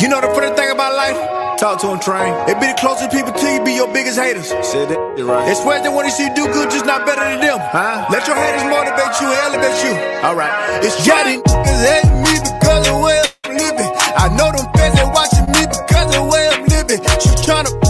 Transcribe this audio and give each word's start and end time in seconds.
You 0.00 0.08
know 0.08 0.20
the 0.20 0.32
funny 0.32 0.48
thing 0.56 0.70
about 0.70 0.96
life? 0.96 1.58
Talk 1.60 1.78
to 1.82 1.92
him, 1.92 2.00
train. 2.00 2.32
It 2.48 2.56
be 2.58 2.66
the 2.66 2.78
closest 2.80 3.12
people 3.12 3.30
to 3.30 3.46
you 3.46 3.62
be 3.62 3.74
your 3.76 3.92
biggest 3.92 4.18
haters. 4.18 4.48
Said 4.64 4.88
that 4.88 4.98
right. 4.98 5.46
It's 5.46 5.60
swear 5.60 5.82
they 5.82 5.92
want 5.92 6.08
to 6.08 6.12
see 6.12 6.24
you 6.24 6.34
do 6.34 6.48
good, 6.48 6.70
just 6.72 6.86
not 6.86 7.04
better 7.04 7.20
than 7.20 7.38
them. 7.44 7.60
Huh? 7.60 8.08
Let 8.08 8.26
your 8.26 8.34
haters 8.34 8.64
motivate 8.66 9.14
you 9.20 9.28
and 9.28 9.40
elevate 9.52 9.78
you. 9.84 9.92
Alright. 10.24 10.50
It's 10.82 10.96
yeah, 11.06 11.22
these 11.28 11.44
niggas 11.44 11.82
hate 11.84 12.08
me 12.24 12.34
because 12.40 12.88
of 12.88 12.98
where 13.04 13.22
I'm 13.44 13.54
living. 13.54 13.90
I 14.16 14.26
know 14.32 14.48
them 14.48 14.66
fans 14.74 14.96
they 14.96 15.06
watching 15.06 15.46
me 15.52 15.62
because 15.68 16.10
of 16.16 16.24
where 16.26 16.48
I'm 16.50 16.64
living. 16.72 17.00
She 17.20 17.30
tryna 17.44 17.68
run 17.68 17.81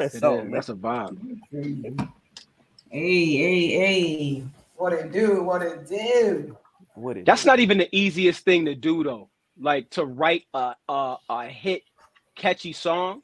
I 0.00 0.04
love 0.04 0.12
that 0.12 0.16
It 0.16 0.20
song. 0.20 0.46
is. 0.46 0.52
That's 0.52 0.68
a 0.68 0.74
vibe. 0.74 1.40
Hey, 2.90 3.36
hey, 3.36 3.68
hey. 3.68 4.44
What 4.76 4.92
it 4.92 5.12
do? 5.12 5.42
What 5.42 5.62
it 5.62 5.88
do? 5.88 6.56
What 6.94 7.16
it? 7.18 7.26
That's 7.26 7.44
not 7.44 7.60
even 7.60 7.78
the 7.78 7.88
easiest 7.96 8.44
thing 8.44 8.64
to 8.64 8.74
do 8.74 9.04
though. 9.04 9.28
Like 9.60 9.90
to 9.90 10.04
write 10.04 10.44
a 10.54 10.74
a, 10.88 11.16
a 11.28 11.46
hit 11.48 11.82
catchy 12.34 12.72
song. 12.72 13.22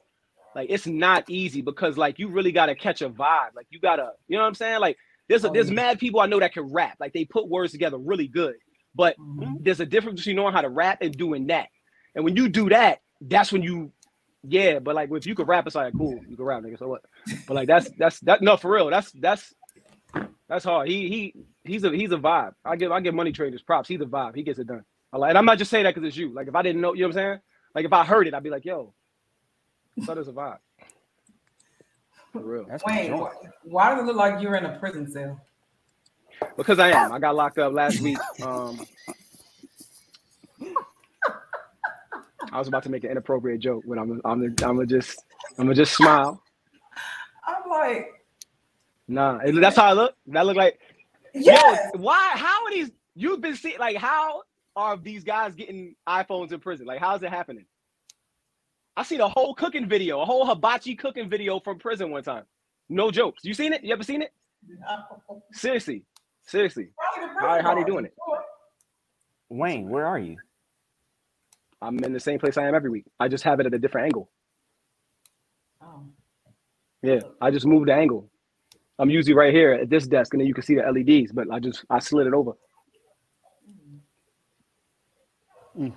Like 0.55 0.69
it's 0.71 0.87
not 0.87 1.25
easy 1.29 1.63
because 1.63 1.97
like 1.97 2.19
you 2.19 2.29
really 2.29 2.53
gotta 2.53 2.75
catch 2.75 3.03
a 3.03 3.11
vibe. 3.11 3.55
Like 3.55 3.67
you 3.71 3.81
gotta, 3.81 4.13
you 4.29 4.37
know 4.37 4.43
what 4.43 4.49
I'm 4.49 4.55
saying? 4.55 4.81
Like 4.81 4.97
there's 5.29 5.45
a, 5.45 5.51
oh, 5.51 5.53
there's 5.53 5.71
mad 5.71 5.99
people 5.99 6.21
I 6.21 6.27
know 6.27 6.41
that 6.41 6.53
can 6.53 6.73
rap. 6.73 6.97
Like 7.01 7.13
they 7.13 7.25
put 7.25 7.49
words 7.49 7.73
together 7.73 7.99
really 7.99 8.29
good. 8.29 8.55
But 8.95 9.19
mm-hmm. 9.19 9.57
there's 9.61 9.81
a 9.81 9.87
difference 9.87 10.21
between 10.21 10.37
knowing 10.37 10.55
how 10.55 10.63
to 10.63 10.71
rap 10.71 10.99
and 11.03 11.17
doing 11.17 11.49
that. 11.49 11.69
And 12.15 12.25
when 12.25 12.37
you 12.37 12.49
do 12.49 12.69
that, 12.71 13.01
that's 13.21 13.53
when 13.53 13.63
you 13.63 13.93
yeah, 14.43 14.79
but 14.79 14.95
like 14.95 15.11
if 15.11 15.27
you 15.27 15.35
could 15.35 15.49
rap, 15.49 15.67
it's 15.67 15.77
like 15.77 15.93
cool, 15.97 16.21
you 16.29 16.37
can 16.37 16.45
rap, 16.45 16.63
nigga. 16.63 16.79
So 16.79 16.89
what? 16.89 17.05
But 17.47 17.55
like 17.55 17.69
that's 17.69 17.91
that's 17.99 18.21
that 18.21 18.43
no 18.43 18.57
for 18.57 18.73
real. 18.73 18.91
That's 18.91 19.11
that's 19.13 19.55
that's 20.49 20.65
hard. 20.65 20.89
He 20.89 21.09
he 21.09 21.35
he's 21.65 21.85
a 21.85 21.91
he's 21.91 22.13
a 22.13 22.17
vibe. 22.17 22.53
I 22.65 22.77
give 22.77 22.93
I 22.93 23.01
give 23.01 23.15
money 23.15 23.33
traders 23.33 23.63
props. 23.63 23.89
He's 23.89 24.01
a 24.01 24.05
vibe. 24.05 24.37
He 24.37 24.43
gets 24.43 24.59
it 24.59 24.67
done. 24.67 24.85
I 25.13 25.19
like, 25.19 25.31
and 25.31 25.39
I'm 25.39 25.45
not 25.45 25.59
just 25.59 25.71
saying 25.71 25.85
that 25.85 25.95
because 25.95 26.07
it's 26.07 26.17
you. 26.17 26.33
Like 26.33 26.49
if 26.49 26.55
I 26.55 26.63
didn't 26.63 26.81
know, 26.81 26.95
you 26.95 27.03
know 27.03 27.09
what 27.09 27.17
I'm 27.17 27.23
saying? 27.23 27.41
Like 27.75 27.85
if 27.85 27.93
I 27.93 28.05
heard 28.05 28.27
it, 28.27 28.35
I'd 28.35 28.43
be 28.43 28.51
like, 28.51 28.65
yo, 28.65 28.95
so 30.05 30.15
there's 30.15 30.29
a 30.29 30.33
vibe. 30.33 30.59
For 32.33 32.41
real. 32.41 32.67
That's 32.69 32.85
Wait, 32.85 33.11
why, 33.11 33.31
why 33.65 33.91
does 33.91 34.03
it 34.03 34.07
look 34.07 34.17
like 34.17 34.41
you're 34.43 34.57
in 34.57 34.65
a 34.65 34.79
prison 34.79 35.11
cell? 35.11 35.41
Because 36.57 36.79
I 36.79 36.91
am. 36.91 37.13
I 37.13 37.19
got 37.19 37.35
locked 37.35 37.59
up 37.59 37.73
last 37.73 38.01
week. 38.01 38.19
Um 38.43 38.79
I 42.53 42.59
was 42.59 42.69
about 42.69 42.83
to 42.85 42.91
make 42.91 43.05
an 43.05 43.11
inappropriate 43.11 43.61
joke, 43.61 43.85
but 43.87 43.99
I'm 43.99 44.21
I'm 44.25 44.43
I'm 44.43 44.55
gonna 44.55 44.87
just 44.87 45.25
I'm 45.59 45.67
gonna 45.67 45.75
just 45.75 45.95
smile. 45.95 46.43
I'm 47.47 47.69
like, 47.71 48.09
Nah, 49.09 49.39
that's 49.45 49.77
how 49.77 49.85
I 49.85 49.93
look. 49.93 50.15
That 50.29 50.47
look 50.47 50.57
like 50.57 50.81
yes. 51.35 51.91
Yo, 51.95 52.01
why? 52.01 52.33
How 52.35 52.65
are 52.65 52.71
these? 52.71 52.91
You've 53.15 53.41
been 53.41 53.57
seeing 53.57 53.79
like 53.79 53.97
how 53.97 54.43
are 54.75 54.97
these 54.97 55.25
guys 55.25 55.55
getting 55.55 55.95
iPhones 56.09 56.53
in 56.53 56.61
prison? 56.61 56.87
Like, 56.87 57.01
how's 57.01 57.23
it 57.23 57.31
happening? 57.31 57.67
I 58.97 59.03
seen 59.05 59.21
a 59.21 59.29
whole 59.29 59.55
cooking 59.55 59.89
video, 59.89 60.21
a 60.21 60.25
whole 60.25 60.47
hibachi 60.47 60.97
cooking 60.97 61.29
video 61.29 61.61
from 61.61 61.79
prison 61.79 62.11
one 62.11 62.23
time. 62.23 62.45
No 62.89 63.11
jokes. 63.11 63.45
You 63.45 63.55
seen 63.55 63.73
it? 63.73 63.85
You 63.85 63.93
ever 63.93 64.03
seen 64.03 64.23
it? 64.23 64.33
Seriously, 65.53 66.03
seriously. 66.47 66.89
How, 67.39 67.63
how 67.63 67.75
they 67.75 67.85
doing 67.85 68.07
it? 68.07 68.15
Wayne, 69.49 69.89
where 69.89 70.07
are 70.07 70.19
you? 70.19 70.37
I'm 71.87 72.03
in 72.03 72.13
the 72.13 72.21
same 72.21 72.41
place 72.41 72.57
I 72.57 72.67
am 72.67 72.75
every 72.75 72.91
week. 72.91 73.05
I 73.21 73.29
just 73.29 73.45
have 73.45 73.61
it 73.61 73.67
at 73.67 73.73
a 73.73 73.79
different 73.79 74.07
angle. 74.07 74.29
Oh. 75.81 76.03
Yeah, 77.03 77.21
I 77.41 77.53
just 77.53 77.65
moved 77.65 77.89
the 77.89 77.95
angle. 77.95 78.29
I'm 78.99 79.09
usually 79.09 79.35
right 79.35 79.55
here 79.55 79.73
at 79.73 79.89
this 79.89 80.09
desk, 80.09 80.35
and 80.35 80.41
then 80.41 80.49
you 80.49 80.55
can 80.55 80.65
see 80.65 80.75
the 80.75 80.83
LEDs. 80.83 81.31
But 81.31 81.49
I 81.53 81.61
just 81.61 81.85
I 81.89 82.01
slid 82.01 82.27
it 82.27 82.35
over. 82.35 82.53
Mm. 85.79 85.93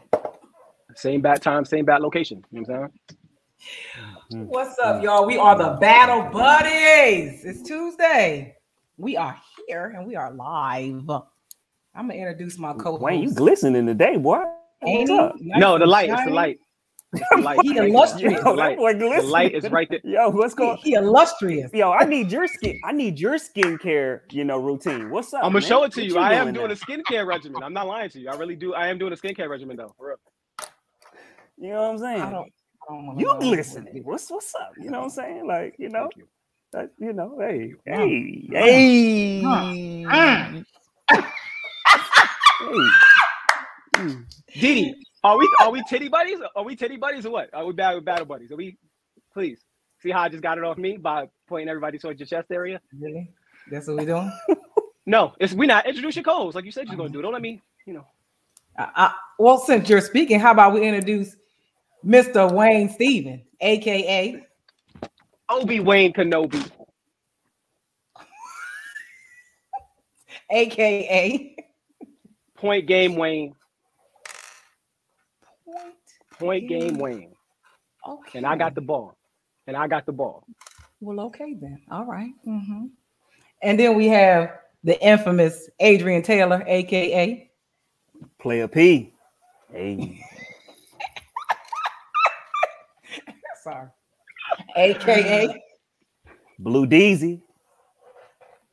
Same 0.96 1.22
bat 1.22 1.42
time, 1.42 1.66
same 1.66 1.86
bat 1.86 2.02
location. 2.02 2.44
You 2.52 2.62
know 2.62 2.66
what 2.68 2.76
I'm 2.76 2.90
saying? 4.30 4.48
What's 4.48 4.78
up, 4.80 5.02
y'all? 5.02 5.26
We 5.26 5.38
are 5.38 5.58
the 5.58 5.78
Battle 5.80 6.30
Buddies. 6.30 7.44
It's 7.46 7.64
Tuesday. 7.64 8.58
We 8.98 9.18
are 9.18 9.38
here 9.68 9.94
and 9.96 10.06
we 10.06 10.16
are 10.16 10.32
live. 10.34 11.10
I'm 11.10 12.08
gonna 12.08 12.14
introduce 12.14 12.60
my 12.60 12.74
co-host. 12.74 13.02
Wayne, 13.02 13.24
you 13.24 13.34
glistening 13.34 13.88
today, 13.88 14.18
boy. 14.18 14.44
Ain't 14.86 15.10
he? 15.10 15.60
No, 15.60 15.78
the 15.78 15.86
light. 15.86 16.10
It's 16.10 16.24
the 16.24 16.30
light. 16.30 16.60
It's 17.14 17.30
the 17.30 17.38
light. 17.42 17.60
He 17.62 17.78
Right 17.78 17.90
illustrious. 17.90 18.44
The 18.44 18.50
Yo, 18.50 18.56
that 18.56 18.58
light. 18.58 18.78
boy 18.78 18.94
The 18.94 19.24
light 19.24 19.56
is 19.56 19.70
right 19.70 19.88
there. 19.90 20.00
Yo, 20.04 20.30
what's 20.30 20.54
He, 20.54 20.58
going? 20.58 20.78
he 20.84 20.94
illustrious. 20.94 21.72
Yo, 21.74 21.92
I 21.92 22.06
need 22.06 22.32
your 22.32 22.48
skin. 22.48 22.80
I 22.84 22.92
need 22.92 23.20
your 23.20 23.36
skincare, 23.36 24.22
you 24.32 24.44
know, 24.46 24.60
routine. 24.60 25.10
What's 25.10 25.34
up? 25.34 25.44
I'm 25.44 25.50
gonna 25.52 25.62
man? 25.62 25.70
show 25.70 25.84
it 25.84 25.92
to 25.94 26.02
What 26.02 26.10
you. 26.10 26.18
I 26.18 26.34
am 26.34 26.44
doing 26.46 26.54
doing 26.54 26.68
now? 26.68 26.74
a 26.74 26.76
skincare 26.76 27.26
regimen. 27.26 27.64
I'm 27.64 27.74
not 27.74 27.88
lying 27.88 28.10
to 28.12 28.20
you. 28.20 28.30
I 28.30 28.36
really 28.36 28.56
do. 28.56 28.74
I 28.74 28.88
am 28.88 28.98
doing 28.98 29.14
a 29.14 29.16
skincare 29.18 29.50
regimen 29.50 29.78
though. 29.78 29.94
For 29.98 30.08
real. 30.08 30.18
You 31.58 31.70
know 31.72 31.82
what 31.82 31.92
I'm 31.92 31.98
saying? 31.98 32.22
I 32.22 32.30
don't. 32.32 32.54
I 32.90 32.94
don't 32.94 33.20
you 33.20 33.26
know 33.26 33.40
glistening. 33.40 34.02
What's 34.04 34.30
what's 34.32 34.56
up? 34.56 34.72
You 34.80 34.90
know 34.90 35.00
what 35.00 35.04
I'm 35.06 35.10
saying? 35.12 35.48
Like, 35.48 35.76
you 35.78 35.90
know, 35.90 36.10
you. 36.16 36.28
that, 36.74 36.92
you 37.00 37.14
know, 37.14 37.38
hey, 37.40 37.74
hey, 37.86 38.48
hey. 38.52 39.42
Hey. 42.62 42.86
Dee 44.54 44.76
Dee, 44.76 45.06
are 45.24 45.38
we 45.38 45.50
are 45.62 45.72
we 45.72 45.84
titty 45.90 46.10
buddies? 46.10 46.40
Are 46.56 46.64
we 46.64 46.76
titty 46.76 46.98
buddies 46.98 47.26
or 47.26 47.32
what? 47.32 47.54
Are 47.54 47.66
we 47.66 47.74
battle 47.74 48.02
battle 48.02 48.26
buddies? 48.26 48.52
Are 48.52 48.56
we? 48.56 48.78
Please 49.34 49.60
see 50.02 50.12
how 50.12 50.22
I 50.22 50.30
just 50.30 50.44
got 50.44 50.58
it 50.58 50.64
off 50.64 50.78
me 50.78 50.98
by 50.98 51.28
pointing 51.48 51.70
everybody 51.70 52.00
towards 52.00 52.20
your 52.20 52.28
chest 52.28 52.52
area. 52.52 52.80
Really? 52.98 53.32
That's 53.70 53.88
what 53.88 53.98
we 53.98 54.06
doing? 54.06 54.32
No, 55.10 55.34
it's 55.40 55.54
we 55.54 55.66
not 55.66 55.88
introduce 55.88 56.16
your 56.16 56.24
codes 56.24 56.54
like 56.54 56.66
you 56.66 56.72
said 56.72 56.88
you're 56.88 56.96
gonna 56.96 57.10
do. 57.10 57.20
Don't 57.20 57.34
let 57.34 57.42
me, 57.42 57.60
you 57.88 57.94
know. 57.94 58.06
Uh, 58.78 58.86
uh, 58.96 59.10
well, 59.40 59.58
since 59.58 59.90
you're 59.90 60.02
speaking, 60.02 60.40
how 60.40 60.52
about 60.52 60.72
we 60.72 60.88
introduce 60.88 61.36
Mr. 62.06 62.52
Wayne 62.52 62.90
Steven, 62.90 63.42
aka 63.60 64.46
Obi 65.50 65.80
Wayne 65.80 66.14
Kenobi. 66.14 66.64
aka 70.52 71.56
Point 72.56 72.86
game 72.86 73.16
Wayne. 73.16 73.56
Point. 76.40 76.42
Point 76.70 76.70
game 76.70 76.98
Wayne. 76.98 77.34
Okay. 78.08 78.38
And 78.38 78.48
I 78.48 78.56
got 78.56 78.76
the 78.76 78.82
ball. 78.82 79.16
And 79.68 79.76
I 79.76 79.88
got 79.88 80.06
the 80.06 80.14
ball. 80.14 80.46
Well, 81.02 81.20
okay 81.28 81.56
then. 81.60 81.82
All 81.92 82.06
right. 82.06 82.32
Mhm. 82.48 82.90
And 83.62 83.80
then 83.80 83.96
we 83.96 84.08
have 84.08 84.58
the 84.84 85.00
infamous 85.06 85.70
Adrian 85.80 86.24
Taylor, 86.24 86.64
aka 86.66 87.50
Player 88.40 88.68
P. 88.68 89.14
Hey. 89.72 90.24
sorry, 93.64 93.90
aka 94.76 95.62
Blue 96.58 96.88
Deezy. 96.88 97.42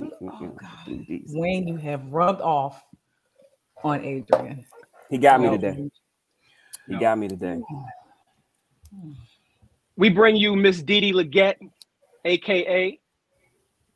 Oh, 0.00 0.08
God. 0.20 1.04
Wayne. 1.28 1.66
You 1.66 1.76
have 1.76 2.12
rubbed 2.12 2.40
off 2.40 2.82
on 3.82 4.04
Adrian. 4.04 4.64
He 5.10 5.18
got 5.18 5.40
me 5.40 5.50
today. 5.50 5.90
He 6.88 6.94
No. 6.94 7.00
got 7.00 7.18
me 7.18 7.28
today. 7.28 7.60
We 9.98 10.10
bring 10.10 10.36
you 10.36 10.56
Miss 10.56 10.82
Didi 10.82 11.12
Leggett, 11.12 11.58
aka 12.26 13.00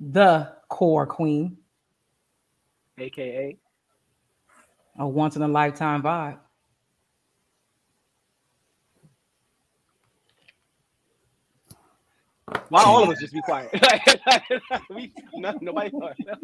The 0.00 0.52
core 0.69 1.06
queen, 1.06 1.58
aka 2.98 3.58
a 4.98 5.08
once 5.08 5.37
in 5.37 5.42
a 5.42 5.48
lifetime 5.48 6.02
vibe. 6.02 6.38
why 12.70 12.84
all 12.84 13.02
of 13.02 13.10
us 13.10 13.19
just 13.20 13.34
be 13.34 13.42
quiet? 13.42 13.70
we, 14.90 15.12
no, 15.37 15.52
nobody 15.60 15.90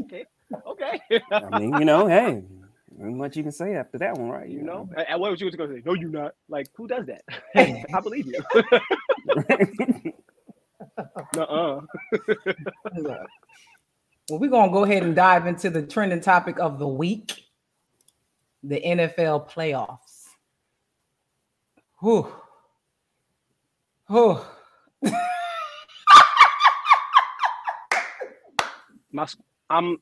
okay. 0.02 0.26
Okay. 0.66 1.00
I 1.42 1.50
mean, 1.50 1.76
you 1.78 1.84
know, 1.84 2.06
hey, 2.06 2.44
not 2.96 3.12
much 3.16 3.36
you 3.36 3.44
can 3.44 3.52
say 3.52 3.74
after 3.76 3.98
that 3.98 4.18
one, 4.18 4.30
right? 4.30 4.48
you 4.48 4.62
know? 4.62 4.88
And 4.96 5.06
and 5.10 5.20
what 5.20 5.30
was 5.32 5.40
you 5.40 5.50
gonna 5.52 5.74
say? 5.74 5.82
No, 5.86 5.94
you 5.94 6.08
not. 6.10 6.32
Like, 6.48 6.68
who 6.76 6.88
does 6.88 7.06
that? 7.06 7.22
I 7.94 8.00
believe 8.00 8.26
you. 8.26 8.42
Nuh-uh. 11.32 11.80
Well, 14.28 14.40
we're 14.40 14.50
gonna 14.50 14.72
go 14.72 14.84
ahead 14.84 15.04
and 15.04 15.16
dive 15.16 15.46
into 15.46 15.70
the 15.70 15.86
trending 15.86 16.20
topic 16.20 16.58
of 16.60 16.78
the 16.78 16.88
week: 16.88 17.44
the 18.62 18.80
NFL 18.80 19.50
playoffs. 19.50 20.24
Whew. 22.00 22.32
Whew. 24.08 24.40
My 29.12 29.24
s- 29.24 29.38
I'm 29.70 29.98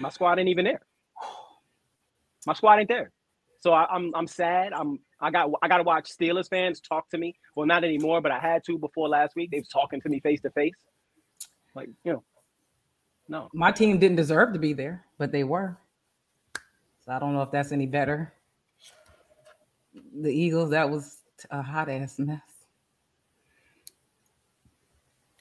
my 0.00 0.10
squad 0.10 0.40
ain't 0.40 0.48
even 0.48 0.66
there. 0.66 0.80
My 2.48 2.54
squad 2.54 2.78
ain't 2.78 2.88
there. 2.88 3.12
So 3.60 3.74
I, 3.74 3.84
I'm 3.94 4.10
I'm 4.14 4.26
sad. 4.26 4.72
I'm 4.72 4.98
I 5.20 5.30
got 5.30 5.50
I 5.60 5.68
got 5.68 5.76
to 5.76 5.82
watch 5.82 6.08
Steelers 6.08 6.48
fans 6.48 6.80
talk 6.80 7.10
to 7.10 7.18
me. 7.18 7.34
Well, 7.54 7.66
not 7.66 7.84
anymore, 7.84 8.22
but 8.22 8.32
I 8.32 8.38
had 8.38 8.64
to 8.64 8.78
before 8.78 9.06
last 9.06 9.36
week. 9.36 9.50
They 9.50 9.58
was 9.58 9.68
talking 9.68 10.00
to 10.00 10.08
me 10.08 10.18
face 10.20 10.40
to 10.40 10.50
face. 10.52 10.72
Like 11.74 11.90
you 12.04 12.14
know, 12.14 12.24
no. 13.28 13.50
My 13.52 13.70
team 13.70 13.98
didn't 13.98 14.16
deserve 14.16 14.54
to 14.54 14.58
be 14.58 14.72
there, 14.72 15.04
but 15.18 15.30
they 15.30 15.44
were. 15.44 15.76
So 17.04 17.12
I 17.12 17.18
don't 17.18 17.34
know 17.34 17.42
if 17.42 17.50
that's 17.50 17.70
any 17.70 17.84
better. 17.84 18.32
The 20.22 20.30
Eagles, 20.30 20.70
that 20.70 20.88
was 20.88 21.18
a 21.50 21.60
hot 21.60 21.90
ass 21.90 22.18
mess. 22.18 22.40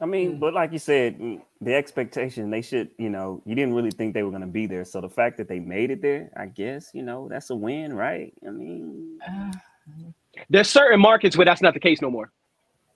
I 0.01 0.05
mean, 0.05 0.39
but 0.39 0.53
like 0.53 0.73
you 0.73 0.79
said, 0.79 1.19
mm, 1.19 1.41
the 1.61 1.75
expectation 1.75 2.49
they 2.51 2.61
should, 2.61 2.91
you 2.99 3.09
know, 3.09 3.41
you 3.45 3.55
didn't 3.55 3.73
really 3.75 3.91
think 3.91 4.13
they 4.13 4.23
were 4.23 4.31
going 4.31 4.41
to 4.41 4.47
be 4.47 4.67
there. 4.67 4.85
So 4.85 5.01
the 5.01 5.09
fact 5.09 5.37
that 5.37 5.49
they 5.49 5.59
made 5.59 5.91
it 5.91 6.01
there, 6.01 6.31
I 6.37 6.47
guess, 6.47 6.91
you 6.93 7.03
know, 7.03 7.27
that's 7.29 7.49
a 7.49 7.55
win, 7.55 7.93
right? 7.93 8.33
I 8.47 8.51
mean, 8.51 9.19
Uh, 9.27 9.51
There's 10.49 10.69
certain 10.69 10.99
markets 11.01 11.37
where 11.37 11.45
that's 11.45 11.61
not 11.61 11.73
the 11.73 11.79
case 11.81 12.01
no 12.01 12.11
more. 12.11 12.31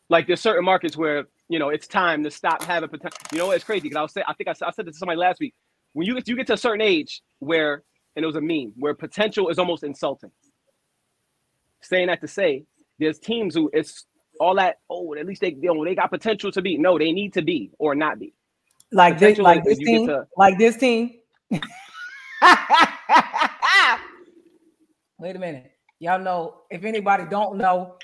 Like 0.09 0.27
there's 0.27 0.41
certain 0.41 0.65
markets 0.65 0.97
where 0.97 1.25
you 1.49 1.59
know 1.59 1.69
it's 1.69 1.87
time 1.87 2.23
to 2.23 2.31
stop 2.31 2.63
having 2.63 2.89
potential. 2.89 3.19
You 3.33 3.39
know? 3.39 3.51
It's 3.51 3.63
crazy 3.65 3.83
because 3.83 3.97
I 3.97 4.01
was 4.03 4.13
say 4.13 4.23
I 4.27 4.33
think 4.33 4.49
I, 4.49 4.53
said- 4.53 4.67
I 4.67 4.71
said 4.71 4.85
this 4.87 4.95
to 4.95 4.99
somebody 4.99 5.17
last 5.19 5.39
week. 5.39 5.55
When 5.93 6.07
you 6.07 6.15
get 6.15 6.27
you 6.27 6.35
get 6.37 6.47
to 6.47 6.53
a 6.53 6.57
certain 6.57 6.81
age 6.81 7.21
where 7.39 7.83
and 8.15 8.23
it 8.23 8.27
was 8.27 8.35
a 8.37 8.41
meme 8.41 8.73
where 8.77 8.93
potential 8.95 9.49
is 9.49 9.59
almost 9.59 9.83
insulting. 9.83 10.31
Saying 11.81 12.07
that 12.07 12.21
to 12.21 12.27
say 12.27 12.65
there's 12.99 13.19
teams 13.19 13.55
who 13.55 13.69
it's 13.73 14.05
all 14.41 14.55
that 14.55 14.79
oh 14.89 15.13
at 15.15 15.25
least 15.25 15.39
they 15.41 15.49
you 15.61 15.73
know 15.73 15.85
they 15.85 15.93
got 15.95 16.09
potential 16.09 16.51
to 16.51 16.61
be 16.61 16.77
no 16.77 16.97
they 16.97 17.11
need 17.11 17.31
to 17.33 17.41
be 17.43 17.71
or 17.77 17.93
not 17.93 18.17
be. 18.19 18.33
like 18.91 19.19
this, 19.19 19.37
like 19.37 19.63
this 19.63 19.77
team, 19.77 20.07
to- 20.07 20.27
like 20.35 20.57
this 20.57 20.75
team. 20.77 21.11
Wait 25.19 25.35
a 25.35 25.39
minute. 25.39 25.71
Y'all 25.99 26.19
know 26.19 26.61
if 26.71 26.83
anybody 26.83 27.23
don't 27.29 27.57
know, 27.57 27.95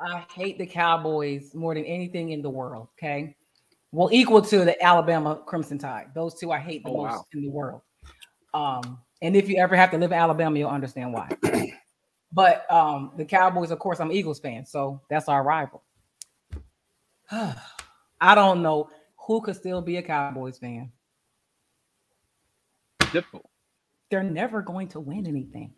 I 0.00 0.24
hate 0.34 0.58
the 0.58 0.66
Cowboys 0.66 1.54
more 1.54 1.74
than 1.74 1.84
anything 1.84 2.30
in 2.32 2.42
the 2.42 2.50
world. 2.50 2.88
Okay. 2.98 3.36
Well, 3.92 4.08
equal 4.12 4.42
to 4.42 4.64
the 4.64 4.82
Alabama 4.84 5.40
Crimson 5.46 5.78
Tide. 5.78 6.08
Those 6.14 6.34
two 6.34 6.50
I 6.50 6.58
hate 6.58 6.82
the 6.82 6.90
Oh, 6.90 7.04
most 7.04 7.12
wow. 7.14 7.24
in 7.32 7.42
the 7.42 7.50
world. 7.50 7.82
Um, 8.52 8.98
and 9.22 9.36
if 9.36 9.48
you 9.48 9.56
ever 9.58 9.76
have 9.76 9.92
to 9.92 9.98
live 9.98 10.10
in 10.10 10.18
Alabama, 10.18 10.58
you'll 10.58 10.68
understand 10.68 11.12
why. 11.12 11.28
But 12.36 12.70
um, 12.70 13.12
the 13.16 13.24
Cowboys, 13.24 13.72
of 13.72 13.80
course, 13.80 13.98
I'm 13.98 14.12
Eagles 14.12 14.40
fan, 14.40 14.66
so 14.66 15.00
that's 15.10 15.28
our 15.30 15.42
rival. 15.42 15.82
I 17.32 18.34
don't 18.34 18.62
know 18.62 18.90
who 19.26 19.40
could 19.40 19.56
still 19.56 19.80
be 19.82 19.96
a 19.96 20.02
Cowboys 20.02 20.58
fan. 20.58 20.92
Difficult. 23.12 23.48
They're 24.10 24.22
never 24.22 24.62
going 24.62 24.88
to 24.88 25.00
win 25.00 25.26
anything. 25.26 25.72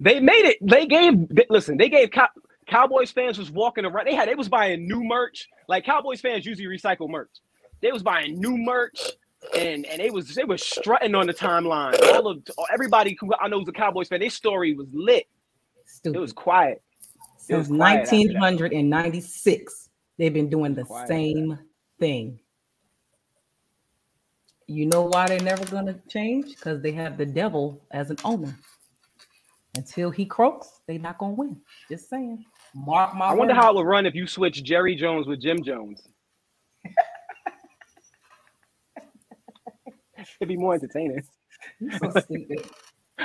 They 0.00 0.20
made 0.20 0.46
it. 0.46 0.58
They 0.62 0.86
gave. 0.86 1.28
they- 1.28 1.46
listen, 1.50 1.76
they 1.76 1.90
gave 1.90 2.10
Cow, 2.10 2.28
Cowboys 2.66 3.12
fans 3.12 3.38
was 3.38 3.50
walking 3.50 3.84
around. 3.84 4.06
They 4.06 4.14
had. 4.14 4.28
They 4.28 4.34
was 4.34 4.48
buying 4.48 4.88
new 4.88 5.04
merch. 5.04 5.48
Like 5.68 5.84
Cowboys 5.84 6.22
fans 6.22 6.46
usually 6.46 6.66
recycle 6.66 7.10
merch. 7.10 7.30
They 7.82 7.92
was 7.92 8.02
buying 8.02 8.40
new 8.40 8.56
merch, 8.56 8.98
and 9.56 9.84
and 9.86 10.00
they 10.00 10.10
was 10.10 10.34
they 10.34 10.44
was 10.44 10.62
strutting 10.62 11.14
on 11.14 11.26
the 11.26 11.34
timeline. 11.34 12.00
All 12.14 12.28
of 12.28 12.42
everybody 12.72 13.16
who 13.20 13.32
I 13.40 13.48
know 13.48 13.58
was 13.58 13.68
a 13.68 13.72
Cowboys 13.72 14.08
fan. 14.08 14.20
Their 14.20 14.30
story 14.30 14.74
was 14.74 14.88
lit. 14.92 15.26
Stupid. 15.84 16.16
It 16.16 16.20
was 16.20 16.32
quiet. 16.32 16.82
it 17.48 17.56
was 17.56 17.66
Since 17.66 17.76
quiet 17.76 18.10
1996, 18.12 19.88
they've 20.18 20.32
been 20.32 20.48
doing 20.48 20.74
the 20.74 20.84
Quiet 20.84 21.08
same 21.08 21.58
thing. 21.98 22.38
You 24.68 24.86
know 24.86 25.02
why 25.02 25.26
they're 25.26 25.40
never 25.40 25.64
going 25.66 25.86
to 25.86 26.00
change? 26.08 26.54
Because 26.56 26.80
they 26.80 26.92
have 26.92 27.18
the 27.18 27.26
devil 27.26 27.84
as 27.90 28.10
an 28.10 28.16
owner. 28.24 28.56
Until 29.76 30.10
he 30.10 30.24
croaks, 30.24 30.80
they're 30.86 30.98
not 30.98 31.18
going 31.18 31.32
to 31.32 31.40
win. 31.40 31.60
Just 31.90 32.08
saying. 32.08 32.44
Mark 32.74 33.14
my 33.14 33.26
I 33.26 33.34
wonder 33.34 33.52
words. 33.54 33.64
how 33.64 33.70
it 33.72 33.76
would 33.76 33.86
run 33.86 34.06
if 34.06 34.14
you 34.14 34.26
switch 34.26 34.62
Jerry 34.64 34.94
Jones 34.94 35.26
with 35.26 35.40
Jim 35.40 35.62
Jones. 35.62 36.08
It'd 40.40 40.48
be 40.48 40.56
more 40.56 40.74
entertaining. 40.74 41.22
You're 41.80 41.98
so 41.98 42.10
stupid. 42.20 42.68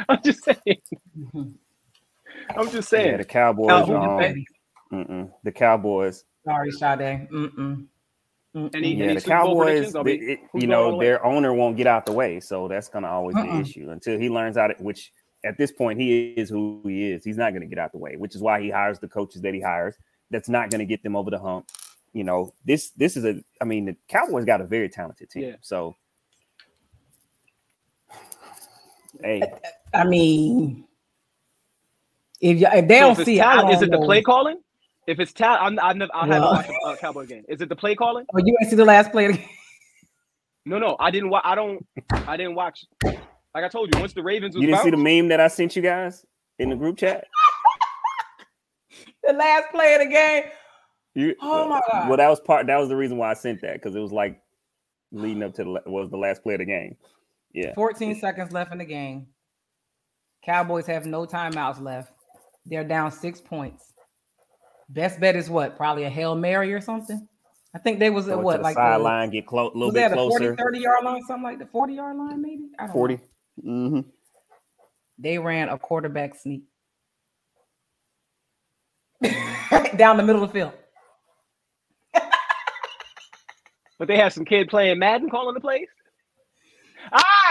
I'm 0.10 0.22
just 0.24 0.44
saying. 0.44 0.82
Mhm. 1.18 1.54
I'm 2.56 2.70
just 2.70 2.90
saying. 2.90 3.06
yeah, 3.06 3.12
saying. 3.12 3.18
the 3.18 3.26
Cowboys, 3.26 3.68
Now, 3.68 3.86
who 3.86 3.96
um, 3.96 4.46
mm-mm, 4.94 5.32
the 5.44 5.52
Cowboys, 5.52 6.24
Sorry, 6.46 6.72
Sade. 6.72 7.28
Mm-mm. 7.32 7.86
Mm-mm. 8.56 8.76
Any- 8.76 8.96
yeah, 8.96 9.06
any 9.06 9.16
the 9.16 9.22
Cowboys, 9.22 9.92
predictions? 9.92 10.04
They- 10.06 10.34
it- 10.34 10.40
you 10.54 10.68
know, 10.68 10.92
the 10.92 10.98
way? 10.98 11.06
their 11.08 11.26
owner 11.26 11.54
won't 11.54 11.78
get 11.78 11.88
out 11.88 12.06
the 12.06 12.12
way, 12.14 12.40
so 12.40 12.68
that's 12.68 12.88
gonna 12.90 13.08
always 13.10 13.36
be 13.36 13.42
Uh-uh. 13.42 13.56
the 13.56 13.62
issue 13.62 13.90
until 13.90 14.18
he 14.20 14.30
learns 14.30 14.56
how 14.58 14.68
to. 14.68 14.76
Which 14.84 15.12
at 15.46 15.58
this 15.58 15.72
point, 15.72 16.00
he 16.00 16.30
is 16.32 16.50
who 16.50 16.82
he 16.86 17.12
is. 17.12 17.24
He's 17.24 17.38
not 17.38 17.54
gonna 17.54 17.66
get 17.66 17.80
out 17.80 17.92
the 17.92 17.98
way, 17.98 18.16
which 18.18 18.36
is 18.36 18.42
why 18.42 18.62
he 18.62 18.70
hires 18.70 19.00
the 19.00 19.08
coaches 19.08 19.42
that 19.42 19.54
he 19.54 19.62
hires. 19.62 19.96
That's 20.32 20.50
not 20.50 20.70
gonna 20.70 20.86
get 20.86 21.04
them 21.04 21.16
over 21.16 21.30
the 21.32 21.40
hump. 21.40 21.70
You 22.14 22.24
know, 22.24 22.52
this 22.66 22.92
this 22.92 23.18
is 23.18 23.26
a. 23.26 23.42
I 23.62 23.66
mean, 23.66 23.86
the 23.86 23.96
Cowboys 24.08 24.46
got 24.46 24.62
a 24.62 24.66
very 24.66 24.90
talented 24.90 25.30
team, 25.30 25.44
Yeah. 25.44 25.56
so. 25.62 25.96
Hey, 29.22 29.42
I 29.94 30.04
mean, 30.04 30.86
if, 32.42 32.62
y- 32.62 32.78
if 32.78 32.88
they 32.88 32.96
So 32.96 33.02
don't 33.02 33.20
if 33.20 33.26
see 33.26 33.40
it, 33.40 33.46
I 33.46 33.62
don't 33.62 33.84
it 33.84 33.92
the 33.92 33.98
play 34.06 34.22
calling? 34.22 34.58
If 35.08 35.20
it's 35.20 35.32
talent, 35.34 35.80
I've 35.82 35.96
never, 35.96 36.12
I 36.14 36.28
haven't 36.28 36.42
watched 36.44 36.70
a 36.70 36.88
uh, 36.88 36.96
Cowboy 36.98 37.26
game. 37.26 37.44
Is 37.48 37.62
it 37.62 37.70
the 37.70 37.76
play 37.76 37.96
calling? 37.96 38.26
Oh, 38.34 38.40
you 38.44 38.58
ain't 38.62 38.70
see 38.70 38.76
the 38.76 38.84
last 38.86 39.12
play. 39.12 39.28
of 39.28 39.34
the- 39.38 39.44
No, 40.66 40.80
no, 40.80 40.98
I 41.00 41.12
didn't. 41.12 41.30
Wa- 41.30 41.42
I 41.44 41.56
don't. 41.56 41.86
I 42.28 42.36
didn't 42.36 42.56
watch. 42.56 42.86
Like 43.04 43.64
I 43.64 43.70
told 43.70 43.94
you, 43.94 44.00
once 44.00 44.14
the 44.14 44.22
Ravens 44.22 44.56
was 44.56 44.62
you 44.62 44.68
didn't 44.68 44.82
see 44.82 44.90
the 44.92 44.98
meme 44.98 45.30
that 45.30 45.40
I 45.40 45.48
sent 45.48 45.76
you 45.76 45.82
guys 45.82 46.26
in 46.60 46.70
the 46.70 46.76
group 46.76 46.98
chat? 46.98 47.26
the 49.24 49.34
last 49.34 49.72
play 49.72 49.96
of 49.96 50.02
the 50.02 50.08
game. 50.08 50.44
You, 51.16 51.36
Oh 51.42 51.68
my 51.70 51.82
God. 51.92 52.10
Well, 52.10 52.18
that 52.18 52.30
was 52.30 52.40
part. 52.42 52.68
That 52.68 52.78
was 52.78 52.90
the 52.90 52.96
reason 52.96 53.18
why 53.18 53.32
I 53.32 53.34
sent 53.34 53.62
that 53.62 53.74
because 53.74 53.96
it 53.96 54.00
was 54.00 54.12
like 54.12 54.40
leading 55.12 55.42
up 55.42 55.54
to 55.56 55.64
the 55.64 55.82
was 55.90 56.10
the 56.12 56.18
last 56.18 56.44
play 56.44 56.56
of 56.56 56.60
the 56.60 56.66
game. 56.66 56.96
Yeah. 57.58 57.74
14 57.74 58.20
seconds 58.20 58.52
left 58.52 58.72
in 58.72 58.78
the 58.78 58.86
game. 58.86 59.26
Cowboys 60.46 60.86
have 60.86 61.08
no 61.08 61.26
timeouts 61.26 61.82
left. 61.82 62.14
They're 62.68 62.84
down 62.84 63.12
six 63.12 63.42
points. 63.42 63.94
Best 64.90 65.20
bet 65.20 65.36
is 65.36 65.50
what? 65.50 65.76
Probably 65.76 66.04
a 66.04 66.10
Hail 66.10 66.36
Mary 66.36 66.72
or 66.72 66.80
something. 66.82 67.28
I 67.74 67.80
think 67.80 67.98
they 67.98 68.12
was 68.12 68.28
Go 68.28 68.34
at 68.34 68.44
what 68.44 68.58
the 68.58 68.64
like 68.64 68.76
sideline, 68.76 69.32
get 69.32 69.48
close, 69.48 69.74
a 69.74 69.78
little 69.78 69.92
bit 69.92 70.02
that 70.02 70.12
a 70.12 70.16
40, 70.16 70.46
closer. 70.46 70.56
30 70.56 70.80
yard 70.80 71.04
line, 71.04 71.24
something 71.24 71.44
like 71.44 71.58
the 71.58 71.66
40 71.66 71.94
yard 71.96 72.16
line, 72.16 72.42
maybe? 72.44 72.70
I 72.78 72.84
don't 72.84 72.90
know. 72.90 72.94
40. 72.94 73.20
Mm-hmm. 73.66 74.00
They 75.18 75.40
ran 75.40 75.70
a 75.70 75.80
quarterback 75.80 76.36
sneak 76.36 76.62
down 79.98 80.18
the 80.18 80.24
middle 80.24 80.44
of 80.44 80.54
the 80.54 80.54
field. 80.54 80.74
But 83.98 84.08
they 84.08 84.18
have 84.18 84.32
some 84.32 84.46
kid 84.46 84.70
playing 84.70 85.00
Madden 85.00 85.28
calling 85.28 85.56
the 85.56 85.60
plays. 85.60 85.88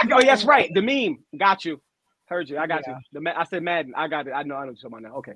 Ah, 0.03 0.07
oh, 0.11 0.19
yes, 0.19 0.43
right. 0.43 0.73
The 0.73 0.81
meme. 0.81 1.19
Got 1.37 1.65
you. 1.65 1.81
Heard 2.25 2.49
you. 2.49 2.57
I 2.57 2.67
got 2.67 2.83
Yeah. 2.87 2.97
you. 3.11 3.21
The 3.21 3.39
I 3.39 3.43
said 3.45 3.63
Madden. 3.63 3.93
I 3.95 4.07
got 4.07 4.27
it. 4.27 4.31
I 4.31 4.43
know. 4.43 4.55
I 4.55 4.65
know 4.65 4.71
what 4.71 4.81
you're 4.81 4.89
talking 4.89 5.05
about 5.05 5.13
now. 5.13 5.17
Okay. 5.19 5.33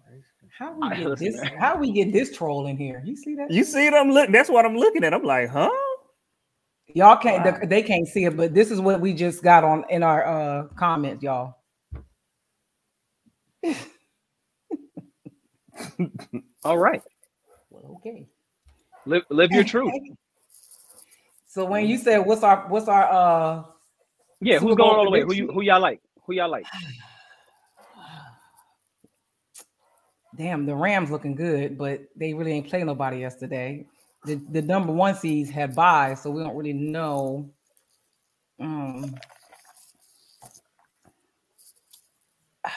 How 0.58 0.74
we 0.78 0.90
get 0.96 1.18
this? 1.20 1.42
man. 1.42 1.58
How 1.58 1.78
we 1.78 1.92
get 1.94 2.12
this 2.12 2.36
troll 2.36 2.68
in 2.68 2.76
here? 2.78 3.02
You 3.06 3.16
see 3.16 3.36
that? 3.36 3.50
You 3.50 3.64
see 3.64 3.88
it? 3.88 3.94
I'm 3.94 4.12
looking. 4.12 4.34
That's 4.34 4.50
what 4.50 4.66
I'm 4.66 4.76
looking 4.76 5.04
at. 5.04 5.14
I'm 5.14 5.24
like, 5.24 5.50
huh? 5.50 5.72
Y'all 6.94 7.16
can't. 7.16 7.46
Wow. 7.46 7.60
They 7.64 7.82
can't 7.82 8.08
see 8.08 8.26
it, 8.26 8.36
but 8.36 8.54
this 8.54 8.70
is 8.72 8.82
what 8.82 9.00
we 9.00 9.14
just 9.14 9.42
got 9.42 9.64
on 9.64 9.86
in 9.90 10.04
our 10.04 10.26
uh 10.26 10.68
comments, 10.76 11.24
y'all. 11.24 11.56
All 16.66 16.78
right. 16.78 17.02
Well, 17.70 17.98
okay. 18.06 18.28
Live, 19.06 19.24
live 19.30 19.52
your 19.52 19.64
truth. 19.64 19.94
So 21.48 21.66
when 21.66 21.86
you 21.86 21.98
said 21.98 22.20
what's 22.20 22.44
our 22.44 22.66
what's 22.70 22.88
our 22.88 23.12
uh 23.12 23.64
Yeah. 24.42 24.60
Super 24.60 24.70
Who's 24.70 24.76
going 24.76 24.90
Bowl 24.90 24.98
all 24.98 25.06
the 25.06 25.12
way? 25.12 25.22
Who 25.22 25.34
you? 25.34 25.52
Who 25.52 25.62
y'all 25.62 25.80
like? 25.80 26.02
Who 26.26 26.34
y'all 26.34 26.50
like? 26.50 26.66
damn 30.38 30.66
the 30.66 30.76
Rams 30.76 31.12
looking 31.12 31.36
good, 31.36 31.78
but 31.78 32.02
they 32.16 32.34
really 32.34 32.54
ain't 32.54 32.68
play 32.68 32.84
nobody 32.84 33.20
yesterday. 33.20 33.86
The 34.26 34.36
the 34.52 34.62
number 34.62 34.92
one 34.92 35.16
seeds 35.16 35.50
had 35.50 35.76
bye, 35.76 36.16
so 36.16 36.32
we 36.32 36.44
don't 36.44 36.56
really 36.56 36.74
know. 36.74 37.50
Um, 38.60 39.16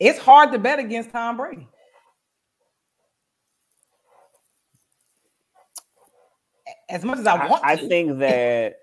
it's 0.00 0.18
hard 0.18 0.52
to 0.52 0.58
bet 0.58 0.78
against 0.78 1.10
Tom 1.10 1.36
Brady. 1.36 1.68
As 6.88 7.04
much 7.04 7.18
as 7.20 7.26
I 7.26 7.36
I, 7.36 7.48
want 7.48 7.64
I 7.64 7.76
to. 7.76 7.88
think 7.88 8.18
that 8.18 8.76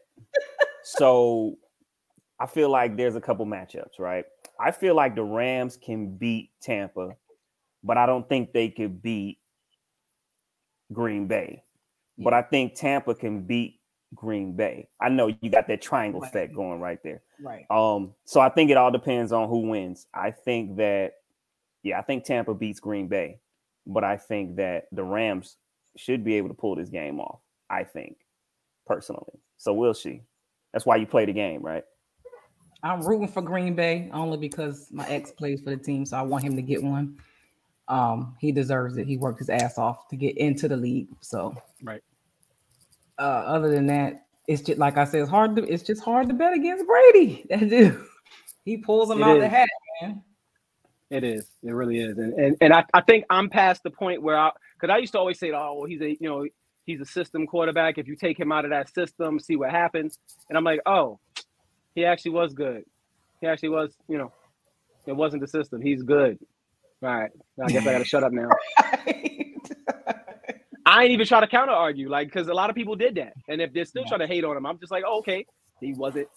so 0.83 1.57
I 2.39 2.45
feel 2.45 2.69
like 2.69 2.95
there's 2.97 3.15
a 3.15 3.21
couple 3.21 3.45
matchups, 3.45 3.99
right? 3.99 4.25
I 4.59 4.71
feel 4.71 4.95
like 4.95 5.15
the 5.15 5.23
Rams 5.23 5.77
can 5.77 6.15
beat 6.17 6.51
Tampa, 6.61 7.15
but 7.83 7.97
I 7.97 8.05
don't 8.05 8.27
think 8.27 8.53
they 8.53 8.69
could 8.69 9.01
beat 9.01 9.39
Green 10.93 11.27
Bay. 11.27 11.63
But 12.19 12.33
I 12.33 12.41
think 12.41 12.73
Tampa 12.73 13.13
can 13.13 13.41
beat 13.43 13.79
Green 14.15 14.55
Bay. 14.55 14.87
I 14.99 15.09
know 15.09 15.27
you 15.27 15.49
got 15.51 15.67
that 15.67 15.81
triangle 15.81 16.21
Right. 16.21 16.29
effect 16.29 16.55
going 16.55 16.79
right 16.79 16.97
there. 17.03 17.21
right. 17.39 17.65
Um, 17.69 18.15
so 18.25 18.39
I 18.39 18.49
think 18.49 18.71
it 18.71 18.77
all 18.77 18.89
depends 18.91 19.31
on 19.31 19.47
who 19.49 19.67
wins. 19.69 20.07
I 20.13 20.31
think 20.31 20.77
that, 20.77 21.13
yeah, 21.83 21.99
I 21.99 22.01
think 22.01 22.23
Tampa 22.23 22.55
beats 22.55 22.79
Green 22.79 23.07
Bay, 23.07 23.39
but 23.85 24.03
I 24.03 24.17
think 24.17 24.55
that 24.55 24.85
the 24.91 25.03
Rams 25.03 25.57
should 25.95 26.23
be 26.23 26.35
able 26.35 26.47
to 26.47 26.55
pull 26.55 26.75
this 26.75 26.89
game 26.89 27.19
off. 27.19 27.39
I 27.69 27.83
think 27.83 28.17
personally. 28.87 29.39
So 29.57 29.73
we'll 29.73 29.93
she? 29.93 30.21
That's 30.73 30.85
why 30.85 30.95
you 30.95 31.05
play 31.05 31.25
the 31.25 31.33
game, 31.33 31.61
right? 31.61 31.83
I'm 32.83 33.01
rooting 33.01 33.27
for 33.27 33.41
Green 33.41 33.75
Bay 33.75 34.09
only 34.13 34.37
because 34.37 34.87
my 34.91 35.07
ex 35.07 35.31
plays 35.31 35.61
for 35.61 35.71
the 35.71 35.77
team, 35.77 36.05
so 36.05 36.17
I 36.17 36.21
want 36.21 36.43
him 36.43 36.55
to 36.55 36.61
get 36.61 36.83
one. 36.83 37.17
Um, 37.87 38.35
he 38.39 38.51
deserves 38.51 38.97
it. 38.97 39.07
He 39.07 39.17
worked 39.17 39.39
his 39.39 39.49
ass 39.49 39.77
off 39.77 40.07
to 40.09 40.15
get 40.15 40.37
into 40.37 40.67
the 40.67 40.77
league. 40.77 41.07
So, 41.21 41.55
Right. 41.81 42.03
Uh, 43.17 43.21
other 43.47 43.69
than 43.69 43.87
that, 43.87 44.25
it's 44.47 44.61
just 44.61 44.77
like 44.77 44.97
I 44.97 45.05
said, 45.05 45.21
it's 45.21 45.29
hard 45.29 45.55
to 45.55 45.63
it's 45.63 45.83
just 45.83 46.03
hard 46.03 46.27
to 46.29 46.33
bet 46.33 46.53
against 46.53 46.85
Brady. 46.85 47.45
That 47.49 47.69
dude, 47.69 48.03
he 48.63 48.77
pulls 48.77 49.09
them 49.09 49.21
It 49.21 49.23
out 49.23 49.39
the 49.39 49.49
hat, 49.49 49.67
man. 50.01 50.23
It 51.09 51.23
is. 51.23 51.49
It 51.63 51.71
really 51.71 51.99
is. 51.99 52.17
And 52.17 52.33
and, 52.33 52.57
and 52.61 52.73
I, 52.73 52.83
I 52.93 53.01
think 53.01 53.25
I'm 53.29 53.49
past 53.49 53.83
the 53.83 53.89
point 53.89 54.21
where 54.21 54.37
I 54.37 54.51
because 54.79 54.93
I 54.93 54.97
used 54.97 55.13
to 55.13 55.19
always 55.19 55.39
say, 55.39 55.51
oh, 55.51 55.73
well, 55.79 55.85
he's 55.85 56.01
a 56.01 56.11
you 56.11 56.29
know 56.29 56.45
he's 56.85 57.01
a 57.01 57.05
system 57.05 57.47
quarterback. 57.47 57.97
If 57.97 58.07
you 58.07 58.15
take 58.15 58.39
him 58.39 58.51
out 58.51 58.65
of 58.65 58.71
that 58.71 58.93
system, 58.93 59.39
see 59.39 59.55
what 59.55 59.71
happens. 59.71 60.19
And 60.49 60.57
I'm 60.57 60.63
like, 60.63 60.81
oh, 60.85 61.19
he 61.97 62.05
actually 62.05 62.29
was 62.31 62.53
good. 62.53 62.83
He 63.41 63.47
actually 63.47 63.69
was. 63.69 63.97
You 64.07 64.19
know, 64.19 64.31
it 65.07 65.15
wasn't 65.15 65.41
the 65.41 65.47
system. 65.47 65.81
He's 65.81 66.03
good. 66.03 66.37
All 67.01 67.09
right. 67.09 67.31
I 67.59 67.71
guess 67.71 67.87
I 67.87 67.91
got 67.91 67.97
to 67.97 68.05
shut 68.05 68.23
up 68.23 68.31
now. 68.31 68.49
I 70.85 71.03
ain't 71.03 71.11
even 71.11 71.25
try 71.25 71.39
to 71.39 71.47
counter 71.47 71.71
argue, 71.73 72.07
like, 72.07 72.27
because 72.27 72.49
a 72.49 72.53
lot 72.53 72.69
of 72.69 72.75
people 72.75 72.95
did 72.95 73.15
that. 73.15 73.33
And 73.49 73.59
if 73.61 73.73
they're 73.73 73.83
still 73.85 74.05
trying 74.05 74.19
to 74.19 74.27
hate 74.27 74.43
on 74.43 74.55
him, 74.55 74.67
I'm 74.67 74.77
just 74.77 74.91
like, 74.91 75.05
oh, 75.07 75.17
okay, 75.19 75.47
he 75.81 75.93
wasn't, 75.93 76.27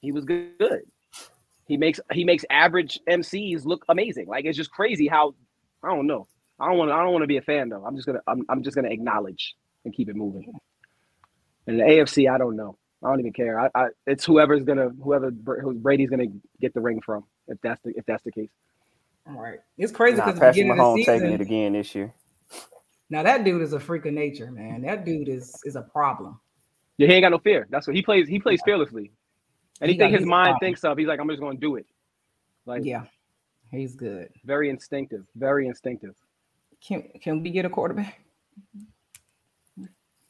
he 0.00 0.12
was 0.12 0.24
good. 0.24 0.82
He 1.66 1.76
makes 1.76 1.98
he 2.12 2.22
makes 2.22 2.44
average 2.48 3.00
MCs 3.08 3.64
look 3.64 3.84
amazing. 3.88 4.28
Like 4.28 4.44
it's 4.44 4.56
just 4.56 4.70
crazy 4.70 5.08
how 5.08 5.34
I 5.82 5.88
don't 5.88 6.06
know. 6.06 6.28
I 6.60 6.68
don't 6.68 6.78
want 6.78 6.90
to 6.90 6.94
I 6.94 7.02
don't 7.02 7.12
want 7.12 7.24
to 7.24 7.28
be 7.28 7.36
a 7.36 7.42
fan 7.42 7.68
though. 7.68 7.84
I'm 7.84 7.96
just 7.96 8.06
gonna 8.06 8.20
I'm, 8.28 8.44
I'm 8.48 8.62
just 8.62 8.76
gonna 8.76 8.90
acknowledge 8.90 9.56
and 9.84 9.92
keep 9.92 10.08
it 10.08 10.14
moving. 10.16 10.52
And 11.66 11.80
the 11.80 11.84
AFC, 11.84 12.32
I 12.32 12.38
don't 12.38 12.56
know. 12.56 12.76
I 13.02 13.08
don't 13.08 13.20
even 13.20 13.32
care. 13.32 13.58
I, 13.60 13.70
I 13.74 13.86
it's 14.06 14.24
whoever's 14.24 14.62
gonna 14.62 14.90
whoever 15.02 15.30
who 15.30 15.74
Brady's 15.74 16.10
gonna 16.10 16.26
get 16.60 16.74
the 16.74 16.80
ring 16.80 17.00
from 17.00 17.24
if 17.48 17.58
that's 17.62 17.80
the 17.82 17.92
if 17.96 18.04
that's 18.06 18.22
the 18.22 18.32
case. 18.32 18.50
All 19.26 19.40
right, 19.40 19.60
it's 19.78 19.92
crazy 19.92 20.18
Nah, 20.18 20.26
because 20.26 20.40
Patrick 20.40 20.54
beginning 20.66 20.72
of 20.80 20.86
Mahomes 20.86 21.04
taking 21.04 21.32
it 21.32 21.40
again 21.40 21.72
this 21.72 21.94
year. 21.94 22.12
Now 23.08 23.22
that 23.22 23.44
dude 23.44 23.62
is 23.62 23.72
a 23.72 23.80
freak 23.80 24.06
of 24.06 24.12
nature, 24.12 24.50
man. 24.50 24.82
That 24.82 25.04
dude 25.04 25.28
is 25.28 25.54
is 25.64 25.76
a 25.76 25.82
problem. 25.82 26.40
Yeah, 26.98 27.08
he 27.08 27.14
ain't 27.14 27.22
got 27.24 27.30
no 27.30 27.38
fear. 27.38 27.66
That's 27.70 27.86
what 27.86 27.96
he 27.96 28.02
plays. 28.02 28.28
He 28.28 28.38
plays 28.38 28.60
fearlessly. 28.64 29.12
Anything 29.80 30.12
his 30.12 30.26
mind 30.26 30.56
thinks 30.60 30.84
of, 30.84 30.98
he's 30.98 31.06
like, 31.06 31.18
I'm 31.20 31.28
just 31.28 31.40
gonna 31.40 31.58
do 31.58 31.76
it. 31.76 31.86
Like 32.66 32.84
Yeah, 32.84 33.04
he's 33.70 33.94
good. 33.94 34.28
very 34.44 34.68
instinctive. 34.68 35.24
Very 35.34 35.66
instinctive. 35.66 36.14
Can 36.86 37.04
can 37.22 37.42
we 37.42 37.50
get 37.50 37.64
a 37.64 37.70
quarterback? 37.70 38.20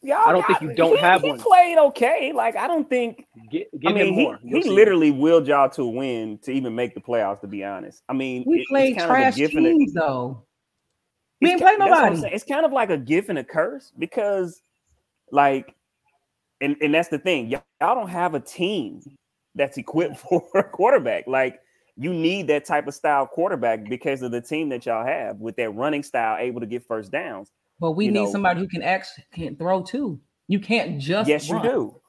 Yeah, 0.02 0.16
I 0.18 0.32
don't 0.32 0.46
think 0.46 0.60
you 0.62 0.74
don't 0.74 0.96
he, 0.96 1.00
have 1.02 1.20
he 1.20 1.28
one. 1.30 1.38
played 1.38 1.76
okay. 1.78 2.32
Like 2.34 2.56
I 2.56 2.66
don't 2.66 2.88
think 2.88 3.26
Get, 3.50 3.68
give 3.80 3.90
I 3.90 3.94
mean, 3.94 4.06
him 4.08 4.14
he, 4.14 4.22
more. 4.24 4.38
You'll 4.42 4.58
he 4.58 4.62
see. 4.62 4.70
literally 4.70 5.10
willed 5.10 5.46
y'all 5.46 5.68
to 5.70 5.82
a 5.82 5.88
win 5.88 6.38
to 6.42 6.52
even 6.52 6.74
make 6.74 6.94
the 6.94 7.00
playoffs. 7.00 7.40
To 7.42 7.46
be 7.46 7.62
honest, 7.64 8.02
I 8.08 8.14
mean, 8.14 8.44
We 8.46 8.60
it- 8.60 8.66
played 8.68 8.96
it's 8.96 8.98
kind 9.04 9.10
of 9.10 9.16
a 9.16 9.20
trash 9.20 9.36
gift 9.36 9.54
and 9.54 9.66
a- 9.66 9.70
teams 9.70 9.92
though. 9.92 10.42
We 11.42 11.48
it's 11.48 11.52
ain't 11.52 11.60
ki- 11.60 11.64
play 11.64 11.76
that's 11.78 11.90
what 11.90 12.04
I'm 12.04 12.14
nobody. 12.14 12.34
It's 12.34 12.44
kind 12.44 12.64
of 12.66 12.72
like 12.72 12.90
a 12.90 12.96
gift 12.98 13.28
and 13.28 13.38
a 13.38 13.44
curse 13.44 13.92
because, 13.98 14.62
like, 15.32 15.74
and 16.62 16.76
and 16.80 16.94
that's 16.94 17.08
the 17.08 17.18
thing. 17.18 17.48
Y'all, 17.50 17.62
y'all 17.80 17.94
don't 17.94 18.08
have 18.10 18.34
a 18.34 18.40
team 18.40 19.02
that's 19.54 19.76
equipped 19.76 20.16
for 20.30 20.42
a 20.54 20.62
quarterback. 20.64 21.26
Like, 21.26 21.60
you 21.96 22.14
need 22.14 22.46
that 22.48 22.64
type 22.64 22.86
of 22.88 22.94
style 22.94 23.26
quarterback 23.26 23.88
because 23.88 24.22
of 24.22 24.30
the 24.32 24.40
team 24.40 24.70
that 24.70 24.86
y'all 24.86 25.04
have 25.04 25.36
with 25.40 25.56
that 25.56 25.74
running 25.74 26.02
style, 26.02 26.38
able 26.38 26.60
to 26.60 26.66
get 26.66 26.86
first 26.86 27.10
downs. 27.12 27.50
But 27.80 27.92
we 27.92 28.06
you 28.06 28.10
need 28.12 28.24
know- 28.24 28.30
somebody 28.32 28.60
who 28.60 28.68
can 28.68 28.82
actually 28.82 29.24
can 29.32 29.56
throw 29.56 29.82
too. 29.82 30.20
You 30.48 30.60
can't 30.60 30.98
just 31.00 31.28
yes, 31.28 31.48
run. 31.50 31.64
you 31.64 31.70
do. 31.70 32.00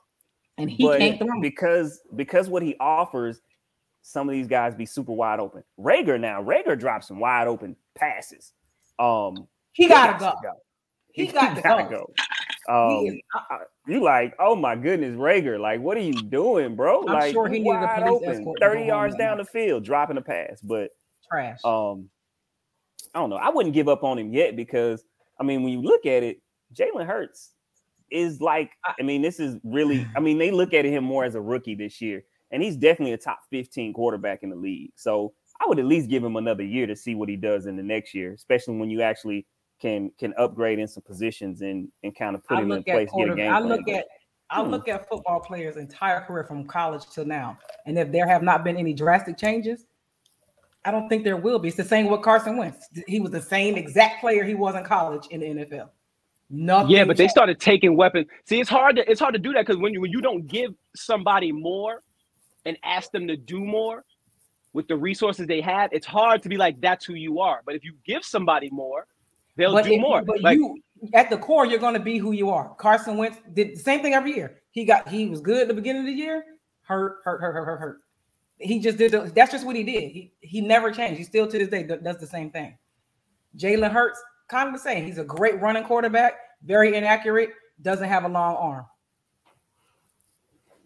and 0.58 0.70
he 0.70 0.84
but 0.84 1.00
can't 1.00 1.20
throw. 1.20 1.40
because 1.42 2.01
because 2.16 2.50
what 2.50 2.62
he 2.63 2.75
offers, 2.80 3.42
some 4.01 4.28
of 4.28 4.34
these 4.34 4.48
guys 4.48 4.74
be 4.75 4.86
super 4.86 5.12
wide 5.13 5.40
open. 5.40 5.63
Reagor 5.80 6.20
now, 6.20 6.42
Reagor 6.44 6.78
drops 6.80 7.08
some 7.08 7.20
wide 7.20 7.48
open 7.48 7.75
passes. 7.96 8.51
Um, 9.00 9.48
he 9.74 9.88
gotta 9.88 10.20
got 10.20 10.42
go. 10.42 10.50
to 10.50 10.56
He 11.13 11.28
got 11.32 11.56
to 11.56 11.62
gotta 11.62 11.84
go. 11.84 12.12
go. 12.68 13.00
Um, 13.00 13.06
is- 13.06 13.22
you 13.88 14.01
like, 14.04 14.34
oh 14.40 14.56
my 14.56 14.75
goodness, 14.75 15.16
Reagor, 15.16 15.60
like, 15.60 15.80
what 15.82 15.98
are 15.98 16.01
you 16.01 16.13
doing, 16.13 16.75
bro? 16.75 17.00
I'm 17.01 17.06
like, 17.13 17.34
sure 17.34 17.48
he 17.48 17.62
wide 17.63 18.04
police 18.04 18.24
open, 18.40 18.54
thirty 18.60 18.86
yards 18.86 19.16
down 19.16 19.38
the 19.38 19.46
field, 19.46 19.84
dropping 19.84 20.18
a 20.18 20.22
pass. 20.22 20.60
But 20.62 20.90
Trash. 21.30 21.60
um, 21.63 22.10
I 23.16 23.20
don't 23.20 23.30
know. 23.30 23.38
I 23.38 23.50
wouldn't 23.50 23.74
give 23.74 23.88
up 23.88 24.04
on 24.04 24.18
him 24.20 24.34
yet 24.34 24.56
because 24.56 25.04
I 25.41 25.43
mean, 25.43 25.63
when 25.63 25.74
you 25.74 25.81
look 25.81 26.05
at 26.05 26.21
it, 26.21 26.39
Jalen 26.74 27.07
Hurts 27.07 27.53
is 28.12 28.39
like, 28.39 28.71
I 29.00 29.01
mean, 29.01 29.24
this 29.24 29.39
is 29.39 29.57
really, 29.63 30.05
I 30.15 30.19
mean, 30.19 30.38
they 30.38 30.51
look 30.51 30.74
at 30.74 30.86
him 30.86 31.03
more 31.03 31.25
as 31.25 31.33
a 31.33 31.41
rookie 31.41 31.74
this 31.74 32.00
year, 32.00 32.24
and 32.51 32.62
he's 32.62 32.77
definitely 32.77 33.13
a 33.13 33.17
top 33.17 33.39
15 33.50 33.93
quarterback 33.93 34.43
in 34.43 34.51
the 34.51 34.55
league. 34.55 34.91
So 34.95 35.33
I 35.60 35.65
would 35.67 35.79
at 35.79 35.86
least 35.86 36.10
give 36.10 36.24
him 36.24 36.36
another 36.36 36.63
year 36.63 36.86
to 36.86 36.95
see 36.95 37.15
what 37.15 37.27
he 37.27 37.36
does 37.36 37.65
in 37.65 37.75
the 37.75 37.83
next 37.83 38.13
year, 38.13 38.33
especially 38.33 38.77
when 38.77 38.91
you 38.91 39.01
actually 39.01 39.48
can 39.81 40.12
can 40.19 40.31
upgrade 40.38 40.77
in 40.77 40.88
some 40.88 41.01
positions 41.01 41.62
and 41.62 41.88
and 42.03 42.15
kind 42.15 42.36
of 42.36 42.43
put 42.45 42.60
I 42.60 42.62
him 42.62 42.71
in 42.71 42.83
place, 42.83 43.10
get 43.17 43.29
a 43.29 43.36
game 43.36 43.51
I 43.51 43.60
look 43.60 43.88
at 43.89 44.05
I 44.51 44.62
Hmm. 44.62 44.69
look 44.69 44.88
at 44.88 45.07
football 45.10 45.39
players' 45.39 45.77
entire 45.77 46.21
career 46.21 46.43
from 46.43 46.67
college 46.67 47.10
till 47.10 47.25
now, 47.25 47.57
and 47.88 47.98
if 47.98 48.12
there 48.12 48.27
have 48.27 48.43
not 48.43 48.63
been 48.63 48.77
any 48.77 48.93
drastic 48.93 49.38
changes, 49.38 49.88
I 50.84 50.92
don't 50.92 51.08
think 51.10 51.24
there 51.24 51.38
will 51.38 51.60
be. 51.60 51.68
It's 51.68 51.78
the 51.78 51.84
same 51.84 52.08
with 52.10 52.22
Carson 52.22 52.58
Wentz. 52.58 52.88
He 53.08 53.20
was 53.20 53.32
the 53.32 53.42
same 53.42 53.76
exact 53.76 54.20
player 54.20 54.44
he 54.44 54.56
was 54.56 54.76
in 54.76 54.84
college 54.84 55.28
in 55.30 55.42
the 55.42 55.46
NFL. 55.48 55.90
Nothing. 56.50 56.92
Yeah, 56.92 57.06
but 57.06 57.18
they 57.18 57.28
started 57.28 57.60
taking 57.60 57.96
weapons. 57.96 58.28
See, 58.46 58.60
it's 58.60 58.70
hard 58.70 58.98
to 58.98 59.10
it's 59.10 59.20
hard 59.20 59.34
to 59.34 59.40
do 59.40 59.54
that 59.54 59.66
because 59.66 59.80
when 59.80 59.94
you 59.94 60.02
when 60.02 60.12
you 60.12 60.22
don't 60.22 60.48
give 60.48 60.74
somebody 60.96 61.52
more 61.52 62.02
and 62.66 62.78
ask 62.84 63.12
them 63.12 63.28
to 63.28 63.38
do 63.38 63.64
more 63.64 64.04
with 64.74 64.88
the 64.88 64.98
resources 64.98 65.48
they 65.48 65.62
have, 65.62 65.94
it's 65.94 66.06
hard 66.06 66.42
to 66.44 66.50
be 66.50 66.58
like 66.58 66.82
that's 66.82 67.06
who 67.06 67.14
you 67.14 67.40
are. 67.40 67.62
But 67.66 67.76
if 67.76 67.84
you 67.86 67.94
give 68.06 68.26
somebody 68.26 68.70
more, 68.72 69.08
they'll 69.56 69.72
but 69.72 69.86
do 69.86 69.94
if- 69.94 70.02
more. 70.02 70.24
But 70.24 70.42
Like, 70.42 70.58
you, 70.58 70.78
at 71.14 71.30
the 71.30 71.38
core, 71.38 71.66
you're 71.66 71.80
going 71.80 71.94
to 71.94 72.00
be 72.00 72.18
who 72.18 72.32
you 72.34 72.50
are. 72.50 72.76
Carson 72.76 73.18
Wentz 73.18 73.38
did 73.54 73.72
the 73.76 73.80
same 73.80 74.02
thing 74.02 74.14
every 74.14 74.36
year. 74.36 74.62
He 74.72 74.84
got 74.84 75.08
he 75.08 75.28
was 75.28 75.42
good 75.42 75.62
at 75.62 75.68
the 75.68 75.74
beginning 75.74 76.02
of 76.02 76.08
the 76.08 76.14
year, 76.14 76.44
hurt, 76.84 77.20
hurt, 77.24 77.40
hurt, 77.40 77.54
hurt, 77.54 77.66
hurt, 77.66 77.80
hurt. 77.80 78.02
He 78.62 78.80
just 78.80 78.98
did. 78.98 79.12
The, 79.12 79.32
that's 79.36 79.51
just 79.51 79.65
what 79.65 79.75
he 79.75 79.84
did. 79.84 80.12
He 80.12 80.34
he 80.41 80.62
never 80.62 80.91
changed. 80.91 81.18
He 81.18 81.24
still 81.24 81.48
to 81.48 81.58
this 81.58 81.70
day 81.70 81.84
does 81.84 82.18
the 82.20 82.27
same 82.27 82.51
thing. 82.51 82.77
Jalen 83.58 83.91
Hurts, 83.91 84.22
kind 84.50 84.68
of 84.68 84.74
the 84.74 84.80
same. 84.80 85.06
He's 85.06 85.18
a 85.18 85.24
great 85.24 85.60
running 85.62 85.84
quarterback, 85.84 86.34
very 86.63 86.96
inaccurate, 86.96 87.50
doesn't 87.82 88.08
have 88.08 88.24
a 88.24 88.30
long 88.30 88.56
arm. 88.56 88.86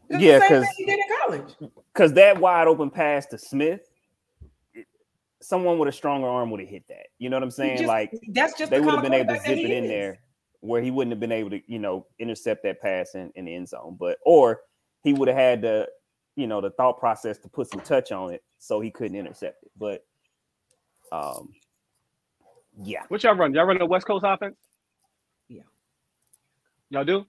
It's 0.10 0.22
Yeah, 0.22 0.40
same 0.40 0.48
thing 0.50 0.62
'cause- 0.64 0.76
he 0.78 0.86
did 0.86 1.00
in 1.00 1.18
college. 1.22 1.56
because 1.94 2.14
that 2.14 2.40
wide 2.40 2.68
open 2.68 2.90
pass 2.90 3.26
to 3.28 3.38
Smith, 3.38 3.82
it- 4.74 4.88
someone 5.42 5.78
with 5.80 5.90
a 5.90 5.92
stronger 5.92 6.28
arm 6.28 6.52
would 6.52 6.60
have 6.60 6.70
hit 6.70 6.88
that. 6.88 7.08
You 7.18 7.30
know 7.30 7.36
what 7.38 7.44
I'm 7.44 7.52
saying? 7.52 7.78
just- 7.78 7.88
like 7.88 8.12
that's 8.30 8.58
just 8.58 8.72
they 8.72 8.78
the 8.80 8.84
would 8.84 8.94
have 8.96 9.04
been 9.04 9.14
able 9.14 9.34
to 9.34 9.40
zip 9.42 9.58
it 9.58 9.72
in 9.72 9.86
is. 9.86 9.90
there 9.90 10.20
where 10.62 10.82
he 10.82 10.92
wouldn't 10.92 11.12
have 11.12 11.20
been 11.20 11.32
able 11.32 11.50
to, 11.52 11.62
you 11.72 11.80
know, 11.80 12.08
intercept 12.20 12.64
that 12.64 12.82
pass 12.82 13.16
in, 13.16 13.32
in 13.36 13.46
the 13.46 13.54
end 13.56 13.68
zone. 13.70 13.96
But 14.00 14.18
or 14.26 14.62
he 15.04 15.14
would 15.14 15.28
have 15.28 15.38
had 15.38 15.62
the, 15.62 15.88
you 16.36 16.48
know, 16.48 16.62
the 16.62 16.72
thought 16.72 17.00
process 17.00 17.38
to 17.40 17.50
put 17.50 17.70
some 17.70 17.82
touch 17.82 18.12
on 18.12 18.34
it 18.34 18.44
so 18.60 18.80
he 18.80 18.92
couldn't 18.92 19.18
intercept 19.18 19.64
it. 19.64 19.72
But 19.78 20.06
um 21.12 21.54
yeah. 22.78 23.04
what 23.08 23.24
y'all 23.24 23.36
run? 23.36 23.54
Y'all 23.54 23.66
run 23.66 23.78
the 23.78 23.86
West 23.86 24.06
Coast 24.06 24.26
offense? 24.28 24.56
Yeah. 25.48 25.62
Y'all 26.90 27.06
do? 27.06 27.26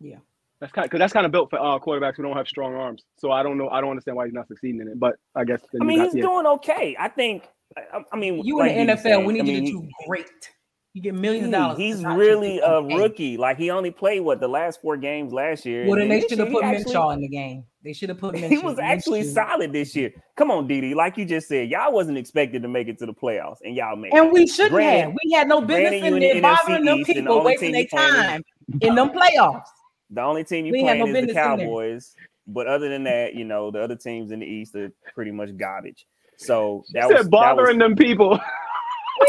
Yeah. 0.00 0.16
That's 0.62 0.72
kind 0.72 0.84
because 0.84 1.00
that's 1.00 1.12
kind 1.12 1.26
of 1.26 1.32
built 1.32 1.50
for 1.50 1.58
uh, 1.58 1.80
quarterbacks 1.80 2.16
who 2.16 2.22
don't 2.22 2.36
have 2.36 2.46
strong 2.46 2.74
arms. 2.74 3.02
So 3.16 3.32
I 3.32 3.42
don't 3.42 3.58
know. 3.58 3.68
I 3.68 3.80
don't 3.80 3.90
understand 3.90 4.16
why 4.16 4.26
he's 4.26 4.34
not 4.34 4.46
succeeding 4.46 4.80
in 4.80 4.86
it. 4.86 5.00
But 5.00 5.16
I 5.34 5.42
guess 5.42 5.60
I 5.80 5.84
mean, 5.84 6.00
he's 6.00 6.14
yeah. 6.14 6.22
doing 6.22 6.46
okay. 6.46 6.96
I 7.00 7.08
think 7.08 7.48
I, 7.76 8.04
I 8.12 8.16
mean 8.16 8.44
You 8.44 8.58
like 8.58 8.70
in 8.70 8.86
the 8.86 8.92
NFL, 8.92 9.02
said, 9.02 9.26
we 9.26 9.32
need 9.32 9.42
I 9.42 9.46
you 9.46 9.60
to 9.60 9.66
do 9.66 9.88
great. 10.06 10.52
You 10.94 11.00
get 11.00 11.14
millions 11.14 11.46
of 11.46 11.52
dollars. 11.52 11.78
he's 11.78 12.04
really 12.04 12.58
a 12.58 12.64
okay. 12.66 12.96
rookie. 12.96 13.36
Like 13.38 13.56
he 13.56 13.70
only 13.70 13.90
played 13.90 14.20
what 14.20 14.40
the 14.40 14.48
last 14.48 14.82
four 14.82 14.98
games 14.98 15.32
last 15.32 15.64
year. 15.64 15.86
Well, 15.86 15.98
then 15.98 16.08
they 16.08 16.20
should 16.20 16.38
have 16.38 16.50
put 16.50 16.64
he 16.64 16.70
actually- 16.70 16.92
Minshew 16.94 17.14
in 17.14 17.20
the 17.20 17.28
game. 17.28 17.64
They 17.82 17.92
should 17.94 18.10
have 18.10 18.18
put 18.18 18.34
Minshew. 18.34 18.48
He 18.50 18.58
was 18.58 18.78
actually 18.78 19.22
Minshew. 19.22 19.32
solid 19.34 19.72
this 19.72 19.96
year. 19.96 20.12
Come 20.36 20.50
on, 20.50 20.66
Dee 20.68 20.82
Dee. 20.82 20.94
Like 20.94 21.16
you 21.16 21.24
just 21.24 21.48
said, 21.48 21.70
y'all 21.70 21.92
wasn't 21.92 22.18
expected 22.18 22.60
to 22.62 22.68
make 22.68 22.88
it 22.88 22.98
to 22.98 23.06
the 23.06 23.14
playoffs, 23.14 23.56
and 23.64 23.74
y'all 23.74 23.96
made. 23.96 24.12
And 24.12 24.26
it. 24.26 24.32
we 24.32 24.46
shouldn't 24.46 24.72
Granted- 24.72 25.00
have. 25.00 25.16
We 25.24 25.32
had 25.32 25.48
no 25.48 25.62
business 25.62 25.92
in 25.94 26.00
there 26.00 26.14
in 26.14 26.20
the 26.20 26.26
NFC 26.26 26.42
bothering 26.42 26.84
them 26.84 26.98
East, 26.98 27.08
and 27.08 27.16
the 27.16 27.20
people, 27.22 27.34
only 27.38 27.44
wasting 27.52 27.72
team 27.72 27.86
their 27.90 28.02
you 28.02 28.18
time 28.20 28.42
in 28.82 28.94
them 28.94 29.10
playoffs. 29.10 29.64
The 30.10 30.20
only 30.20 30.44
team 30.44 30.66
you 30.66 30.72
We 30.72 30.78
ain't 30.80 30.88
playing 30.88 30.98
no 31.00 31.06
is 31.06 31.12
the 31.12 31.20
business 31.20 31.30
in 31.30 31.34
there. 31.34 31.44
Cowboys. 31.66 32.14
But 32.46 32.66
other 32.66 32.88
than 32.90 33.04
that, 33.04 33.34
you 33.34 33.44
know, 33.44 33.70
the 33.70 33.80
other 33.82 33.96
teams 33.96 34.30
in 34.30 34.40
the 34.40 34.46
East 34.46 34.74
are 34.74 34.92
pretty 35.14 35.30
much 35.30 35.56
garbage. 35.56 36.06
So 36.36 36.82
He 36.88 36.98
that 37.00 37.08
said 37.08 37.14
was, 37.14 37.22
that 37.24 37.30
bothering 37.30 37.78
was 37.78 37.88
them 37.88 37.96
people. 37.96 38.38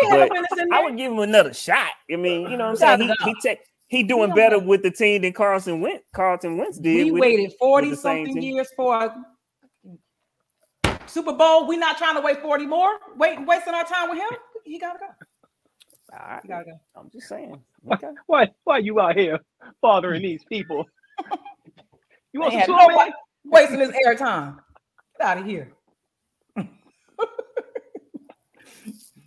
But 0.02 0.72
I 0.72 0.84
would 0.84 0.98
give 0.98 1.12
him 1.12 1.20
another 1.20 1.54
shot. 1.54 1.92
I 2.12 2.16
mean, 2.16 2.42
you 2.50 2.58
know 2.58 2.72
what 2.72 2.82
I'm 2.84 3.00
saying? 3.00 3.00
He 3.02 3.26
he, 3.26 3.36
doubt. 3.44 3.58
he 3.88 4.04
doing 4.04 4.30
Yeah. 4.30 4.36
better 4.36 4.60
with 4.60 4.84
the 4.84 4.92
team 4.92 5.22
than 5.22 5.34
Carson 5.34 5.82
Wentz. 5.82 6.04
Carlton 6.14 6.58
Wentz 6.58 6.78
did. 6.78 7.06
We 7.06 7.12
with- 7.12 7.22
waited 7.22 7.54
40 7.60 7.90
the 7.92 7.96
something 7.96 8.34
team. 8.36 8.44
years 8.56 8.70
for 8.76 8.96
a 8.96 9.16
Super 11.08 11.34
Bowl. 11.34 11.68
We're 11.68 11.80
not 11.80 11.98
trying 11.98 12.16
to 12.16 12.22
wait 12.22 12.42
40 12.42 12.66
more. 12.66 12.98
Wait, 13.18 13.40
wasting 13.46 13.74
our 13.74 13.84
time 13.84 14.10
with 14.10 14.20
him. 14.20 14.30
He 14.64 14.80
gotta 14.80 15.00
go. 15.00 15.06
All 16.14 16.20
right. 16.28 16.40
He 16.42 16.48
gotta 16.48 16.66
go. 16.66 16.80
I'm 16.96 17.10
just 17.12 17.28
saying. 17.28 17.62
Why, 17.82 17.96
Okay. 17.96 18.12
why, 18.28 18.48
why 18.64 18.78
you 18.80 19.00
out 19.00 19.18
here 19.18 19.40
bothering 19.82 20.22
these 20.22 20.44
people? 20.46 20.86
You 22.34 22.40
want 22.40 22.54
Ain't 22.54 22.66
some 22.66 22.74
had 22.74 22.82
smoke, 22.86 22.90
nobody 22.94 23.10
man? 23.12 23.18
wasting 23.46 23.80
his 23.80 23.92
air 24.08 24.16
time. 24.16 24.60
Get 25.20 25.28
out 25.28 25.38
of 25.38 25.46
here. 25.46 25.72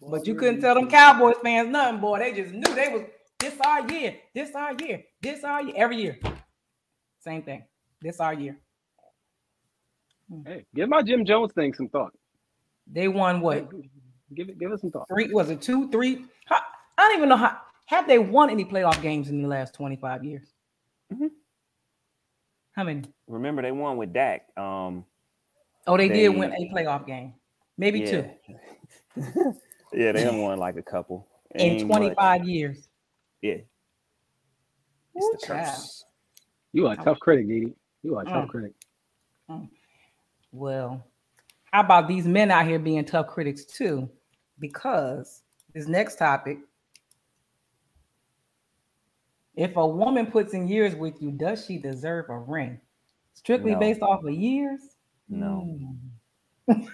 But 0.08 0.26
you 0.26 0.34
couldn't 0.34 0.60
tell 0.60 0.74
them 0.74 0.88
Cowboys 0.88 1.36
fans 1.42 1.68
nothing, 1.70 2.00
boy. 2.00 2.18
They 2.18 2.32
just 2.32 2.52
knew 2.52 2.74
they 2.74 2.88
was 2.88 3.02
this 3.38 3.54
our 3.60 3.86
year, 3.90 4.16
this 4.34 4.54
our 4.54 4.72
year, 4.74 5.02
this 5.20 5.44
our 5.44 5.62
year, 5.62 5.74
every 5.76 5.96
year. 5.96 6.18
Same 7.20 7.42
thing. 7.42 7.64
This 8.00 8.20
our 8.20 8.34
year. 8.34 8.56
Hey, 10.44 10.64
give 10.74 10.88
my 10.88 11.02
Jim 11.02 11.24
Jones 11.24 11.52
thing 11.52 11.72
some 11.74 11.88
thought. 11.88 12.12
They 12.86 13.08
won 13.08 13.40
what? 13.40 13.68
Give 14.34 14.48
it, 14.48 14.58
give 14.58 14.72
it 14.72 14.80
some 14.80 14.90
thought. 14.90 15.08
Three 15.08 15.32
was 15.32 15.50
it 15.50 15.60
two, 15.62 15.90
three? 15.90 16.24
How, 16.46 16.60
I 16.98 17.08
don't 17.08 17.16
even 17.18 17.28
know 17.28 17.36
how 17.36 17.58
have 17.86 18.08
they 18.08 18.18
won 18.18 18.50
any 18.50 18.64
playoff 18.64 19.00
games 19.00 19.28
in 19.28 19.42
the 19.42 19.48
last 19.48 19.74
25 19.74 20.24
years? 20.24 20.46
Mhm. 21.12 21.30
How 22.72 22.84
many? 22.84 23.02
Remember 23.28 23.62
they 23.62 23.72
won 23.72 23.96
with 23.96 24.12
Dak. 24.12 24.46
Um, 24.56 25.04
Oh, 25.88 25.96
they, 25.96 26.08
They- 26.08 26.14
did 26.22 26.28
win 26.36 26.52
a 26.52 26.68
playoff 26.74 27.06
game. 27.06 27.34
Maybe 27.78 28.00
yeah. 28.00 28.22
two 29.16 29.54
yeah, 29.96 30.12
they 30.12 30.24
done 30.24 30.42
won 30.42 30.58
like 30.58 30.76
a 30.76 30.82
couple 30.82 31.26
in 31.54 31.60
Ain't 31.62 31.88
much. 31.88 32.14
25 32.16 32.44
years. 32.44 32.88
Yeah, 33.42 33.54
Ooh, 33.54 33.64
it's 35.14 35.42
the 35.42 35.46
curse. 35.46 36.04
You 36.72 36.86
are 36.86 36.94
a 36.94 36.96
tough 36.96 37.18
critic, 37.18 37.48
Dee 37.48 37.60
Dee. 37.60 37.72
You 38.02 38.16
are 38.16 38.22
a 38.22 38.26
tough 38.26 38.44
Mm. 38.44 38.48
critic. 38.48 38.72
Well, 40.52 41.04
how 41.72 41.80
about 41.80 42.08
these 42.08 42.26
men 42.26 42.50
out 42.50 42.66
here 42.66 42.78
being 42.78 43.04
tough 43.04 43.26
critics 43.28 43.64
too? 43.64 44.08
Because 44.58 45.42
this 45.74 45.86
next 45.86 46.16
topic 46.16 46.58
if 49.56 49.74
a 49.76 49.86
woman 49.86 50.26
puts 50.26 50.52
in 50.52 50.68
years 50.68 50.94
with 50.94 51.20
you, 51.22 51.30
does 51.30 51.64
she 51.64 51.78
deserve 51.78 52.28
a 52.28 52.38
ring? 52.38 52.78
Strictly 53.32 53.72
No. 53.72 53.78
based 53.78 54.02
off 54.02 54.22
of 54.22 54.34
years? 54.34 54.80
No, 55.28 55.78
Hmm. 56.68 56.86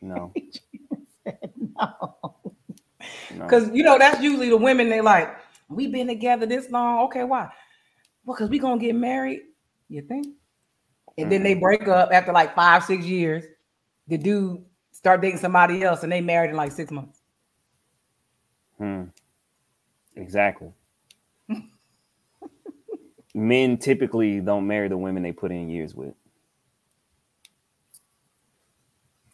no, 0.00 0.34
no. 1.26 1.34
no. 1.76 2.14
Because 3.38 3.70
you 3.72 3.82
know 3.82 3.98
that's 3.98 4.22
usually 4.22 4.48
the 4.48 4.56
women 4.56 4.88
they 4.88 5.00
like. 5.00 5.36
We've 5.68 5.92
been 5.92 6.06
together 6.06 6.46
this 6.46 6.70
long. 6.70 7.06
Okay, 7.06 7.24
why? 7.24 7.48
Well, 8.24 8.36
because 8.36 8.50
we're 8.50 8.60
gonna 8.60 8.80
get 8.80 8.94
married. 8.94 9.40
You 9.88 10.02
think? 10.02 10.26
And 11.18 11.30
then 11.30 11.42
they 11.42 11.54
break 11.54 11.88
up 11.88 12.10
after 12.12 12.32
like 12.32 12.54
five, 12.54 12.84
six 12.84 13.04
years. 13.04 13.44
The 14.08 14.18
dude 14.18 14.64
start 14.92 15.20
dating 15.20 15.38
somebody 15.38 15.82
else, 15.82 16.02
and 16.02 16.12
they 16.12 16.20
married 16.20 16.50
in 16.50 16.56
like 16.56 16.72
six 16.72 16.90
months. 16.90 17.20
Hmm. 18.78 19.04
Exactly. 20.16 20.72
Men 23.34 23.78
typically 23.78 24.40
don't 24.40 24.66
marry 24.66 24.88
the 24.88 24.96
women 24.96 25.22
they 25.22 25.32
put 25.32 25.52
in 25.52 25.68
years 25.68 25.94
with. 25.94 26.14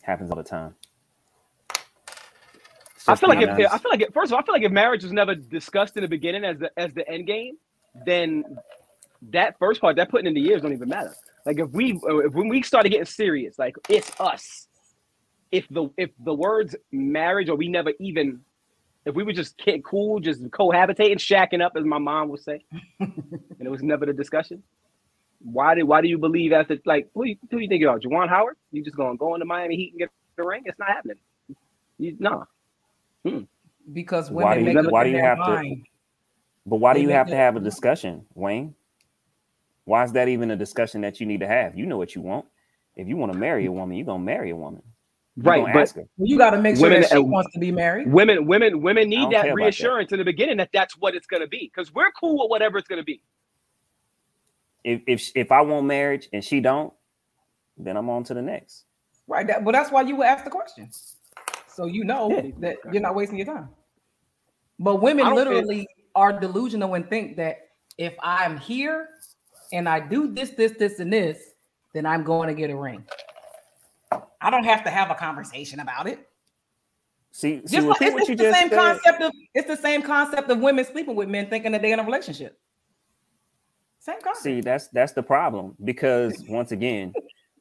Happens 0.02 0.30
all 0.30 0.36
the 0.36 0.42
time. 0.42 0.74
I 3.08 3.16
feel 3.16 3.28
like 3.28 3.40
if 3.40 3.72
I 3.72 3.78
feel 3.78 3.90
like 3.90 4.00
if, 4.02 4.12
first 4.12 4.30
of 4.30 4.34
all, 4.34 4.40
I 4.40 4.44
feel 4.44 4.54
like 4.54 4.62
if 4.62 4.72
marriage 4.72 5.02
was 5.02 5.12
never 5.12 5.34
discussed 5.34 5.96
in 5.96 6.02
the 6.02 6.08
beginning 6.08 6.44
as 6.44 6.58
the 6.58 6.70
as 6.78 6.92
the 6.94 7.08
end 7.08 7.26
game, 7.26 7.56
then 8.06 8.44
that 9.30 9.58
first 9.58 9.80
part, 9.80 9.96
that 9.96 10.10
putting 10.10 10.26
in 10.26 10.34
the 10.34 10.40
years, 10.40 10.62
don't 10.62 10.72
even 10.72 10.88
matter. 10.88 11.14
Like 11.44 11.58
if 11.58 11.70
we 11.70 11.98
if 12.02 12.32
when 12.32 12.48
we 12.48 12.62
started 12.62 12.90
getting 12.90 13.06
serious, 13.06 13.58
like 13.58 13.76
it's 13.88 14.10
us. 14.20 14.68
If 15.50 15.66
the 15.70 15.88
if 15.96 16.10
the 16.22 16.34
words 16.34 16.76
marriage 16.92 17.48
or 17.48 17.56
we 17.56 17.68
never 17.68 17.92
even 17.98 18.40
if 19.06 19.14
we 19.14 19.22
were 19.22 19.32
just 19.32 19.56
kid 19.56 19.82
cool, 19.84 20.20
just 20.20 20.42
cohabitating, 20.50 21.16
shacking 21.16 21.62
up, 21.64 21.72
as 21.76 21.84
my 21.84 21.98
mom 21.98 22.28
would 22.28 22.40
say, 22.40 22.62
and 23.00 23.32
it 23.58 23.70
was 23.70 23.82
never 23.82 24.04
the 24.04 24.12
discussion. 24.12 24.62
Why 25.40 25.74
did 25.74 25.84
why 25.84 26.02
do 26.02 26.08
you 26.08 26.18
believe 26.18 26.52
after 26.52 26.76
like 26.84 27.08
who 27.14 27.24
you, 27.24 27.36
who 27.50 27.58
you 27.58 27.68
think 27.68 27.80
you 27.80 27.88
are, 27.88 27.98
Juwan 27.98 28.28
Howard? 28.28 28.56
You 28.70 28.84
just 28.84 28.96
gonna 28.96 29.16
go 29.16 29.34
into 29.34 29.46
Miami 29.46 29.76
Heat 29.76 29.92
and 29.92 30.00
get 30.00 30.10
the 30.36 30.44
ring? 30.44 30.62
It's 30.66 30.78
not 30.78 30.88
happening. 30.88 31.16
You, 31.98 32.16
no, 33.30 33.46
Because 33.92 34.30
Why 34.30 34.54
do 34.58 34.64
you- 34.64 34.72
make 34.74 34.90
why 34.90 35.04
do 35.04 35.10
you 35.10 35.16
their 35.16 35.24
have 35.24 35.38
to- 35.38 35.76
But 36.66 36.76
why 36.76 36.92
do 36.92 36.98
They 36.98 37.04
you 37.04 37.10
have 37.10 37.28
to 37.28 37.36
have 37.36 37.56
a 37.56 37.60
discussion, 37.60 38.26
Wayne? 38.34 38.74
Why 39.84 40.04
is 40.04 40.12
that 40.12 40.28
even 40.28 40.50
a 40.50 40.56
discussion 40.56 41.00
that 41.00 41.18
you 41.18 41.26
need 41.26 41.40
to 41.40 41.46
have? 41.46 41.76
You 41.78 41.86
know 41.86 41.96
what 41.96 42.14
you 42.14 42.20
want. 42.20 42.44
If 42.96 43.08
you 43.08 43.16
want 43.16 43.32
to 43.32 43.38
marry 43.38 43.64
a 43.64 43.72
woman, 43.72 43.96
you're 43.96 44.04
gonna 44.04 44.22
marry 44.22 44.50
a 44.50 44.56
woman. 44.56 44.82
You 45.36 45.44
right? 45.44 45.64
But 45.72 45.82
ask 45.82 45.94
her. 45.94 46.04
Well, 46.18 46.26
you 46.28 46.36
got 46.36 46.50
to 46.50 46.60
make 46.60 46.76
sure 46.76 46.82
Women- 46.88 47.02
that 47.02 47.10
she 47.10 47.16
uh, 47.16 47.22
wants 47.22 47.52
to 47.54 47.60
be 47.60 47.70
married. 47.72 48.12
women, 48.12 48.44
women, 48.46 48.82
women 48.82 49.08
need 49.08 49.26
that 49.30 49.44
about 49.46 49.46
that. 49.46 49.54
reassurance 49.54 50.12
in 50.12 50.18
the 50.18 50.24
beginning 50.24 50.56
that 50.58 50.68
that's 50.74 50.98
what 50.98 51.14
it's 51.14 51.26
gonna 51.28 51.46
be 51.46 51.70
because 51.72 51.94
we're 51.94 52.10
cool 52.10 52.38
with 52.42 52.50
whatever 52.50 52.76
it's 52.76 52.88
gonna 52.88 53.04
be. 53.04 53.22
If 54.84 55.02
if 55.06 55.32
if 55.34 55.52
I 55.52 55.60
want 55.62 55.86
marriage 55.86 56.28
and 56.32 56.44
she 56.44 56.60
don't, 56.60 56.92
then 57.76 57.96
I'm 57.96 58.10
on 58.10 58.24
to 58.24 58.34
the 58.34 58.42
next. 58.42 58.84
Right. 59.26 59.46
That, 59.46 59.64
but 59.64 59.72
that's 59.72 59.90
why 59.92 60.02
you 60.02 60.16
would 60.16 60.26
ask 60.26 60.44
the 60.44 60.50
question. 60.50 60.90
So 61.78 61.86
you 61.86 62.02
know 62.02 62.28
Yeah. 62.28 62.50
that 62.58 62.76
you're 62.92 63.00
not 63.00 63.14
wasting 63.14 63.38
your 63.38 63.46
time. 63.46 63.68
But 64.80 64.96
women 64.96 65.24
I 65.24 65.28
don't 65.28 65.38
feel- 65.46 65.46
literally 65.58 65.86
are 66.16 66.32
delusional 66.32 66.94
and 66.94 67.08
think 67.08 67.36
that 67.36 67.68
if 67.98 68.14
I'm 68.20 68.56
here 68.56 69.10
and 69.72 69.88
I 69.88 70.00
do 70.00 70.26
this, 70.26 70.50
this, 70.50 70.72
this, 70.72 70.98
and 70.98 71.12
this, 71.12 71.38
then 71.94 72.04
I'm 72.04 72.24
going 72.24 72.48
to 72.48 72.54
get 72.54 72.70
a 72.70 72.76
ring. 72.76 73.04
I 74.40 74.50
don't 74.50 74.64
have 74.64 74.82
to 74.84 74.90
have 74.90 75.12
a 75.12 75.14
conversation 75.14 75.78
about 75.78 76.08
it. 76.08 76.28
See, 77.30 77.62
see 77.64 77.76
Just 77.76 77.86
like, 77.86 78.02
it's, 78.02 78.12
what 78.12 78.20
it's 78.22 78.28
you 78.30 78.34
the 78.34 78.42
just 78.44 78.58
same 78.58 78.70
said. 78.70 78.76
concept 78.76 79.22
of 79.22 79.32
it's 79.54 79.68
the 79.68 79.76
same 79.76 80.02
concept 80.02 80.50
of 80.50 80.58
women 80.58 80.84
sleeping 80.84 81.14
with 81.14 81.28
men 81.28 81.48
thinking 81.48 81.70
that 81.72 81.82
they're 81.82 81.92
in 81.92 82.00
a 82.00 82.04
relationship. 82.04 82.58
Same 84.00 84.20
concept. 84.20 84.42
See, 84.42 84.60
that's 84.62 84.88
that's 84.88 85.12
the 85.12 85.22
problem 85.22 85.76
because 85.84 86.42
once 86.48 86.72
again, 86.72 87.12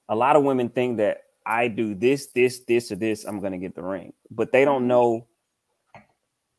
a 0.10 0.16
lot 0.16 0.36
of 0.36 0.44
women 0.44 0.70
think 0.70 0.98
that 0.98 1.22
I 1.48 1.70
do 1.70 1.96
this, 1.96 2.28
this, 2.28 2.60
this, 2.60 2.92
or 2.92 2.96
this, 2.98 3.24
I'm 3.24 3.40
gonna 3.40 3.58
get 3.58 3.74
the 3.74 3.82
ring, 3.82 4.12
but 4.30 4.52
they 4.52 4.66
don't 4.66 4.86
know. 4.88 5.26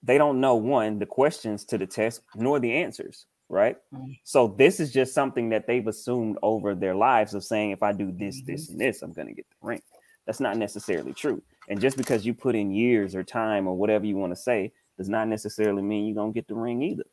They 0.02 0.16
don't 0.16 0.40
know 0.40 0.54
one 0.54 0.98
the 0.98 1.06
questions 1.06 1.64
to 1.66 1.78
the 1.78 1.86
test 1.86 2.22
nor 2.34 2.58
the 2.60 2.72
answers, 2.72 3.26
right? 3.48 3.76
Mhm. 3.92 4.18
So 4.24 4.48
this 4.48 4.80
is 4.80 4.92
just 4.92 5.12
something 5.12 5.48
that 5.50 5.66
they've 5.66 5.86
assumed 5.86 6.38
over 6.42 6.74
their 6.74 6.94
lives 6.94 7.34
of 7.34 7.44
saying, 7.44 7.72
if 7.72 7.82
I 7.82 7.92
do 7.92 8.10
this, 8.12 8.36
Mm-hmm. 8.40 8.46
this, 8.52 8.68
and 8.70 8.80
this, 8.80 9.02
I'm 9.02 9.12
gonna 9.12 9.32
get 9.34 9.46
the 9.50 9.66
ring. 9.66 9.82
That's 10.24 10.40
not 10.40 10.56
necessarily 10.56 11.12
true. 11.12 11.42
And 11.68 11.80
just 11.80 11.96
because 11.98 12.24
you 12.24 12.32
put 12.32 12.54
in 12.54 12.70
years 12.70 13.14
or 13.14 13.22
time 13.24 13.66
or 13.66 13.76
whatever 13.76 14.06
you 14.06 14.16
want 14.16 14.32
to 14.32 14.36
say 14.40 14.72
does 14.96 15.08
not 15.08 15.28
necessarily 15.28 15.82
mean 15.82 16.06
you're 16.06 16.14
gonna 16.14 16.32
get 16.32 16.48
the 16.48 16.54
ring 16.54 16.80
either. 16.82 17.04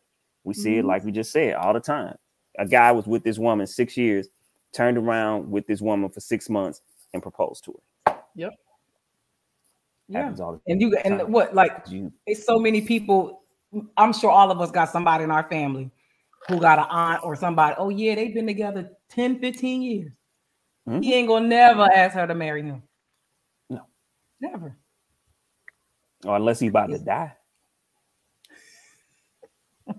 We 0.45 0.53
see 0.53 0.77
it 0.77 0.85
Mhm. 0.85 0.87
like 0.87 1.03
we 1.03 1.11
just 1.11 1.31
said 1.31 1.55
all 1.55 1.73
the 1.73 1.79
time. 1.81 2.17
A 2.57 2.65
guy 2.65 2.91
was 2.93 3.05
with 3.07 3.23
this 3.23 3.37
woman 3.39 3.67
six 3.67 3.97
years, 3.97 4.29
turned 4.71 4.97
around 4.97 5.49
with 5.51 5.65
this 5.67 5.81
woman 5.81 6.09
for 6.09 6.19
six 6.19 6.49
months 6.49 6.81
and 7.15 7.23
proposed 7.23 7.63
to 7.63 7.79
her. 8.05 8.21
yeah. 8.35 8.49
All 10.39 10.53
the 10.53 10.59
And 10.71 10.79
you 10.79 10.95
and 10.97 11.19
time. 11.19 11.31
what 11.31 11.55
like 11.55 11.83
You, 11.89 12.13
it's 12.27 12.45
so 12.45 12.59
many 12.59 12.81
people. 12.81 13.41
I'm 13.97 14.13
sure 14.13 14.29
all 14.29 14.51
of 14.51 14.61
us 14.61 14.69
got 14.69 14.89
somebody 14.91 15.23
in 15.23 15.31
our 15.31 15.49
family 15.49 15.89
who 16.47 16.59
got 16.59 16.77
an 16.77 16.85
aunt 16.91 17.23
or 17.23 17.35
somebody. 17.35 17.73
Oh, 17.79 17.89
yeah, 17.89 18.13
they've 18.13 18.33
been 18.33 18.45
together 18.45 18.91
10, 19.09 19.39
15 19.39 19.81
years. 19.81 20.11
Mhm. 20.87 21.03
He 21.03 21.13
ain't 21.15 21.27
gonna 21.27 21.47
never 21.47 21.91
ask 21.91 22.13
her 22.13 22.27
to 22.27 22.35
marry 22.35 22.61
him. 22.61 22.83
No. 23.69 23.81
Never. 24.39 24.77
or 26.23 26.35
unless 26.35 26.59
he's 26.59 26.69
about 26.69 26.89
to 26.89 26.97
die, 26.99 27.33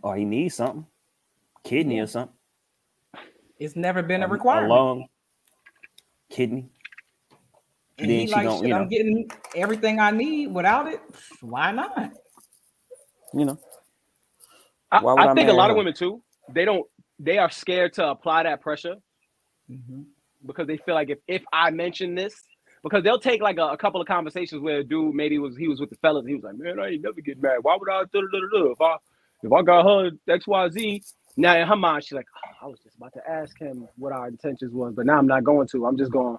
or 0.02 0.16
he 0.16 0.24
needs 0.24 0.54
something, 0.56 0.86
kidney 1.64 2.00
or 2.00 2.06
something, 2.06 2.34
It's 3.58 3.76
never 3.76 4.02
been 4.02 4.22
a 4.22 4.26
a- 4.26 4.30
requirement. 4.30 4.70
a 4.72 4.74
lung, 4.74 5.08
kidney. 6.30 6.70
And 7.98 8.10
then 8.10 8.20
he 8.20 8.26
she 8.26 8.32
like, 8.32 8.42
gon- 8.42 8.52
shit, 8.52 8.66
you 8.66 8.74
I'm 8.74 8.88
getting 8.88 9.30
everything 9.54 10.00
I 10.00 10.10
need 10.12 10.48
without 10.48 10.88
it. 10.88 11.00
Why 11.40 11.72
not? 11.72 12.12
You 13.34 13.44
know, 13.46 13.60
I, 14.92 15.02
I 15.16 15.24
I 15.24 15.28
think 15.28 15.48
a 15.48 15.52
marry 15.52 15.54
lot 15.54 15.70
of 15.70 15.76
women 15.76 15.94
too. 15.94 16.22
They 16.48 16.64
don't. 16.64 16.86
They 17.18 17.38
are 17.38 17.50
scared 17.50 17.94
to 17.94 18.08
apply 18.08 18.44
that 18.44 18.60
pressure 18.60 18.96
Mhm. 19.70 20.06
because 20.46 20.66
they 20.66 20.76
feel 20.78 20.94
like 20.94 21.10
if 21.10 21.18
if 21.28 21.44
I 21.52 21.70
mention 21.70 22.14
this, 22.14 22.34
because 22.82 23.04
they'll 23.04 23.20
take 23.20 23.42
like 23.42 23.58
a, 23.58 23.68
a 23.68 23.76
couple 23.76 24.00
of 24.00 24.06
conversations 24.08 24.62
where 24.62 24.78
a 24.78 24.84
dude 24.84 25.14
maybe 25.14 25.38
was 25.38 25.56
he 25.56 25.68
was 25.68 25.80
with 25.80 25.90
the 25.90 25.96
fellas, 25.96 26.22
and 26.22 26.28
he 26.30 26.34
was 26.36 26.44
like, 26.44 26.56
man, 26.56 26.80
I 26.80 26.88
ain't 26.90 27.02
never 27.02 27.20
get 27.20 27.42
married. 27.42 27.60
Why 27.62 27.76
would 27.78 27.90
I? 27.90 28.02
If 28.12 28.80
I 28.80 28.96
if 29.42 29.52
I 29.52 29.62
got 29.62 29.84
her 29.86 30.10
X 30.28 30.46
Y 30.46 30.68
Z. 30.70 31.02
Now 31.36 31.56
in 31.58 31.66
her 31.68 31.76
mind, 31.76 32.04
she's 32.04 32.12
like, 32.14 32.26
oh, 32.36 32.66
I 32.66 32.68
was 32.68 32.80
just 32.80 32.96
about 32.96 33.12
to 33.14 33.20
ask 33.30 33.58
him 33.58 33.88
what 33.96 34.12
our 34.12 34.28
intentions 34.28 34.72
was, 34.72 34.94
but 34.94 35.06
now 35.06 35.18
I'm 35.18 35.26
not 35.26 35.44
going 35.44 35.68
to. 35.68 35.86
I'm 35.86 35.98
just 35.98 36.12
going. 36.12 36.38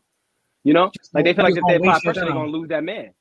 You 0.68 0.74
know, 0.74 0.92
like 1.14 1.24
they 1.24 1.34
feel 1.34 1.46
like 1.46 1.52
if 1.52 1.56
they 1.56 1.62
gonna 1.62 1.76
apply 1.78 1.94
waste 1.94 2.04
your 2.04 2.14
pressure, 2.14 2.26
they're 2.26 2.34
gonna 2.34 2.50
lose 2.52 2.68
that 2.68 2.84
man. 2.84 3.14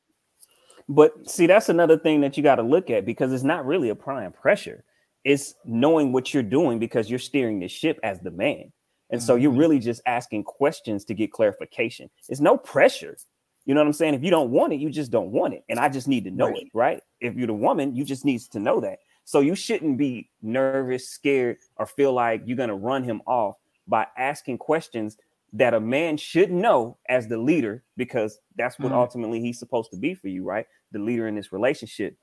But 0.89 1.31
see, 1.31 1.47
that's 1.47 1.69
another 1.69 1.97
thing 1.97 2.21
that 2.23 2.37
you 2.37 2.43
got 2.43 2.57
to 2.57 2.63
look 2.63 2.91
at 2.91 3.07
because 3.07 3.33
it's 3.33 3.45
not 3.45 3.65
really 3.65 3.91
applying 3.91 4.33
pressure. 4.33 4.83
It's 5.23 5.55
knowing 5.65 6.11
what 6.13 6.35
you're 6.35 6.43
doing 6.43 6.81
because 6.81 7.09
you're 7.09 7.21
steering 7.21 7.61
the 7.61 7.69
ship 7.69 8.01
as 8.03 8.19
the 8.19 8.33
man. 8.33 8.73
And 9.11 9.23
so 9.23 9.37
you're 9.37 9.53
Mhm. 9.53 9.59
really 9.59 9.79
just 9.79 10.03
asking 10.07 10.43
questions 10.43 11.05
to 11.05 11.15
get 11.15 11.31
clarification. 11.31 12.11
It's 12.29 12.41
no 12.41 12.57
pressure. 12.57 13.17
You 13.65 13.75
know 13.75 13.81
what 13.81 13.87
I'm 13.87 13.93
saying? 13.93 14.15
If 14.15 14.25
you 14.25 14.31
don't 14.31 14.51
want 14.51 14.73
it, 14.73 14.81
you 14.81 14.91
just 14.91 15.13
don't 15.13 15.31
want 15.31 15.55
it. 15.55 15.63
And 15.69 15.79
I 15.79 15.89
just 15.89 16.09
need 16.09 16.25
to 16.25 16.33
know 16.33 16.49
Right. 16.49 16.63
it, 16.65 16.71
right? 16.75 17.01
If 17.21 17.37
you're 17.37 17.47
the 17.47 17.55
woman, 17.55 17.95
you 17.95 18.05
just 18.05 18.25
needs 18.25 18.49
to 18.49 18.59
know 18.59 18.81
that. 18.81 18.99
So 19.23 19.39
you 19.39 19.55
shouldn't 19.55 19.99
be 19.99 20.31
nervous, 20.43 21.09
scared, 21.09 21.59
or 21.77 21.87
feel 21.87 22.13
like 22.13 22.43
you're 22.45 22.57
going 22.57 22.71
to 22.71 22.75
run 22.75 23.05
him 23.05 23.23
off 23.25 23.57
by 23.87 24.05
asking 24.17 24.59
questions 24.59 25.17
that 25.53 25.75
a 25.75 25.81
man 25.81 26.17
should 26.17 26.51
know 26.51 26.99
as 27.09 27.29
the 27.29 27.39
leader 27.39 27.83
because 27.97 28.41
that's 28.57 28.79
what 28.79 28.93
Mhm. 28.93 28.97
ultimately 28.97 29.41
he's 29.41 29.59
supposed 29.59 29.91
to 29.93 29.97
be 29.97 30.15
for 30.15 30.29
you, 30.29 30.45
right? 30.45 30.67
The 30.93 30.99
leader 30.99 31.29
in 31.29 31.35
this 31.35 31.53
relationship. 31.53 32.17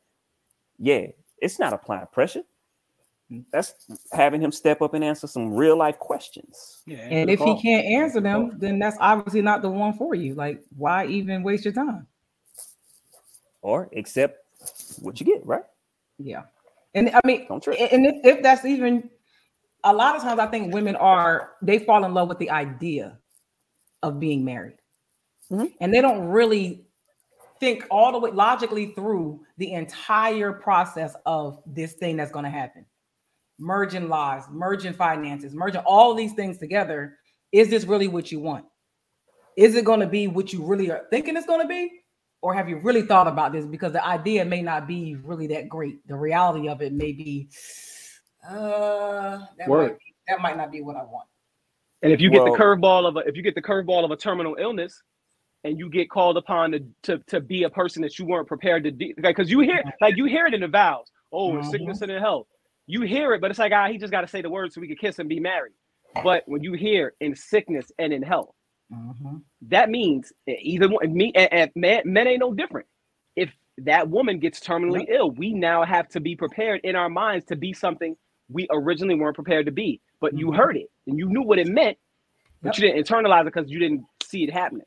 Yeah, 0.78 1.08
it's 1.42 1.60
not 1.60 1.74
applying 1.74 2.08
pressure. 2.08 2.44
That's 3.52 3.74
having 4.12 4.42
him 4.42 4.52
step 4.52 4.82
up 4.82 4.94
and 4.94 5.04
answer 5.04 5.26
some 5.28 5.54
real 5.54 5.76
life 5.78 5.98
questions. 5.98 6.84
Yeah. 6.86 6.98
And 7.00 7.30
if 7.30 7.40
he 7.40 7.60
can't 7.62 7.86
answer 7.86 8.20
them, 8.22 8.60
then 8.60 8.78
that's 8.78 8.98
obviously 9.00 9.42
not 9.42 9.62
the 9.62 9.70
one 9.72 9.94
for 9.94 10.14
you. 10.14 10.36
Like, 10.36 10.64
why 10.78 11.08
even 11.08 11.42
waste 11.42 11.66
your 11.66 11.74
time? 11.74 12.06
Or 13.62 13.90
accept 13.96 14.46
what 15.02 15.20
you 15.20 15.26
get, 15.26 15.44
right? 15.46 15.64
Yeah. 16.20 16.44
And 16.94 17.10
I 17.10 17.22
mean, 17.26 17.48
Don't 17.48 17.64
trip. 17.64 17.78
and 17.92 18.06
if, 18.06 18.24
if 18.24 18.44
that's 18.44 18.66
even 18.66 19.10
a 19.84 19.94
lot 19.94 20.16
of 20.16 20.22
times, 20.22 20.40
I 20.40 20.48
think 20.48 20.74
women 20.74 20.96
are 20.96 21.54
they 21.62 21.80
fall 21.80 22.06
in 22.06 22.14
love 22.14 22.30
with 22.30 22.40
the 22.40 22.50
idea 22.50 23.20
of 24.02 24.20
being 24.20 24.44
married, 24.44 24.78
Mhm. 25.52 25.74
and 25.82 25.94
they 25.94 26.02
don't 26.02 26.28
really 26.28 26.86
think 27.60 27.86
all 27.90 28.12
the 28.12 28.20
way 28.20 28.32
logically 28.32 28.88
through 28.88 29.42
the 29.58 29.74
entire 29.74 30.52
process 30.52 31.16
of 31.26 31.62
this 31.66 31.94
thing 31.94 32.18
that's 32.18 32.32
going 32.32 32.44
to 32.46 32.52
happen. 32.52 32.86
Merging 33.60 34.10
lives, 34.10 34.46
merging 34.50 34.94
finances, 34.94 35.54
merging 35.54 35.82
all 35.86 36.14
these 36.14 36.34
things 36.34 36.58
together. 36.58 37.18
Is 37.52 37.70
this 37.70 37.86
really 37.86 38.08
what 38.08 38.32
you 38.32 38.40
want? 38.40 38.66
Is 39.56 39.76
it 39.76 39.86
going 39.86 40.00
to 40.00 40.08
be 40.08 40.28
what 40.28 40.52
you 40.52 40.66
really 40.66 40.92
are 40.92 41.06
thinking 41.12 41.38
it's 41.38 41.46
going 41.46 41.62
to 41.62 41.68
be? 41.68 42.02
Or 42.42 42.54
have 42.54 42.68
you 42.68 42.78
really 42.80 43.04
thought 43.04 43.28
about 43.28 43.54
this? 43.54 43.66
Because 43.66 43.94
the 43.94 44.06
idea 44.06 44.44
may 44.44 44.62
not 44.62 44.86
be 44.88 45.16
really 45.16 45.48
that 45.48 45.70
great. 45.70 46.06
The 46.08 46.16
reality 46.16 46.68
of 46.68 46.82
it 46.82 46.92
may 46.92 47.14
be, 47.14 47.50
uh, 48.48 49.40
that, 49.58 49.68
Word. 49.68 49.92
might, 49.92 50.00
that 50.28 50.42
might 50.42 50.58
not 50.58 50.72
be 50.72 50.82
what 50.82 50.96
I 50.96 51.04
want. 51.04 51.28
And 52.02 52.12
if 52.12 52.20
you 52.20 52.30
get 52.30 52.44
Well- 52.44 52.54
the 52.54 52.60
curveball 52.60 53.08
of 53.08 53.16
a 53.18 53.20
if 53.20 53.36
you 53.38 53.42
get 53.44 53.56
the 53.56 53.62
curveball 53.62 54.04
of 54.04 54.12
a 54.12 54.18
terminal 54.18 54.56
illness, 54.60 55.02
and 55.64 55.80
you 55.80 55.90
get 55.90 56.10
called 56.10 56.36
upon 56.38 56.72
to 56.74 56.80
to, 57.04 57.18
to 57.28 57.40
be 57.40 57.64
a 57.64 57.70
person 57.70 58.02
that 58.02 58.20
you 58.20 58.26
weren't 58.26 58.48
prepared 58.48 58.84
to 58.84 58.92
do, 58.92 59.14
because 59.18 59.50
you 59.50 59.62
hear 59.62 59.82
like 60.02 60.18
you 60.18 60.26
hear 60.26 60.46
it 60.46 60.54
in 60.54 60.62
the 60.62 60.68
vows. 60.68 61.08
Oh, 61.32 61.52
in 61.56 61.62
Mhm. 61.62 61.72
sickness 61.72 62.02
and 62.02 62.12
in 62.12 62.20
health. 62.22 62.48
You 62.86 63.02
hear 63.02 63.34
it, 63.34 63.42
but 63.42 63.50
it's 63.50 63.60
like 63.60 63.72
ah, 63.72 63.88
he 63.88 63.98
just 63.98 64.12
got 64.12 64.22
to 64.22 64.28
say 64.28 64.42
the 64.42 64.50
words 64.50 64.76
so 64.76 64.82
we 64.82 64.88
can 64.88 64.98
kiss 64.98 65.20
and 65.20 65.30
be 65.30 65.40
married. 65.40 65.74
But 66.24 66.44
when 66.46 66.62
you 66.62 66.74
hear 66.74 67.14
in 67.22 67.36
sickness 67.36 67.92
and 67.98 68.12
in 68.14 68.22
health, 68.22 68.54
Mhm. 68.92 69.42
that 69.64 69.90
means 69.90 70.32
either 70.48 70.90
one, 70.90 71.12
me 71.14 71.32
and, 71.34 71.52
and 71.54 71.72
men, 71.76 72.02
men 72.06 72.28
ain't 72.28 72.42
no 72.42 72.54
different. 72.54 72.88
If 73.36 73.50
that 73.80 74.10
woman 74.10 74.38
gets 74.38 74.60
terminally 74.60 75.06
ill, 75.10 75.32
we 75.32 75.54
now 75.54 75.84
have 75.84 76.08
to 76.10 76.20
be 76.20 76.36
prepared 76.36 76.82
in 76.84 76.96
our 76.96 77.10
minds 77.10 77.46
to 77.46 77.56
be 77.56 77.74
something 77.74 78.16
we 78.54 78.68
originally 78.72 79.16
weren't 79.16 79.36
prepared 79.36 79.66
to 79.68 79.74
be. 79.74 80.02
But 80.22 80.38
you 80.38 80.48
Mhm. 80.48 80.58
heard 80.58 80.78
it 80.78 80.90
and 81.08 81.20
you 81.20 81.28
knew 81.30 81.42
what 81.44 81.60
it 81.60 81.68
meant, 81.68 81.98
but 82.62 82.78
you 82.78 82.88
didn't 82.88 83.06
internalize 83.06 83.42
it 83.42 83.46
because 83.54 83.70
you 83.70 83.80
didn't 83.80 84.06
see 84.24 84.44
it 84.46 84.54
happening. 84.54 84.86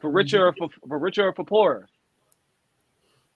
For 0.00 0.10
richer 0.10 0.46
or 0.48 0.54
for, 0.54 0.68
for 0.88 0.98
richer 0.98 1.28
or 1.28 1.34
for 1.34 1.44
poorer. 1.44 1.88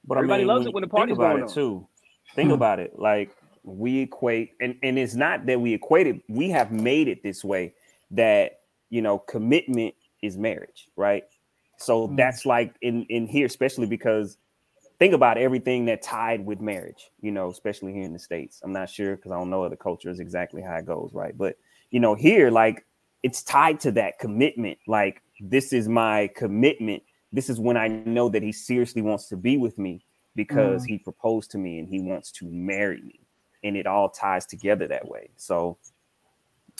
But 0.07 0.19
Everybody 0.19 0.43
I 0.43 0.47
mean, 0.47 0.49
loves 0.49 0.67
when 0.67 0.69
it 0.69 0.75
when 0.75 0.83
the 0.83 0.89
you 0.89 0.91
think 0.91 0.99
party's 0.99 1.19
going 1.19 1.43
on. 1.43 1.49
too. 1.55 1.89
Think 2.37 2.49
Hmm. 2.49 2.55
about 2.55 2.81
it. 2.81 2.99
Like 2.99 3.31
we 3.65 4.01
equate, 4.01 4.53
and 4.61 4.77
and 4.83 4.99
it's 4.99 5.15
not 5.15 5.47
that 5.47 5.61
we 5.61 5.75
equate 5.75 6.07
it. 6.07 6.23
We 6.29 6.51
have 6.51 6.73
made 6.73 7.09
it 7.09 7.23
this 7.23 7.45
way 7.45 7.75
that 8.13 8.61
you 8.91 9.03
know 9.03 9.19
commitment 9.19 9.95
is 10.23 10.39
marriage, 10.39 10.89
right? 10.97 11.25
So 11.79 12.09
Mm. 12.09 12.17
that's 12.17 12.47
like 12.47 12.75
in 12.83 13.05
in 13.07 13.27
here, 13.27 13.47
especially 13.47 13.87
because 13.87 14.39
think 14.99 15.15
about 15.15 15.39
everything 15.39 15.85
that 15.87 16.03
tied 16.03 16.45
with 16.45 16.61
marriage. 16.61 17.11
You 17.21 17.33
know, 17.33 17.51
especially 17.51 17.93
here 17.93 18.05
in 18.05 18.13
the 18.13 18.19
states. 18.19 18.61
I'm 18.63 18.73
not 18.73 18.91
sure 18.91 19.17
because 19.17 19.33
I 19.33 19.37
don't 19.37 19.51
know 19.51 19.63
other 19.65 19.77
cultures 19.77 20.21
exactly 20.21 20.63
how 20.63 20.75
it 20.77 20.87
goes, 20.87 21.11
right? 21.13 21.37
But 21.37 21.57
you 21.91 22.01
know, 22.01 22.15
here 22.15 22.51
like 22.51 22.85
it's 23.23 23.43
tied 23.43 23.81
to 23.81 23.93
that 23.93 24.19
commitment. 24.19 24.79
Like 24.87 25.23
this 25.41 25.73
is 25.73 25.89
my 25.89 26.29
commitment. 26.35 27.03
This 27.33 27.51
is 27.51 27.59
when 27.59 27.77
I 27.77 27.89
know 27.89 28.29
that 28.29 28.43
he 28.43 28.53
seriously 28.53 29.03
wants 29.03 29.29
to 29.29 29.37
be 29.37 29.57
with 29.57 29.79
me 29.79 30.05
because 30.35 30.85
he 30.85 30.99
proposed 30.99 31.51
to 31.53 31.59
me 31.59 31.79
and 31.79 31.89
he 31.89 32.01
wants 32.01 32.31
to 32.33 32.47
marry 32.47 33.01
me. 33.01 33.21
And 33.65 33.77
it 33.77 33.87
all 33.87 34.09
ties 34.11 34.47
together 34.47 34.87
that 34.89 35.07
way. 35.09 35.31
So 35.37 35.79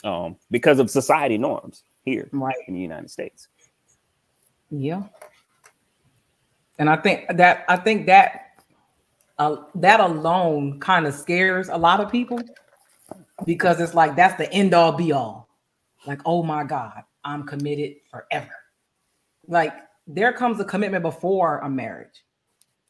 um 0.03 0.37
because 0.51 0.79
of 0.79 0.89
society 0.89 1.37
norms 1.37 1.83
here 2.03 2.29
Right. 2.31 2.55
in 2.67 2.75
the 2.75 2.79
United 2.79 3.09
States. 3.09 3.47
Yeah. 4.69 5.03
And 6.79 6.89
I 6.89 6.97
think 6.97 7.25
that 7.37 7.65
I 7.67 7.77
think 7.77 8.05
that 8.07 8.41
uh, 9.39 9.57
that 9.75 9.99
alone 9.99 10.79
kind 10.79 11.05
of 11.07 11.13
scares 11.13 11.69
a 11.69 11.77
lot 11.77 11.99
of 11.99 12.11
people 12.11 12.41
because 13.45 13.79
it's 13.79 13.93
like 13.93 14.15
that's 14.15 14.35
the 14.37 14.51
end 14.51 14.73
all 14.73 14.91
be 14.91 15.11
all. 15.11 15.49
Like, 16.05 16.21
oh 16.25 16.43
my 16.43 16.63
God, 16.63 17.03
I'm 17.23 17.45
committed 17.45 17.97
forever. 18.09 18.53
Like 19.47 19.73
there 20.07 20.33
comes 20.33 20.59
a 20.59 20.65
commitment 20.65 21.03
before 21.03 21.59
a 21.59 21.69
marriage. 21.69 22.23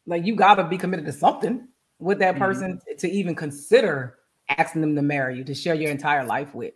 Like 0.05 0.25
you 0.25 0.35
gotta 0.35 0.63
be 0.63 0.77
committed 0.77 1.05
to 1.05 1.11
something 1.11 1.67
with 1.99 2.19
that 2.19 2.35
Mhm. 2.35 2.39
person 2.39 2.81
to 2.99 3.09
even 3.09 3.35
consider 3.35 4.19
asking 4.49 4.81
them 4.81 4.95
to 4.95 5.01
marry 5.01 5.37
you 5.37 5.43
to 5.43 5.53
share 5.55 5.75
your 5.75 5.91
entire 5.91 6.25
life 6.25 6.53
with. 6.55 6.73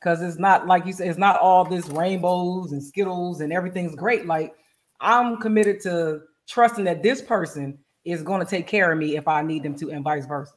Because 0.00 0.22
it's 0.22 0.38
not 0.38 0.66
like 0.66 0.84
you 0.86 0.92
said, 0.92 1.08
it's 1.08 1.18
not 1.18 1.40
all 1.40 1.64
this 1.64 1.88
rainbows 1.88 2.72
and 2.72 2.82
skittles 2.82 3.40
and 3.40 3.52
everything's 3.52 3.94
great. 3.96 4.26
Like 4.26 4.54
I'm 5.00 5.38
committed 5.38 5.80
to 5.82 6.22
trusting 6.48 6.84
that 6.84 7.02
this 7.02 7.22
person 7.22 7.78
is 8.04 8.22
going 8.22 8.40
to 8.40 8.46
take 8.46 8.66
care 8.66 8.92
of 8.92 8.98
me 8.98 9.16
if 9.16 9.26
I 9.26 9.42
need 9.42 9.62
them 9.62 9.74
to, 9.76 9.90
and 9.90 10.04
vice 10.04 10.26
versa. 10.26 10.52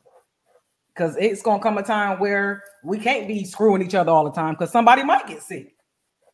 Because 0.94 1.16
it's 1.18 1.42
going 1.42 1.60
to 1.60 1.64
come 1.64 1.78
a 1.78 1.84
time 1.84 2.20
where 2.20 2.64
we 2.84 2.98
can't 2.98 3.28
be 3.28 3.44
screwing 3.46 3.82
each 3.82 3.96
other 3.96 4.12
all 4.12 4.24
the 4.24 4.32
time 4.32 4.54
because 4.54 4.72
somebody 4.72 5.04
might 5.04 5.28
get 5.28 5.44
sick. 5.44 5.76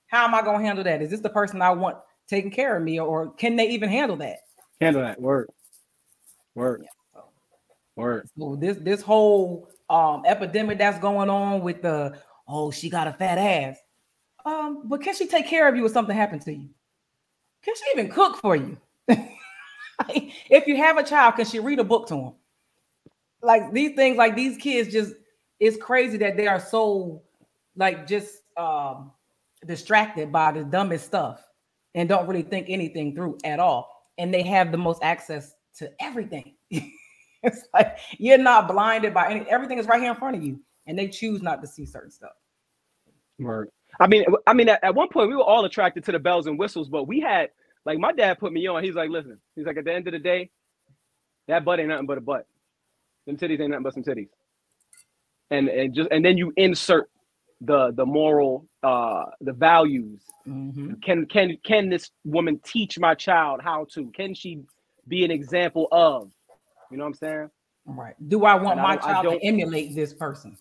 How 0.08 0.26
am 0.26 0.34
I 0.34 0.42
going 0.42 0.60
to 0.60 0.66
handle 0.66 0.84
that? 0.84 1.02
Is 1.02 1.10
this 1.10 1.20
the 1.20 1.30
person 1.30 1.62
I 1.62 1.72
want 1.72 1.98
taking 2.28 2.52
care 2.52 2.78
of 2.78 2.84
me, 2.84 3.00
or 3.00 3.32
can 3.32 3.56
they 3.56 3.70
even 3.70 3.90
handle 3.90 4.16
that? 4.18 4.38
Handle 4.80 5.02
that 5.02 5.20
word. 5.20 5.50
Word. 6.56 6.86
Word. 7.96 8.30
So 8.38 8.56
this 8.56 8.78
this 8.78 9.02
whole 9.02 9.70
um 9.90 10.24
epidemic 10.26 10.78
that's 10.78 11.00
going 11.00 11.30
on 11.30 11.62
with 11.62 11.82
the 11.82 12.18
oh 12.48 12.72
she 12.72 12.90
got 12.90 13.08
a 13.08 13.14
fat 13.14 13.38
ass. 13.38 13.78
Um, 14.46 14.88
but 14.88 15.02
can 15.02 15.16
she 15.16 15.28
take 15.28 15.48
care 15.48 15.68
of 15.68 15.76
you 15.76 15.86
if 15.86 15.92
something 15.92 16.16
happened 16.16 16.42
to 16.44 16.54
you? 16.54 16.70
Can 17.64 17.76
she 17.76 17.84
even 17.94 18.12
cook 18.12 18.38
for 18.38 18.56
you? 18.56 18.78
if 20.10 20.68
you 20.68 20.78
have 20.78 20.98
a 20.98 21.04
child, 21.04 21.36
can 21.36 21.46
she 21.46 21.60
read 21.60 21.80
a 21.80 21.84
book 21.84 22.08
to 22.08 22.16
them? 22.16 22.34
Like 23.42 23.72
these 23.74 23.96
things, 23.96 24.18
like 24.18 24.36
these 24.36 24.58
kids, 24.58 24.92
just 24.92 25.14
it's 25.60 25.78
crazy 25.78 26.18
that 26.18 26.38
they 26.38 26.48
are 26.48 26.60
so 26.60 27.22
like 27.76 28.08
just 28.08 28.42
um 28.58 29.12
distracted 29.66 30.32
by 30.32 30.52
the 30.52 30.64
dumbest 30.64 31.06
stuff 31.06 31.46
and 31.96 32.10
don't 32.10 32.28
really 32.28 32.42
think 32.42 32.68
anything 32.70 33.16
through 33.16 33.38
at 33.44 33.60
all. 33.60 33.90
And 34.18 34.34
they 34.34 34.44
have 34.44 34.72
the 34.72 34.78
most 34.78 35.04
access 35.04 35.56
to 35.78 35.92
everything. 36.00 36.56
it's 37.44 37.68
like 37.74 37.98
you're 38.18 38.38
not 38.38 38.68
blinded 38.68 39.14
by 39.14 39.32
any 39.32 39.50
everything 39.50 39.78
is 39.78 39.88
right 39.88 40.02
here 40.02 40.12
in 40.12 40.18
front 40.18 40.36
of 40.36 40.44
you, 40.44 40.60
and 40.88 40.98
they 40.98 41.08
choose 41.08 41.42
not 41.42 41.62
to 41.62 41.68
see 41.68 41.86
certain 41.86 42.12
stuff. 42.12 42.32
Right. 43.40 43.68
I 44.00 44.08
mean, 44.08 44.26
I 44.48 44.54
mean, 44.54 44.70
at, 44.70 44.84
at 44.84 44.96
one 44.96 45.10
point 45.10 45.30
we 45.30 45.36
were 45.36 45.44
all 45.44 45.66
attracted 45.66 46.04
to 46.06 46.12
the 46.12 46.20
bells 46.20 46.48
and 46.48 46.58
whistles, 46.58 46.90
but 46.90 47.08
we 47.08 47.20
had 47.20 47.50
like 47.86 48.00
my 48.00 48.12
dad 48.14 48.40
put 48.40 48.54
me 48.54 48.68
on. 48.68 48.84
He's 48.84 48.96
like, 48.96 49.10
listen, 49.10 49.40
he's 49.56 49.66
like, 49.66 49.78
at 49.78 49.86
the 49.86 49.94
end 49.94 50.08
of 50.08 50.14
the 50.14 50.20
day, 50.20 50.50
that 51.48 51.66
butt 51.66 51.80
ain't 51.80 51.90
nothing 51.90 52.08
but 52.08 52.18
a 52.18 52.22
butt. 52.22 52.48
Them 53.28 53.38
titties 53.38 53.60
ain't 53.60 53.72
nothing 53.72 53.84
but 53.84 53.94
some 53.94 54.04
titties. 54.04 54.30
And 55.52 55.70
and 55.70 55.94
just 55.94 56.10
and 56.12 56.24
then 56.24 56.38
you 56.38 56.54
insert 56.58 57.10
the 57.62 57.92
the 57.92 58.06
moral 58.06 58.68
uh 58.84 59.26
the 59.42 59.54
values. 59.54 60.22
Mm-hmm. 60.48 60.96
Can 61.04 61.26
can 61.28 61.58
can 61.64 61.90
this 61.90 62.12
woman 62.26 62.60
teach 62.66 63.00
my 63.00 63.16
child 63.16 63.62
how 63.64 63.86
to? 63.94 64.10
Can 64.12 64.34
she 64.34 64.62
be 65.08 65.24
an 65.26 65.32
example 65.32 65.88
of? 65.92 66.32
You 66.92 66.98
know 66.98 67.04
what 67.04 67.10
I'm 67.10 67.14
saying? 67.16 67.50
Right. 67.86 68.16
Do 68.30 68.46
I 68.46 68.56
want 68.56 68.80
And 68.80 68.82
my 68.82 68.94
I 68.94 68.98
child 68.98 69.26
to 69.26 69.46
emulate 69.46 69.96
this 69.96 70.14
person? 70.14 70.58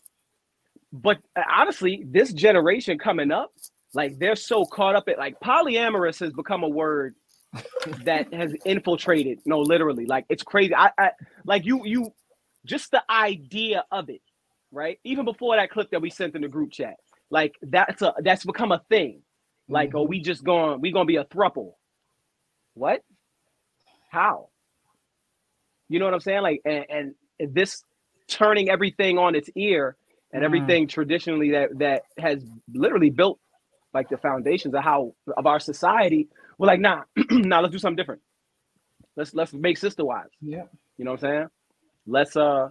but 0.92 1.18
uh, 1.37 1.42
honestly, 1.50 2.04
this 2.06 2.32
generation 2.32 2.98
coming 2.98 3.30
up, 3.32 3.52
like 3.94 4.18
they're 4.18 4.37
so 4.37 4.66
caught 4.66 4.96
up 4.96 5.09
at 5.09 5.18
like 5.18 5.40
polyamorous 5.40 6.20
has 6.20 6.33
become 6.33 6.62
a 6.64 6.68
word 6.68 7.14
that 8.05 8.33
has 8.35 8.55
infiltrated. 8.64 9.40
No, 9.46 9.61
literally, 9.61 10.07
like 10.07 10.26
it's 10.28 10.42
crazy. 10.44 10.74
I, 10.74 10.90
I 10.98 11.11
like 11.46 11.66
you, 11.66 11.83
you, 11.87 12.14
just 12.66 12.90
the 12.92 13.02
idea 13.11 13.85
of 13.92 14.11
it, 14.11 14.22
right? 14.72 14.98
Even 15.05 15.24
before 15.24 15.57
that 15.57 15.70
clip 15.70 15.90
that 15.92 16.02
we 16.02 16.11
sent 16.11 16.35
in 16.37 16.42
the 16.42 16.48
group 16.48 16.72
chat, 16.72 16.96
like 17.31 17.55
that's 17.62 18.02
a 18.02 18.14
that's 18.22 18.44
become 18.44 18.72
a 18.72 18.83
thing. 18.90 19.22
Like, 19.68 19.94
oh, 19.94 20.05
we 20.05 20.20
just 20.20 20.44
going, 20.44 20.81
we 20.81 20.92
gonna 20.92 21.07
be 21.07 21.16
a 21.16 21.24
thruple. 21.26 21.74
What? 22.74 23.02
How? 24.11 24.48
You 25.88 26.00
know 26.00 26.07
what 26.07 26.14
I'm 26.14 26.20
saying? 26.20 26.42
Like, 26.42 26.62
and, 26.66 27.14
and 27.40 27.55
this 27.55 27.85
turning 28.28 28.70
everything 28.70 29.18
on 29.18 29.37
its 29.37 29.50
ear 29.57 29.96
and 30.33 30.42
Mhm. 30.42 30.46
everything 30.46 30.88
traditionally 30.88 31.52
that 31.52 31.78
that 31.81 32.05
has 32.18 32.44
literally 32.72 33.11
built 33.11 33.40
like 33.94 34.09
the 34.09 34.16
foundations 34.16 34.74
of 34.74 34.83
how 34.83 35.14
of 35.37 35.46
our 35.46 35.61
society. 35.61 36.28
We're 36.59 36.66
like, 36.66 36.81
nah, 36.81 37.02
nah, 37.31 37.61
let's 37.61 37.72
do 37.72 37.78
something 37.78 37.96
different. 37.96 38.22
Let's 39.16 39.35
let's 39.35 39.52
make 39.52 39.78
sister 39.78 40.05
wives. 40.05 40.31
Yeah. 40.40 40.64
You 40.96 41.05
know 41.05 41.12
what 41.12 41.24
I'm 41.24 41.31
saying? 41.31 41.46
Let's 42.07 42.37
uh, 42.37 42.68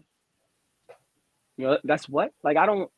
you 1.57 1.67
know, 1.67 1.77
that's 1.83 2.09
what. 2.09 2.33
Like, 2.43 2.57
I 2.57 2.65
don't. 2.65 2.89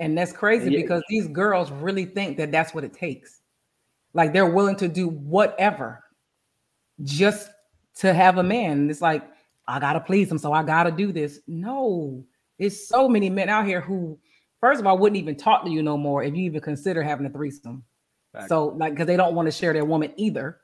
And 0.00 0.16
that's 0.16 0.32
crazy 0.32 0.72
Yeah. 0.72 0.80
because 0.80 1.02
these 1.08 1.28
girls 1.28 1.70
really 1.70 2.06
think 2.06 2.38
that 2.38 2.50
that's 2.50 2.74
what 2.74 2.84
it 2.84 2.92
takes. 2.92 3.42
Like 4.14 4.32
they're 4.32 4.50
willing 4.50 4.76
to 4.76 4.88
do 4.88 5.08
whatever 5.08 6.02
just 7.04 7.50
to 7.96 8.12
have 8.12 8.38
a 8.38 8.42
man. 8.42 8.90
It's 8.90 9.00
like, 9.02 9.22
I 9.68 9.78
gotta 9.78 10.00
please 10.00 10.30
him, 10.30 10.38
so 10.38 10.52
I 10.52 10.62
gotta 10.62 10.90
do 10.90 11.12
this. 11.12 11.40
No, 11.46 12.24
there's 12.58 12.88
so 12.88 13.08
many 13.08 13.30
men 13.30 13.48
out 13.48 13.66
here 13.66 13.80
who, 13.80 14.18
first 14.60 14.80
of 14.80 14.86
all, 14.86 14.98
wouldn't 14.98 15.20
even 15.20 15.36
talk 15.36 15.64
to 15.64 15.70
you 15.70 15.82
no 15.82 15.96
more 15.96 16.22
if 16.22 16.34
you 16.34 16.44
even 16.44 16.60
consider 16.60 17.02
having 17.02 17.26
a 17.26 17.30
threesome. 17.30 17.82
Facts. 18.32 18.48
So, 18.48 18.68
like, 18.68 18.92
because 18.92 19.06
they 19.06 19.16
don't 19.16 19.34
want 19.34 19.46
to 19.46 19.52
share 19.52 19.72
their 19.72 19.84
woman 19.84 20.12
either. 20.16 20.60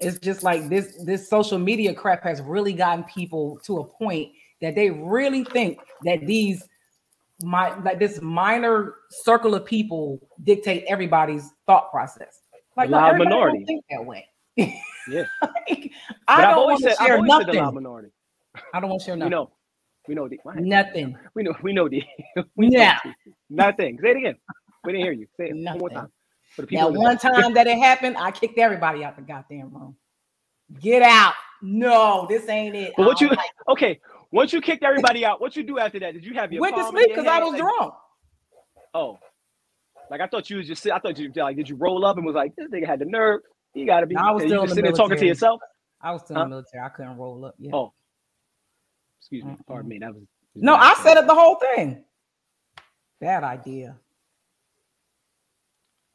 It's 0.00 0.18
just 0.18 0.42
like 0.44 0.68
this 0.68 0.96
this 1.04 1.28
social 1.28 1.58
media 1.58 1.92
crap 1.92 2.22
has 2.22 2.40
really 2.40 2.72
gotten 2.72 3.04
people 3.04 3.58
to 3.64 3.78
a 3.78 3.84
point 3.84 4.30
that 4.62 4.74
they 4.76 4.90
really 4.90 5.42
think 5.44 5.78
that 6.04 6.20
these 6.24 6.62
my 7.42 7.76
like 7.80 7.98
this 7.98 8.20
minor 8.22 8.94
circle 9.10 9.54
of 9.54 9.64
people 9.64 10.20
dictate 10.44 10.84
everybody's 10.86 11.50
thought 11.66 11.90
process. 11.90 12.40
Like 12.76 12.90
The 12.90 12.96
everybody 12.96 13.30
don't 13.30 13.38
minority. 13.40 13.64
think 13.64 13.84
that 13.90 14.04
way. 14.04 14.28
Yeah. 15.08 15.24
Like, 15.68 15.92
I 16.28 16.42
don't 16.42 16.54
always 16.54 16.80
want 16.80 16.84
to 16.84 16.90
said, 16.90 16.96
I've 17.00 17.06
share 17.06 17.16
always 17.16 17.32
said 17.32 17.46
the 17.48 17.52
nothing. 17.60 17.74
minority. 17.74 18.08
I 18.74 18.80
don't 18.80 18.90
want 18.90 19.00
to 19.02 19.06
share 19.06 19.16
nothing. 19.16 19.30
know, 19.30 19.50
we 20.08 20.14
know 20.14 20.26
the. 20.28 20.40
Nothing. 20.56 21.16
We 21.34 21.42
know, 21.44 21.54
we 21.62 21.72
know 21.72 21.88
the. 21.88 22.02
we 22.56 22.68
know 22.68 22.80
Yeah. 22.80 22.98
the- 23.04 23.14
Nothing. 23.50 23.98
Say 24.02 24.10
it 24.10 24.16
again. 24.16 24.36
We 24.84 24.92
didn't 24.92 25.04
hear 25.04 25.12
you. 25.12 25.26
Say 25.36 25.50
it 25.50 25.54
one 25.56 25.78
more 25.78 25.90
time. 25.90 26.08
For 26.56 26.62
the 26.62 26.68
people 26.68 26.92
That 26.92 26.98
one 26.98 27.18
time 27.30 27.54
that 27.54 27.66
it 27.66 27.78
happened, 27.78 28.16
I 28.16 28.30
kicked 28.30 28.58
everybody 28.58 29.04
out 29.04 29.16
the 29.16 29.22
goddamn 29.22 29.70
room. 29.72 29.96
Get 30.80 31.02
out. 31.02 31.34
No, 31.62 32.26
this 32.28 32.48
ain't 32.48 32.74
it. 32.74 32.94
But 32.96 33.06
what 33.06 33.20
you 33.20 33.28
like 33.28 33.50
okay? 33.68 34.00
Once 34.30 34.52
you 34.52 34.60
kicked 34.60 34.84
everybody 34.84 35.24
out, 35.24 35.40
what 35.40 35.56
you 35.56 35.62
do 35.62 35.78
after 35.78 35.98
that? 36.00 36.12
Did 36.14 36.24
you 36.24 36.34
have 36.34 36.52
your 36.52 36.60
went 36.60 36.76
to 36.76 36.84
sleep 36.84 37.08
because 37.08 37.26
I 37.26 37.38
was 37.40 37.52
Like, 37.52 37.60
drunk. 37.62 37.94
Oh, 38.94 39.18
like 40.10 40.20
I 40.20 40.26
thought 40.26 40.48
you 40.50 40.58
was 40.58 40.66
just. 40.66 40.86
I 40.88 40.98
thought 40.98 41.18
you 41.18 41.30
like 41.34 41.56
did 41.56 41.68
you 41.68 41.76
roll 41.76 42.04
up 42.04 42.16
and 42.16 42.24
was 42.26 42.34
like 42.34 42.54
this 42.56 42.68
nigga 42.70 42.86
had 42.86 42.98
the 42.98 43.04
nerve. 43.06 43.40
You 43.74 43.86
got 43.86 44.00
to 44.00 44.06
be. 44.06 44.14
No, 44.14 44.22
I 44.22 44.30
was 44.32 44.42
still 44.44 44.62
just 44.62 44.70
the 44.70 44.74
sitting 44.76 44.84
there 44.84 44.92
talking 44.96 45.18
to 45.18 45.26
yourself. 45.26 45.60
I 46.00 46.12
was 46.12 46.22
still 46.22 46.36
Huh? 46.36 46.42
in 46.44 46.50
the 46.50 46.56
military. 46.56 46.84
I 46.84 46.88
couldn't 46.90 47.16
roll 47.16 47.44
up. 47.44 47.54
Yeah. 47.58 47.70
Oh, 47.74 47.92
excuse 49.20 49.44
me. 49.44 49.56
Pardon 49.66 49.88
me. 49.88 49.98
That 49.98 50.14
was. 50.14 50.24
no, 50.54 50.74
I 50.74 50.94
said 51.02 51.16
it 51.16 51.26
the 51.26 51.34
whole 51.34 51.56
thing. 51.56 52.04
Bad 53.20 53.44
idea. 53.44 53.96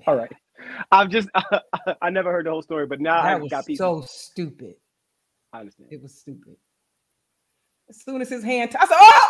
All 0.08 0.16
right. 0.16 0.32
I've 0.92 1.10
just 1.10 1.30
I 2.02 2.10
never 2.10 2.32
heard 2.32 2.46
the 2.46 2.52
whole 2.52 2.62
story, 2.62 2.88
but 2.88 3.00
now 3.02 3.22
that 3.24 3.34
I 3.34 3.36
was 3.36 3.50
got 3.50 3.66
pieces. 3.66 3.80
so 3.80 4.02
stupid. 4.08 4.76
I 5.52 5.60
understand. 5.60 5.90
It 5.92 6.02
was 6.02 6.16
stupid. 6.16 6.56
As 7.90 8.02
soon 8.02 8.22
as 8.22 8.30
his 8.30 8.44
hand, 8.44 8.72
t- 8.72 8.78
I 8.80 8.86
said, 8.86 8.96
"Oh, 9.00 9.30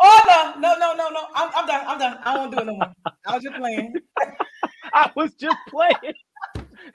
oh 0.00 0.54
no, 0.58 0.60
no, 0.60 0.78
no, 0.78 0.94
no, 0.94 1.08
no! 1.10 1.26
I'm, 1.34 1.50
I'm 1.54 1.66
done. 1.66 1.84
I'm 1.86 1.98
done. 1.98 2.18
I 2.24 2.36
won't 2.36 2.52
do 2.52 2.58
it 2.58 2.66
no 2.66 2.74
more. 2.74 2.92
I 3.26 3.34
was 3.34 3.42
just 3.42 3.56
playing." 3.56 3.94
I 4.94 5.10
was 5.16 5.32
just 5.34 5.56
playing. 5.68 6.14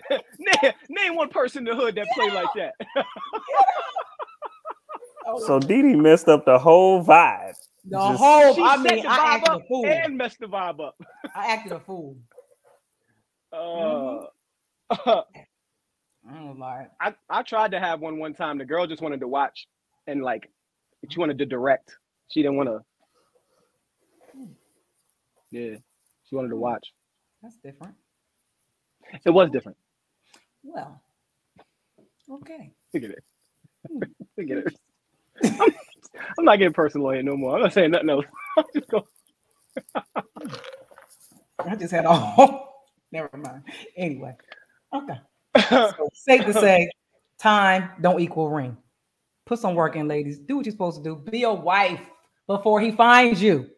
name, 0.40 0.74
name 0.90 1.16
one 1.16 1.30
person 1.30 1.68
in 1.68 1.76
the 1.76 1.82
hood 1.82 1.96
that 1.96 2.08
play 2.14 2.30
like 2.30 2.50
that. 2.56 2.74
Oh, 5.28 5.46
So 5.46 5.60
Dee 5.60 5.82
Dee 5.82 5.96
messed 5.96 6.28
up 6.30 6.46
the 6.46 6.58
whole 6.58 7.04
vibe. 7.04 7.54
the 7.84 7.98
just- 7.98 8.20
whole, 8.20 8.56
She 8.56 8.62
I 8.62 8.78
set 8.78 8.84
mean, 8.96 9.04
the 9.04 9.10
I 9.10 9.36
acted 9.36 9.50
up 9.50 9.62
a 9.62 9.68
fool. 9.68 9.86
and 9.86 10.18
messed 10.18 10.40
the 10.40 10.48
vibe 10.48 10.80
up. 10.80 10.96
I 11.36 11.48
acted 11.48 11.74
a 11.74 11.80
fool. 11.82 12.18
Uh, 13.52 13.58
mm-hmm. 13.58 15.10
I 16.30 16.34
don't 16.34 16.60
lie. 16.60 16.88
I, 17.00 17.14
I 17.30 17.44
tried 17.44 17.72
to 17.72 17.80
have 17.80 18.00
one 18.02 18.20
one 18.20 18.34
time. 18.34 18.58
The 18.58 18.66
girl 18.66 18.88
just 18.88 19.02
wanted 19.02 19.20
to 19.22 19.28
watch 19.28 19.68
and 20.08 20.22
like 20.24 20.50
she 21.10 21.20
wanted 21.20 21.38
to 21.38 21.46
direct. 21.46 21.96
She 22.30 22.42
didn't 22.42 22.58
want 22.58 22.70
to. 22.70 22.84
Yeah, 25.52 25.78
she 26.30 26.36
wanted 26.36 26.50
to 26.50 26.56
hmm. 26.56 26.62
watch. 26.62 26.94
That's 27.42 27.56
different. 27.58 27.96
It 29.26 29.30
was 29.30 29.50
different. 29.50 29.78
Well, 30.64 31.02
okay. 32.30 32.72
Look 32.94 33.04
at 33.04 33.12
it. 33.12 33.24
Hmm. 33.90 34.00
Look 34.38 34.50
at 34.50 34.58
it. 34.58 34.80
I'm, 35.44 35.74
I'm 36.40 36.46
not 36.46 36.58
getting 36.58 36.74
personal 36.74 37.10
here 37.12 37.24
no 37.24 37.36
more. 37.38 37.56
I'm 37.56 37.64
not 37.64 37.74
saying 37.74 37.92
nothing 37.92 38.10
else. 38.10 38.26
I'm 38.58 38.66
just 38.74 38.88
going. 38.90 39.04
I 41.60 41.76
just 41.76 41.92
had 41.92 42.06
all. 42.06 42.86
Never 43.12 43.38
mind. 43.38 43.64
Anyway, 43.96 44.36
okay. 44.94 45.20
So 45.70 46.10
safe 46.14 46.46
to 46.46 46.54
say, 46.54 46.90
time 47.40 47.92
don't 48.02 48.20
equal 48.20 48.50
ring. 48.50 48.78
Put 49.46 49.60
some 49.60 49.76
work 49.76 49.96
in, 49.96 50.08
ladies. 50.08 50.40
Do 50.40 50.58
what 50.58 50.66
you're 50.66 50.72
supposed 50.72 51.04
to 51.04 51.04
do. 51.04 51.16
Be 51.16 51.44
a 51.44 51.54
wife 51.54 52.02
before 52.48 52.82
he 52.82 52.92
finds 52.92 53.42
you, 53.42 53.70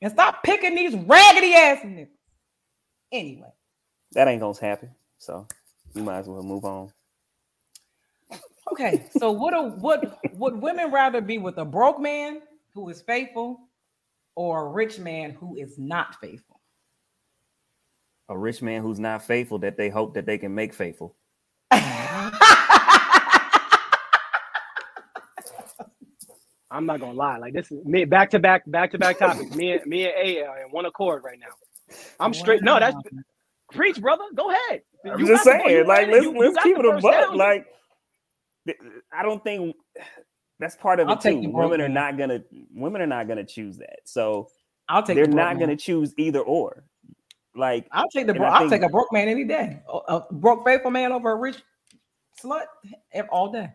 and 0.00 0.10
stop 0.10 0.42
picking 0.42 0.74
these 0.74 0.94
raggedy 0.94 1.54
ass 1.54 1.78
niggas. 1.84 2.08
Anyway, 3.12 3.48
That 4.12 4.28
ain't 4.28 4.40
gonna 4.40 4.58
happen. 4.60 4.90
So 5.18 5.46
you 5.94 6.02
might 6.02 6.18
as 6.18 6.28
well 6.28 6.42
move 6.42 6.64
on. 6.64 6.92
Okay. 8.72 9.06
So 9.18 9.32
would 9.32 9.54
a 9.54 9.62
would 9.78 10.12
would 10.34 10.60
women 10.60 10.90
rather 10.92 11.20
be 11.20 11.38
with 11.38 11.58
a 11.58 11.64
broke 11.64 12.00
man 12.00 12.40
who 12.74 12.88
is 12.88 13.00
faithful, 13.02 13.60
or 14.36 14.66
a 14.66 14.68
rich 14.70 14.98
man 14.98 15.32
who 15.32 15.56
is 15.56 15.78
not 15.78 16.20
faithful? 16.20 16.60
A 18.28 18.36
rich 18.38 18.60
man 18.62 18.82
who's 18.82 18.98
not 19.00 19.22
faithful 19.22 19.58
that 19.60 19.76
they 19.76 19.88
hope 19.88 20.14
that 20.14 20.26
they 20.26 20.36
can 20.38 20.54
make 20.54 20.74
faithful. 20.74 21.16
I'm 26.70 26.84
not 26.84 27.00
gonna 27.00 27.12
lie. 27.14 27.38
Like 27.38 27.54
this 27.54 27.70
is 27.72 27.82
me 27.84 28.04
back 28.04 28.30
to 28.30 28.38
back, 28.38 28.62
back 28.66 28.90
to 28.92 28.98
back 28.98 29.18
topics. 29.18 29.54
Me 29.54 29.72
and 29.72 29.86
me 29.86 30.04
and 30.04 30.12
A 30.22 30.42
are 30.44 30.58
in 30.60 30.70
one 30.70 30.84
accord 30.84 31.24
right 31.24 31.38
now. 31.38 31.94
I'm 32.20 32.34
straight. 32.34 32.62
No, 32.62 32.78
that's 32.78 32.96
preach, 33.72 34.00
brother. 34.00 34.24
Go 34.34 34.50
ahead. 34.50 34.82
I'm 35.10 35.18
You 35.20 35.26
just 35.28 35.44
got 35.44 35.64
the- 35.64 35.70
you 35.70 35.76
saying, 35.76 35.86
like 35.86 36.08
it. 36.08 36.12
let's 36.12 36.24
You- 36.24 36.32
you 36.34 36.38
let's 36.40 36.54
got 36.56 36.64
keep 36.64 36.78
it 36.78 36.84
a 36.84 37.00
buck. 37.00 37.34
Like 37.34 37.64
th- 37.64 37.74
I 39.12 39.22
don't 39.22 39.42
think 39.44 39.74
that's 40.58 40.76
part 40.76 41.00
of 41.00 41.08
I'll 41.08 41.14
it 41.14 41.20
take 41.20 41.36
too. 41.38 41.42
you, 41.42 41.48
broke 41.52 41.70
Women 41.70 41.80
are 41.80 41.88
not 41.88 42.18
gonna 42.18 42.40
women 42.74 43.00
are 43.02 43.06
not 43.06 43.28
gonna 43.28 43.44
choose 43.44 43.78
that. 43.78 44.00
So 44.04 44.48
I'll 44.88 45.02
take. 45.02 45.16
they're 45.16 45.26
the 45.26 45.32
broke 45.32 45.36
not 45.44 45.56
man. 45.56 45.60
gonna 45.60 45.76
choose 45.76 46.14
either 46.18 46.40
or. 46.40 46.84
Like 47.54 47.86
I'll 47.92 48.08
take 48.10 48.26
the. 48.26 48.34
Bro- 48.34 48.46
I 48.46 48.50
I'll 48.50 48.58
think- 48.68 48.82
take 48.82 48.82
a 48.82 48.88
broke 48.88 49.12
man 49.12 49.28
any 49.28 49.44
day. 49.44 49.80
A, 49.88 49.96
a 50.16 50.26
broke 50.32 50.64
faithful 50.64 50.90
man 50.90 51.12
over 51.12 51.30
a 51.32 51.36
rich 51.36 51.56
slut 52.42 52.64
ev- 53.12 53.28
all 53.30 53.50
day. 53.50 53.68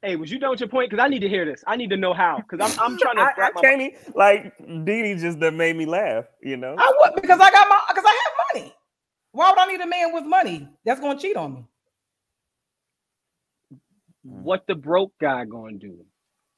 Hey, 0.00 0.14
was 0.14 0.30
you 0.30 0.38
done 0.38 0.50
with 0.50 0.60
your 0.60 0.68
point? 0.68 0.88
Because 0.90 1.02
I 1.04 1.08
need 1.08 1.18
to 1.20 1.28
hear 1.28 1.44
this. 1.44 1.64
I 1.66 1.74
need 1.74 1.90
to 1.90 1.96
know 1.96 2.14
how. 2.14 2.36
Because 2.38 2.60
I'm 2.60 2.80
I'm 2.92 2.96
trying 3.00 3.16
to 3.16 3.22
I, 3.22 3.32
I 3.36 3.50
my 3.52 3.60
can't 3.60 3.94
like 4.14 4.56
Dee 4.84 5.02
Dee 5.02 5.14
just 5.16 5.40
that 5.40 5.52
made 5.54 5.74
me 5.76 5.86
laugh, 5.86 6.24
you 6.40 6.56
know. 6.56 6.76
I 6.78 6.92
would 7.00 7.20
because 7.20 7.40
I 7.40 7.50
got 7.50 7.68
my 7.68 7.80
because 7.88 8.04
I 8.06 8.08
have 8.08 8.14
money. 8.14 8.27
Why 9.38 9.50
would 9.50 9.58
I 9.60 9.66
need 9.66 9.80
a 9.80 9.86
man 9.86 10.12
with 10.12 10.24
money 10.24 10.68
that's 10.84 10.98
gonna 10.98 11.16
cheat 11.16 11.36
on 11.36 11.54
me? 11.54 11.64
what 14.24 14.66
the 14.66 14.74
broke 14.74 15.12
guy 15.20 15.44
gonna 15.44 15.78
do. 15.78 16.04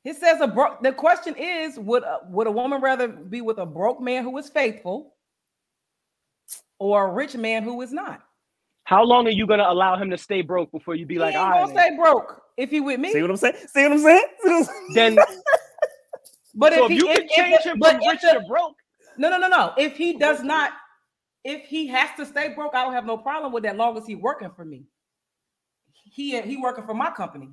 It 0.06 0.16
says 0.16 0.40
a 0.40 0.48
broke. 0.48 0.82
The 0.82 0.90
question 0.90 1.34
is, 1.36 1.78
would 1.78 2.04
a, 2.04 2.20
would 2.30 2.46
a 2.46 2.50
woman 2.50 2.80
rather 2.80 3.06
be 3.06 3.42
with 3.42 3.58
a 3.58 3.66
broke 3.66 4.00
man 4.00 4.24
who 4.24 4.36
is 4.38 4.48
faithful, 4.48 5.14
or 6.78 7.06
a 7.06 7.12
rich 7.12 7.36
man 7.36 7.64
who 7.64 7.82
is 7.82 7.92
not? 7.92 8.22
How 8.84 9.04
long 9.04 9.26
are 9.26 9.30
you 9.30 9.46
gonna 9.46 9.68
allow 9.68 9.96
him 9.96 10.08
to 10.08 10.16
stay 10.16 10.40
broke 10.40 10.72
before 10.72 10.94
you 10.94 11.04
be 11.04 11.16
He 11.16 11.20
like, 11.20 11.34
ain't 11.34 11.42
all 11.42 11.66
gonna 11.66 11.78
stay 11.78 11.94
broke 11.96 12.40
if 12.56 12.70
he 12.70 12.80
with 12.80 12.98
me. 12.98 13.12
See 13.12 13.20
what 13.20 13.30
I'm 13.30 13.36
saying? 13.36 13.56
See 13.66 13.82
what 13.82 13.92
I'm 13.92 13.98
saying? 13.98 14.24
See 14.42 14.48
what 14.48 14.56
I'm 14.56 14.64
saying? 14.64 14.94
then 14.94 15.18
but 16.54 16.72
so 16.72 16.86
if 16.86 16.92
if 16.92 16.96
he, 16.96 16.96
you 16.96 17.10
if, 17.10 17.16
can 17.18 17.24
if 17.26 17.30
change 17.32 17.62
the- 17.62 17.70
him 17.72 17.78
but 17.78 17.90
from 17.90 18.00
if 18.04 18.10
rich 18.12 18.20
the- 18.22 18.40
to 18.40 18.44
broke, 18.48 18.74
no, 19.18 19.28
no, 19.28 19.36
no, 19.38 19.48
no. 19.48 19.74
If 19.76 19.98
he 19.98 20.14
does 20.14 20.42
not, 20.42 20.72
if 21.44 21.66
he 21.66 21.88
has 21.88 22.10
to 22.18 22.26
stay 22.26 22.50
broke, 22.54 22.74
I 22.74 22.84
don't 22.84 22.94
have 22.94 23.06
no 23.06 23.18
problem 23.18 23.52
with 23.52 23.64
that. 23.64 23.76
Long 23.76 23.96
as 23.98 24.06
he 24.06 24.14
working 24.16 24.50
for 24.56 24.64
me, 24.64 24.84
he 26.04 26.40
he 26.42 26.56
working 26.58 26.86
for 26.86 26.94
my 26.94 27.10
company. 27.10 27.50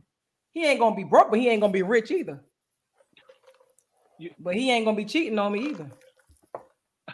He 0.53 0.65
ain't 0.65 0.79
gonna 0.79 0.95
be 0.95 1.03
broke, 1.05 1.29
but 1.31 1.39
he 1.39 1.49
ain't 1.49 1.61
gonna 1.61 1.73
be 1.73 1.83
rich 1.83 2.11
either. 2.11 2.41
You- 4.19 4.31
but 4.39 4.55
he 4.55 4.71
ain't 4.71 4.85
gonna 4.85 4.97
be 4.97 5.05
cheating 5.05 5.39
on 5.39 5.53
me 5.53 5.69
either. 5.71 5.91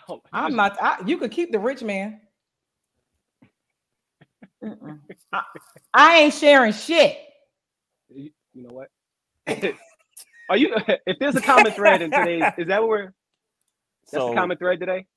oh, 0.10 0.22
I'm 0.34 0.56
not. 0.56 0.78
I, 0.82 0.98
you 1.06 1.18
could 1.18 1.32
keep 1.32 1.52
the 1.52 1.60
rich 1.60 1.84
man. 1.84 2.22
I, 5.34 5.44
I 5.94 6.18
ain't 6.20 6.34
sharing 6.36 6.74
shit. 6.74 7.18
You 8.10 8.32
you 8.54 8.64
know 8.64 8.72
what? 8.74 8.90
Are 10.50 10.58
you? 10.58 10.76
If 11.08 11.20
there's 11.20 11.36
a 11.38 11.42
common 11.42 11.74
thread 11.74 12.02
in 12.02 12.14
today's, 12.14 12.50
is 12.58 12.68
that 12.68 12.82
what 12.82 12.90
we're? 12.90 13.14
That's 14.12 14.26
So 14.26 14.26
the 14.26 14.32
common 14.32 14.58
thread 14.58 14.80
today. 14.80 15.08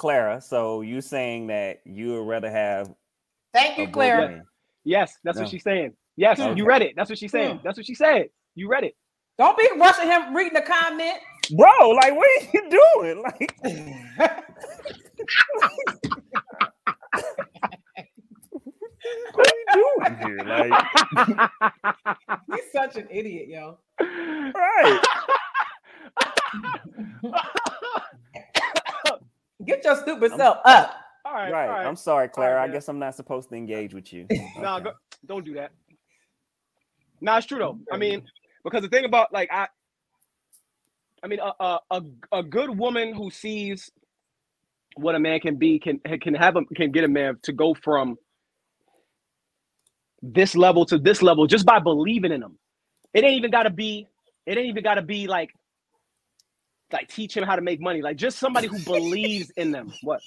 Clara, 0.00 0.40
so 0.40 0.80
you 0.80 1.02
saying 1.02 1.48
that 1.48 1.80
you 1.84 2.14
would 2.14 2.26
rather 2.26 2.50
have 2.50 2.90
Thank 3.52 3.76
you, 3.76 3.86
Clara. 3.86 4.28
man. 4.30 4.44
Yes, 4.82 5.12
that's 5.22 5.36
No. 5.36 5.42
what 5.42 5.50
she's 5.50 5.62
saying. 5.62 5.92
Yes, 6.16 6.40
Okay. 6.40 6.56
you 6.56 6.64
read 6.64 6.80
it. 6.80 6.94
That's 6.96 7.10
what 7.10 7.18
she's 7.18 7.30
saying. 7.30 7.56
Hmm. 7.58 7.62
That's 7.62 7.76
what 7.76 7.84
she 7.84 7.94
said. 7.94 8.30
You 8.54 8.70
read 8.70 8.84
it. 8.84 8.94
Don't 9.36 9.58
be 9.58 9.68
rushing 9.76 10.06
him 10.06 10.34
reading 10.34 10.54
the 10.54 10.62
comment. 10.62 11.18
Bro, 11.54 11.90
like 11.90 12.14
what 12.16 12.26
are 12.26 12.48
you 12.54 12.70
doing? 12.70 13.22
Like 13.22 13.58
what 19.34 19.46
are 19.46 19.56
you 19.56 19.66
doing 19.74 20.16
here? 20.24 20.44
Like 20.46 21.50
He's 22.54 22.72
such 22.72 22.96
an 22.96 23.06
idiot, 23.10 23.48
yo. 23.48 23.78
right. 24.00 25.00
Get 29.64 29.84
your 29.84 29.96
stupid 29.96 30.32
self 30.34 30.58
up. 30.64 30.94
all 31.24 31.34
right, 31.34 31.52
Right. 31.52 31.68
all 31.68 31.74
right. 31.76 31.88
I'm 31.88 31.96
sorry, 31.96 32.28
Clara. 32.28 32.62
I 32.62 32.68
guess 32.68 32.88
I'm 32.88 32.98
not 33.00 33.16
supposed 33.16 33.50
to 33.50 33.56
engage 33.56 33.94
with 33.94 34.12
you. 34.12 34.30
No, 34.56 34.80
Okay. 34.80 34.90
don't 35.26 35.44
do 35.44 35.54
that. 35.54 35.72
No, 37.20 37.36
it's 37.36 37.46
true 37.46 37.58
though. 37.58 37.78
I 37.90 37.96
mean, 37.98 38.22
because 38.64 38.82
the 38.82 38.88
thing 38.88 39.04
about 39.06 39.32
like 39.32 39.50
I, 39.52 39.68
I 41.22 41.28
mean, 41.28 41.40
a 41.40 41.52
a 41.64 41.80
a, 41.90 42.02
a 42.32 42.42
good 42.44 42.70
woman 42.78 43.14
who 43.14 43.30
sees 43.30 43.90
what 44.96 45.14
a 45.14 45.20
man 45.20 45.40
can 45.40 45.56
be 45.56 45.78
can 45.80 46.00
can 46.20 46.34
have 46.34 46.56
a 46.56 46.64
can 46.76 46.92
get 46.92 47.04
a 47.04 47.08
man 47.08 47.38
to 47.44 47.52
go 47.52 47.74
from 47.74 48.16
this 50.22 50.56
level 50.56 50.86
to 50.86 50.98
this 50.98 51.22
level 51.22 51.46
just 51.46 51.66
by 51.66 51.78
believing 51.80 52.32
in 52.32 52.42
him. 52.42 52.58
It 53.14 53.24
ain't 53.24 53.38
even 53.38 53.50
got 53.50 53.64
to 53.64 53.70
be. 53.70 54.08
It 54.46 54.58
ain't 54.58 54.68
even 54.68 54.84
got 54.84 54.96
to 54.96 55.02
be 55.02 55.26
like 55.28 55.50
like 56.92 57.08
teach 57.08 57.36
him 57.36 57.44
how 57.44 57.56
to 57.56 57.62
make 57.62 57.80
money. 57.80 58.02
Like 58.02 58.16
just 58.16 58.38
somebody 58.38 58.66
who 58.66 58.78
believes 58.80 59.50
in 59.56 59.70
them. 59.70 59.92
What? 60.02 60.20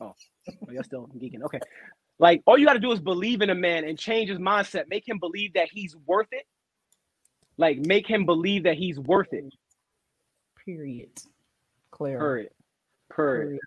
Oh, 0.00 0.14
oh 0.48 0.70
you're 0.70 0.84
still 0.84 1.08
geeking. 1.18 1.42
Okay. 1.42 1.60
Like 2.18 2.42
all 2.46 2.56
you 2.58 2.66
got 2.66 2.74
to 2.74 2.78
do 2.78 2.92
is 2.92 3.00
believe 3.00 3.42
in 3.42 3.50
a 3.50 3.54
man 3.54 3.84
and 3.84 3.98
change 3.98 4.28
his 4.30 4.38
mindset. 4.38 4.88
Make 4.88 5.06
him 5.06 5.18
believe 5.18 5.54
that 5.54 5.68
he's 5.70 5.96
worth 6.06 6.28
it. 6.32 6.44
Like 7.58 7.78
make 7.78 8.06
him 8.06 8.24
believe 8.26 8.64
that 8.64 8.76
he's 8.76 8.98
worth 8.98 9.32
it. 9.32 9.44
Period. 10.64 11.10
Clear. 11.90 12.18
Period. 12.18 12.50
Period. 13.14 13.60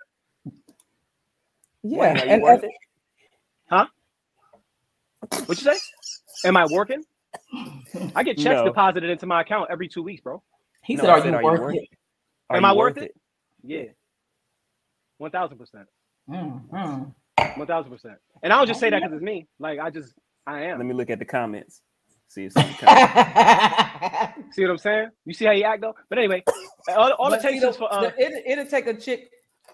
Yeah, 1.84 2.00
Wayne, 2.00 2.18
are 2.18 2.26
you 2.26 2.32
and, 2.32 2.44
worth 2.44 2.64
and- 2.64 2.72
it? 2.72 3.88
What 5.48 5.62
you 5.62 5.72
say? 5.74 5.78
Am 6.46 6.58
I 6.58 6.66
working? 6.70 7.04
I 8.16 8.24
get 8.24 8.38
checks 8.38 8.46
No. 8.60 8.66
deposited 8.66 9.10
into 9.10 9.26
my 9.26 9.42
account 9.42 9.70
every 9.72 9.88
two 9.88 10.04
weeks, 10.04 10.22
bro. 10.22 10.42
he 10.84 10.96
No, 10.96 11.02
said, 11.04 11.10
I 11.10 11.14
"Are 11.14 11.22
said, 11.22 11.30
you 11.30 11.36
are 11.36 11.42
you 11.42 11.48
worth 11.48 11.60
worth 11.62 11.76
it?" 11.76 11.90
Are 12.50 12.58
Am 12.58 12.66
I 12.66 12.74
worth 12.74 12.98
it? 12.98 13.04
it? 13.04 13.16
Yeah. 13.64 13.84
One 15.18 15.32
thousand 15.32 15.58
percent. 15.58 15.88
Mhm. 16.30 17.14
One 17.58 17.68
thousand 17.68 17.92
percent. 17.92 18.16
And 18.44 18.52
I 18.54 18.58
don't 18.58 18.68
just 18.68 18.80
say 18.80 18.90
that 18.90 19.02
because 19.02 19.14
it's 19.14 19.24
me. 19.24 19.48
Like 19.60 19.80
I 19.80 19.90
just 19.90 20.14
I 20.46 20.64
am. 20.64 20.78
Let 20.78 20.86
me 20.88 20.94
look 20.94 21.10
at 21.10 21.20
the 21.20 21.26
comments. 21.26 21.82
See 22.28 22.46
if 22.46 22.52
something 22.54 22.74
comes. 22.76 22.92
See 24.52 24.62
what 24.64 24.72
I'm 24.72 24.78
saying? 24.78 25.10
You 25.26 25.34
see 25.34 25.46
how 25.46 25.52
you 25.52 25.64
act 25.64 25.82
though? 25.82 25.96
But 26.10 26.18
anyway, 26.18 26.44
all, 26.90 27.12
all 27.14 27.28
it 27.28 27.38
But 27.38 27.42
see, 27.42 27.48
takes 27.50 27.62
the- 27.62 27.70
is 27.70 27.78
for 27.78 27.92
uh, 27.94 28.02
the- 28.02 28.14
it, 28.22 28.44
it'll 28.46 28.66
take 28.66 28.88
a 28.88 28.94
chick 28.96 29.30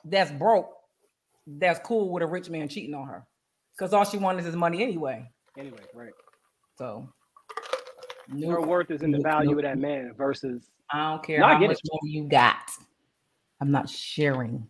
that's 0.06 0.32
broke, 0.32 0.70
that's 1.48 1.80
cool 1.86 2.10
with 2.12 2.24
a 2.24 2.28
rich 2.28 2.50
man 2.50 2.68
cheating 2.68 2.94
on 2.94 3.08
her, 3.08 3.26
because 3.78 3.94
all 3.94 4.04
she 4.06 4.18
wants 4.18 4.42
is 4.42 4.48
his 4.48 4.56
money 4.56 4.84
anyway. 4.84 5.30
anyway, 5.58 5.80
right. 5.94 6.14
So, 6.78 7.08
Her 8.30 8.62
worth 8.62 8.92
is 8.92 9.02
in 9.02 9.12
the 9.12 9.20
value 9.20 9.52
nope. 9.52 9.60
of 9.60 9.64
that 9.64 9.78
man 9.78 10.14
versus 10.18 10.70
I 10.94 11.12
don't 11.12 11.24
care 11.24 11.40
No, 11.40 11.48
how 11.48 11.60
much 11.60 11.80
money 11.92 12.12
you 12.12 12.24
got. 12.24 12.58
I'm 13.60 13.72
not 13.72 13.90
sharing. 13.90 14.68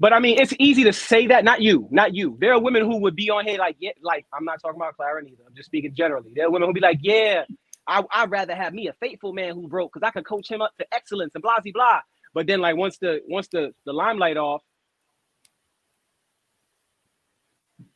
But 0.00 0.12
I 0.12 0.20
mean, 0.20 0.38
it's 0.38 0.54
easy 0.58 0.84
to 0.84 0.92
say 0.92 1.26
that. 1.26 1.44
Not 1.44 1.60
you, 1.60 1.88
not 1.90 2.14
you. 2.14 2.36
There 2.40 2.52
are 2.52 2.60
women 2.60 2.82
who 2.84 2.98
would 2.98 3.16
be 3.16 3.30
on 3.30 3.46
here 3.46 3.58
like, 3.58 3.76
yeah, 3.80 3.90
like 4.02 4.26
I'm 4.32 4.44
not 4.44 4.60
talking 4.60 4.80
about 4.80 4.96
Clara 4.96 5.22
either. 5.24 5.42
I'm 5.46 5.54
just 5.54 5.66
speaking 5.66 5.94
generally. 5.94 6.32
There 6.34 6.46
are 6.46 6.50
women 6.50 6.68
who 6.68 6.72
be 6.72 6.80
like, 6.80 6.98
yeah, 7.02 7.44
I, 7.86 8.02
I'd 8.12 8.30
rather 8.30 8.54
have 8.54 8.74
me 8.74 8.88
a 8.88 8.92
faithful 8.94 9.32
man 9.32 9.54
who 9.54 9.66
broke 9.66 9.92
because 9.92 10.06
I 10.06 10.10
could 10.10 10.26
coach 10.26 10.48
him 10.50 10.62
up 10.62 10.76
to 10.78 10.86
excellence 10.94 11.32
and 11.34 11.42
blah 11.42 11.58
blah 11.60 11.72
blah. 11.72 12.00
But 12.34 12.46
then, 12.46 12.60
like 12.60 12.76
once 12.76 12.98
the 12.98 13.22
once 13.26 13.48
the 13.48 13.74
the 13.86 13.92
limelight 13.92 14.36
off, 14.36 14.62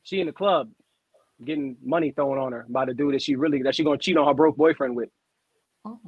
she 0.02 0.20
in 0.20 0.26
the 0.26 0.32
club 0.32 0.70
getting 1.44 1.76
money 1.84 2.10
thrown 2.10 2.38
on 2.38 2.52
her 2.52 2.66
by 2.68 2.84
the 2.84 2.94
dude 2.94 3.14
that 3.14 3.22
she 3.22 3.36
really 3.36 3.62
that 3.62 3.74
she 3.74 3.84
gonna 3.84 3.98
cheat 3.98 4.16
on 4.16 4.26
her 4.26 4.34
broke 4.34 4.56
boyfriend 4.56 4.96
with. 4.96 5.10
Oh. 5.84 6.00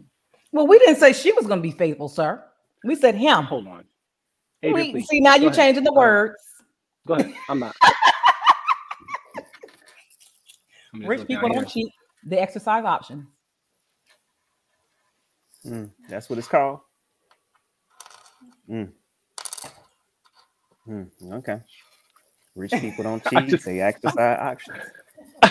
Well, 0.55 0.69
we 0.69 0.79
didn't 0.79 0.97
say 1.01 1.13
she 1.13 1.33
was 1.33 1.49
going 1.49 1.59
to 1.59 1.63
be 1.63 1.73
faithful, 1.73 2.09
sir. 2.09 2.41
We 2.85 2.95
said 2.95 3.17
him. 3.17 3.43
Hold 3.43 3.67
on. 3.67 3.85
Adrian, 4.63 4.93
We, 4.95 5.03
see, 5.03 5.19
now 5.21 5.35
Go 5.35 5.43
you're 5.43 5.51
ahead. 5.51 5.57
changing 5.57 5.83
the 5.83 5.91
Go 5.91 6.01
ahead. 6.01 6.11
words. 6.13 6.35
Go 7.09 7.15
ahead. 7.15 7.35
I'm 7.49 7.59
not. 7.59 7.75
I'm 10.95 11.05
Rich 11.05 11.27
people 11.27 11.49
don't 11.49 11.69
cheat. 11.69 11.91
They 12.25 12.39
exercise 12.39 12.85
option. 12.85 13.27
Mm, 15.67 15.91
that's 16.09 16.31
what 16.31 16.39
it's 16.39 16.47
called. 16.47 16.79
Mm. 18.71 18.93
Mm, 20.87 21.11
okay. 21.33 21.61
Rich 22.55 22.71
people 22.75 23.03
don't 23.03 23.25
cheat; 23.29 23.49
just- 23.49 23.65
they 23.65 23.81
exercise 23.81 24.39
options. 24.41 24.79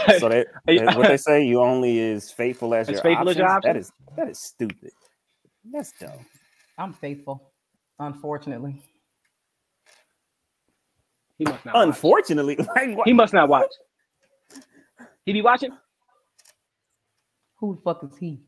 So 0.19 0.29
that, 0.29 0.47
Hey, 0.65 0.83
what 0.95 1.07
they 1.07 1.17
say, 1.17 1.43
you 1.45 1.61
only 1.61 1.99
is 1.99 2.31
faithful 2.31 2.73
as 2.73 2.87
As 2.89 2.93
your 2.93 3.01
faithful 3.03 3.29
as 3.29 3.37
options. 3.37 3.37
your 3.37 3.47
That 3.47 3.57
options? 3.57 3.85
is 3.85 3.91
that 4.17 4.29
is 4.29 4.39
stupid. 4.39 4.91
That's 5.71 5.91
dumb. 5.99 6.25
I'm 6.77 6.93
faithful, 6.93 7.51
unfortunately. 7.99 8.81
He 11.37 11.45
must 11.45 11.65
not. 11.65 11.75
watch. 11.75 11.87
Unfortunately, 11.87 12.55
like 12.75 12.97
what? 12.97 13.07
He 13.07 13.13
must 13.13 13.33
not 13.33 13.49
watch. 13.49 13.71
He 15.25 15.33
be 15.33 15.41
watching? 15.41 15.71
Who 17.59 17.75
the 17.75 17.81
fuck 17.81 18.03
is 18.03 18.17
he? 18.17 18.41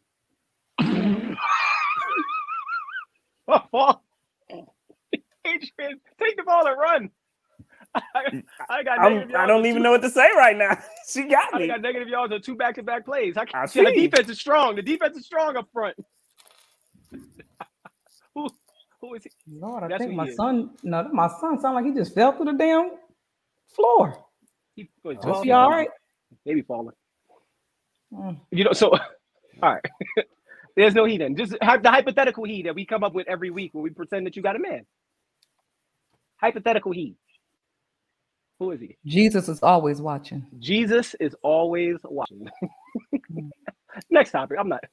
Oh, 3.48 4.00
Adrian, 5.46 6.02
take 6.20 6.36
the 6.36 6.44
ball 6.46 6.66
and 6.68 6.78
run. 6.80 7.10
I, 7.96 8.44
I 8.70 8.84
got 8.84 9.00
I'm, 9.00 9.14
negative 9.16 9.36
I 9.36 9.48
don't 9.48 9.66
even 9.66 9.78
two- 9.78 9.84
know 9.84 9.92
what 9.92 10.02
to 10.04 10.10
say 10.10 10.30
right 10.38 10.58
now. 10.58 10.78
she 11.10 11.24
got 11.24 11.54
it. 11.54 11.56
I 11.56 11.60
me. 11.60 11.68
got 11.68 11.82
negative 11.82 12.08
yards 12.10 12.34
on 12.34 12.42
two 12.42 12.56
back-to-back 12.56 13.06
plays. 13.06 13.36
How 13.36 13.46
I 13.54 13.68
can, 13.68 13.68
see, 13.68 13.84
the 13.84 13.92
defense 13.94 14.30
is 14.30 14.40
strong. 14.40 14.76
The 14.76 14.82
defense 14.82 15.18
is 15.18 15.26
strong 15.26 15.58
up 15.58 15.68
front. 15.74 15.96
who, 18.36 18.48
who 19.02 19.14
is 19.16 19.24
he? 19.24 19.32
Lord, 19.52 19.84
I 19.84 19.88
That's 19.88 20.04
think 20.04 20.14
my 20.14 20.26
he 20.26 20.32
is. 20.32 20.36
son. 20.36 20.72
No, 20.84 21.10
my 21.14 21.30
son 21.40 21.60
sound 21.60 21.76
like 21.76 21.86
he 21.86 21.94
just 21.94 22.14
fell 22.16 22.34
through 22.34 22.46
the 22.46 22.54
damn 22.54 22.92
floor. 23.70 24.26
he 24.76 24.90
Oh, 25.24 25.40
Is 25.40 25.44
he 25.44 25.52
all 25.52 25.70
right? 25.70 25.90
Maybe 26.46 26.62
falling. 26.62 26.96
Mm. 28.14 28.40
You 28.52 28.64
know, 28.66 28.74
so 28.74 28.90
all 28.92 29.00
right. 29.62 29.86
There's 30.76 30.94
no 30.96 31.06
he 31.06 31.18
then. 31.18 31.36
Just 31.38 31.56
have 31.62 31.84
the 31.84 31.92
hypothetical 31.92 32.44
he 32.46 32.64
that 32.64 32.76
we 32.76 32.86
come 32.86 33.04
up 33.04 33.14
with 33.14 33.28
every 33.28 33.50
week 33.50 33.74
when 33.74 33.84
we 33.84 33.90
pretend 33.92 34.26
that 34.28 34.36
you 34.36 34.42
got 34.42 34.56
a 34.56 34.60
man. 34.60 34.86
Hypothetical 36.38 36.92
he. 36.92 37.16
Who 38.60 38.72
is 38.72 38.80
he? 38.80 38.98
Jesus 39.06 39.50
is 39.50 39.60
always 39.62 40.02
watching. 40.02 40.46
Jesus 40.60 41.16
is 41.20 41.36
always 41.44 41.98
watching. 42.04 42.48
Mm. 43.32 43.52
Next 44.10 44.32
topic. 44.32 44.58
I'm 44.60 44.70
not. 44.70 44.84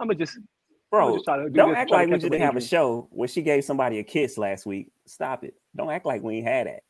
I'm 0.00 0.08
gonna 0.08 0.18
just. 0.18 0.36
I'm 0.36 0.42
Bro, 0.90 1.14
just 1.14 1.24
to 1.26 1.50
do 1.50 1.56
don't 1.56 1.74
act 1.74 1.90
like 1.90 2.06
we 2.06 2.12
catch 2.12 2.20
just 2.20 2.26
up 2.26 2.30
with 2.32 2.40
have 2.40 2.56
a 2.56 2.60
show 2.60 3.08
where 3.10 3.28
she 3.28 3.42
gave 3.42 3.64
somebody 3.64 3.98
a 3.98 4.04
kiss 4.04 4.38
last 4.38 4.66
week. 4.66 4.92
Stop 5.06 5.44
it. 5.44 5.54
Don't 5.76 5.90
act 5.90 6.06
like 6.06 6.22
we 6.22 6.36
ain't 6.36 6.46
had 6.46 6.66
that. 6.68 6.80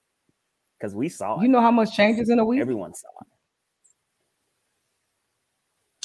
Because 0.78 0.94
we 0.94 1.08
saw 1.08 1.40
You 1.40 1.46
it. 1.46 1.48
know 1.48 1.60
how 1.60 1.70
much 1.70 1.96
changes 1.96 2.28
in 2.28 2.38
a 2.38 2.44
week? 2.44 2.60
Everyone 2.60 2.94
saw 2.94 3.08
it. 3.22 3.26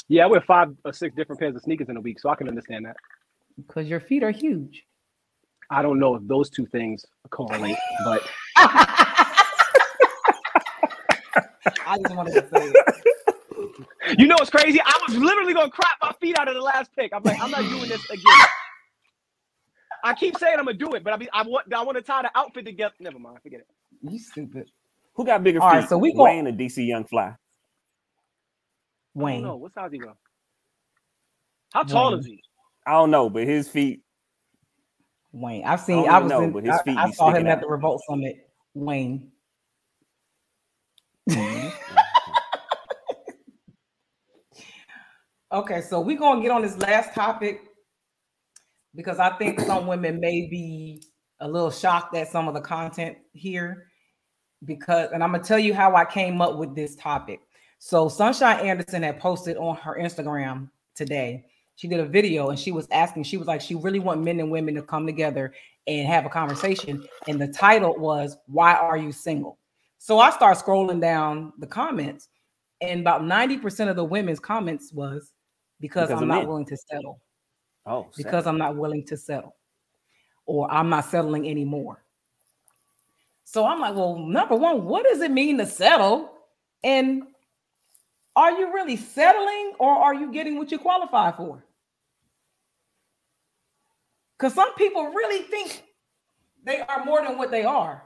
Yeah, 0.08 0.24
I 0.24 0.26
wear 0.26 0.40
five 0.40 0.74
or 0.84 0.92
six 0.92 1.14
different 1.14 1.40
pairs 1.40 1.54
of 1.56 1.62
sneakers 1.62 1.88
in 1.88 1.96
a 1.96 2.00
week, 2.00 2.20
so 2.20 2.30
I 2.30 2.34
can 2.36 2.48
understand 2.48 2.86
that. 2.86 2.96
Because 3.56 3.88
your 3.88 4.00
feet 4.00 4.22
are 4.22 4.30
huge. 4.30 4.84
I 5.70 5.82
don't 5.82 5.98
know 6.00 6.16
if 6.16 6.22
those 6.26 6.50
two 6.50 6.66
things 6.66 7.04
correlate, 7.30 7.76
but 8.04 8.22
I 11.90 11.98
just 11.98 12.14
wanted 12.14 12.34
to 12.34 12.48
say 12.48 12.72
it. 12.72 14.18
you 14.18 14.28
know 14.28 14.36
what's 14.38 14.50
crazy? 14.50 14.80
I 14.80 14.98
was 15.08 15.16
literally 15.16 15.52
gonna 15.52 15.70
crop 15.70 15.98
my 16.00 16.12
feet 16.20 16.38
out 16.38 16.46
of 16.46 16.54
the 16.54 16.60
last 16.60 16.90
pick. 16.96 17.12
I'm 17.12 17.22
like, 17.24 17.40
I'm 17.42 17.50
not 17.50 17.62
doing 17.62 17.88
this 17.88 18.08
again. 18.08 18.24
I 20.04 20.14
keep 20.14 20.38
saying 20.38 20.56
I'm 20.58 20.66
gonna 20.66 20.78
do 20.78 20.94
it, 20.94 21.02
but 21.02 21.12
I 21.12 21.16
mean, 21.16 21.28
I 21.32 21.42
want, 21.42 21.72
I 21.74 21.82
want 21.82 21.98
to 21.98 22.02
tie 22.02 22.22
the 22.22 22.30
outfit 22.36 22.64
together. 22.64 22.94
Never 23.00 23.18
mind, 23.18 23.38
forget 23.42 23.60
it. 23.60 23.66
You 24.08 24.18
stupid. 24.20 24.70
Who 25.14 25.26
got 25.26 25.42
bigger 25.42 25.60
All 25.60 25.68
feet? 25.70 25.76
right, 25.80 25.88
so 25.88 25.98
we 25.98 26.12
gon- 26.14 26.24
Wayne 26.24 26.46
or 26.46 26.52
DC 26.52 26.86
Young 26.86 27.04
Fly? 27.04 27.34
Wayne. 29.14 29.42
don't 29.42 29.58
what 29.60 29.74
size 29.74 29.90
he 29.92 29.98
go. 29.98 30.12
How 31.72 31.82
tall 31.82 32.12
Wayne. 32.12 32.20
is 32.20 32.26
he? 32.26 32.40
I 32.86 32.92
don't 32.92 33.10
know, 33.10 33.28
but 33.28 33.46
his 33.46 33.68
feet. 33.68 34.02
Wayne. 35.32 35.64
I've 35.64 35.80
seen. 35.80 36.04
don't 36.04 36.08
I, 36.08 36.18
was 36.20 36.30
know, 36.30 36.42
in. 36.42 36.52
but 36.52 36.64
his 36.64 36.76
I, 36.76 36.82
feet 36.84 36.96
I 36.96 37.06
be 37.06 37.12
saw 37.12 37.28
him 37.28 37.34
sticking 37.34 37.48
at 37.48 37.60
the 37.60 37.66
Revolt 37.66 38.00
Summit. 38.08 38.48
Wayne. 38.74 39.29
Mm-hmm. 41.28 41.68
Okay, 45.52 45.80
so 45.80 46.00
we're 46.00 46.16
gonna 46.16 46.40
get 46.42 46.52
on 46.52 46.62
this 46.62 46.76
last 46.78 47.12
topic 47.12 47.62
because 48.94 49.18
I 49.18 49.30
think 49.30 49.58
some 49.60 49.88
women 49.88 50.20
may 50.20 50.48
be 50.48 51.02
a 51.40 51.48
little 51.48 51.72
shocked 51.72 52.14
at 52.14 52.28
some 52.28 52.46
of 52.46 52.54
the 52.54 52.60
content 52.60 53.18
here. 53.32 53.86
Because, 54.64 55.10
and 55.12 55.24
I'm 55.24 55.32
gonna 55.32 55.42
tell 55.42 55.58
you 55.58 55.74
how 55.74 55.96
I 55.96 56.04
came 56.04 56.40
up 56.40 56.56
with 56.56 56.76
this 56.76 56.94
topic. 56.94 57.40
So, 57.80 58.08
Sunshine 58.08 58.60
Anderson 58.60 59.02
had 59.02 59.18
posted 59.18 59.56
on 59.56 59.74
her 59.76 59.98
Instagram 59.98 60.68
today. 60.94 61.46
She 61.74 61.88
did 61.88 61.98
a 61.98 62.04
video 62.04 62.50
and 62.50 62.58
she 62.58 62.70
was 62.72 62.86
asking, 62.92 63.24
she 63.24 63.38
was 63.38 63.48
like, 63.48 63.62
she 63.62 63.74
really 63.74 63.98
want 63.98 64.22
men 64.22 64.38
and 64.38 64.50
women 64.50 64.74
to 64.74 64.82
come 64.82 65.06
together 65.06 65.52
and 65.86 66.06
have 66.06 66.26
a 66.26 66.28
conversation. 66.28 67.02
And 67.26 67.40
the 67.40 67.48
title 67.48 67.96
was, 67.98 68.36
Why 68.46 68.74
Are 68.74 68.98
You 68.98 69.12
Single? 69.12 69.58
So 70.02 70.18
I 70.18 70.30
start 70.30 70.56
scrolling 70.56 70.98
down 70.98 71.52
the 71.58 71.66
comments, 71.66 72.30
and 72.80 73.00
about 73.00 73.20
90% 73.20 73.90
of 73.90 73.96
the 73.96 74.04
women's 74.04 74.40
comments 74.40 74.94
was 74.94 75.34
because, 75.78 76.08
Because 76.08 76.22
I'm 76.22 76.26
not 76.26 76.38
men. 76.38 76.48
willing 76.48 76.64
to 76.64 76.76
settle, 76.78 77.20
Oh, 77.84 78.08
because 78.16 78.46
I'm 78.46 78.56
not 78.56 78.76
willing 78.76 79.04
to 79.08 79.16
settle, 79.18 79.56
or 80.46 80.72
I'm 80.72 80.88
not 80.88 81.04
settling 81.04 81.46
anymore. 81.50 82.02
So 83.44 83.66
I'm 83.66 83.78
like, 83.78 83.94
well, 83.94 84.16
number 84.16 84.56
one, 84.56 84.86
what 84.86 85.04
does 85.04 85.20
it 85.20 85.30
mean 85.30 85.58
to 85.58 85.66
settle? 85.66 86.32
And 86.82 87.24
are 88.36 88.52
you 88.52 88.72
really 88.72 88.96
settling 88.96 89.74
or 89.78 89.90
are 89.92 90.14
you 90.14 90.32
getting 90.32 90.56
what 90.56 90.72
you 90.72 90.78
qualify 90.78 91.30
for? 91.32 91.62
Because 94.38 94.54
some 94.54 94.74
people 94.76 95.08
really 95.08 95.42
think 95.42 95.84
they 96.64 96.80
are 96.80 97.04
more 97.04 97.22
than 97.22 97.36
what 97.36 97.50
they 97.50 97.64
are. 97.64 98.02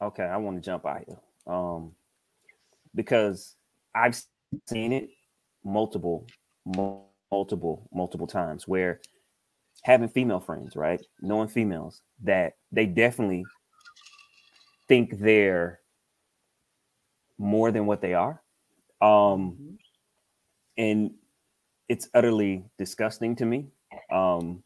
Okay, 0.00 0.24
I 0.24 0.36
want 0.36 0.56
to 0.56 0.62
jump 0.62 0.86
out 0.86 1.04
here. 1.06 1.18
Um, 1.46 1.92
because 2.94 3.56
I've 3.94 4.20
seen 4.68 4.92
it 4.92 5.10
multiple, 5.64 6.26
multiple, 6.64 7.88
multiple 7.92 8.26
times 8.26 8.68
where 8.68 9.00
having 9.82 10.08
female 10.08 10.40
friends, 10.40 10.76
right? 10.76 11.00
Knowing 11.20 11.48
females 11.48 12.02
that 12.22 12.54
they 12.72 12.86
definitely 12.86 13.44
think 14.88 15.18
they're 15.18 15.80
more 17.38 17.70
than 17.70 17.86
what 17.86 18.00
they 18.00 18.14
are. 18.14 18.42
Um, 19.00 19.78
and 20.78 21.12
it's 21.88 22.08
utterly 22.14 22.64
disgusting 22.78 23.36
to 23.36 23.44
me. 23.44 23.66
Um, 24.10 24.62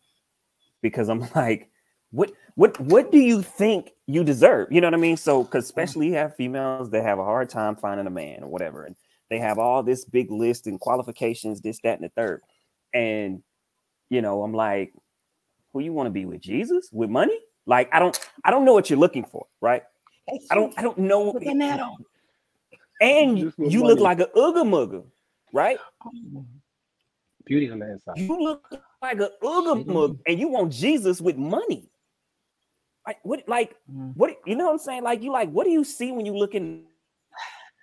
because 0.83 1.09
I'm 1.09 1.21
like, 1.35 1.71
what 2.11 2.33
what 2.55 2.79
what 2.81 3.13
do 3.13 3.19
you 3.19 3.43
think 3.43 3.91
you 4.07 4.25
deserve? 4.25 4.69
You 4.71 4.81
know 4.81 4.87
what 4.87 4.95
I 4.95 4.99
mean? 4.99 5.17
So 5.17 5.45
because 5.45 5.65
especially 5.65 6.09
you 6.09 6.15
have 6.15 6.35
females 6.37 6.91
that 6.91 7.05
have 7.05 7.19
a 7.19 7.25
hard 7.25 7.51
time 7.51 7.77
finding 7.77 8.07
a 8.07 8.11
man 8.11 8.43
or 8.43 8.49
whatever, 8.49 8.85
and 8.85 8.97
they 9.31 9.39
have 9.39 9.59
all 9.59 9.83
this 9.83 10.05
big 10.05 10.31
list 10.31 10.67
and 10.67 10.81
qualifications, 10.81 11.61
this, 11.61 11.79
that, 11.85 12.01
and 12.01 12.05
the 12.05 12.09
third. 12.17 12.43
And 12.95 13.43
you 14.09 14.23
know, 14.23 14.43
I'm 14.43 14.55
like, 14.55 14.95
who 15.73 15.81
you 15.81 15.93
want 15.93 16.07
to 16.07 16.11
be 16.11 16.25
with 16.25 16.41
Jesus? 16.41 16.89
With 16.93 17.11
money? 17.11 17.39
Like, 17.67 17.91
I 17.93 17.99
don't 17.99 18.19
I 18.43 18.51
don't 18.51 18.65
know 18.65 18.73
what 18.73 18.89
you're 18.89 18.99
looking 18.99 19.25
for, 19.25 19.47
right? 19.61 19.83
I 20.51 20.55
don't 20.55 20.73
I 20.79 20.83
don't 20.83 20.99
know. 20.99 21.33
Put 21.33 21.45
the 21.45 21.55
net 21.55 21.81
on. 21.81 21.97
And 23.01 23.39
Just 23.39 23.59
with 23.59 23.73
you 23.73 23.85
look 23.85 24.01
like 24.01 24.21
a 24.21 24.27
ooga 24.35 24.65
mugga, 24.65 25.05
right? 25.53 25.79
Beauty 27.45 27.71
on 27.71 27.79
the 27.79 27.93
inside. 27.93 28.17
You 28.17 28.39
look 28.43 28.75
like 29.01 29.21
a 29.21 29.31
ooga 29.43 29.87
mug, 29.87 30.19
and 30.27 30.41
you 30.41 30.49
want 30.49 30.73
Jesus 30.73 31.21
with 31.21 31.37
money. 31.37 31.89
Like 33.09 33.19
what? 33.23 33.49
Like 33.49 33.75
Mm. 33.91 34.15
what? 34.17 34.37
You 34.45 34.55
know 34.55 34.67
what 34.67 34.73
I'm 34.73 34.79
saying? 34.79 35.03
Like 35.03 35.23
you 35.23 35.33
like 35.33 35.51
what 35.51 35.65
do 35.65 35.71
you 35.71 35.83
see 35.83 36.13
when 36.13 36.27
you 36.27 36.37
look 36.37 36.55
in? 36.55 36.85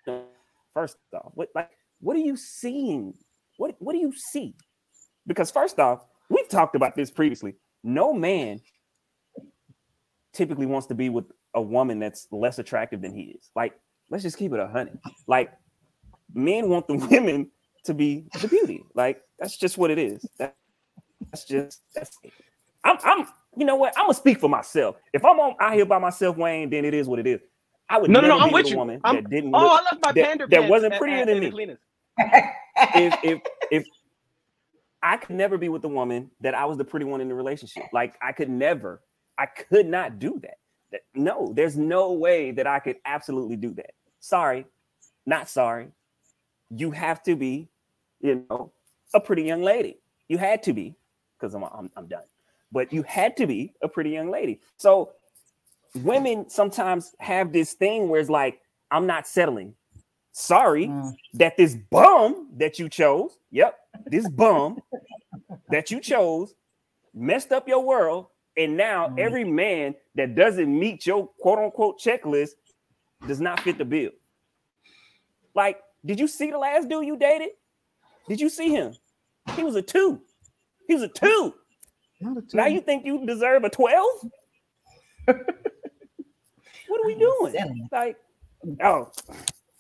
First 0.76 0.98
off, 1.14 1.32
what 1.34 1.50
like 1.56 1.72
what 2.00 2.16
are 2.16 2.20
you 2.20 2.38
seeing? 2.38 3.16
What 3.58 3.76
what 3.80 3.94
do 3.94 4.00
you 4.00 4.14
see? 4.32 4.54
Because 5.26 5.50
first 5.50 5.80
off, 5.80 6.06
we've 6.30 6.48
talked 6.48 6.76
about 6.76 6.96
this 6.96 7.10
previously. 7.10 7.56
No 7.84 8.14
man 8.14 8.62
typically 10.34 10.68
wants 10.68 10.86
to 10.88 10.94
be 10.96 11.10
with 11.10 11.26
a 11.56 11.62
woman 11.62 11.98
that's 12.00 12.28
less 12.32 12.60
attractive 12.60 13.02
than 13.02 13.16
he 13.16 13.36
is. 13.40 13.50
Like, 13.56 13.74
let's 14.12 14.24
just 14.24 14.38
keep 14.38 14.54
it 14.54 14.60
a 14.60 14.68
hundred. 14.68 15.00
Like, 15.26 15.52
men 16.36 16.70
want 16.70 16.88
the 16.88 16.96
women 17.10 17.50
to 17.86 17.96
be 17.96 18.28
the 18.40 18.48
beauty. 18.48 18.84
Like, 18.94 19.22
that's 19.40 19.58
just 19.58 19.78
what 19.80 19.90
it 19.90 19.98
is. 19.98 20.24
That, 20.38 20.56
that's 21.32 21.46
just 21.46 21.82
that's 21.96 22.16
it. 22.24 22.34
I'm 22.84 22.98
I'm 23.04 23.28
you 23.58 23.66
know 23.66 23.76
what? 23.76 23.94
I'm 23.98 24.06
gonna 24.06 24.14
speak 24.14 24.40
for 24.40 24.50
myself. 24.50 24.98
If 25.14 25.24
I'm 25.26 25.40
on 25.40 25.56
out 25.60 25.74
here 25.74 25.86
by 25.86 26.00
myself, 26.00 26.38
Wayne, 26.38 26.70
then 26.70 26.86
it 26.86 26.94
is 26.94 27.08
what 27.08 27.20
it 27.20 27.28
is. 27.28 27.40
I 27.90 28.00
would 28.00 28.10
No, 28.10 28.20
no, 28.20 28.28
no, 28.30 28.40
I'm 28.40 28.52
with 28.52 28.70
you. 28.70 28.78
woman 28.78 29.00
I'm- 29.04 29.16
that 29.16 29.30
didn't 29.30 29.54
Oh, 29.56 29.60
look 29.62 29.72
I 29.82 29.84
left 29.86 30.06
my 30.06 30.12
that- 30.12 30.26
pander 30.26 30.48
that 30.48 30.52
pants 30.60 30.70
wasn't 30.72 30.94
at- 30.94 31.00
prettier 31.00 31.18
at- 31.20 31.28
than 31.28 31.40
the 31.42 31.52
me. 31.52 31.78
if 32.96 33.24
if 33.24 33.42
if 33.72 33.88
I 35.04 35.18
could 35.18 35.36
never 35.36 35.58
be 35.58 35.70
with 35.70 35.84
a 35.86 35.88
woman 35.88 36.32
that 36.42 36.56
I 36.56 36.66
was 36.66 36.78
the 36.78 36.86
pretty 36.86 37.06
one 37.06 37.22
in 37.22 37.28
the 37.28 37.36
relationship. 37.36 37.84
Like 37.94 38.16
I 38.24 38.32
could 38.32 38.50
never, 38.50 39.04
I 39.38 39.46
could 39.46 39.86
not 39.88 40.18
do 40.18 40.40
that. 40.42 40.58
That 40.92 41.02
no, 41.14 41.54
there's 41.54 41.78
no 41.78 42.14
way 42.14 42.52
that 42.52 42.66
I 42.66 42.80
could 42.80 42.98
absolutely 43.06 43.56
do 43.56 43.72
that. 43.76 43.92
Sorry, 44.20 44.66
not 45.28 45.48
sorry. 45.48 45.90
You 46.72 46.90
have 46.92 47.22
to 47.24 47.36
be, 47.36 47.70
you 48.22 48.44
know, 48.50 48.72
a 49.14 49.20
pretty 49.20 49.44
young 49.44 49.62
lady. 49.62 50.00
You 50.28 50.40
had 50.40 50.64
to 50.64 50.74
be, 50.74 50.96
because 51.38 51.54
I'm, 51.54 51.64
I'm 51.66 51.92
I'm 51.96 52.08
done. 52.08 52.24
But 52.72 52.92
you 52.92 53.04
had 53.04 53.38
to 53.38 53.48
be 53.48 53.74
a 53.82 53.88
pretty 53.88 54.10
young 54.12 54.30
lady. 54.32 54.60
So 54.78 55.12
women 56.04 56.50
sometimes 56.50 57.16
have 57.20 57.54
this 57.54 57.74
thing 57.74 58.10
where 58.10 58.20
it's 58.20 58.30
like, 58.30 58.60
I'm 58.92 59.08
not 59.08 59.28
settling. 59.28 59.76
Sorry 60.34 60.88
Mm. 60.88 61.14
that 61.36 61.56
this 61.58 61.76
bum 61.76 62.50
that 62.58 62.78
you 62.80 62.90
chose, 62.90 63.40
yep, 63.52 63.78
this 64.08 64.28
bum 64.30 64.80
that 65.70 65.92
you 65.92 66.02
chose 66.02 66.54
messed 67.14 67.52
up 67.54 67.68
your 67.68 67.84
world. 67.84 68.28
And 68.58 68.76
now 68.78 69.08
Mm. 69.10 69.20
every 69.20 69.44
man 69.46 69.96
that 70.16 70.36
doesn't 70.36 70.68
meet 70.80 71.06
your 71.06 71.28
quote 71.40 71.60
unquote 71.60 72.00
checklist 72.00 72.52
does 73.28 73.40
not 73.40 73.62
fit 73.62 73.78
the 73.78 73.86
bill. 73.86 74.12
Like, 75.54 75.80
did 76.06 76.20
you 76.20 76.28
see 76.28 76.52
the 76.52 76.58
last 76.58 76.90
dude 76.90 77.06
you 77.06 77.18
dated? 77.18 77.50
Did 78.28 78.42
you 78.42 78.50
see 78.50 78.70
him? 78.70 78.94
He 79.56 79.64
was 79.64 79.76
a 79.76 79.82
two. 79.82 80.22
He 80.88 80.94
was 80.94 81.04
a 81.04 81.08
two. 81.08 81.54
Now 82.54 82.68
you 82.68 82.82
think 82.82 83.06
you 83.06 83.26
deserve 83.26 83.64
a 83.64 83.70
12? 83.70 84.08
what 85.26 85.38
are 85.38 87.06
we 87.06 87.16
doing? 87.16 87.88
Like, 87.92 88.18
oh, 88.84 89.12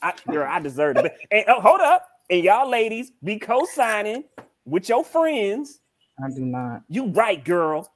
I, 0.01 0.13
girl, 0.31 0.47
I 0.49 0.59
deserve 0.59 0.97
it. 0.97 1.13
And 1.31 1.45
oh, 1.47 1.61
hold 1.61 1.81
up, 1.81 2.07
and 2.29 2.43
y'all 2.43 2.69
ladies 2.69 3.11
be 3.23 3.39
co-signing 3.39 4.23
with 4.65 4.89
your 4.89 5.03
friends. 5.03 5.79
I 6.23 6.29
do 6.29 6.41
not. 6.45 6.81
You 6.89 7.07
right, 7.07 7.43
girl. 7.43 7.91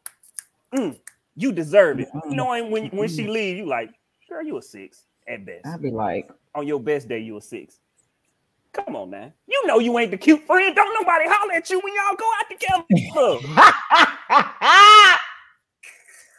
Mm, 0.76 1.00
you 1.36 1.52
deserve 1.52 2.00
it. 2.00 2.10
Mm-mm. 2.14 2.32
Knowing 2.32 2.72
when 2.72 2.88
when 2.88 3.10
she 3.10 3.28
leave, 3.28 3.58
you 3.58 3.66
like, 3.66 3.92
girl, 4.30 4.44
you 4.44 4.58
a 4.58 4.62
six 4.62 5.06
at 5.28 5.46
best. 5.46 5.66
I'd 5.66 5.82
be 5.82 5.92
like, 5.92 6.30
On 6.56 6.68
your 6.68 6.80
best 6.80 7.08
day, 7.08 7.20
you 7.20 7.38
a 7.38 7.42
six. 7.42 7.80
Come 8.74 8.96
on, 8.96 9.10
man. 9.10 9.34
You 9.48 9.66
know 9.66 9.80
you 9.80 9.98
ain't 9.98 10.12
the 10.12 10.18
cute 10.18 10.46
friend. 10.46 10.76
Don't 10.76 10.94
nobody 10.94 11.26
holler 11.28 11.54
at 11.54 11.70
you 11.70 11.80
when 11.80 11.94
y'all 11.94 12.16
go 12.16 12.30
out 12.40 12.50
together. 12.50 12.84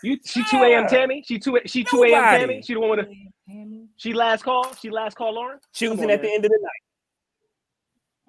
You 0.02 0.18
she 0.24 0.42
2 0.50 0.56
a.m. 0.62 0.86
Tammy? 0.86 1.22
She 1.26 1.38
2 1.38 1.60
she 1.66 1.84
2 1.84 2.04
a.m. 2.04 2.22
Tammy? 2.24 2.62
She 2.62 2.74
the 2.74 2.80
one 2.80 2.90
with 2.90 3.00
the 3.00 3.14
Tammy? 3.46 3.86
she 3.96 4.14
last 4.14 4.42
call? 4.42 4.74
She 4.74 4.88
last 4.88 5.14
call 5.14 5.34
Lauren? 5.34 5.58
Choosing 5.74 6.06
on, 6.06 6.10
at 6.10 6.22
the 6.22 6.32
end 6.32 6.44
of 6.44 6.50
the 6.50 6.58
night. 6.62 6.70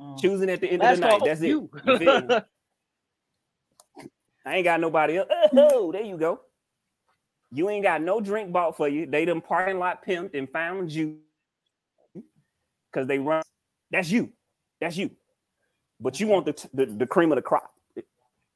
Mm. 0.06 0.22
Choosing 0.22 0.50
at 0.50 0.60
the 0.60 0.68
end 0.70 0.82
Last 0.82 0.94
of 0.94 1.00
the 1.00 1.06
night. 1.06 1.20
call 1.20 1.28
That's 1.28 1.42
it. 1.42 1.48
you. 1.48 1.70
You? 1.86 2.42
I 4.46 4.56
ain't 4.56 4.64
got 4.66 4.80
nobody 4.80 5.20
else. 5.20 5.30
Oh, 5.56 5.92
there 5.92 6.02
you 6.02 6.18
go. 6.18 6.42
You 7.54 7.70
ain't 7.70 7.84
got 7.84 8.02
no 8.02 8.20
drink 8.20 8.52
bought 8.52 8.76
for 8.76 8.88
you. 8.88 9.06
They 9.06 9.26
done 9.26 9.40
parking 9.40 9.78
lot 9.78 10.06
pimped 10.06 10.34
and 10.36 10.50
found 10.50 10.92
you 10.92 11.20
because 12.92 13.08
they 13.08 13.20
run. 13.20 13.44
That's 13.92 14.10
you. 14.10 14.32
That's 14.80 14.98
you. 14.98 15.12
But 16.00 16.20
you 16.20 16.28
want 16.28 16.46
the, 16.46 16.70
the 16.74 16.86
the 16.86 17.06
cream 17.08 17.32
of 17.32 17.36
the 17.36 17.42
crop. 17.42 17.72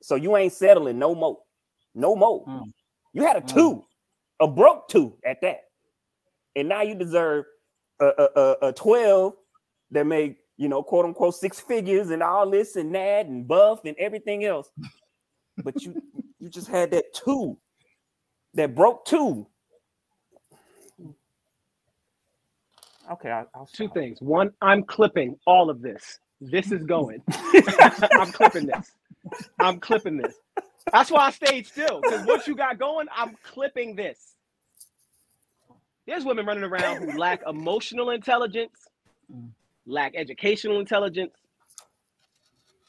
So 0.01 0.15
you 0.15 0.35
ain't 0.37 0.53
settling 0.53 0.97
no 0.99 1.13
more. 1.15 1.39
No 1.93 2.15
more. 2.15 2.45
Mm. 2.45 2.71
You 3.13 3.23
had 3.23 3.37
a 3.37 3.41
Mm. 3.41 3.53
two, 3.53 3.85
a 4.39 4.47
broke 4.47 4.87
two 4.87 5.17
at 5.25 5.41
that, 5.41 5.61
and 6.55 6.67
now 6.67 6.81
you 6.81 6.95
deserve 6.95 7.45
a 7.99 8.05
a, 8.05 8.29
a, 8.35 8.67
a 8.69 8.73
twelve 8.73 9.33
that 9.91 10.05
make 10.05 10.37
you 10.57 10.67
know 10.67 10.81
quote 10.83 11.05
unquote 11.05 11.35
six 11.35 11.59
figures 11.59 12.09
and 12.09 12.23
all 12.23 12.49
this 12.49 12.75
and 12.75 12.93
that 12.95 13.27
and 13.27 13.47
buff 13.47 13.85
and 13.85 13.95
everything 13.97 14.45
else. 14.45 14.69
But 15.63 15.81
you 15.83 16.01
you 16.39 16.49
just 16.49 16.67
had 16.67 16.91
that 16.91 17.13
two, 17.13 17.57
that 18.55 18.75
broke 18.75 19.05
two. 19.05 19.47
Okay, 23.11 23.29
I, 23.31 23.43
I'll 23.53 23.67
Two 23.67 23.89
things. 23.89 24.17
One, 24.21 24.51
I'm 24.61 24.83
clipping 24.83 25.37
all 25.45 25.69
of 25.69 25.81
this. 25.81 26.19
This 26.41 26.71
is 26.71 26.83
going. 26.83 27.21
I'm 28.17 28.31
clipping 28.31 28.65
this. 28.67 28.91
I'm 29.59 29.79
clipping 29.79 30.17
this. 30.17 30.35
That's 30.91 31.11
why 31.11 31.27
I 31.27 31.31
stayed 31.31 31.67
still. 31.67 31.99
Because 32.01 32.25
what 32.25 32.47
you 32.47 32.55
got 32.55 32.77
going, 32.79 33.07
I'm 33.15 33.35
clipping 33.43 33.95
this. 33.95 34.35
There's 36.07 36.25
women 36.25 36.45
running 36.45 36.63
around 36.63 36.97
who 36.97 37.17
lack 37.17 37.41
emotional 37.47 38.11
intelligence, 38.11 38.73
lack 39.85 40.13
educational 40.15 40.79
intelligence, 40.79 41.33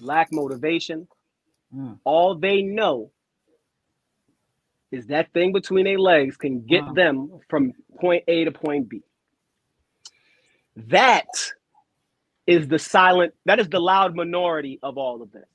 lack 0.01 0.29
motivation. 0.33 1.09
Mm. 1.75 1.99
All 2.05 2.35
they 2.37 2.63
know 2.63 3.11
is 4.93 5.07
that 5.09 5.33
thing 5.33 5.53
between 5.53 5.85
their 5.85 5.99
legs 5.99 6.37
can 6.37 6.63
get 6.67 6.85
Wow. 6.87 6.93
them 6.95 7.41
from 7.49 7.73
point 8.01 8.25
A 8.29 8.45
to 8.45 8.53
point 8.53 8.89
B. 8.89 9.03
That 10.77 11.27
is 12.47 12.69
the 12.69 12.79
silent, 12.79 13.35
that 13.47 13.59
is 13.59 13.69
the 13.69 13.81
loud 13.81 14.15
minority 14.15 14.79
of 14.83 14.99
all 14.99 15.23
of 15.23 15.33
this. 15.33 15.47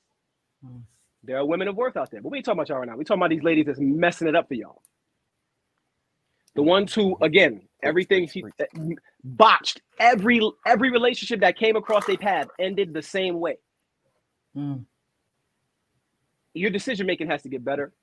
There 1.23 1.37
are 1.37 1.45
women 1.45 1.67
of 1.67 1.75
worth 1.75 1.97
out 1.97 2.11
there, 2.11 2.21
but 2.21 2.29
we 2.29 2.39
ain't 2.39 2.45
talking 2.45 2.59
about 2.59 2.69
y'all 2.69 2.79
right 2.79 2.87
now. 2.87 2.97
We 2.97 3.05
talking 3.05 3.21
about 3.21 3.29
these 3.29 3.43
ladies 3.43 3.67
that's 3.67 3.79
messing 3.79 4.27
it 4.27 4.35
up 4.35 4.47
for 4.47 4.55
y'all. 4.55 4.81
The 6.55 6.63
ones 6.63 6.93
who, 6.93 7.17
again, 7.21 7.61
everything 7.81 8.27
she 8.27 8.43
botched 9.23 9.81
every 9.99 10.41
every 10.65 10.91
relationship 10.91 11.41
that 11.41 11.57
came 11.57 11.75
across 11.75 12.05
their 12.05 12.17
path 12.17 12.47
ended 12.59 12.93
the 12.93 13.01
same 13.01 13.39
way. 13.39 13.57
Mm. 14.57 14.85
Your 16.53 16.71
decision 16.71 17.07
making 17.07 17.27
has 17.27 17.43
to 17.43 17.49
get 17.49 17.63
better. 17.63 17.93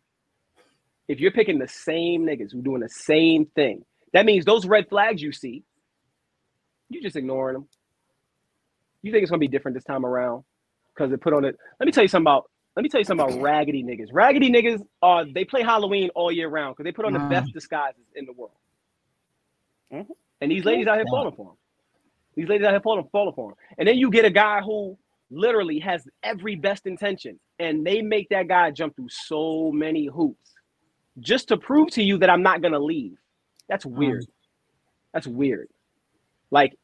If 1.09 1.21
you're 1.21 1.33
picking 1.33 1.59
the 1.59 1.69
same 1.69 2.25
niggas 2.25 2.53
who 2.53 2.63
doing 2.63 2.81
the 2.81 2.89
same 2.89 3.47
thing, 3.47 3.85
that 4.13 4.25
means 4.25 4.45
those 4.45 4.67
red 4.67 4.89
flags 4.89 5.21
you 5.21 5.33
see, 5.33 5.65
you 6.89 7.03
just 7.03 7.17
ignoring 7.17 7.55
them. 7.55 7.69
You 9.03 9.13
think 9.13 9.23
it's 9.23 9.31
gonna 9.31 9.41
be 9.41 9.49
different 9.49 9.77
this 9.77 9.85
time 9.85 10.05
around 10.05 10.45
because 10.95 11.11
they 11.11 11.17
put 11.17 11.33
on 11.33 11.45
it. 11.45 11.57
Let 11.79 11.87
me 11.87 11.93
tell 11.93 12.03
you 12.05 12.09
something 12.09 12.25
about. 12.25 12.51
Let 12.77 12.83
me 12.83 12.89
tell 12.89 13.01
you 13.01 13.05
something 13.05 13.27
about 13.29 13.41
raggedy 13.43 13.83
niggas. 13.83 14.09
Raggedy 14.13 14.51
niggas 14.51 14.85
are 15.03 15.25
they 15.25 15.45
play 15.45 15.63
Halloween 15.63 16.11
all 16.15 16.31
year 16.31 16.49
round 16.49 16.77
because 16.77 16.85
they 16.85 16.93
put 16.93 17.05
on 17.05 17.13
the 17.13 17.19
Mm. 17.19 17.31
best 17.31 17.53
disguises 17.53 18.05
in 18.15 18.25
the 18.25 18.33
world. 18.33 18.53
Mhm. 19.93 20.07
And 20.41 20.51
these 20.51 20.65
ladies 20.65 20.87
out 20.87 20.97
here 20.97 21.07
falling 21.11 21.35
for 21.35 21.47
them. 21.47 21.57
These 22.37 22.49
ladies 22.49 22.65
out 22.67 22.71
here 22.71 22.81
falling, 22.81 23.09
falling 23.11 23.35
for 23.35 23.51
them. 23.51 23.59
And 23.79 23.89
then 23.89 23.99
you 23.99 24.11
get 24.11 24.25
a 24.25 24.31
guy 24.31 24.61
who 24.61 24.97
literally 25.31 25.81
has 25.81 26.09
every 26.23 26.55
best 26.55 26.87
intention, 26.87 27.41
and 27.59 27.85
they 27.85 28.01
make 28.01 28.29
that 28.29 28.47
guy 28.47 28.71
jump 28.71 28.95
through 28.95 29.09
so 29.09 29.73
many 29.73 30.07
hoops 30.07 30.55
just 31.19 31.49
to 31.49 31.57
prove 31.57 31.91
to 31.91 32.03
you 32.03 32.17
that 32.19 32.31
I'm 32.31 32.43
not 32.43 32.63
gonna 32.63 32.79
leave. 32.79 33.19
That's 33.69 33.85
weird. 33.85 34.25
That's 35.13 35.27
weird. 35.27 35.69
Like 36.51 36.77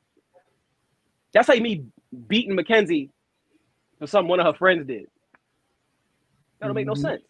that's 1.33 1.49
like 1.49 1.63
me 1.63 1.85
beating 2.29 2.55
Mackenzie 2.55 3.11
for 3.99 4.07
something 4.07 4.29
one 4.29 4.41
of 4.41 4.47
her 4.47 4.59
friends 4.59 4.87
did. 4.87 5.07
That 6.61 6.67
don't 6.67 6.75
make 6.75 6.87
no 6.87 6.93
Mhm. 6.95 6.99
sense. 7.03 7.23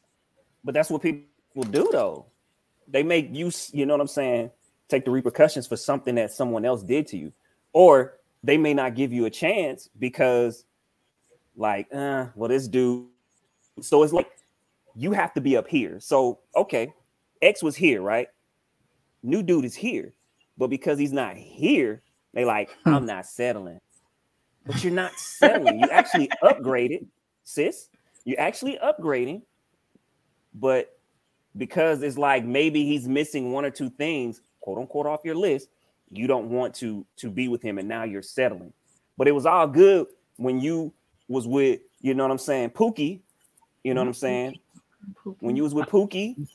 But 0.63 0.75
that's 0.75 0.91
what 0.91 1.03
people 1.03 1.27
will 1.55 1.65
do 1.65 1.89
though. 1.91 2.27
They 2.89 3.03
make 3.03 3.35
use, 3.35 3.73
you 3.73 3.87
know 3.87 3.95
what 3.95 4.01
I'm 4.01 4.07
saying? 4.07 4.51
Take 4.89 5.05
the 5.05 5.11
repercussions 5.11 5.67
for 5.67 5.77
something 5.77 6.15
that 6.17 6.33
someone 6.33 6.65
else 6.65 6.83
did 6.83 7.07
to 7.09 7.17
you. 7.17 7.33
Or 7.73 8.19
they 8.43 8.59
may 8.59 8.75
not 8.75 8.95
give 8.95 9.13
you 9.13 9.25
a 9.25 9.31
chance 9.31 9.89
because, 9.99 10.67
like, 11.57 11.89
uh, 11.93 12.27
well, 12.35 12.49
this 12.51 12.69
dude. 12.69 13.09
So 13.81 14.03
it's 14.03 14.13
like 14.13 14.31
you 14.95 15.13
have 15.13 15.33
to 15.35 15.41
be 15.41 15.57
up 15.57 15.67
here. 15.67 15.99
So, 15.99 16.41
okay, 16.55 16.93
X 17.41 17.63
was 17.63 17.75
here, 17.75 18.03
right? 18.03 18.29
New 19.23 19.43
dude 19.43 19.65
is 19.65 19.75
here. 19.75 20.13
But 20.59 20.69
because 20.69 20.99
he's 20.99 21.13
not 21.13 21.37
here, 21.37 22.03
they 22.35 22.45
like, 22.45 22.71
hmm. 22.85 22.95
I'm 22.95 23.07
not 23.07 23.27
settling. 23.27 23.81
But 24.67 24.85
you're 24.85 24.93
not 24.93 25.13
settling. 25.15 25.81
You 25.81 25.89
actually 25.91 26.29
upgraded, 26.43 27.07
sis. 27.45 27.89
You're 28.25 28.41
actually 28.41 28.79
upgrading 28.83 29.43
but 30.55 30.97
because 31.57 32.03
it's 32.03 32.17
like 32.17 32.45
maybe 32.45 32.85
he's 32.85 33.09
missing 33.09 33.53
one 33.53 33.65
or 33.65 33.71
two 33.71 33.91
things 33.91 34.41
quote 34.61 34.79
unquote 34.79 35.07
off 35.07 35.21
your 35.25 35.35
list 35.35 35.69
you 36.11 36.27
don't 36.27 36.49
want 36.49 36.75
to 36.75 37.05
to 37.17 37.29
be 37.31 37.49
with 37.49 37.63
him 37.63 37.79
and 37.79 37.89
now 37.89 38.05
you're 38.05 38.23
settling 38.23 38.73
but 39.19 39.29
it 39.29 39.33
was 39.33 39.47
all 39.47 39.67
good 39.67 40.07
when 40.37 40.61
you 40.61 40.93
was 41.29 41.47
with 41.47 41.81
you 42.01 42.15
know 42.15 42.25
what 42.25 42.31
i'm 42.31 42.39
saying 42.39 42.71
pookie 42.71 43.21
you 43.83 43.93
know 43.93 44.01
what 44.01 44.09
i'm 44.09 44.15
saying 44.15 44.59
when 45.41 45.57
you 45.57 45.63
was 45.63 45.75
with 45.75 45.87
pookie 45.89 46.49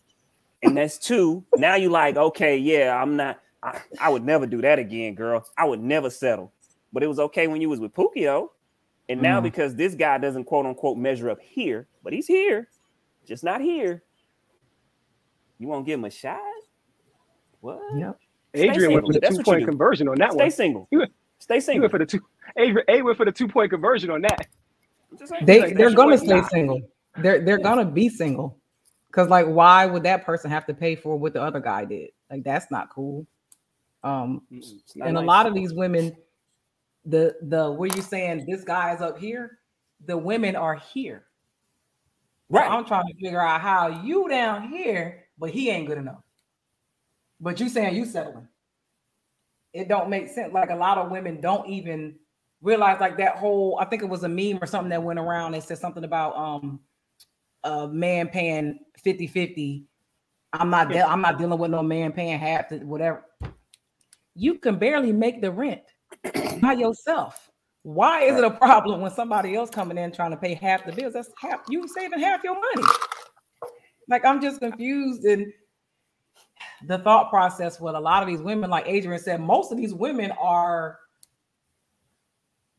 and 0.63 0.77
that's 0.77 0.97
two 0.97 1.43
now 1.57 1.75
you 1.75 1.89
like 1.89 2.15
okay 2.17 2.57
yeah 2.57 2.99
i'm 3.01 3.15
not 3.15 3.39
I, 3.61 3.79
I 3.99 4.09
would 4.09 4.23
never 4.25 4.45
do 4.47 4.61
that 4.61 4.79
again 4.79 5.15
girl 5.15 5.45
i 5.57 5.65
would 5.65 5.81
never 5.81 6.09
settle 6.09 6.53
but 6.93 7.03
it 7.03 7.07
was 7.07 7.19
okay 7.19 7.47
when 7.47 7.59
you 7.61 7.69
was 7.69 7.79
with 7.79 7.93
pookie 7.93 8.23
though 8.23 8.51
and 9.09 9.21
now 9.21 9.39
Mm. 9.39 9.43
because 9.43 9.75
this 9.75 9.95
guy 9.95 10.17
doesn't 10.17 10.45
quote 10.45 10.65
unquote 10.65 10.97
measure 10.97 11.29
up 11.29 11.41
here 11.41 11.87
but 12.03 12.13
he's 12.13 12.27
here 12.27 12.67
just 13.27 13.43
not 13.43 13.61
here. 13.61 14.01
You 15.59 15.67
won't 15.67 15.85
give 15.85 15.99
him 15.99 16.05
a 16.05 16.09
shot? 16.09 16.39
What? 17.61 17.79
Yep. 17.95 18.17
Stay 18.55 18.69
Adrian 18.69 18.93
went 18.93 19.05
for 19.05 19.13
the 19.13 19.19
That's 19.19 19.37
two 19.37 19.43
point 19.43 19.59
do. 19.59 19.65
conversion 19.67 20.07
on 20.07 20.17
that 20.17 20.31
Stay 20.31 20.37
one. 20.43 20.49
Stay 20.51 20.63
single. 20.63 20.87
Went- 20.91 21.11
Stay 21.37 21.59
single. 21.59 21.81
went 21.83 21.91
for 21.91 21.99
the 21.99 22.05
two. 22.07 22.19
Adrian, 22.57 22.85
A 22.87 23.01
went 23.03 23.17
for 23.17 23.25
the 23.25 23.31
two 23.31 23.47
point 23.47 23.69
conversion 23.69 24.09
on 24.09 24.21
that. 24.23 24.47
They 25.43 25.61
Like, 25.61 25.75
they're 25.77 25.93
gonna 25.93 26.17
stay 26.17 26.27
nah. 26.41 26.47
single. 26.47 26.81
They're 27.17 27.41
they're 27.45 27.59
gonna 27.59 27.85
be 27.85 28.09
single. 28.09 28.57
Cause 29.11 29.27
like 29.27 29.45
why 29.45 29.85
would 29.85 30.03
that 30.03 30.25
person 30.25 30.49
have 30.49 30.65
to 30.67 30.73
pay 30.73 30.95
for 30.95 31.15
what 31.17 31.33
the 31.33 31.41
other 31.43 31.59
guy 31.59 31.85
did? 31.85 32.09
Like 32.31 32.43
that's 32.43 32.71
not 32.71 32.89
cool. 32.89 33.27
Um 34.03 34.41
and 35.03 35.17
a 35.17 35.21
lot 35.21 35.45
of 35.45 35.53
these 35.53 35.73
women, 35.73 36.15
the 37.05 37.35
the 37.41 37.71
where 37.71 37.89
you 37.93 38.01
saying 38.01 38.45
this 38.47 38.63
guy 38.63 38.93
is 38.93 39.01
up 39.01 39.17
here, 39.19 39.59
the 40.05 40.17
women 40.17 40.55
are 40.55 40.75
here. 40.75 41.25
So 42.51 42.57
right. 42.57 42.71
I'm 42.71 42.85
trying 42.85 43.07
to 43.07 43.13
figure 43.13 43.41
out 43.41 43.61
how 43.61 44.03
you 44.03 44.27
down 44.27 44.69
here, 44.69 45.25
but 45.37 45.51
he 45.51 45.69
ain't 45.69 45.87
good 45.87 45.97
enough. 45.97 46.23
But 47.39 47.59
you 47.59 47.69
saying 47.69 47.95
you 47.95 48.05
settling. 48.05 48.47
It 49.73 49.87
don't 49.87 50.09
make 50.09 50.29
sense. 50.29 50.51
Like 50.51 50.71
a 50.71 50.75
lot 50.75 50.97
of 50.97 51.11
women 51.11 51.41
don't 51.41 51.67
even 51.69 52.15
realize 52.61 52.99
like 52.99 53.17
that 53.17 53.37
whole, 53.37 53.77
I 53.79 53.85
think 53.85 54.01
it 54.01 54.09
was 54.09 54.23
a 54.23 54.29
meme 54.29 54.59
or 54.61 54.65
something 54.65 54.89
that 54.89 55.03
went 55.03 55.19
around 55.19 55.51
that 55.51 55.63
said 55.63 55.77
something 55.77 56.03
about 56.03 56.35
um 56.35 56.79
a 57.63 57.87
man 57.87 58.29
paying 58.29 58.79
50-50. 59.05 59.83
I'm 60.53 60.69
not 60.69 60.89
de- 60.89 61.07
I'm 61.07 61.21
not 61.21 61.37
dealing 61.37 61.59
with 61.59 61.71
no 61.71 61.83
man 61.83 62.11
paying 62.11 62.39
half 62.39 62.69
to 62.69 62.79
whatever. 62.79 63.25
You 64.39 64.57
can 64.57 64.79
barely 64.79 65.11
make 65.11 65.41
the 65.41 65.51
rent 65.51 65.81
by 66.61 66.71
yourself. 66.71 67.49
Why 67.83 68.21
is 68.23 68.37
it 68.37 68.43
a 68.45 68.51
problem 68.51 69.01
when 69.01 69.11
somebody 69.11 69.53
else 69.53 69.69
coming 69.69 69.97
in 69.97 70.13
trying 70.13 70.31
to 70.31 70.37
pay 70.37 70.53
half 70.53 70.85
the 70.85 70.93
bills? 70.93 71.13
That's 71.13 71.29
half 71.37 71.61
you 71.69 71.85
saving 71.89 72.19
half 72.19 72.41
your 72.43 72.55
money. 72.55 72.87
Like 74.07 74.23
I'm 74.23 74.41
just 74.41 74.61
confused 74.61 75.25
and 75.25 75.51
the 76.87 76.99
thought 76.99 77.29
process 77.29 77.81
with 77.81 77.95
a 77.95 77.99
lot 77.99 78.23
of 78.23 78.29
these 78.29 78.41
women, 78.41 78.69
like 78.69 78.87
Adrian 78.87 79.21
said, 79.21 79.41
most 79.41 79.73
of 79.73 79.77
these 79.77 79.93
women 79.93 80.31
are 80.39 80.99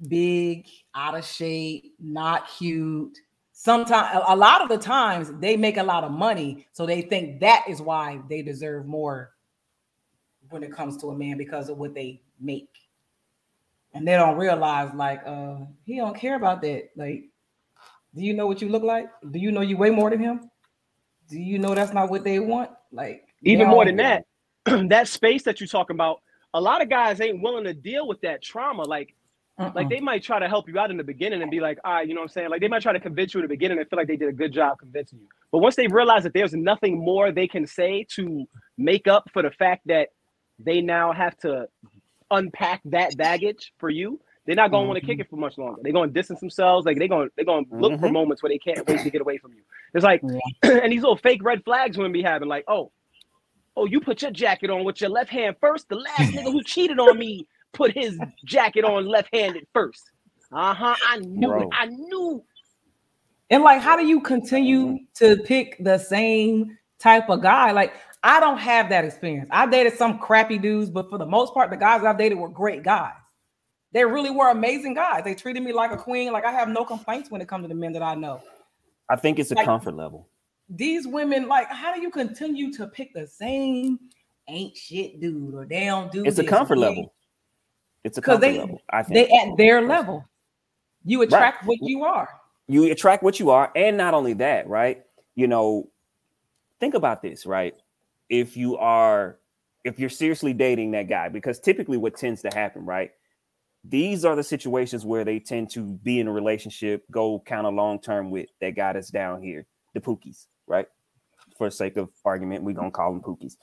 big, 0.08 0.66
out 0.94 1.14
of 1.14 1.26
shape, 1.26 1.94
not 2.00 2.48
cute. 2.48 3.18
Sometimes, 3.52 4.24
a 4.26 4.34
lot 4.34 4.62
of 4.62 4.70
the 4.70 4.78
times, 4.78 5.30
they 5.40 5.58
make 5.58 5.76
a 5.76 5.82
lot 5.82 6.04
of 6.04 6.10
money, 6.10 6.66
so 6.72 6.86
they 6.86 7.02
think 7.02 7.40
that 7.40 7.64
is 7.68 7.82
why 7.82 8.18
they 8.30 8.40
deserve 8.40 8.86
more 8.86 9.32
when 10.50 10.62
it 10.62 10.72
comes 10.72 10.96
to 10.98 11.08
a 11.08 11.14
man 11.16 11.38
because 11.38 11.68
of 11.68 11.78
what 11.78 11.94
they 11.94 12.20
make, 12.40 12.68
and 13.94 14.06
they 14.06 14.12
don't 14.12 14.36
realize 14.36 14.94
like, 14.94 15.22
uh, 15.26 15.56
he 15.84 15.96
don't 15.96 16.16
care 16.16 16.36
about 16.36 16.62
that. 16.62 16.90
Like, 16.96 17.24
do 18.14 18.22
you 18.22 18.34
know 18.34 18.46
what 18.46 18.60
you 18.60 18.68
look 18.68 18.82
like? 18.82 19.08
Do 19.30 19.38
you 19.38 19.52
know 19.52 19.60
you 19.60 19.76
weigh 19.76 19.90
more 19.90 20.10
than 20.10 20.20
him? 20.20 20.50
Do 21.28 21.38
you 21.38 21.58
know 21.58 21.74
that's 21.74 21.92
not 21.92 22.10
what 22.10 22.24
they 22.24 22.38
want? 22.38 22.70
Like, 22.92 23.28
Even 23.42 23.68
more 23.68 23.84
than 23.84 23.96
that, 23.96 24.24
that 24.64 25.08
space 25.08 25.44
that 25.44 25.60
you're 25.60 25.68
talking 25.68 25.94
about, 25.96 26.20
a 26.54 26.60
lot 26.60 26.82
of 26.82 26.88
guys 26.88 27.20
ain't 27.20 27.40
willing 27.40 27.64
to 27.64 27.74
deal 27.74 28.08
with 28.08 28.20
that 28.22 28.42
trauma. 28.42 28.82
Like, 28.82 29.14
Mm-mm. 29.60 29.74
like 29.74 29.88
they 29.88 30.00
might 30.00 30.22
try 30.22 30.38
to 30.38 30.48
help 30.48 30.68
you 30.68 30.78
out 30.78 30.90
in 30.90 30.96
the 30.96 31.04
beginning 31.04 31.42
and 31.42 31.50
be 31.50 31.60
like, 31.60 31.78
all 31.84 31.92
right, 31.92 32.08
you 32.08 32.14
know 32.14 32.20
what 32.20 32.30
I'm 32.30 32.32
saying? 32.32 32.50
Like 32.50 32.60
they 32.60 32.68
might 32.68 32.82
try 32.82 32.92
to 32.92 33.00
convince 33.00 33.34
you 33.34 33.40
in 33.40 33.44
the 33.44 33.48
beginning 33.48 33.78
and 33.78 33.88
feel 33.88 33.98
like 33.98 34.08
they 34.08 34.16
did 34.16 34.28
a 34.28 34.32
good 34.32 34.52
job 34.52 34.78
convincing 34.78 35.20
you. 35.20 35.28
But 35.52 35.58
once 35.58 35.76
they 35.76 35.86
realize 35.86 36.22
that 36.22 36.32
there's 36.32 36.54
nothing 36.54 36.98
more 36.98 37.30
they 37.30 37.46
can 37.46 37.66
say 37.66 38.06
to 38.14 38.46
make 38.78 39.06
up 39.06 39.28
for 39.32 39.42
the 39.42 39.50
fact 39.50 39.82
that 39.86 40.08
they 40.64 40.80
now 40.80 41.12
have 41.12 41.36
to 41.38 41.68
unpack 42.30 42.80
that 42.86 43.16
baggage 43.16 43.72
for 43.78 43.90
you, 43.90 44.20
they're 44.46 44.56
not 44.56 44.70
gonna 44.70 44.86
want 44.86 44.98
to 45.00 45.04
kick 45.06 45.18
it 45.20 45.28
for 45.28 45.36
much 45.36 45.58
longer. 45.58 45.80
They're 45.82 45.92
gonna 45.92 46.10
distance 46.12 46.40
themselves, 46.40 46.86
like 46.86 46.98
they're 46.98 47.08
gonna 47.08 47.28
they're 47.36 47.44
gonna 47.44 47.66
look 47.70 48.00
for 48.00 48.08
Mhm. 48.08 48.12
moments 48.12 48.42
where 48.42 48.50
they 48.50 48.58
can't 48.58 48.86
wait 48.88 49.00
to 49.00 49.10
get 49.10 49.20
away 49.20 49.38
from 49.38 49.52
you. 49.52 49.62
It's 49.94 50.04
like 50.04 50.22
and 50.62 50.92
these 50.92 51.02
little 51.02 51.16
fake 51.16 51.42
red 51.44 51.64
flags 51.64 51.96
women 51.96 52.12
be 52.12 52.22
having, 52.22 52.48
like, 52.48 52.64
oh, 52.68 52.90
oh, 53.76 53.84
you 53.86 54.00
put 54.00 54.22
your 54.22 54.30
jacket 54.30 54.70
on 54.70 54.84
with 54.84 55.00
your 55.00 55.10
left 55.10 55.30
hand 55.30 55.56
first. 55.60 55.88
The 55.88 55.96
last 55.96 56.18
nigga 56.32 56.50
who 56.52 56.62
cheated 56.62 56.98
on 56.98 57.18
me 57.18 57.46
put 57.72 57.92
his 57.92 58.18
jacket 58.44 58.84
on 58.84 59.06
left-handed 59.06 59.64
first. 59.72 60.10
Uh-huh. 60.52 60.94
I 61.08 61.18
knew 61.18 61.52
it. 61.54 61.58
Bro. 61.58 61.70
I 61.72 61.86
knew. 61.86 62.42
And 63.50 63.62
like, 63.62 63.80
how 63.80 63.96
do 63.96 64.04
you 64.04 64.20
continue 64.20 64.98
to 65.14 65.36
pick 65.44 65.76
the 65.82 65.96
same 65.98 66.76
type 66.98 67.30
of 67.30 67.42
guy? 67.42 67.70
Like, 67.70 67.94
I 68.22 68.38
don't 68.40 68.58
have 68.58 68.88
that 68.90 69.04
experience. 69.04 69.48
I 69.50 69.66
dated 69.66 69.96
some 69.96 70.18
crappy 70.18 70.58
dudes, 70.58 70.90
but 70.90 71.08
for 71.08 71.16
the 71.18 71.26
most 71.26 71.54
part, 71.54 71.70
the 71.70 71.76
guys 71.76 72.04
I've 72.04 72.18
dated 72.18 72.36
were 72.38 72.48
great 72.48 72.82
guys. 72.82 73.14
They 73.92 74.04
really 74.04 74.30
were 74.30 74.50
amazing 74.50 74.94
guys. 74.94 75.24
They 75.24 75.34
treated 75.34 75.62
me 75.62 75.72
like 75.72 75.90
a 75.90 75.96
queen. 75.96 76.30
Like, 76.32 76.44
I 76.44 76.52
have 76.52 76.68
no 76.68 76.84
complaints 76.84 77.30
when 77.30 77.40
it 77.40 77.48
comes 77.48 77.64
to 77.64 77.68
the 77.68 77.74
men 77.74 77.92
that 77.94 78.02
I 78.02 78.14
know. 78.14 78.42
I 79.08 79.16
think 79.16 79.38
it's 79.38 79.50
a 79.50 79.54
Like- 79.54 79.64
comfort 79.64 79.94
level. 79.94 80.28
These 80.68 81.06
women, 81.08 81.48
like, 81.48 81.66
how 81.68 81.92
do 81.94 82.00
you 82.00 82.10
continue 82.10 82.72
to 82.74 82.86
pick 82.86 83.12
the 83.12 83.26
same 83.26 83.98
ain't 84.46 84.76
shit 84.76 85.20
dude 85.20 85.54
or 85.54 85.64
they 85.64 85.86
don't 85.86 86.12
do 86.12 86.24
It's 86.24 86.38
a 86.38 86.44
comfort 86.44 86.78
or 86.78 86.80
they- 86.82 86.86
level. 86.88 87.14
It's 88.04 88.18
a 88.18 88.22
comfort 88.22 88.40
they- 88.42 88.58
level. 88.58 88.80
I 88.90 89.02
They 89.02 89.28
at 89.28 89.56
their 89.56 89.80
level. 89.82 90.24
You 91.04 91.22
attract 91.22 91.64
what 91.66 91.78
you 91.80 92.04
are. 92.04 92.28
you 92.68 92.90
attract 92.92 93.22
what 93.24 93.40
you 93.40 93.50
are, 93.50 93.72
and 93.74 93.96
not 93.96 94.14
only 94.14 94.34
that, 94.34 94.68
right? 94.68 95.04
You 95.34 95.48
know, 95.48 95.88
think 96.78 96.94
about 96.94 97.20
this, 97.22 97.46
right? 97.46 97.74
If 98.30 98.56
you 98.56 98.78
are, 98.78 99.38
if 99.84 99.98
you're 99.98 100.08
seriously 100.08 100.54
dating 100.54 100.92
that 100.92 101.08
guy, 101.08 101.28
because 101.28 101.60
typically 101.60 101.98
what 101.98 102.16
tends 102.16 102.40
to 102.42 102.50
happen, 102.54 102.86
right? 102.86 103.10
These 103.84 104.24
are 104.24 104.36
the 104.36 104.42
situations 104.42 105.04
where 105.04 105.24
they 105.24 105.38
tend 105.38 105.70
to 105.72 105.82
be 105.82 106.20
in 106.20 106.28
a 106.28 106.32
relationship, 106.32 107.04
go 107.10 107.42
kind 107.44 107.66
of 107.66 107.74
long 107.74 108.00
term 108.00 108.30
with 108.30 108.48
that 108.60 108.76
guy 108.76 108.94
that's 108.94 109.10
down 109.10 109.42
here, 109.42 109.66
the 109.94 110.00
pookies, 110.00 110.46
right? 110.66 110.86
For 111.58 111.70
sake 111.70 111.98
of 111.98 112.08
argument, 112.24 112.62
we're 112.62 112.74
gonna 112.74 112.90
call 112.90 113.12
them 113.12 113.22
pookies. 113.22 113.56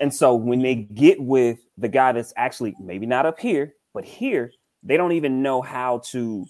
And 0.00 0.14
so 0.14 0.34
when 0.34 0.60
they 0.60 0.74
get 0.74 1.20
with 1.20 1.58
the 1.78 1.88
guy 1.88 2.12
that's 2.12 2.32
actually 2.36 2.74
maybe 2.80 3.06
not 3.06 3.26
up 3.26 3.38
here, 3.40 3.74
but 3.94 4.04
here, 4.04 4.52
they 4.82 4.96
don't 4.96 5.12
even 5.12 5.42
know 5.42 5.62
how 5.62 6.02
to 6.10 6.46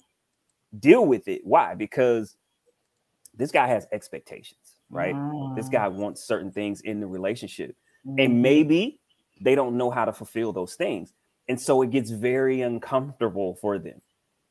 deal 0.79 1.07
with 1.07 1.29
it. 1.29 1.43
Why? 1.45 1.75
Because 1.75 2.37
this 3.37 3.53
guy 3.53 3.69
has 3.69 3.87
expectations, 3.93 4.66
right? 4.91 5.15
This 5.57 5.69
Mm. 5.69 5.73
guy 5.73 5.89
wants 5.89 6.23
certain 6.23 6.53
things 6.53 6.81
in 6.83 7.01
the 7.01 7.07
relationship, 7.07 7.77
Mhm. 8.07 8.25
and 8.25 8.43
maybe 8.43 9.01
they 9.41 9.55
don't 9.55 9.77
know 9.77 9.91
how 9.91 10.05
to 10.05 10.13
fulfill 10.13 10.53
those 10.53 10.75
things. 10.77 11.13
And 11.49 11.61
so 11.61 11.83
it 11.83 11.91
gets 11.91 12.11
very 12.11 12.63
uncomfortable 12.63 13.57
for 13.57 13.79
them 13.79 14.01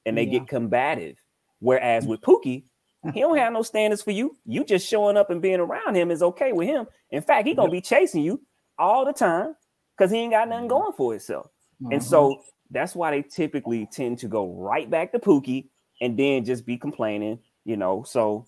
and 0.05 0.17
they 0.17 0.25
Yeah. 0.25 0.39
get 0.39 0.47
combative. 0.47 1.17
Whereas 1.59 2.07
with 2.07 2.21
Pookie, 2.21 2.65
he 3.13 3.19
don't 3.21 3.37
have 3.37 3.51
no 3.53 3.61
standards 3.63 4.01
for 4.01 4.11
you. 4.11 4.37
You 4.45 4.63
just 4.63 4.87
showing 4.87 5.17
up 5.17 5.29
and 5.29 5.41
being 5.41 5.59
around 5.59 5.95
him 5.95 6.11
is 6.11 6.21
okay 6.23 6.53
with 6.53 6.67
him. 6.67 6.87
In 7.11 7.21
fact, 7.21 7.47
he 7.47 7.53
gonna 7.53 7.71
be 7.71 7.81
chasing 7.81 8.23
you 8.23 8.41
all 8.77 9.05
the 9.05 9.13
time 9.13 9.55
because 9.97 10.11
he 10.11 10.19
ain't 10.19 10.31
got 10.31 10.47
nothing 10.47 10.67
going 10.67 10.93
for 10.93 11.11
himself. 11.11 11.49
And 11.91 12.01
Mhm. 12.01 12.03
so 12.03 12.43
that's 12.71 12.95
why 12.95 13.11
they 13.11 13.21
typically 13.23 13.85
tend 13.87 14.19
to 14.19 14.27
go 14.27 14.47
right 14.53 14.89
back 14.89 15.11
to 15.11 15.19
Pookie 15.19 15.69
and 16.01 16.17
then 16.17 16.45
just 16.45 16.65
be 16.65 16.77
complaining, 16.77 17.39
you 17.63 17.77
know. 17.77 18.03
So 18.03 18.45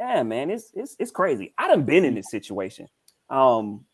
yeah, 0.00 0.22
man, 0.22 0.50
it's 0.50 0.72
it's 0.74 0.96
it's 0.98 1.10
crazy. 1.10 1.52
I 1.58 1.68
done 1.68 1.84
been 1.84 2.06
in 2.06 2.14
this 2.14 2.30
situation. 2.30 2.88
Um, 3.28 3.84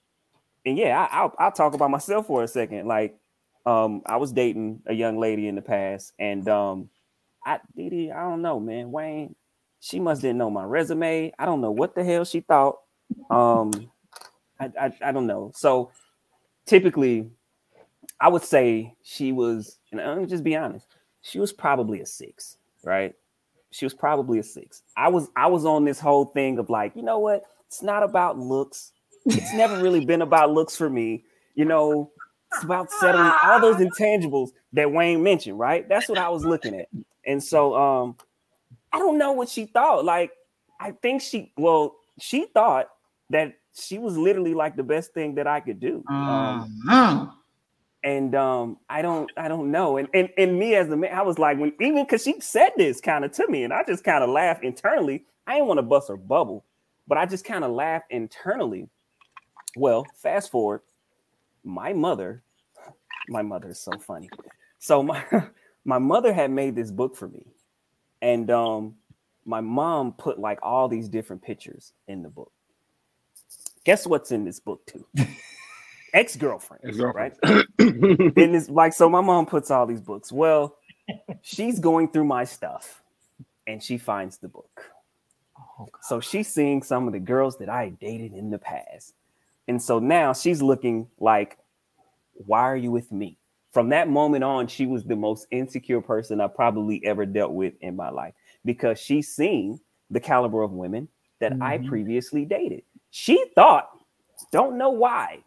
and 0.64 0.78
yeah, 0.78 0.98
I, 1.10 1.18
I'll 1.18 1.34
I'll 1.38 1.52
talk 1.52 1.74
about 1.74 1.90
myself 1.90 2.28
for 2.28 2.44
a 2.44 2.48
second. 2.48 2.86
Like, 2.86 3.18
um, 3.66 4.02
I 4.06 4.16
was 4.16 4.32
dating 4.32 4.82
a 4.86 4.94
young 4.94 5.18
lady 5.18 5.48
in 5.48 5.56
the 5.56 5.62
past, 5.62 6.12
and 6.18 6.48
um, 6.48 6.90
I 7.44 7.58
Dee 7.76 7.90
Dee, 7.90 8.12
I 8.12 8.22
don't 8.22 8.40
know, 8.40 8.60
man. 8.60 8.92
Wayne, 8.92 9.34
she 9.80 9.98
must 9.98 10.22
didn't 10.22 10.38
know 10.38 10.48
my 10.48 10.62
resume. 10.62 11.32
I 11.40 11.44
don't 11.44 11.60
know 11.60 11.72
what 11.72 11.96
the 11.96 12.04
hell 12.04 12.24
she 12.24 12.40
thought. 12.40 12.76
Um, 13.28 13.90
I 14.60 14.70
I, 14.80 14.92
I 15.06 15.12
don't 15.12 15.26
know. 15.26 15.50
So 15.56 15.90
typically, 16.66 17.28
I 18.20 18.28
would 18.28 18.44
say 18.44 18.94
she 19.02 19.32
was, 19.32 19.78
and 19.90 20.00
I'm 20.00 20.28
just 20.28 20.44
be 20.44 20.54
honest, 20.54 20.86
she 21.22 21.40
was 21.40 21.52
probably 21.52 22.00
a 22.00 22.06
six, 22.06 22.58
right? 22.84 23.12
She 23.76 23.84
was 23.84 23.92
probably 23.92 24.38
a 24.38 24.42
six. 24.42 24.82
I 24.96 25.08
was 25.08 25.28
I 25.36 25.48
was 25.48 25.66
on 25.66 25.84
this 25.84 26.00
whole 26.00 26.24
thing 26.24 26.58
of 26.58 26.70
like, 26.70 26.96
you 26.96 27.02
know 27.02 27.18
what? 27.18 27.42
It's 27.66 27.82
not 27.82 28.02
about 28.02 28.38
looks. 28.38 28.92
It's 29.26 29.52
never 29.52 29.82
really 29.82 30.02
been 30.04 30.22
about 30.22 30.52
looks 30.52 30.74
for 30.76 30.88
me. 30.88 31.24
You 31.54 31.66
know, 31.66 32.10
it's 32.54 32.64
about 32.64 32.90
settling 32.90 33.32
all 33.42 33.60
those 33.60 33.76
intangibles 33.76 34.50
that 34.72 34.90
Wayne 34.90 35.22
mentioned, 35.22 35.58
right? 35.58 35.86
That's 35.88 36.08
what 36.08 36.16
I 36.16 36.30
was 36.30 36.44
looking 36.44 36.74
at. 36.80 36.88
And 37.26 37.42
so 37.42 37.74
um 37.74 38.16
I 38.92 38.98
don't 38.98 39.18
know 39.18 39.32
what 39.32 39.50
she 39.50 39.66
thought. 39.66 40.06
Like, 40.06 40.30
I 40.80 40.92
think 40.92 41.20
she 41.20 41.52
well, 41.58 41.96
she 42.18 42.46
thought 42.54 42.88
that 43.28 43.54
she 43.74 43.98
was 43.98 44.16
literally 44.16 44.54
like 44.54 44.76
the 44.76 44.84
best 44.84 45.12
thing 45.12 45.34
that 45.34 45.46
I 45.46 45.60
could 45.60 45.80
do. 45.80 46.02
Um, 46.08 46.70
Mhm. 46.86 47.35
And 48.06 48.36
um 48.36 48.78
i 48.88 49.02
don't 49.02 49.30
i 49.36 49.48
don't 49.48 49.70
know. 49.70 49.98
And 49.98 50.08
and, 50.14 50.30
and 50.38 50.58
me 50.58 50.76
as 50.76 50.88
the 50.88 50.96
man 50.96 51.12
i 51.12 51.22
was 51.22 51.38
like 51.38 51.58
when 51.58 51.72
even 51.80 52.04
because 52.04 52.22
she 52.22 52.40
said 52.40 52.70
this 52.76 53.00
kind 53.00 53.24
of 53.24 53.32
to 53.32 53.46
me 53.48 53.64
and 53.64 53.72
i 53.74 53.82
just 53.84 54.04
kind 54.04 54.24
of 54.24 54.30
laughed 54.30 54.64
internally. 54.64 55.26
I 55.46 55.54
didn't 55.54 55.66
want 55.68 55.78
to 55.78 55.82
bust 55.82 56.08
her 56.08 56.16
bubble 56.16 56.64
but 57.08 57.18
i 57.18 57.26
just 57.26 57.44
kind 57.44 57.64
of 57.64 57.72
laughed 57.72 58.06
internally. 58.10 58.88
Well 59.76 60.06
fast 60.14 60.50
forward 60.50 60.80
my 61.64 61.92
mother 61.92 62.42
my 63.28 63.42
mother 63.42 63.70
is 63.70 63.80
so 63.80 63.90
funny. 63.98 64.30
So 64.78 65.02
my 65.02 65.24
my 65.84 65.98
mother 65.98 66.32
had 66.32 66.50
made 66.52 66.76
this 66.76 66.92
book 66.92 67.16
for 67.16 67.28
me 67.28 67.44
and 68.22 68.50
um 68.52 68.94
my 69.44 69.60
mom 69.60 70.12
put 70.12 70.38
like 70.38 70.60
all 70.62 70.88
these 70.88 71.08
different 71.08 71.42
pictures 71.42 71.92
in 72.06 72.22
the 72.22 72.28
book. 72.28 72.52
Guess 73.84 74.06
what's 74.06 74.30
in 74.30 74.44
this 74.44 74.60
book 74.60 74.86
too 74.86 75.04
ex-girlfriend 76.16 76.96
right? 76.98 77.34
And 77.78 78.56
it's 78.56 78.68
like 78.68 78.92
so 78.92 79.08
my 79.08 79.20
mom 79.20 79.46
puts 79.46 79.70
all 79.70 79.86
these 79.86 80.00
books. 80.00 80.32
Well 80.32 80.76
she's 81.42 81.78
going 81.78 82.10
through 82.10 82.24
my 82.24 82.44
stuff 82.44 83.02
and 83.68 83.82
she 83.82 83.98
finds 83.98 84.38
the 84.38 84.48
book. 84.48 84.90
So 86.02 86.20
she's 86.20 86.48
seeing 86.48 86.82
some 86.82 87.06
of 87.06 87.12
the 87.12 87.20
girls 87.20 87.58
that 87.58 87.68
i 87.68 87.90
dated 88.00 88.32
in 88.34 88.50
the 88.50 88.58
past. 88.58 89.14
And 89.68 89.80
so 89.82 89.98
now 90.00 90.32
she's 90.32 90.62
looking 90.62 91.08
like 91.18 91.58
why 92.34 92.62
are 92.62 92.76
you 92.76 92.90
with 92.90 93.12
me? 93.12 93.38
From 93.72 93.90
that 93.90 94.08
moment 94.08 94.44
on 94.44 94.66
she 94.68 94.86
was 94.86 95.04
the 95.04 95.16
most 95.16 95.46
insecure 95.50 96.00
person 96.00 96.40
i 96.40 96.46
probably 96.48 97.04
ever 97.04 97.26
dealt 97.26 97.52
with 97.52 97.74
in 97.82 97.94
my 97.96 98.10
life 98.10 98.34
because 98.64 98.98
she's 98.98 99.28
seen 99.28 99.78
the 100.10 100.20
caliber 100.20 100.62
of 100.62 100.72
women 100.72 101.08
that 101.40 101.52
i 101.60 101.78
Mhm. 101.78 101.88
previously 101.88 102.44
dated. 102.46 102.82
She 103.10 103.44
thought 103.54 103.90
don't 104.52 104.78
know 104.78 104.90
why 104.90 105.42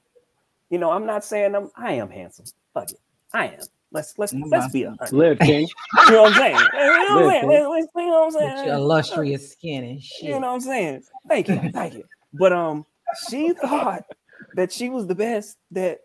you 0.69 0.77
know, 0.77 0.91
I'm 0.91 1.05
not 1.05 1.23
saying 1.25 1.55
I'm 1.55 1.69
I 1.75 1.93
am 1.93 2.09
handsome. 2.09 2.45
Fuck 2.73 2.91
it. 2.91 2.99
I 3.33 3.47
am. 3.47 3.59
Let's 3.91 4.13
let's 4.17 4.33
let's 4.33 4.71
be 4.71 4.83
a 4.83 4.89
hundred. 4.91 5.13
Live, 5.13 5.39
King. 5.39 5.67
You 6.07 6.11
know 6.11 6.21
what 6.23 6.33
I'm 6.33 6.37
saying? 6.37 6.55
You 6.55 6.79
know 6.79 7.15
what 7.15 7.21
I'm 7.23 7.29
saying? 7.29 7.47
Listen. 7.47 7.49
Let's- 7.49 7.69
let's- 7.69 7.87
You 7.95 8.05
know 8.05 8.11
what 8.11 8.19
I'm 8.19 8.33
With 8.33 8.43
your 8.43 8.57
saying? 8.57 8.69
illustrious 8.69 9.51
skin 9.51 9.83
and 9.83 10.03
shit. 10.03 10.23
You 10.29 10.39
know 10.39 10.47
what 10.47 10.53
I'm 10.53 10.61
saying? 10.61 11.03
Thank 11.27 11.47
you, 11.49 11.55
thank 11.73 11.93
you. 11.95 12.03
But 12.33 12.53
um, 12.53 12.85
she 13.29 13.53
thought 13.53 14.03
that 14.55 14.71
she 14.71 14.89
was 14.89 15.07
the 15.07 15.15
best 15.15 15.57
that 15.71 16.01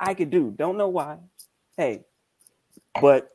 I 0.00 0.14
could 0.14 0.30
do. 0.30 0.50
Don't 0.56 0.76
know 0.76 0.88
why. 0.88 1.18
Hey, 1.76 2.04
but 3.00 3.30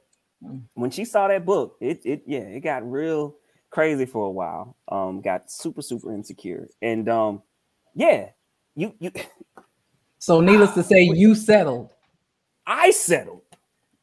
when 0.73 0.91
she 0.91 1.05
saw 1.05 1.29
that 1.29 1.45
book, 1.45 1.77
it 1.79 2.01
it 2.03 2.23
yeah, 2.27 2.39
it 2.41 2.59
got 2.59 2.89
real 2.89 3.35
crazy 3.69 4.05
for 4.05 4.25
a 4.27 4.31
while. 4.31 4.75
Um, 4.89 5.21
got 5.21 5.49
super 5.49 5.81
super 5.81 6.13
insecure, 6.13 6.67
and 6.81 7.07
um, 7.07 7.41
yeah, 7.95 8.29
you 8.75 8.93
you 8.99 9.11
So, 10.23 10.39
needless 10.39 10.71
to 10.75 10.83
say, 10.83 11.01
you 11.01 11.35
settled. 11.35 11.91
I 12.65 12.91
settled. 12.91 13.41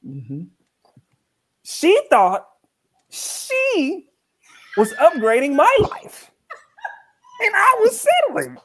Mhm. 0.06 0.48
She 1.62 1.98
thought 2.10 2.46
she 3.08 4.06
was 4.76 4.92
upgrading 4.96 5.54
my 5.56 5.76
life, 5.80 6.30
and 7.40 7.54
I 7.56 7.76
was 7.80 8.06
settling. 8.28 8.58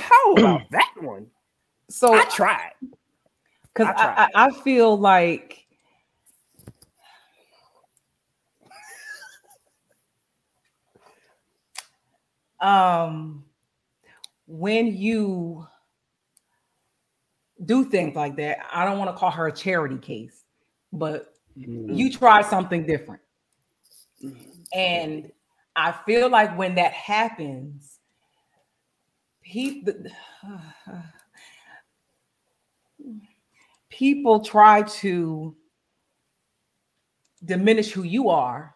How 0.00 0.32
about 0.34 0.60
that 0.70 0.92
one? 1.00 1.26
So, 1.90 2.14
I 2.14 2.24
tried. 2.26 2.74
because 3.74 3.88
I 3.98 4.06
I. 4.06 4.28
I, 4.36 4.46
I 4.46 4.50
feel 4.62 4.96
like 4.96 5.66
um 12.60 13.44
when 14.46 14.86
you 14.86 15.66
do 17.64 17.84
things 17.84 18.14
like 18.14 18.36
that. 18.36 18.58
I 18.72 18.84
don't 18.84 18.98
want 18.98 19.10
to 19.10 19.16
call 19.16 19.30
her 19.30 19.46
a 19.46 19.52
charity 19.52 19.98
case 19.98 20.42
but 20.92 21.34
mm-hmm. 21.58 21.94
you 21.94 22.10
try 22.10 22.42
something 22.42 22.86
different. 22.86 23.20
Mm-hmm. 24.22 24.50
And 24.72 25.30
i 25.76 25.92
feel 25.92 26.30
like 26.30 26.56
when 26.56 26.74
that 26.74 26.92
happens 26.92 27.98
people 29.42 29.92
people 33.90 34.40
try 34.40 34.82
to 34.82 35.54
diminish 37.44 37.92
who 37.92 38.02
you 38.02 38.30
are 38.30 38.74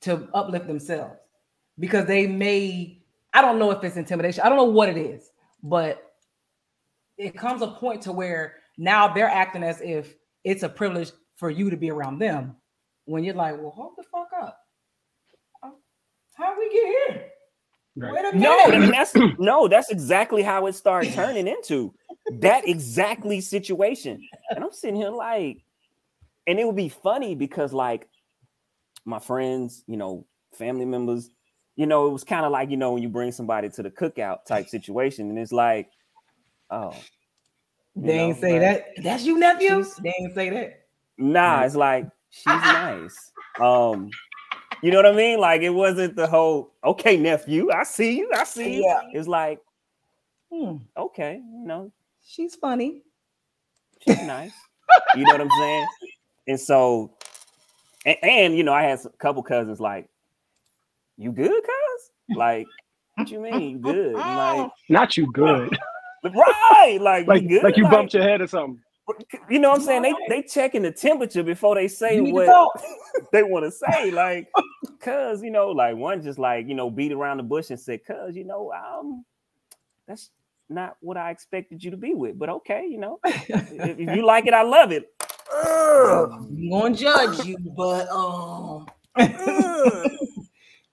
to 0.00 0.28
uplift 0.34 0.66
themselves 0.66 1.16
because 1.78 2.06
they 2.06 2.26
may 2.26 2.98
i 3.34 3.42
don't 3.42 3.58
know 3.58 3.70
if 3.70 3.84
it's 3.84 3.96
intimidation 3.96 4.42
i 4.42 4.48
don't 4.48 4.58
know 4.58 4.64
what 4.64 4.88
it 4.88 4.96
is 4.96 5.30
but 5.62 6.07
it 7.18 7.36
comes 7.36 7.62
a 7.62 7.68
point 7.68 8.02
to 8.02 8.12
where 8.12 8.56
now 8.76 9.12
they're 9.12 9.28
acting 9.28 9.62
as 9.62 9.80
if 9.80 10.14
it's 10.44 10.62
a 10.62 10.68
privilege 10.68 11.10
for 11.36 11.50
you 11.50 11.70
to 11.70 11.76
be 11.76 11.90
around 11.90 12.18
them 12.18 12.56
when 13.04 13.24
you're 13.24 13.34
like 13.34 13.56
well 13.58 13.70
hold 13.70 13.92
the 13.96 14.04
fuck 14.04 14.28
up 14.40 14.58
um, 15.62 15.74
how 16.36 16.56
we 16.58 16.70
get 16.72 16.86
here 16.86 17.30
Right. 18.00 18.34
No, 18.34 18.68
minute. 18.68 18.82
and 18.84 18.92
that's 18.92 19.12
no, 19.38 19.66
that's 19.66 19.90
exactly 19.90 20.42
how 20.42 20.66
it 20.66 20.74
started 20.74 21.12
turning 21.12 21.48
into 21.48 21.92
that 22.40 22.68
exactly 22.68 23.40
situation. 23.40 24.22
And 24.50 24.62
I'm 24.62 24.72
sitting 24.72 24.96
here 24.96 25.10
like, 25.10 25.64
and 26.46 26.60
it 26.60 26.64
would 26.64 26.76
be 26.76 26.88
funny 26.88 27.34
because 27.34 27.72
like 27.72 28.08
my 29.04 29.18
friends, 29.18 29.82
you 29.86 29.96
know, 29.96 30.26
family 30.54 30.84
members, 30.84 31.30
you 31.74 31.86
know, 31.86 32.06
it 32.06 32.12
was 32.12 32.24
kind 32.24 32.46
of 32.46 32.52
like 32.52 32.70
you 32.70 32.76
know 32.76 32.92
when 32.92 33.02
you 33.02 33.08
bring 33.08 33.32
somebody 33.32 33.68
to 33.70 33.82
the 33.82 33.90
cookout 33.90 34.44
type 34.46 34.68
situation, 34.68 35.28
and 35.28 35.38
it's 35.38 35.52
like, 35.52 35.88
oh, 36.70 36.94
you 37.94 38.02
they 38.02 38.18
ain't 38.18 38.40
say 38.40 38.52
like, 38.52 38.60
that 38.96 39.02
that's 39.02 39.24
you 39.24 39.38
nephew 39.38 39.84
they 40.02 40.14
ain't 40.20 40.34
say 40.34 40.50
that 40.50 40.84
Nah, 41.18 41.62
it's 41.62 41.74
like 41.74 42.08
she's 42.30 42.64
nice. 42.72 43.32
Um, 43.60 44.10
you 44.82 44.92
know 44.92 44.98
what 44.98 45.06
I 45.06 45.12
mean? 45.12 45.40
Like 45.40 45.62
it 45.62 45.70
wasn't 45.70 46.14
the 46.14 46.26
whole 46.28 46.72
okay, 46.84 47.16
nephew. 47.16 47.72
I 47.72 47.82
see 47.82 48.18
you. 48.18 48.30
I 48.34 48.44
see 48.44 48.76
you. 48.76 48.84
Yeah. 48.86 49.18
It's 49.18 49.26
like 49.28 49.60
Hmm, 50.52 50.76
okay, 50.96 51.42
you 51.44 51.66
know, 51.66 51.92
she's 52.24 52.54
funny 52.54 53.02
she's 54.00 54.22
nice. 54.22 54.52
you 55.14 55.24
know 55.24 55.32
what 55.32 55.40
I'm 55.42 55.50
saying? 55.50 55.86
And 56.46 56.60
so, 56.60 57.12
and, 58.06 58.16
and 58.22 58.56
you 58.56 58.64
know, 58.64 58.72
I 58.72 58.82
had 58.82 59.00
a 59.04 59.10
couple 59.18 59.42
cousins 59.42 59.80
like, 59.80 60.08
you 61.16 61.32
good, 61.32 61.50
cuz? 61.50 62.36
Like, 62.36 62.66
what 63.16 63.30
you 63.30 63.40
mean, 63.40 63.70
you 63.70 63.78
good? 63.78 64.14
Like, 64.14 64.70
Not 64.88 65.16
you 65.16 65.30
good. 65.32 65.76
right, 66.24 66.98
like, 67.00 67.26
like 67.26 67.42
you 67.42 67.48
good? 67.48 67.62
like 67.64 67.76
you 67.76 67.88
bumped 67.88 68.14
your 68.14 68.22
head 68.22 68.40
or 68.40 68.46
something. 68.46 68.80
You 69.48 69.58
know 69.58 69.70
what 69.70 69.80
I'm 69.80 69.84
saying? 69.86 70.02
They 70.02 70.14
they 70.28 70.42
checking 70.42 70.82
the 70.82 70.92
temperature 70.92 71.42
before 71.42 71.74
they 71.74 71.88
say 71.88 72.16
You 72.16 72.32
what 72.34 72.46
talk. 72.46 72.82
they 73.32 73.42
want 73.42 73.64
to 73.64 73.70
say. 73.70 74.10
Like, 74.10 74.50
cuz, 75.00 75.42
you 75.42 75.50
know, 75.50 75.70
like 75.70 75.96
one 75.96 76.22
just 76.22 76.38
like, 76.38 76.68
you 76.68 76.74
know, 76.74 76.90
beat 76.90 77.12
around 77.12 77.38
the 77.38 77.42
bush 77.42 77.70
and 77.70 77.80
said, 77.80 78.04
cuz, 78.04 78.36
you 78.36 78.44
know, 78.44 78.70
um, 78.72 79.24
that's 80.06 80.30
not 80.68 80.96
what 81.00 81.16
I 81.16 81.30
expected 81.30 81.82
you 81.82 81.90
to 81.90 81.96
be 81.96 82.14
with. 82.14 82.38
But 82.38 82.50
okay, 82.50 82.86
you 82.86 82.98
know, 82.98 83.18
if, 83.24 83.98
if 83.98 84.16
you 84.16 84.24
like 84.24 84.46
it, 84.46 84.54
I 84.54 84.62
love 84.62 84.92
it. 84.92 85.10
Ugh, 85.54 86.30
I'm 86.30 86.70
gonna 86.70 86.94
judge 86.94 87.46
you, 87.46 87.56
but 87.74 88.08
um, 88.10 88.86
ugh. 89.16 90.10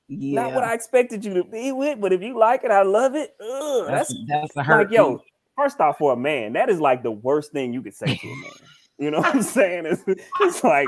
Yeah, 0.07 0.41
Not 0.41 0.53
what 0.53 0.63
I 0.63 0.73
expected 0.73 1.25
you 1.25 1.33
to 1.35 1.43
be 1.43 1.71
with, 1.71 1.99
but 1.99 2.13
if 2.13 2.21
you 2.21 2.37
like 2.37 2.63
it, 2.63 2.71
I 2.71 2.83
love 2.83 3.15
it. 3.15 3.35
Ugh, 3.41 3.87
that's 3.87 4.13
that's 4.27 4.53
that's 4.53 4.57
a 4.57 4.63
hurt. 4.63 4.87
like, 4.87 4.91
yo, 4.95 5.21
first 5.55 5.79
off, 5.79 5.97
for 5.97 6.13
a 6.13 6.17
man, 6.17 6.53
that 6.53 6.69
is 6.69 6.79
like 6.79 7.01
the 7.01 7.11
worst 7.11 7.51
thing 7.51 7.73
you 7.73 7.81
could 7.81 7.95
say 7.95 8.15
to 8.15 8.27
a 8.27 8.35
man. 8.35 8.51
You 8.97 9.11
know 9.11 9.19
what 9.19 9.35
I'm 9.35 9.41
saying? 9.41 9.85
It's, 9.87 10.03
it's 10.39 10.63
like, 10.63 10.87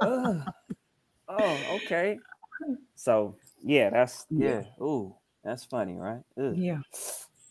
ugh. 0.00 0.42
oh, 1.28 1.58
okay. 1.72 2.18
So 2.94 3.34
yeah, 3.64 3.90
that's 3.90 4.26
yeah. 4.30 4.62
Ooh, 4.80 5.14
that's 5.42 5.64
funny, 5.64 5.94
right? 5.94 6.22
Ugh. 6.38 6.54
yeah. 6.56 6.78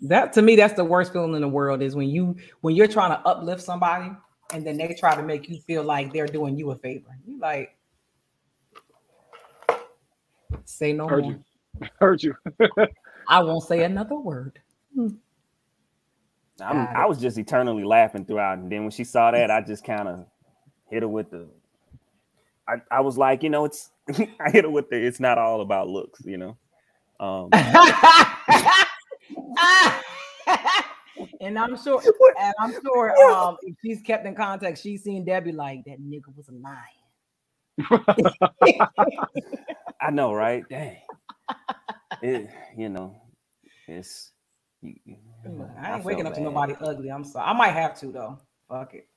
That 0.01 0.33
to 0.33 0.41
me, 0.41 0.55
that's 0.55 0.75
the 0.75 0.85
worst 0.85 1.13
feeling 1.13 1.35
in 1.35 1.41
the 1.41 1.47
world 1.47 1.81
is 1.81 1.95
when 1.95 2.09
you 2.09 2.37
when 2.61 2.75
you're 2.75 2.87
trying 2.87 3.11
to 3.11 3.19
uplift 3.27 3.61
somebody 3.63 4.11
and 4.53 4.65
then 4.65 4.77
they 4.77 4.95
try 4.97 5.15
to 5.15 5.23
make 5.23 5.49
you 5.49 5.59
feel 5.61 5.83
like 5.83 6.13
they're 6.13 6.27
doing 6.27 6.57
you 6.57 6.71
a 6.71 6.77
favor. 6.77 7.17
You 7.25 7.39
like 7.39 7.75
say 10.65 10.93
no 10.93 11.07
Heard 11.07 11.23
more. 11.23 11.31
you. 11.31 11.87
Heard 11.99 12.23
you. 12.23 12.35
I 13.27 13.43
won't 13.43 13.63
say 13.63 13.83
another 13.83 14.15
word. 14.15 14.59
I'm, 16.61 16.87
I 16.95 17.05
was 17.05 17.19
just 17.19 17.37
eternally 17.37 17.83
laughing 17.83 18.25
throughout, 18.25 18.59
and 18.59 18.71
then 18.71 18.81
when 18.83 18.91
she 18.91 19.03
saw 19.03 19.31
that, 19.31 19.49
I 19.49 19.61
just 19.61 19.83
kind 19.83 20.07
of 20.07 20.25
hit 20.89 21.01
her 21.01 21.07
with 21.07 21.31
the. 21.31 21.47
I, 22.67 22.75
I 22.91 23.01
was 23.01 23.17
like, 23.17 23.43
you 23.43 23.49
know, 23.49 23.65
it's 23.65 23.89
I 24.09 24.51
hit 24.51 24.63
her 24.63 24.69
with 24.69 24.89
the. 24.89 24.97
It's 24.97 25.19
not 25.19 25.37
all 25.37 25.61
about 25.61 25.87
looks, 25.89 26.21
you 26.25 26.37
know. 26.37 26.57
Um, 27.19 27.49
and 31.41 31.57
I'm 31.57 31.77
sure, 31.81 32.01
and 32.39 32.53
I'm 32.59 32.73
sure, 32.81 33.31
um, 33.31 33.57
if 33.61 33.75
she's 33.83 34.01
kept 34.01 34.25
in 34.25 34.35
contact, 34.35 34.77
she's 34.79 35.03
seen 35.03 35.25
Debbie 35.25 35.51
like 35.51 35.83
that 35.85 36.01
nigga 36.01 36.35
was 36.35 36.49
lying. 36.49 36.77
I 40.03 40.11
know, 40.11 40.33
right? 40.33 40.67
Dang. 40.69 40.97
It, 42.21 42.47
you 42.77 42.87
know, 42.89 43.21
it's. 43.87 44.31
you- 44.81 44.95
you- 45.03 45.17
I 45.77 45.95
ain't 45.95 46.03
feel 46.03 46.05
waking 46.05 46.27
up 46.27 46.33
to 46.35 46.41
nobody 46.41 46.73
ugly. 46.79 47.11
I'm 47.11 47.23
sorry. 47.25 47.47
I 47.49 47.53
might 47.53 47.71
have 47.71 47.99
to 47.99 48.11
though. 48.13 48.39
Fuck 48.69 48.93
it. 48.93 49.07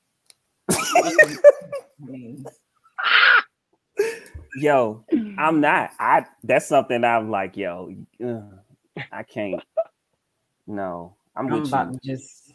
I 0.70 2.36
Yo, 4.56 5.04
I'm 5.38 5.60
not. 5.60 5.90
I. 6.00 6.24
That's 6.42 6.66
something 6.66 7.04
I'm 7.04 7.30
like, 7.30 7.56
yo, 7.56 7.94
ugh, 8.24 8.58
I 9.12 9.22
can't. 9.22 9.62
No, 10.66 11.14
I'm, 11.36 11.52
I'm 11.52 11.62
about 11.64 11.92
you. 11.92 11.98
to 12.00 12.06
just 12.16 12.52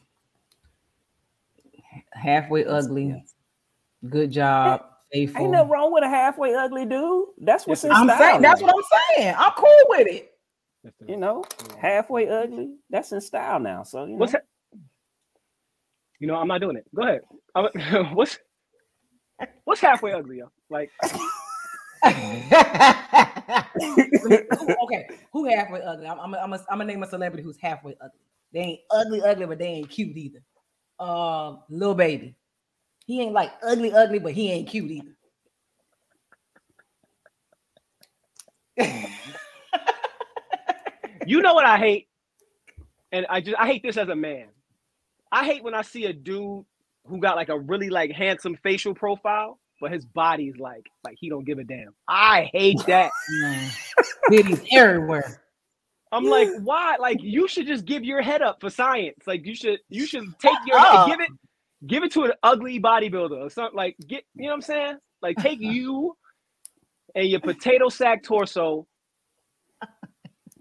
halfway 2.11 2.65
ugly. 2.65 3.23
Good 4.09 4.31
job, 4.31 4.83
faithful. 5.11 5.41
Ain't 5.43 5.51
nothing 5.51 5.69
wrong 5.69 5.93
with 5.93 6.03
a 6.03 6.09
halfway 6.09 6.55
ugly 6.55 6.85
dude. 6.85 7.27
That's 7.39 7.67
what's 7.67 7.83
in 7.83 7.91
I'm 7.91 8.07
style 8.07 8.19
saying 8.19 8.41
that's 8.41 8.61
what 8.61 8.73
I'm 8.75 8.83
saying. 9.17 9.35
I'm 9.37 9.51
cool 9.57 9.75
with 9.89 10.07
it. 10.07 10.31
you 11.07 11.17
know, 11.17 11.43
halfway 11.79 12.27
ugly. 12.29 12.75
That's 12.89 13.11
in 13.11 13.21
style 13.21 13.59
now. 13.59 13.83
So 13.83 14.05
you 14.05 14.13
know, 14.13 14.17
What's 14.17 14.33
that? 14.33 14.45
You 16.19 16.27
know, 16.27 16.35
I'm 16.35 16.47
not 16.47 16.61
doing 16.61 16.77
it. 16.77 16.85
Go 16.95 17.03
ahead. 17.03 17.21
I'm- 17.55 18.15
what's 18.15 18.39
what's 19.65 19.81
halfway 19.81 20.13
ugly, 20.13 20.37
yo? 20.39 20.51
Like 20.69 20.91
okay, 24.83 25.07
who 25.33 25.45
halfway 25.49 25.81
ugly? 25.81 26.07
I'm, 26.07 26.19
I'm, 26.19 26.35
I'm, 26.35 26.53
I'm 26.53 26.59
gonna 26.69 26.85
name 26.85 27.03
a 27.03 27.07
celebrity 27.07 27.43
who's 27.43 27.57
halfway 27.61 27.95
ugly. 28.01 28.19
They 28.53 28.59
ain't 28.59 28.79
ugly, 28.91 29.21
ugly, 29.21 29.45
but 29.45 29.59
they 29.59 29.67
ain't 29.67 29.89
cute 29.89 30.15
either. 30.17 30.43
Um, 30.99 31.61
Lil 31.69 31.95
Baby. 31.95 32.35
He 33.05 33.21
ain't 33.21 33.33
like 33.33 33.51
ugly, 33.63 33.91
ugly, 33.93 34.19
but 34.19 34.33
he 34.33 34.51
ain't 34.51 34.69
cute 34.69 34.91
either. 34.91 35.15
you 41.25 41.41
know 41.41 41.53
what 41.53 41.65
I 41.65 41.77
hate, 41.77 42.07
and 43.11 43.25
I 43.29 43.41
just 43.41 43.57
I 43.57 43.67
hate 43.67 43.83
this 43.83 43.97
as 43.97 44.09
a 44.09 44.15
man. 44.15 44.47
I 45.31 45.45
hate 45.45 45.63
when 45.63 45.73
I 45.73 45.81
see 45.81 46.05
a 46.05 46.13
dude 46.13 46.65
who 47.05 47.19
got 47.19 47.35
like 47.35 47.49
a 47.49 47.59
really 47.59 47.89
like 47.89 48.11
handsome 48.11 48.55
facial 48.63 48.93
profile, 48.93 49.59
but 49.79 49.91
his 49.91 50.05
body's 50.05 50.57
like 50.57 50.87
like 51.03 51.17
he 51.19 51.29
don't 51.29 51.45
give 51.45 51.59
a 51.59 51.63
damn. 51.63 51.93
I 52.07 52.49
hate 52.53 52.79
that. 52.87 53.11
Man, 53.41 53.69
Titties 54.29 54.65
everywhere. 54.71 55.41
I'm 56.13 56.25
like, 56.25 56.49
why? 56.63 56.97
Like, 56.99 57.19
you 57.21 57.47
should 57.47 57.67
just 57.67 57.85
give 57.85 58.03
your 58.03 58.21
head 58.21 58.41
up 58.41 58.59
for 58.59 58.69
science. 58.69 59.19
Like, 59.25 59.45
you 59.45 59.55
should 59.55 59.79
you 59.89 60.05
should 60.05 60.25
take 60.39 60.57
your 60.65 60.77
up. 60.77 61.07
give 61.07 61.21
it 61.21 61.29
give 61.85 62.03
it 62.03 62.11
to 62.13 62.23
an 62.23 62.33
ugly 62.43 62.79
bodybuilder 62.79 63.37
or 63.45 63.49
something. 63.49 63.75
Like, 63.75 63.95
get 64.07 64.23
you 64.35 64.43
know 64.43 64.49
what 64.49 64.55
I'm 64.55 64.61
saying? 64.61 64.97
Like, 65.21 65.37
take 65.37 65.59
you 65.61 66.15
and 67.15 67.27
your 67.27 67.39
potato 67.39 67.89
sack 67.89 68.23
torso. 68.23 68.87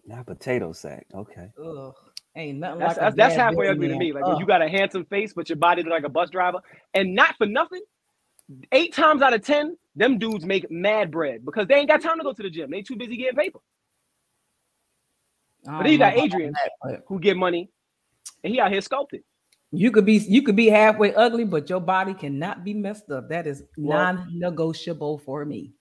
not 0.04 0.26
potato 0.26 0.72
sack. 0.72 1.06
Okay. 1.14 1.48
Ugh. 1.62 1.94
Ain't 2.36 2.58
nothing 2.58 2.78
That's 2.78 2.96
like 2.96 2.96
a 2.96 3.00
that's, 3.00 3.16
that's 3.16 3.34
halfway 3.34 3.66
Billy 3.66 3.68
ugly 3.70 3.88
to 3.88 3.94
man. 3.94 3.98
me. 3.98 4.12
Like 4.12 4.26
when 4.26 4.36
you 4.38 4.46
got 4.46 4.62
a 4.62 4.68
handsome 4.68 5.04
face, 5.06 5.32
but 5.34 5.48
your 5.48 5.56
body 5.56 5.82
look 5.82 5.90
like 5.90 6.04
a 6.04 6.08
bus 6.08 6.30
driver, 6.30 6.58
and 6.94 7.14
not 7.14 7.36
for 7.36 7.46
nothing. 7.46 7.82
Eight 8.72 8.94
times 8.94 9.22
out 9.22 9.32
of 9.32 9.44
ten, 9.44 9.76
them 9.94 10.18
dudes 10.18 10.44
make 10.44 10.70
mad 10.70 11.10
bread 11.10 11.44
because 11.44 11.66
they 11.68 11.74
ain't 11.76 11.88
got 11.88 12.00
time 12.00 12.18
to 12.18 12.24
go 12.24 12.32
to 12.32 12.42
the 12.42 12.50
gym. 12.50 12.70
They 12.70 12.82
too 12.82 12.96
busy 12.96 13.16
getting 13.16 13.36
paper. 13.36 13.58
But 15.64 15.72
don't 15.72 15.82
then 15.84 15.92
you 15.92 15.98
got 15.98 16.14
Adrian, 16.14 16.52
that, 16.52 16.72
but 16.82 17.02
who 17.06 17.20
get 17.20 17.36
money, 17.36 17.68
and 18.42 18.52
he 18.52 18.60
out 18.60 18.72
here 18.72 18.80
sculpted. 18.80 19.22
You 19.72 19.90
could 19.92 20.04
be 20.04 20.14
you 20.18 20.42
could 20.42 20.56
be 20.56 20.68
halfway 20.68 21.14
ugly, 21.14 21.44
but 21.44 21.70
your 21.70 21.80
body 21.80 22.12
cannot 22.14 22.64
be 22.64 22.74
messed 22.74 23.10
up. 23.10 23.28
That 23.28 23.46
is 23.46 23.62
Well- 23.78 24.14
non-negotiable 24.14 25.18
for 25.18 25.44
me. 25.44 25.72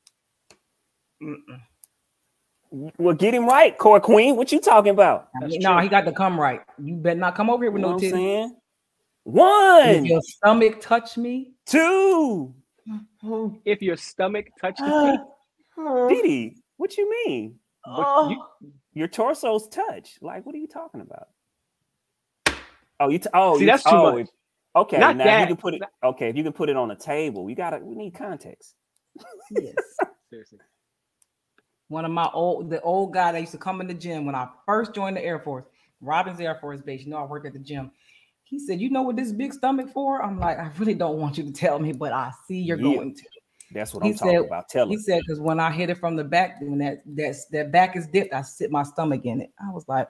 Well, 2.71 3.15
get 3.15 3.33
him 3.33 3.47
right, 3.47 3.75
Core 3.77 3.99
Queen. 3.99 4.35
What 4.35 4.51
you 4.51 4.61
talking 4.61 4.91
about? 4.91 5.29
I 5.41 5.47
mean, 5.47 5.59
no, 5.61 5.73
true. 5.73 5.81
he 5.83 5.89
got 5.89 6.01
to 6.05 6.11
come 6.11 6.39
right. 6.39 6.61
You 6.77 6.97
better 6.97 7.19
not 7.19 7.33
come 7.35 7.49
over 7.49 7.63
here 7.63 7.71
with 7.71 7.79
You 7.81 7.87
know 7.87 7.89
no 7.89 7.95
what 7.95 8.03
I'm 8.03 8.09
titties. 8.09 8.13
saying? 8.13 8.55
If 9.25 9.33
One, 9.33 10.05
your 10.05 10.21
stomach 10.21 10.81
touch 10.81 11.17
me, 11.17 11.53
two. 11.65 12.53
If 13.65 13.81
your 13.81 13.97
stomach 13.97 14.47
touches 14.61 14.85
Ah. 14.87 15.17
me, 15.77 16.15
Dee 16.15 16.21
Dee, 16.21 16.57
what 16.77 16.95
you 16.97 17.09
mean? 17.25 17.59
but 17.85 18.29
you- 18.29 18.43
Your 18.93 19.07
torso's 19.07 19.67
touch. 19.69 20.17
Like, 20.21 20.45
what 20.45 20.53
are 20.55 20.59
you 20.59 20.67
talking 20.67 21.01
about? 21.01 21.27
Oh, 22.99 23.09
you. 23.09 23.19
T- 23.19 23.29
oh, 23.33 23.55
See, 23.55 23.61
you- 23.61 23.67
that's 23.67 23.83
too 23.83 23.89
oh, 23.91 24.11
much. 24.17 24.27
Okay, 24.75 24.97
Not 24.99 25.17
now 25.17 25.23
that. 25.25 25.39
you 25.41 25.47
can 25.47 25.57
put 25.57 25.73
it. 25.73 25.81
Okay, 26.03 26.29
if 26.29 26.35
you 26.37 26.43
can 26.43 26.53
put 26.53 26.69
it 26.69 26.77
on 26.77 26.91
a 26.91 26.95
table, 26.95 27.43
we 27.43 27.55
gotta. 27.55 27.79
We 27.79 27.95
need 27.95 28.13
context. 28.13 28.75
yes. 29.51 29.73
seriously, 30.29 30.59
One 31.87 32.05
of 32.05 32.11
my 32.11 32.29
old 32.33 32.69
the 32.69 32.79
old 32.81 33.13
guy 33.13 33.31
that 33.31 33.39
used 33.39 33.51
to 33.53 33.57
come 33.57 33.81
in 33.81 33.87
the 33.87 33.93
gym 33.95 34.25
when 34.25 34.35
I 34.35 34.47
first 34.65 34.93
joined 34.93 35.17
the 35.17 35.23
Air 35.25 35.39
Force, 35.39 35.65
Robins 36.01 36.39
Air 36.39 36.57
Force 36.61 36.81
Base. 36.81 37.03
You 37.03 37.09
know, 37.09 37.17
I 37.17 37.25
worked 37.25 37.47
at 37.47 37.53
the 37.53 37.59
gym. 37.59 37.91
He 38.43 38.59
said, 38.59 38.79
"You 38.79 38.89
know 38.91 39.01
what 39.01 39.15
this 39.15 39.31
big 39.31 39.53
stomach 39.53 39.89
for?" 39.91 40.21
I'm 40.23 40.39
like, 40.39 40.59
"I 40.59 40.69
really 40.77 40.93
don't 40.93 41.17
want 41.17 41.37
you 41.37 41.43
to 41.45 41.51
tell 41.51 41.79
me, 41.79 41.91
but 41.91 42.13
I 42.13 42.31
see 42.47 42.59
you're 42.59 42.77
Yeah. 42.77 42.95
going 42.95 43.15
to." 43.15 43.23
That's 43.71 43.93
what 43.93 44.03
He 44.03 44.09
I'm 44.11 44.15
talking 44.17 44.37
said- 44.39 44.45
about. 44.45 44.69
Tell 44.69 44.87
He 44.87 44.95
us. 44.97 45.05
said, 45.05 45.21
"Because 45.25 45.39
when 45.39 45.59
I 45.59 45.71
hit 45.71 45.89
it 45.89 45.97
from 45.97 46.15
the 46.15 46.23
back, 46.23 46.61
when 46.61 46.77
that 46.77 47.01
that's 47.05 47.45
that 47.47 47.71
back 47.71 47.95
is 47.95 48.05
dipped, 48.07 48.33
I 48.35 48.43
sit 48.43 48.71
my 48.71 48.83
stomach 48.83 49.25
in 49.25 49.41
it." 49.41 49.51
I 49.59 49.71
was 49.71 49.87
like, 49.87 50.07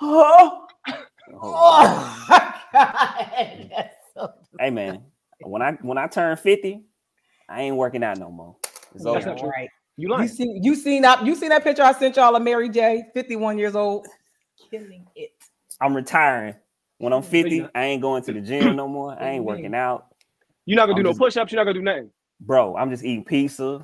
"Oh, 0.00 0.66
oh 1.34 2.26
my 2.28 2.54
god!" 2.72 3.68
That's 3.70 3.94
so 4.14 4.32
Hey 4.58 4.70
man, 4.70 5.02
when 5.42 5.62
I 5.62 5.72
when 5.82 5.98
I 5.98 6.06
turn 6.06 6.36
50, 6.36 6.82
I 7.48 7.62
ain't 7.62 7.76
working 7.76 8.02
out 8.02 8.18
no 8.18 8.30
more. 8.30 8.56
It's 8.94 9.04
Yeah, 9.04 9.12
That's 9.14 9.26
over. 9.26 9.36
not 9.36 9.48
right. 9.50 9.68
you 9.96 10.14
You 10.16 10.28
seen 10.28 10.62
you 10.62 10.74
seen 10.74 11.02
that 11.02 11.24
you 11.24 11.34
seen 11.34 11.50
that 11.50 11.62
picture 11.64 11.82
I 11.82 11.92
sent 11.92 12.16
y'all 12.16 12.34
of 12.36 12.42
Mary 12.42 12.68
J, 12.68 13.04
51 13.14 13.58
years 13.58 13.74
old, 13.76 14.06
killing 14.70 15.06
it. 15.14 15.30
I'm 15.80 15.94
retiring. 15.94 16.54
When 16.98 17.12
I'm 17.12 17.22
50, 17.22 17.68
I 17.74 17.84
ain't 17.84 18.00
going 18.00 18.22
to 18.24 18.32
the 18.32 18.40
gym 18.40 18.74
no 18.74 18.88
more. 18.88 19.14
I 19.20 19.30
ain't 19.32 19.44
working 19.44 19.74
out. 19.74 20.06
You're 20.64 20.76
not 20.76 20.86
gonna 20.86 20.94
I'm 20.94 20.98
do 21.00 21.02
no 21.04 21.10
just- 21.10 21.18
push-ups. 21.20 21.52
You're 21.52 21.58
not 21.60 21.64
gonna 21.64 21.74
do 21.78 21.82
nothing. 21.82 22.10
Bro, 22.40 22.76
I'm 22.76 22.88
just 22.90 23.04
eating 23.04 23.24
pizza, 23.24 23.80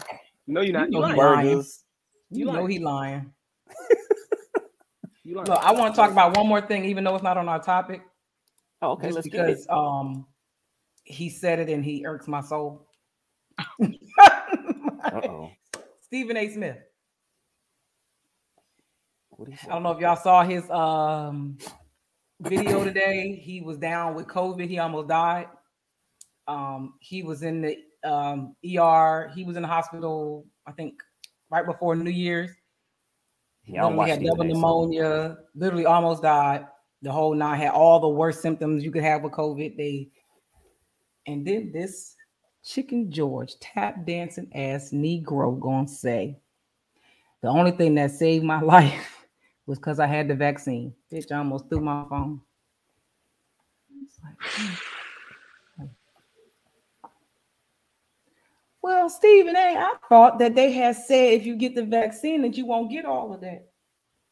No, 0.46 0.60
you're 0.62 0.72
not. 0.72 0.90
You 0.90 0.98
You 0.98 1.00
know 1.00 1.06
lying. 1.08 1.16
lying. 1.18 1.48
burgers. 1.48 1.84
You 2.30 2.38
You 2.40 2.44
know 2.46 2.52
lying. 2.52 2.68
he 2.68 2.78
lying. 2.78 3.32
You 5.24 5.36
lying. 5.36 5.46
Look, 5.48 5.58
I 5.60 5.72
want 5.72 5.94
to 5.94 5.96
talk 6.00 6.10
about 6.10 6.36
one 6.36 6.46
more 6.48 6.60
thing, 6.60 6.84
even 6.86 7.04
though 7.04 7.14
it's 7.14 7.22
not 7.22 7.36
on 7.36 7.48
our 7.48 7.62
topic, 7.62 8.02
Oh, 8.80 8.92
okay, 8.92 9.08
just 9.08 9.16
let's 9.16 9.28
get 9.28 9.40
it. 9.40 9.46
because 9.48 9.66
um 9.68 10.26
he 11.04 11.28
said 11.30 11.58
it 11.60 11.68
and 11.68 11.84
he 11.84 12.04
irks 12.06 12.26
my 12.28 12.40
soul. 12.40 12.86
Uh-oh. 13.80 15.50
Stephen 16.00 16.36
A. 16.36 16.48
Smith. 16.52 16.78
What? 19.30 19.48
I 19.64 19.68
don't 19.68 19.82
know 19.82 19.92
if 19.92 20.00
y'all 20.00 20.16
saw 20.16 20.42
his 20.44 20.68
um 20.70 21.58
video 22.40 22.84
today. 22.84 23.36
He 23.42 23.60
was 23.60 23.78
down 23.78 24.14
with 24.14 24.26
COVID. 24.26 24.68
He 24.68 24.78
almost 24.78 25.08
died. 25.08 25.46
Um, 26.48 26.94
he 27.00 27.22
was 27.22 27.42
in 27.42 27.62
the 27.62 27.76
um 28.04 28.56
ER. 28.64 29.30
He 29.34 29.44
was 29.44 29.56
in 29.56 29.62
the 29.62 29.68
hospital, 29.68 30.46
I 30.66 30.72
think, 30.72 30.94
right 31.50 31.64
before 31.64 31.94
New 31.94 32.10
Year's. 32.10 32.50
Yeah, 33.72 33.86
literally 33.86 34.10
had 34.10 34.22
double 34.22 34.44
pneumonia, 34.44 35.38
literally 35.54 35.86
almost 35.86 36.22
died. 36.22 36.66
The 37.00 37.10
whole 37.10 37.34
nine 37.34 37.58
had 37.58 37.70
all 37.70 38.00
the 38.00 38.08
worst 38.08 38.42
symptoms 38.42 38.84
you 38.84 38.92
could 38.92 39.02
have 39.02 39.22
with 39.22 39.32
COVID. 39.32 39.76
They 39.76 40.10
and 41.26 41.46
then 41.46 41.72
this 41.72 42.16
chicken 42.62 43.10
George 43.10 43.58
tap 43.60 44.04
dancing 44.06 44.50
ass 44.54 44.90
Negro 44.90 45.58
gonna 45.58 45.88
say 45.88 46.38
the 47.40 47.48
only 47.48 47.70
thing 47.72 47.94
that 47.94 48.10
saved 48.10 48.44
my 48.44 48.60
life 48.62 49.26
was 49.66 49.78
because 49.78 49.98
I 49.98 50.06
had 50.06 50.28
the 50.28 50.34
vaccine. 50.34 50.92
Bitch, 51.10 51.32
I 51.32 51.38
almost 51.38 51.68
threw 51.68 51.80
my 51.80 52.04
phone. 52.10 52.40
Mm. 53.90 54.02
It's 54.04 54.18
like, 54.22 54.34
hmm. 54.40 54.74
Well, 58.82 59.08
Stephen 59.08 59.54
A., 59.54 59.76
I 59.78 59.94
thought 60.08 60.40
that 60.40 60.56
they 60.56 60.72
had 60.72 60.96
said 60.96 61.34
if 61.34 61.46
you 61.46 61.56
get 61.56 61.76
the 61.76 61.84
vaccine 61.84 62.42
that 62.42 62.56
you 62.56 62.66
won't 62.66 62.90
get 62.90 63.04
all 63.04 63.32
of 63.32 63.40
that. 63.42 63.68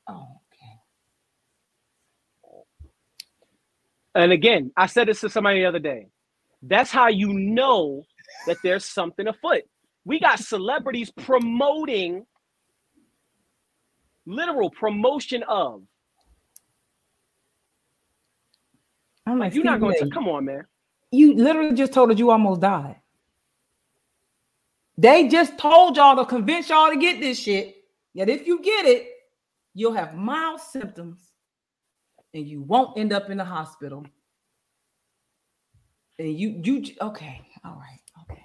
Oh, 0.09 0.27
okay. 0.53 0.81
And 4.17 4.33
again, 4.33 4.73
I 4.77 4.87
said 4.87 5.07
this 5.07 5.21
to 5.21 5.31
somebody 5.31 5.61
the 5.61 5.67
other 5.67 5.79
day. 5.79 6.09
That's 6.63 6.91
how 6.91 7.07
you 7.07 7.33
know 7.33 8.03
that 8.49 8.57
there's 8.65 8.85
something 8.85 9.29
afoot. 9.29 9.63
We 10.05 10.19
got 10.19 10.41
celebrities 10.41 11.13
promoting 11.13 12.27
literal 14.27 14.71
promotion 14.71 15.45
of. 15.45 15.83
I'm 19.27 19.39
like, 19.39 19.55
you're 19.55 19.63
not 19.63 19.81
going 19.81 19.97
to 19.99 20.11
come 20.11 20.29
on, 20.29 20.47
man. 20.47 20.67
You 21.13 21.35
literally 21.35 21.75
just 21.75 21.93
told 21.93 22.11
us 22.11 22.19
you 22.19 22.31
almost 22.31 22.61
died. 22.61 23.00
They 25.01 25.29
just 25.29 25.57
told 25.57 25.97
y'all 25.97 26.17
to 26.17 26.27
convince 26.27 26.69
y'all 26.69 26.91
to 26.91 26.97
get 26.97 27.21
this 27.21 27.39
shit. 27.39 27.75
Yet 28.13 28.29
if 28.29 28.47
you 28.47 28.61
get 28.61 28.85
it, 28.85 29.09
you'll 29.73 29.95
have 29.95 30.15
mild 30.15 30.61
symptoms 30.61 31.23
and 32.35 32.47
you 32.47 32.61
won't 32.61 32.99
end 32.99 33.11
up 33.11 33.31
in 33.31 33.39
the 33.39 33.45
hospital. 33.45 34.05
And 36.19 36.39
you 36.39 36.61
you 36.63 36.85
okay, 37.01 37.41
all 37.65 37.77
right, 37.77 38.01
okay. 38.31 38.45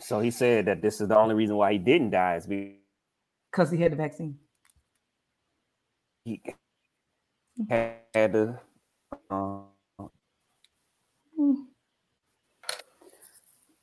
So 0.00 0.20
he 0.20 0.30
said 0.30 0.64
that 0.64 0.80
this 0.80 1.02
is 1.02 1.08
the 1.08 1.18
only 1.18 1.34
reason 1.34 1.56
why 1.56 1.72
he 1.72 1.78
didn't 1.78 2.10
die 2.10 2.36
is 2.36 2.46
because 2.46 3.70
he 3.70 3.76
had 3.76 3.92
the 3.92 3.96
vaccine. 3.96 4.38
he 6.24 6.40
had 7.68 8.32
the. 8.32 8.58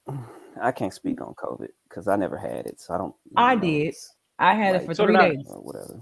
Hmm. 0.08 0.39
I 0.62 0.72
can't 0.72 0.94
speak 0.94 1.22
on 1.22 1.34
COVID 1.36 1.70
because 1.88 2.08
I 2.08 2.16
never 2.16 2.38
had 2.38 2.66
it, 2.66 2.80
so 2.82 2.94
I 2.94 2.98
don't. 2.98 3.16
I 3.36 3.56
know 3.56 3.62
did. 3.62 3.88
it's 3.88 4.14
I 4.40 4.54
had 4.56 4.76
it 4.76 4.86
for 4.86 4.94
So 4.94 5.06
three 5.06 5.18
did 5.18 5.38
days. 5.38 5.48
or 5.50 5.62
whatever. 5.62 6.00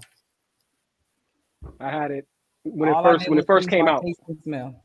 I 1.80 1.90
had 1.90 2.10
it 2.10 2.26
when 2.64 2.88
All 2.88 3.00
it 3.00 3.02
first 3.18 3.28
when 3.28 3.38
it 3.38 3.46
first 3.46 3.68
came 3.68 3.88
out. 3.88 4.04
smell. 4.42 4.82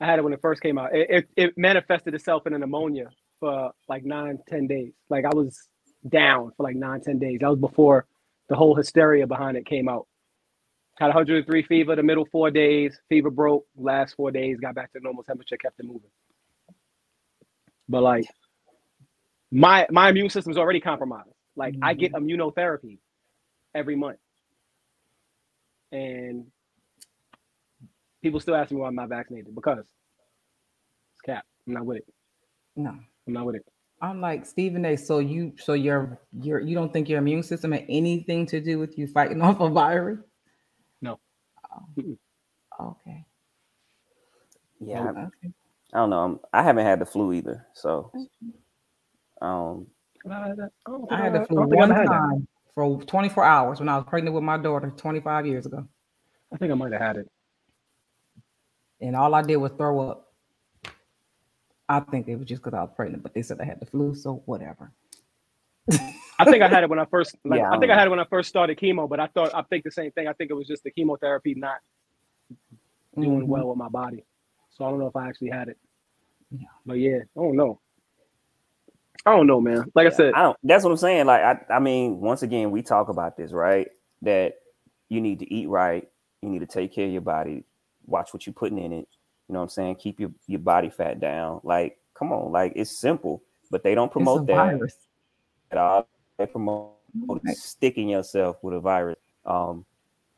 I 0.00 0.06
had 0.06 0.18
it 0.18 0.22
when 0.22 0.32
it 0.32 0.40
first 0.42 0.60
came 0.62 0.78
out. 0.78 0.94
It, 0.94 1.08
it, 1.10 1.28
it 1.36 1.54
manifested 1.58 2.14
itself 2.14 2.46
in 2.46 2.52
a 2.54 2.58
pneumonia 2.58 3.08
for 3.40 3.72
like 3.88 4.04
nine, 4.04 4.38
ten 4.48 4.66
days. 4.66 4.92
Like 5.08 5.24
I 5.24 5.34
was 5.34 5.68
down 6.08 6.52
for 6.56 6.62
like 6.64 6.76
nine, 6.76 7.00
ten 7.00 7.18
days. 7.18 7.38
That 7.40 7.50
was 7.50 7.58
before 7.58 8.06
the 8.48 8.56
whole 8.56 8.74
hysteria 8.76 9.26
behind 9.26 9.56
it 9.56 9.66
came 9.66 9.88
out. 9.88 10.06
Had 10.98 11.06
103 11.08 11.62
fever 11.64 11.96
the 11.96 12.02
middle 12.02 12.26
four 12.32 12.50
days. 12.50 12.98
Fever 13.08 13.30
broke. 13.30 13.66
Last 13.76 14.14
four 14.14 14.30
days, 14.30 14.58
got 14.60 14.74
back 14.74 14.92
to 14.92 15.00
normal 15.00 15.24
temperature, 15.24 15.56
kept 15.56 15.80
it 15.80 15.86
moving. 15.86 16.10
But 17.88 18.02
like 18.02 18.24
my 19.50 19.86
my 19.90 20.08
immune 20.08 20.30
system's 20.30 20.58
already 20.58 20.80
compromised. 20.80 21.30
Like 21.56 21.74
I 21.82 21.94
get 21.94 22.12
mm-hmm. 22.12 22.26
immunotherapy 22.26 22.98
every 23.74 23.96
month. 23.96 24.18
And 25.92 26.46
people 28.22 28.40
still 28.40 28.56
ask 28.56 28.70
me 28.70 28.78
why 28.78 28.88
I'm 28.88 28.94
not 28.94 29.08
vaccinated 29.08 29.54
because 29.54 29.78
it's 29.78 29.88
cap. 31.24 31.44
I'm 31.66 31.74
not 31.74 31.86
with 31.86 31.98
it. 31.98 32.14
No. 32.74 32.90
I'm 33.26 33.32
not 33.32 33.46
with 33.46 33.56
it. 33.56 33.66
I'm 34.02 34.20
like 34.20 34.44
Stephen 34.44 34.84
A. 34.84 34.96
So 34.96 35.20
you, 35.20 35.54
so 35.58 35.72
your, 35.72 36.18
your, 36.32 36.60
you're 36.60 36.68
you 36.68 36.74
don't 36.74 36.92
think 36.92 37.08
your 37.08 37.18
immune 37.18 37.42
system 37.42 37.72
had 37.72 37.86
anything 37.88 38.46
to 38.46 38.60
do 38.60 38.78
with 38.78 38.98
you 38.98 39.06
fighting 39.06 39.40
off 39.42 39.60
a 39.60 39.68
virus? 39.68 40.20
No. 41.00 41.18
Oh. 41.72 42.16
Okay. 42.80 43.24
Yeah, 44.80 45.08
Okay. 45.08 45.52
I 45.96 46.00
don't 46.00 46.10
know. 46.10 46.20
I'm, 46.20 46.40
I 46.52 46.62
haven't 46.62 46.84
had 46.84 46.98
the 47.00 47.06
flu 47.06 47.32
either, 47.32 47.66
so 47.72 48.12
um, 49.40 49.86
I 50.30 50.38
had 51.16 51.32
the 51.32 51.46
flu 51.46 51.56
I 51.58 51.60
don't 51.62 51.70
think 51.70 51.76
one 51.80 51.90
I 51.92 51.94
had 51.96 52.06
that. 52.08 52.12
time 52.12 52.48
for 52.74 53.02
24 53.02 53.44
hours 53.44 53.78
when 53.80 53.88
I 53.88 53.96
was 53.96 54.04
pregnant 54.06 54.34
with 54.34 54.44
my 54.44 54.58
daughter 54.58 54.92
25 54.94 55.46
years 55.46 55.64
ago, 55.64 55.88
I 56.52 56.58
think 56.58 56.70
I 56.70 56.74
might 56.74 56.92
have 56.92 57.00
had 57.00 57.16
it. 57.16 57.30
and 59.00 59.16
all 59.16 59.34
I 59.34 59.40
did 59.40 59.56
was 59.56 59.72
throw 59.72 60.10
up. 60.10 60.32
I 61.88 62.00
think 62.00 62.28
it 62.28 62.36
was 62.36 62.46
just 62.46 62.62
because 62.62 62.76
I 62.76 62.82
was 62.82 62.90
pregnant, 62.94 63.22
but 63.22 63.32
they 63.32 63.40
said 63.42 63.58
I 63.60 63.64
had 63.64 63.80
the 63.80 63.86
flu, 63.86 64.14
so 64.14 64.42
whatever. 64.44 64.92
I 66.38 66.44
think 66.44 66.62
I 66.62 66.68
had 66.68 66.82
it 66.82 66.90
when 66.90 66.98
I 66.98 67.06
first. 67.06 67.36
Like, 67.44 67.60
Yeah, 67.60 67.70
I 67.70 67.76
I 67.76 67.78
think 67.78 67.88
don't 67.88 67.92
I 67.92 67.98
had 68.00 68.08
it 68.08 68.10
when 68.10 68.20
I 68.20 68.24
first 68.28 68.50
started 68.50 68.76
chemo, 68.78 69.08
but 69.08 69.18
I 69.20 69.28
thought 69.28 69.54
I 69.54 69.62
think 69.62 69.84
the 69.84 69.90
same 69.90 70.10
thing. 70.10 70.28
I 70.28 70.34
think 70.34 70.50
it 70.50 70.54
was 70.54 70.66
just 70.66 70.84
the 70.84 70.90
chemotherapy 70.90 71.54
not 71.54 71.78
doing 73.14 73.42
Mhm. 73.42 73.46
well 73.46 73.68
with 73.68 73.78
my 73.78 73.88
body. 73.88 74.24
So 74.70 74.84
I 74.84 74.90
don't 74.90 74.98
know 74.98 75.06
if 75.06 75.16
I 75.16 75.26
actually 75.28 75.48
had 75.50 75.68
it. 75.68 75.78
Yeah. 76.58 76.66
But 76.84 76.94
yeah, 76.94 77.18
I 77.18 77.40
don't 77.40 77.56
know. 77.56 77.80
I 79.24 79.32
don't 79.32 79.46
know, 79.46 79.60
man. 79.60 79.84
Like 79.94 80.06
I 80.06 80.10
said, 80.10 80.34
I 80.34 80.42
don't. 80.42 80.56
That's 80.62 80.84
what 80.84 80.90
I'm 80.90 80.96
saying. 80.96 81.26
Like 81.26 81.42
I, 81.42 81.74
I 81.74 81.78
mean, 81.80 82.20
once 82.20 82.42
again, 82.42 82.70
we 82.70 82.82
talk 82.82 83.08
about 83.08 83.36
this, 83.36 83.52
right? 83.52 83.88
That 84.22 84.54
you 85.08 85.20
need 85.20 85.40
to 85.40 85.52
eat 85.52 85.68
right. 85.68 86.08
You 86.42 86.48
need 86.48 86.60
to 86.60 86.66
take 86.66 86.92
care 86.94 87.06
of 87.06 87.12
your 87.12 87.22
body. 87.22 87.64
Watch 88.06 88.32
what 88.32 88.46
you're 88.46 88.54
putting 88.54 88.78
in 88.78 88.92
it. 88.92 89.08
You 89.48 89.52
know 89.52 89.58
what 89.60 89.64
I'm 89.64 89.68
saying? 89.70 89.96
Keep 89.96 90.20
your 90.20 90.30
your 90.46 90.60
body 90.60 90.90
fat 90.90 91.18
down. 91.18 91.60
Like, 91.64 91.98
come 92.14 92.32
on, 92.32 92.52
like 92.52 92.72
it's 92.76 92.96
simple, 92.96 93.42
but 93.70 93.82
they 93.82 93.94
don't 93.96 94.06
It's 94.06 94.12
a 94.12 94.18
promote 94.18 94.46
that 94.46 94.54
virus. 94.54 94.96
at 95.72 95.78
all. 95.78 96.08
They 96.38 96.46
promote 96.46 96.92
Right. 97.28 97.56
sticking 97.56 98.10
yourself 98.10 98.62
with 98.62 98.74
a 98.74 98.80
virus. 98.80 99.16
Um, 99.46 99.86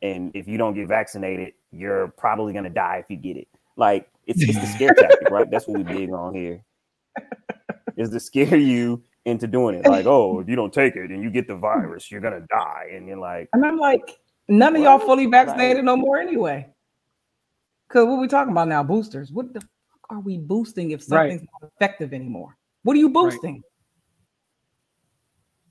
and 0.00 0.30
if 0.34 0.46
you 0.46 0.58
don't 0.58 0.74
get 0.74 0.86
vaccinated, 0.86 1.54
you're 1.72 2.08
probably 2.08 2.52
gonna 2.52 2.70
die 2.70 2.98
if 2.98 3.10
you 3.10 3.16
get 3.16 3.36
it. 3.36 3.48
Like 3.76 4.08
it's, 4.28 4.42
it's 4.42 4.58
the 4.60 4.66
scare 4.66 4.94
tactic, 4.94 5.30
right? 5.30 5.50
That's 5.50 5.66
what 5.66 5.78
we 5.78 5.82
big 5.84 6.10
on 6.12 6.34
here. 6.34 6.62
Is 7.96 8.10
to 8.10 8.20
scare 8.20 8.56
you 8.56 9.02
into 9.24 9.46
doing 9.48 9.74
it. 9.74 9.84
Like, 9.86 10.06
oh, 10.06 10.38
if 10.40 10.48
you 10.48 10.54
don't 10.54 10.72
take 10.72 10.94
it 10.94 11.10
and 11.10 11.22
you 11.22 11.30
get 11.30 11.48
the 11.48 11.56
virus, 11.56 12.10
you're 12.10 12.20
gonna 12.20 12.46
die. 12.48 12.90
And 12.94 13.08
you're 13.08 13.16
like, 13.18 13.48
And 13.52 13.64
I'm 13.66 13.76
like, 13.78 14.18
none 14.46 14.76
of 14.76 14.82
y'all 14.82 15.00
fully 15.00 15.26
vaccinated 15.26 15.78
Like- 15.78 15.84
no 15.84 15.96
more 15.96 16.18
anyway. 16.18 16.68
Cause 17.88 18.06
what 18.06 18.20
we 18.20 18.28
talking 18.28 18.52
about 18.52 18.68
now? 18.68 18.82
Boosters. 18.84 19.32
What 19.32 19.52
the 19.54 19.60
fuck 19.60 19.68
are 20.10 20.20
we 20.20 20.38
boosting 20.38 20.90
if 20.92 21.00
Right. 21.10 21.30
something's 21.32 21.48
not 21.60 21.70
effective 21.74 22.12
anymore? 22.12 22.56
What 22.84 22.94
are 22.94 23.00
you 23.00 23.08
boosting? 23.08 23.62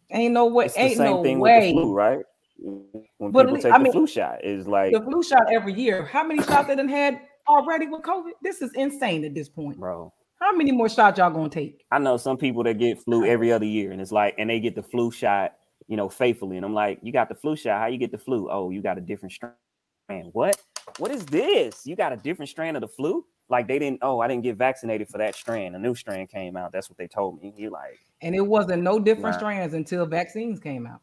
Ain't 0.10 0.34
no 0.34 0.47
way. 0.47 0.66
it's 0.66 0.74
the 0.76 0.82
Ain't 0.82 0.97
same 0.97 1.05
no 1.12 1.24
thing 1.24 1.39
way. 1.39 1.60
with 1.60 1.76
the 1.76 1.82
flu, 1.82 1.93
right? 1.93 2.20
When 2.60 3.32
But 3.32 3.43
people 3.43 3.53
li- 3.55 3.62
take 3.62 3.74
I 3.74 3.78
the 3.78 3.84
mean, 3.84 3.93
flu 3.93 4.08
shot, 4.08 4.43
is 4.43 4.68
like, 4.68 4.93
The 4.93 5.01
flu 5.01 5.22
shot 5.22 5.51
every 5.51 5.74
year. 5.74 6.03
How 6.05 6.24
many 6.26 6.41
shots 6.43 6.68
they 6.68 6.76
done 6.76 6.88
had 6.89 7.22
already 7.48 7.88
with 7.88 8.02
COVID? 8.02 8.32
This 8.41 8.62
is 8.62 8.72
insane 8.74 9.24
at 9.26 9.34
this 9.34 9.50
point. 9.50 9.78
bro. 9.80 10.14
How 10.39 10.56
many 10.56 10.72
more 10.72 10.88
shots 10.88 11.18
y'all 11.18 11.32
gonna 11.32 11.50
take? 11.50 11.84
I 11.91 11.98
know 12.00 12.16
some 12.18 12.38
people 12.38 12.64
that 12.64 12.78
get 12.78 13.02
flu 13.02 13.26
every 13.26 13.52
other 13.52 13.66
year, 13.66 13.91
and 13.91 14.00
it's 14.00 14.12
like, 14.12 14.36
and 14.38 14.50
they 14.50 14.60
get 14.60 14.76
the 14.76 14.84
flu 14.84 15.10
shot, 15.10 15.56
you 15.88 15.98
know, 15.98 16.10
faithfully. 16.10 16.58
And 16.58 16.66
I'm 16.66 16.76
like, 16.76 17.00
you 17.02 17.12
got 17.12 17.28
the 17.28 17.34
flu 17.36 17.56
shot. 17.56 17.80
How 17.80 17.88
you 17.88 17.98
get 17.98 18.12
the 18.12 18.20
flu? 18.20 18.48
Oh, 18.52 18.70
you 18.70 18.82
got 18.84 18.98
a 19.00 19.02
different 19.02 19.32
strain. 19.34 20.30
What? 20.34 20.62
What 21.00 21.10
is 21.12 21.26
this? 21.26 21.86
You 21.88 21.95
got 21.95 22.14
a 22.14 22.18
different 22.18 22.50
strain 22.50 22.76
of 22.76 22.82
the 22.82 22.88
flu? 22.88 23.26
Like 23.50 23.68
they 23.68 23.80
didn't. 23.80 24.00
Oh, 24.04 24.20
I 24.20 24.28
didn't 24.28 24.43
get 24.43 24.58
vaccinated 24.58 25.08
for 25.10 25.18
that 25.18 25.34
strain. 25.36 25.74
A 25.74 25.80
new 25.80 25.95
strain 25.95 26.28
came 26.28 26.56
out. 26.56 26.72
That's 26.72 26.88
what 26.89 26.98
they 26.98 27.08
told 27.08 27.41
me. 27.41 27.54
You 27.58 27.72
like, 27.72 27.98
And 28.22 28.36
it 28.36 28.41
wasn't 28.45 28.84
no 28.84 29.00
different 29.00 29.26
Right. 29.26 29.36
strands 29.39 29.74
until 29.74 30.06
vaccines 30.06 30.60
came 30.60 30.86
out. 30.86 31.02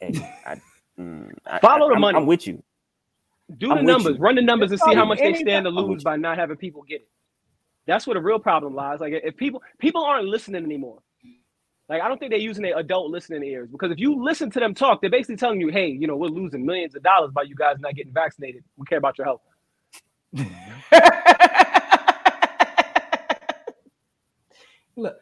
hey, 0.00 0.12
I, 0.46 0.60
mm, 0.98 1.32
I- 1.46 1.58
Follow 1.60 1.86
I- 1.86 1.88
the 1.88 1.94
I'm- 1.94 2.00
money. 2.00 2.16
I'm 2.18 2.26
with 2.26 2.46
you. 2.46 2.62
Do 3.56 3.70
I'm 3.70 3.78
the 3.78 3.82
numbers, 3.84 4.16
you. 4.16 4.22
run 4.22 4.34
the 4.34 4.42
numbers, 4.42 4.70
and 4.72 4.80
see 4.80 4.94
how 4.94 5.04
much 5.04 5.18
they 5.18 5.24
anything- 5.24 5.46
stand 5.46 5.64
to 5.64 5.70
lose 5.70 6.04
by 6.04 6.16
not 6.16 6.36
having 6.38 6.56
people 6.56 6.82
get 6.82 7.00
it. 7.02 7.08
That's 7.86 8.06
where 8.06 8.14
the 8.14 8.20
real 8.20 8.38
problem 8.38 8.74
lies. 8.74 9.00
Like 9.00 9.14
if 9.24 9.36
people 9.36 9.62
people 9.78 10.04
aren't 10.04 10.26
listening 10.26 10.64
anymore. 10.64 10.98
Like 11.88 12.02
I 12.02 12.08
don't 12.08 12.18
think 12.18 12.30
they're 12.32 12.38
using 12.38 12.62
their 12.62 12.78
adult 12.78 13.10
listening 13.10 13.42
ears 13.44 13.70
because 13.72 13.90
if 13.90 13.98
you 13.98 14.22
listen 14.22 14.50
to 14.50 14.60
them 14.60 14.74
talk, 14.74 15.00
they're 15.00 15.08
basically 15.08 15.36
telling 15.36 15.58
you, 15.58 15.68
"Hey, 15.68 15.88
you 15.88 16.06
know, 16.06 16.16
we're 16.16 16.26
losing 16.28 16.66
millions 16.66 16.94
of 16.94 17.02
dollars 17.02 17.30
by 17.32 17.42
you 17.42 17.54
guys 17.54 17.76
not 17.78 17.94
getting 17.94 18.12
vaccinated. 18.12 18.62
We 18.76 18.84
care 18.84 18.98
about 18.98 19.16
your 19.16 19.24
health." 19.24 19.40
Look, 24.96 25.16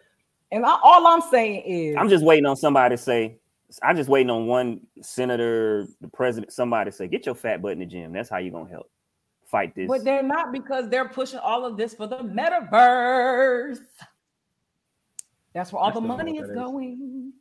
and 0.51 0.65
I, 0.65 0.77
all 0.83 1.07
I'm 1.07 1.21
saying 1.31 1.63
is, 1.67 1.97
I'm 1.97 2.09
just 2.09 2.25
waiting 2.25 2.47
on 2.47 2.57
somebody 2.57 2.97
to 2.97 3.03
say. 3.03 3.37
I'm 3.83 3.97
just 3.97 4.09
waiting 4.09 4.31
on 4.31 4.47
one 4.47 4.81
senator, 5.03 5.87
the 6.01 6.09
president, 6.09 6.53
somebody 6.53 6.91
to 6.91 6.97
say, 6.97 7.09
"Get 7.09 7.27
your 7.27 7.35
fat 7.35 7.61
butt 7.63 7.73
in 7.73 7.81
the 7.81 7.87
gym." 7.87 8.13
That's 8.13 8.29
how 8.29 8.39
you're 8.39 8.53
gonna 8.53 8.71
help 8.71 8.91
fight 9.45 9.75
this. 9.75 9.89
but 9.89 10.05
they're 10.05 10.23
not 10.23 10.53
because 10.53 10.89
they're 10.89 11.09
pushing 11.09 11.39
all 11.39 11.65
of 11.65 11.77
this 11.77 11.95
for 11.95 12.07
the 12.07 12.19
metaverse. 12.19 13.79
That's 15.53 15.73
where 15.73 15.81
all 15.81 15.89
I 15.89 15.91
the 15.91 16.01
still 16.01 16.03
don't 16.03 16.09
know 16.09 16.17
money 16.17 16.33
what 16.35 16.43
is 16.43 16.49
that 16.49 16.53
is. 16.53 16.59
going. 16.59 17.33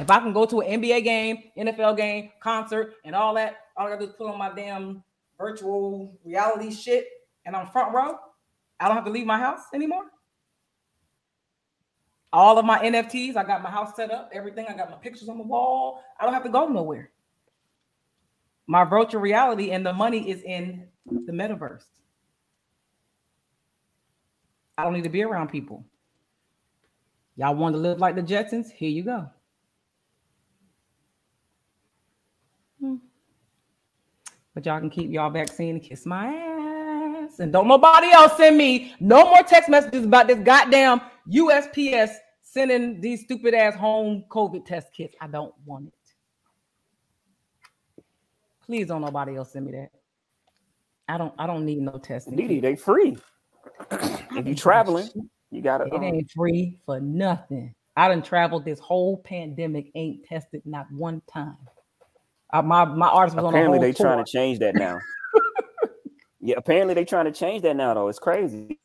If 0.00 0.10
I 0.10 0.18
can 0.20 0.32
go 0.32 0.46
to 0.46 0.60
an 0.60 0.82
NBA 0.82 1.04
game, 1.04 1.44
NFL 1.58 1.96
game, 1.96 2.30
concert, 2.40 2.94
and 3.04 3.14
all 3.14 3.34
that, 3.34 3.56
all 3.76 3.86
I 3.86 3.90
gotta 3.90 4.06
do 4.06 4.10
is 4.10 4.16
put 4.16 4.30
on 4.30 4.38
my 4.38 4.52
damn 4.54 5.04
virtual 5.38 6.18
reality 6.24 6.70
shit, 6.70 7.06
and 7.44 7.54
I'm 7.54 7.66
front 7.66 7.94
row. 7.94 8.18
I 8.80 8.86
don't 8.88 8.96
have 8.96 9.04
to 9.04 9.10
leave 9.10 9.26
my 9.26 9.38
house 9.38 9.60
anymore. 9.74 10.04
All 12.32 12.58
of 12.58 12.64
my 12.64 12.78
NFTs, 12.78 13.36
I 13.36 13.44
got 13.44 13.62
my 13.62 13.70
house 13.70 13.96
set 13.96 14.10
up, 14.10 14.30
everything. 14.32 14.66
I 14.68 14.76
got 14.76 14.90
my 14.90 14.96
pictures 14.96 15.28
on 15.28 15.38
the 15.38 15.44
wall. 15.44 16.02
I 16.18 16.24
don't 16.24 16.34
have 16.34 16.44
to 16.44 16.48
go 16.48 16.68
nowhere. 16.68 17.10
My 18.66 18.84
virtual 18.84 19.20
reality 19.20 19.72
and 19.72 19.84
the 19.84 19.92
money 19.92 20.30
is 20.30 20.42
in 20.42 20.86
the 21.06 21.32
metaverse. 21.32 21.84
I 24.78 24.84
don't 24.84 24.92
need 24.92 25.04
to 25.04 25.10
be 25.10 25.22
around 25.22 25.48
people. 25.48 25.84
Y'all 27.36 27.54
want 27.54 27.74
to 27.74 27.80
live 27.80 27.98
like 27.98 28.14
the 28.14 28.22
Jetsons? 28.22 28.70
Here 28.70 28.88
you 28.88 29.02
go. 29.02 29.28
Hmm. 32.80 32.96
But 34.54 34.66
y'all 34.66 34.78
can 34.78 34.90
keep 34.90 35.10
y'all 35.10 35.30
vaccine 35.30 35.76
and 35.76 35.82
kiss 35.82 36.06
my 36.06 36.26
ass. 36.26 37.40
And 37.40 37.52
don't 37.52 37.68
nobody 37.68 38.10
else 38.10 38.36
send 38.36 38.56
me 38.56 38.94
no 39.00 39.24
more 39.24 39.42
text 39.42 39.68
messages 39.68 40.04
about 40.04 40.28
this 40.28 40.38
goddamn 40.38 41.00
USPS 41.28 42.14
sending 42.42 43.00
these 43.00 43.22
stupid 43.22 43.54
ass 43.54 43.74
home 43.74 44.24
COVID 44.30 44.64
test 44.64 44.92
kits. 44.92 45.14
I 45.20 45.26
don't 45.26 45.54
want 45.64 45.88
it. 45.88 45.94
Please 48.64 48.86
don't 48.86 49.02
nobody 49.02 49.36
else 49.36 49.52
send 49.52 49.66
me 49.66 49.72
that. 49.72 49.90
I 51.08 51.18
don't 51.18 51.34
I 51.38 51.46
don't 51.46 51.64
need 51.64 51.78
no 51.78 51.98
testing. 51.98 52.36
Dee 52.36 52.46
Dee, 52.46 52.60
they 52.60 52.76
free. 52.76 53.16
if 53.90 54.46
you 54.46 54.54
traveling, 54.54 55.08
you 55.50 55.62
gotta. 55.62 55.86
It 55.86 55.94
um, 55.94 56.02
ain't 56.04 56.30
free 56.30 56.78
for 56.86 57.00
nothing. 57.00 57.74
I 57.96 58.08
done 58.08 58.22
traveled 58.22 58.64
this 58.64 58.78
whole 58.78 59.18
pandemic, 59.18 59.90
ain't 59.94 60.24
tested 60.24 60.62
not 60.64 60.86
one 60.92 61.20
time. 61.32 61.56
Uh, 62.52 62.62
my 62.62 62.84
my 62.84 63.08
artist 63.08 63.36
was 63.36 63.44
apparently, 63.44 63.78
on 63.78 63.84
a 63.84 63.86
they 63.86 63.92
whole 63.92 64.14
trying 64.14 64.24
to 64.24 64.30
change 64.30 64.60
that 64.60 64.74
now. 64.74 64.98
yeah, 66.40 66.54
apparently 66.56 66.94
they 66.94 67.04
trying 67.04 67.26
to 67.26 67.32
change 67.32 67.62
that 67.62 67.76
now. 67.76 67.94
Though 67.94 68.08
it's 68.08 68.18
crazy. 68.18 68.78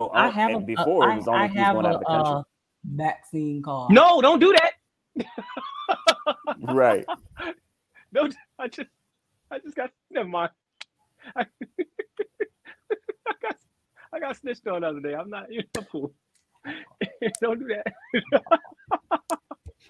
So, 0.00 0.10
I 0.14 0.28
have 0.30 0.54
a, 0.54 0.60
before 0.60 1.08
I, 1.08 1.14
it 1.14 1.16
was 1.16 1.28
only 1.28 1.42
I 1.42 1.46
if 1.46 1.54
you 1.54 1.60
was 1.60 1.66
have 1.66 1.74
going 1.74 1.86
out 1.86 1.94
a 1.94 1.94
of 1.94 2.00
the 2.00 2.06
country. 2.06 2.34
uh, 2.34 2.42
vaccine 2.84 3.62
card. 3.62 3.92
No, 3.92 4.20
don't 4.20 4.40
do 4.40 4.54
that. 4.54 4.72
right. 6.60 7.06
No, 8.14 8.28
I 8.58 8.68
just, 8.68 8.88
I 9.50 9.58
just 9.58 9.74
got. 9.74 9.90
Never 10.10 10.28
mind. 10.28 10.50
I, 11.34 11.46
I 13.26 13.32
got, 13.40 13.56
I 14.12 14.20
got 14.20 14.36
snitched 14.36 14.66
on 14.66 14.82
the 14.82 14.88
other 14.88 15.00
day. 15.00 15.14
I'm 15.14 15.30
not. 15.30 15.50
You 15.50 15.62
know, 15.74 15.82
cool. 15.90 16.14
don't 17.42 17.58
do 17.58 17.68
that. 17.68 17.86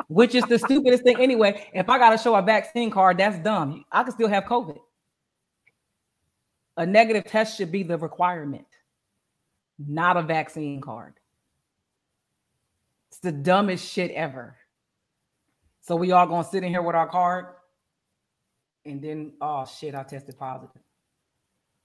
which 0.07 0.37
is 0.37 0.45
the 0.45 0.57
stupidest 0.57 1.03
thing 1.03 1.21
anyway. 1.21 1.69
If 1.75 1.89
I 1.89 1.99
gotta 1.99 2.17
show 2.17 2.37
a 2.37 2.43
vaccine 2.43 2.91
card, 2.93 3.19
that's 3.19 3.39
dumb. 3.39 3.85
I 3.91 4.05
can 4.05 4.13
still 4.13 4.29
have 4.29 4.45
COVID. 4.45 4.79
A 6.77 6.87
negative 6.87 7.25
test 7.25 7.59
should 7.59 7.73
be 7.73 7.83
the 7.83 7.99
requirement, 7.99 8.67
not 9.79 10.17
a 10.17 10.23
vaccine 10.23 10.81
card. 10.81 11.15
It's 13.09 13.19
the 13.19 13.33
dumbest 13.33 13.87
shit 13.87 14.11
ever. 14.13 14.57
So 15.81 15.97
we 15.97 16.13
all 16.13 16.27
gonna 16.27 16.45
sit 16.45 16.63
in 16.63 16.71
here 16.71 16.83
with 16.83 16.95
our 16.95 17.09
card, 17.09 17.47
and 18.85 19.03
then 19.03 19.33
oh 19.41 19.65
shit, 19.67 19.95
I 19.95 20.03
tested 20.05 20.39
positive. 20.39 20.81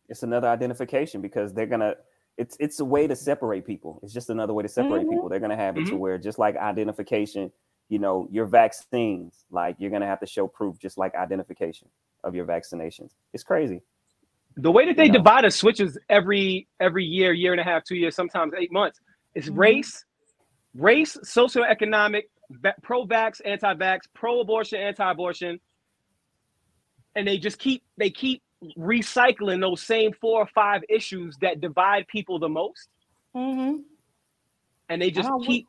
It's 0.09 0.23
another 0.23 0.47
identification 0.47 1.21
because 1.21 1.53
they're 1.53 1.65
gonna. 1.65 1.95
It's 2.37 2.55
it's 2.59 2.79
a 2.79 2.85
way 2.85 3.07
to 3.07 3.15
separate 3.15 3.65
people. 3.65 3.99
It's 4.03 4.13
just 4.13 4.29
another 4.29 4.53
way 4.53 4.61
to 4.63 4.69
separate 4.69 5.07
Mhm. 5.07 5.09
people. 5.09 5.29
They're 5.29 5.39
gonna 5.39 5.55
have 5.55 5.77
it 5.77 5.87
to 5.87 5.93
Mhm. 5.93 5.99
where 5.99 6.17
just 6.19 6.37
like 6.37 6.55
identification, 6.55 7.51
you 7.89 7.97
know, 7.99 8.27
your 8.31 8.45
vaccines, 8.45 9.45
like 9.49 9.75
you're 9.79 9.89
gonna 9.89 10.05
have 10.05 10.19
to 10.19 10.27
show 10.27 10.47
proof, 10.47 10.77
just 10.77 10.97
like 10.99 11.15
identification 11.15 11.89
of 12.23 12.35
your 12.35 12.45
vaccinations. 12.45 13.15
It's 13.33 13.43
crazy. 13.43 13.81
The 14.57 14.71
way 14.71 14.85
that 14.87 14.97
they 14.97 15.05
You 15.05 15.11
know. 15.11 15.19
divide 15.19 15.45
us 15.45 15.55
switches 15.55 15.97
every 16.09 16.67
every 16.79 17.05
year, 17.05 17.31
year 17.31 17.51
and 17.51 17.61
a 17.61 17.63
half, 17.63 17.83
two 17.83 17.95
years, 17.95 18.15
sometimes 18.15 18.53
eight 18.57 18.71
months. 18.71 18.99
It's 19.35 19.49
Mhm. 19.49 19.57
race, 19.57 20.05
race, 20.73 21.15
socioeconomic, 21.17 22.23
va- 22.49 22.75
pro-vax, 22.81 23.39
anti-vax, 23.45 24.01
pro-abortion, 24.15 24.79
anti-abortion, 24.79 25.59
and 27.15 27.27
they 27.27 27.37
just 27.37 27.59
keep 27.59 27.83
they 27.97 28.09
keep 28.09 28.41
recycling 28.77 29.61
those 29.61 29.81
same 29.83 30.11
four 30.13 30.41
or 30.41 30.47
five 30.47 30.83
issues 30.89 31.37
that 31.41 31.61
divide 31.61 32.07
people 32.07 32.39
the 32.39 32.49
most, 32.49 32.89
Mm-hmm. 33.35 33.81
and 34.89 35.01
they 35.01 35.11
just 35.11 35.29
keep 35.45 35.67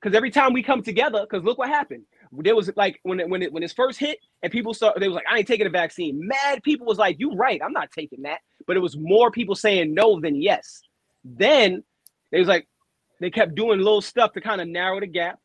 because 0.00 0.16
every 0.16 0.30
time 0.30 0.54
we 0.54 0.62
come 0.62 0.82
together, 0.82 1.20
because 1.28 1.44
look 1.44 1.58
what 1.58 1.68
happened. 1.68 2.04
There 2.32 2.54
was 2.54 2.70
like 2.76 3.00
when 3.02 3.18
it, 3.20 3.28
when 3.28 3.42
it 3.42 3.52
when 3.52 3.62
it 3.62 3.72
first 3.76 3.98
hit, 3.98 4.18
and 4.42 4.52
people 4.52 4.72
started. 4.72 5.02
They 5.02 5.08
was 5.08 5.16
like, 5.16 5.24
"I 5.30 5.38
ain't 5.38 5.48
taking 5.48 5.66
a 5.66 5.70
vaccine." 5.70 6.16
Mad 6.26 6.62
people 6.62 6.86
was 6.86 6.98
like, 6.98 7.16
"You 7.18 7.32
right, 7.32 7.60
I'm 7.64 7.72
not 7.72 7.90
taking 7.90 8.22
that." 8.22 8.38
But 8.66 8.76
it 8.76 8.80
was 8.80 8.96
more 8.96 9.30
people 9.30 9.54
saying 9.54 9.94
no 9.94 10.20
than 10.20 10.40
yes. 10.40 10.80
Then 11.24 11.82
they 12.30 12.38
was 12.38 12.48
like, 12.48 12.66
They 13.20 13.30
kept 13.30 13.54
doing 13.54 13.78
little 13.78 14.00
stuff 14.00 14.32
to 14.32 14.40
kind 14.40 14.60
of 14.60 14.68
narrow 14.68 15.00
the 15.00 15.06
gap. 15.06 15.38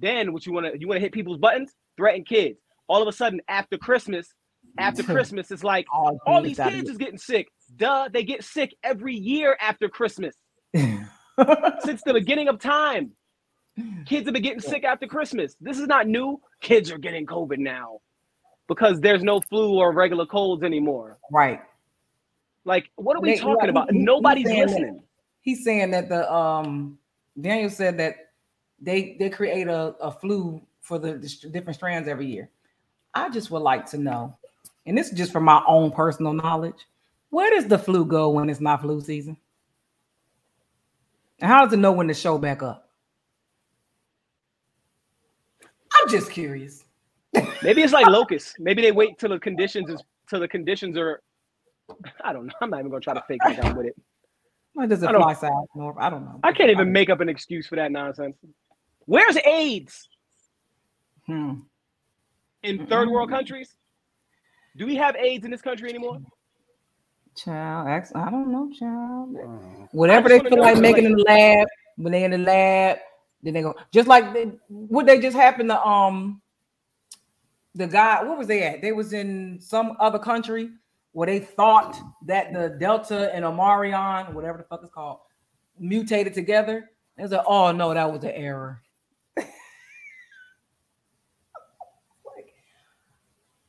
Then 0.00 0.32
what 0.32 0.46
you 0.46 0.52
want 0.52 0.72
to 0.72 0.78
you 0.78 0.88
want 0.88 0.96
to 0.96 1.00
hit 1.00 1.12
people's 1.12 1.38
buttons, 1.38 1.72
threaten 1.96 2.24
kids. 2.24 2.58
All 2.88 3.02
of 3.02 3.08
a 3.08 3.12
sudden, 3.12 3.40
after 3.48 3.78
Christmas, 3.78 4.32
after 4.78 5.02
Christmas, 5.14 5.50
it's 5.50 5.64
like 5.64 5.86
All, 5.92 6.18
all 6.26 6.42
these 6.42 6.58
kids 6.58 6.88
is 6.88 6.98
getting 6.98 7.18
sick. 7.18 7.48
Duh, 7.76 8.08
they 8.12 8.24
get 8.24 8.44
sick 8.44 8.74
every 8.82 9.14
year 9.14 9.56
after 9.60 9.88
Christmas 9.88 10.34
since 10.74 12.02
the 12.04 12.12
beginning 12.12 12.48
of 12.48 12.58
time. 12.58 13.12
Kids 14.06 14.26
have 14.26 14.34
been 14.34 14.42
getting 14.42 14.60
sick 14.60 14.84
after 14.84 15.06
Christmas. 15.06 15.56
This 15.60 15.78
is 15.78 15.86
not 15.86 16.06
new. 16.06 16.40
Kids 16.60 16.90
are 16.90 16.98
getting 16.98 17.24
COVID 17.26 17.58
now 17.58 18.00
because 18.68 19.00
there's 19.00 19.22
no 19.22 19.40
flu 19.40 19.78
or 19.78 19.92
regular 19.92 20.26
colds 20.26 20.62
anymore. 20.62 21.18
right. 21.32 21.60
Like, 22.66 22.90
what 22.96 23.16
are 23.16 23.20
we 23.20 23.30
They- 23.34 23.38
talking 23.40 23.70
about? 23.70 23.90
he- 23.90 23.98
Nobody's 23.98 24.46
he's 24.46 24.54
saying 24.56 24.66
that- 24.66 24.72
listening. 24.72 25.02
He's 25.40 25.64
saying 25.64 25.90
that 25.92 26.08
the 26.10 26.30
um 26.32 26.98
Daniel 27.40 27.70
said 27.70 27.96
that 27.98 28.16
they 28.80 29.16
they 29.18 29.30
create 29.30 29.66
a, 29.66 29.94
a 30.00 30.10
flu 30.10 30.60
for 30.82 30.98
the, 30.98 31.14
the 31.14 31.48
different 31.50 31.76
strands 31.76 32.06
every 32.06 32.26
year. 32.26 32.50
I 33.14 33.30
just 33.30 33.50
would 33.50 33.62
like 33.62 33.86
to 33.92 33.98
know, 33.98 34.36
and 34.84 34.96
this 34.96 35.10
is 35.10 35.16
just 35.16 35.32
from 35.32 35.44
my 35.44 35.62
own 35.66 35.90
personal 35.90 36.34
knowledge, 36.34 36.86
where 37.30 37.50
does 37.50 37.66
the 37.66 37.78
flu 37.78 38.04
go 38.04 38.28
when 38.28 38.50
it's 38.50 38.60
not 38.60 38.82
flu 38.82 39.00
season? 39.00 39.38
And 41.40 41.50
how 41.50 41.64
does 41.64 41.72
it 41.72 41.78
know 41.78 41.92
when 41.92 42.08
to 42.08 42.14
show 42.14 42.36
back 42.36 42.62
up? 42.62 42.89
I'm 46.00 46.08
just 46.08 46.30
curious. 46.30 46.84
Maybe 47.62 47.82
it's 47.82 47.92
like 47.92 48.06
locusts. 48.18 48.54
Maybe 48.58 48.82
they 48.82 48.92
wait 48.92 49.18
till 49.18 49.30
the 49.30 49.38
conditions 49.38 49.88
is 49.90 50.02
till 50.28 50.40
the 50.40 50.48
conditions 50.48 50.96
are. 50.98 51.22
I 52.24 52.32
don't 52.32 52.46
know. 52.46 52.52
I'm 52.60 52.70
not 52.70 52.80
even 52.80 52.90
gonna 52.90 53.00
try 53.00 53.14
to 53.14 53.22
fake 53.28 53.40
it 53.44 53.64
I'm 53.64 53.76
with 53.76 53.86
it. 53.86 53.96
Why 54.74 54.86
does 54.86 55.02
it 55.02 55.08
I 55.08 55.12
don't- 55.12 55.22
fly 55.22 55.34
south 55.34 55.66
north? 55.74 55.96
I 55.98 56.08
don't 56.10 56.24
know. 56.24 56.40
I 56.42 56.52
can't 56.52 56.70
even 56.70 56.92
make 56.92 57.10
up 57.10 57.20
an 57.20 57.28
excuse 57.28 57.66
for 57.66 57.76
that 57.76 57.90
nonsense. 57.92 58.36
Where's 59.06 59.36
AIDS 59.38 60.08
Hmm. 61.26 61.60
in 62.62 62.86
third 62.86 63.08
world 63.08 63.30
countries? 63.30 63.74
Do 64.76 64.86
we 64.86 64.96
have 64.96 65.16
AIDS 65.16 65.44
in 65.44 65.50
this 65.50 65.60
country 65.62 65.88
anymore? 65.90 66.20
Child, 67.36 67.88
I 68.14 68.30
don't 68.30 68.50
know, 68.50 68.70
child. 68.72 69.34
Mm. 69.34 69.88
Whatever 69.92 70.28
they 70.28 70.40
feel 70.40 70.58
like 70.60 70.78
making 70.78 71.04
in 71.04 71.12
the 71.12 71.22
lab, 71.22 71.66
when 71.96 72.12
they 72.12 72.24
in 72.24 72.32
the 72.32 72.38
lab, 72.38 72.98
then 73.42 73.54
they 73.54 73.62
go 73.62 73.74
just 73.90 74.08
like 74.08 74.24
what 74.68 75.06
they 75.06 75.18
just 75.18 75.36
happened 75.36 75.70
to 75.70 75.86
um 75.86 76.40
the 77.74 77.86
guy. 77.86 78.22
What 78.22 78.38
was 78.38 78.46
they 78.46 78.62
at? 78.62 78.82
They 78.82 78.92
was 78.92 79.12
in 79.12 79.58
some 79.60 79.96
other 80.00 80.18
country 80.18 80.70
where 81.12 81.26
they 81.26 81.38
thought 81.38 81.98
that 82.26 82.52
the 82.52 82.76
Delta 82.78 83.34
and 83.34 83.44
Omarion, 83.44 84.32
whatever 84.32 84.58
the 84.58 84.64
fuck 84.64 84.80
it's 84.82 84.92
called, 84.92 85.20
mutated 85.78 86.34
together. 86.34 86.90
They 87.16 87.22
was 87.22 87.32
like, 87.32 87.44
oh 87.46 87.72
no, 87.72 87.94
that 87.94 88.12
was 88.12 88.24
an 88.24 88.30
error. 88.30 88.82
like, 89.36 89.46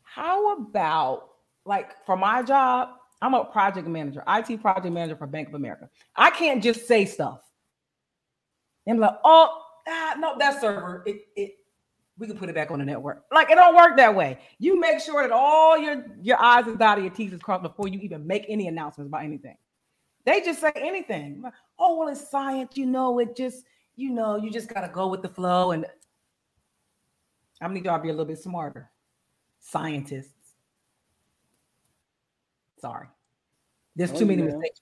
how 0.04 0.58
about 0.58 1.30
like 1.66 2.06
for 2.06 2.16
my 2.18 2.44
job? 2.44 2.90
I'm 3.24 3.36
a 3.36 3.46
project 3.46 3.88
manager, 3.88 4.24
IT 4.28 4.62
project 4.62 4.92
manager 4.92 5.16
for 5.16 5.28
Bank 5.28 5.48
of 5.50 5.54
America. 5.54 5.90
I 6.16 6.32
can't 6.32 6.64
just 6.64 6.88
say 6.88 7.06
stuff. 7.06 7.51
And 8.92 9.04
I'm 9.04 9.10
like, 9.10 9.20
oh, 9.24 9.62
ah, 9.88 10.16
no, 10.20 10.38
that 10.38 10.60
server, 10.60 11.02
it, 11.06 11.22
it, 11.38 11.56
we 12.18 12.28
can 12.28 12.38
put 12.38 12.50
it 12.50 12.56
back 12.56 12.72
on 12.72 12.80
the 12.80 12.86
network. 12.86 13.24
Like 13.32 13.50
it 13.50 13.56
don't 13.56 13.74
work 13.74 13.96
that 13.96 14.14
way. 14.14 14.38
You 14.60 14.78
make 14.80 15.00
sure 15.00 15.22
that 15.24 15.32
all 15.32 15.78
your 15.78 16.06
your 16.22 16.38
I's 16.40 16.68
is 16.68 16.76
dotted, 16.76 17.06
your 17.06 17.14
T's 17.14 17.32
is 17.32 17.42
crossed 17.42 17.64
before 17.64 17.88
you 17.88 18.00
even 18.02 18.28
make 18.28 18.46
any 18.50 18.68
announcements 18.68 19.08
about 19.08 19.24
anything. 19.24 19.56
They 20.26 20.42
just 20.42 20.60
say 20.60 20.74
anything. 20.76 21.42
Like, 21.42 21.54
oh, 21.80 21.98
well, 21.98 22.10
it's 22.10 22.30
science, 22.30 22.76
you 22.76 22.86
know, 22.86 23.18
it 23.20 23.36
just, 23.36 23.64
you 23.96 24.12
know, 24.12 24.36
you 24.36 24.52
just 24.52 24.68
gotta 24.72 24.90
go 24.90 25.08
with 25.08 25.22
the 25.22 25.30
flow. 25.30 25.72
And 25.72 25.86
I 27.62 27.68
need 27.70 27.86
y'all 27.86 27.98
to 27.98 28.04
be 28.04 28.10
a 28.10 28.12
little 28.12 28.26
bit 28.26 28.40
smarter. 28.40 28.92
Scientists. 29.62 30.34
Sorry. 32.82 33.08
There's 33.96 34.12
Oh, 34.12 34.20
too 34.20 34.26
many 34.26 34.44
yeah. 34.44 34.50
mistakes 34.50 34.82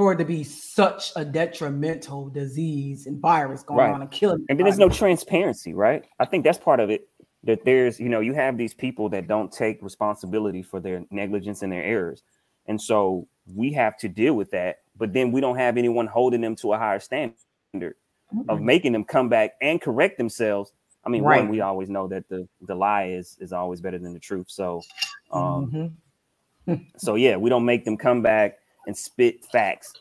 for 0.00 0.14
it 0.14 0.16
to 0.16 0.24
be 0.24 0.42
such 0.42 1.12
a 1.16 1.22
detrimental 1.22 2.30
disease 2.30 3.06
and 3.06 3.20
virus 3.20 3.62
going 3.62 3.80
Right. 3.80 3.92
on 3.92 4.00
and 4.00 4.10
killing. 4.10 4.46
And 4.48 4.58
then 4.58 4.64
there's 4.64 4.78
no 4.78 4.88
transparency, 4.88 5.74
right? 5.74 6.06
I 6.18 6.24
think 6.24 6.42
that's 6.42 6.56
part 6.56 6.80
of 6.80 6.88
it. 6.88 7.06
That 7.44 7.66
there's, 7.66 8.00
you 8.00 8.08
know, 8.08 8.20
you 8.20 8.32
have 8.32 8.56
these 8.56 8.72
people 8.72 9.10
that 9.10 9.26
don't 9.26 9.52
take 9.52 9.82
responsibility 9.82 10.62
for 10.62 10.80
their 10.80 11.04
negligence 11.10 11.60
and 11.60 11.70
their 11.70 11.82
errors. 11.84 12.22
And 12.64 12.80
so 12.80 13.28
we 13.54 13.74
have 13.74 13.98
to 13.98 14.08
deal 14.08 14.32
with 14.32 14.50
that. 14.52 14.76
But 14.96 15.12
then 15.12 15.32
we 15.32 15.42
don't 15.42 15.56
have 15.58 15.76
anyone 15.76 16.06
holding 16.06 16.40
them 16.40 16.56
to 16.56 16.72
a 16.72 16.78
higher 16.78 16.98
standard 16.98 17.34
of 18.48 18.58
Mhm. 18.58 18.62
making 18.62 18.92
them 18.92 19.04
come 19.04 19.28
back 19.28 19.50
and 19.60 19.82
correct 19.82 20.16
themselves. 20.16 20.72
I 21.04 21.10
mean, 21.10 21.24
Right. 21.24 21.40
one, 21.42 21.50
we 21.50 21.60
always 21.60 21.90
know 21.90 22.08
that 22.08 22.26
the 22.30 22.48
the 22.62 22.74
lie 22.74 23.08
is 23.08 23.36
is 23.38 23.52
always 23.52 23.82
better 23.82 23.98
than 23.98 24.14
the 24.14 24.18
truth. 24.18 24.46
So 24.48 24.80
um 25.30 25.92
Mhm. 26.66 26.86
so 26.96 27.16
yeah, 27.16 27.36
we 27.36 27.50
don't 27.50 27.66
make 27.66 27.84
them 27.84 27.98
come 27.98 28.22
back 28.22 28.59
and 28.86 28.96
spit 28.96 29.44
facts 29.46 29.92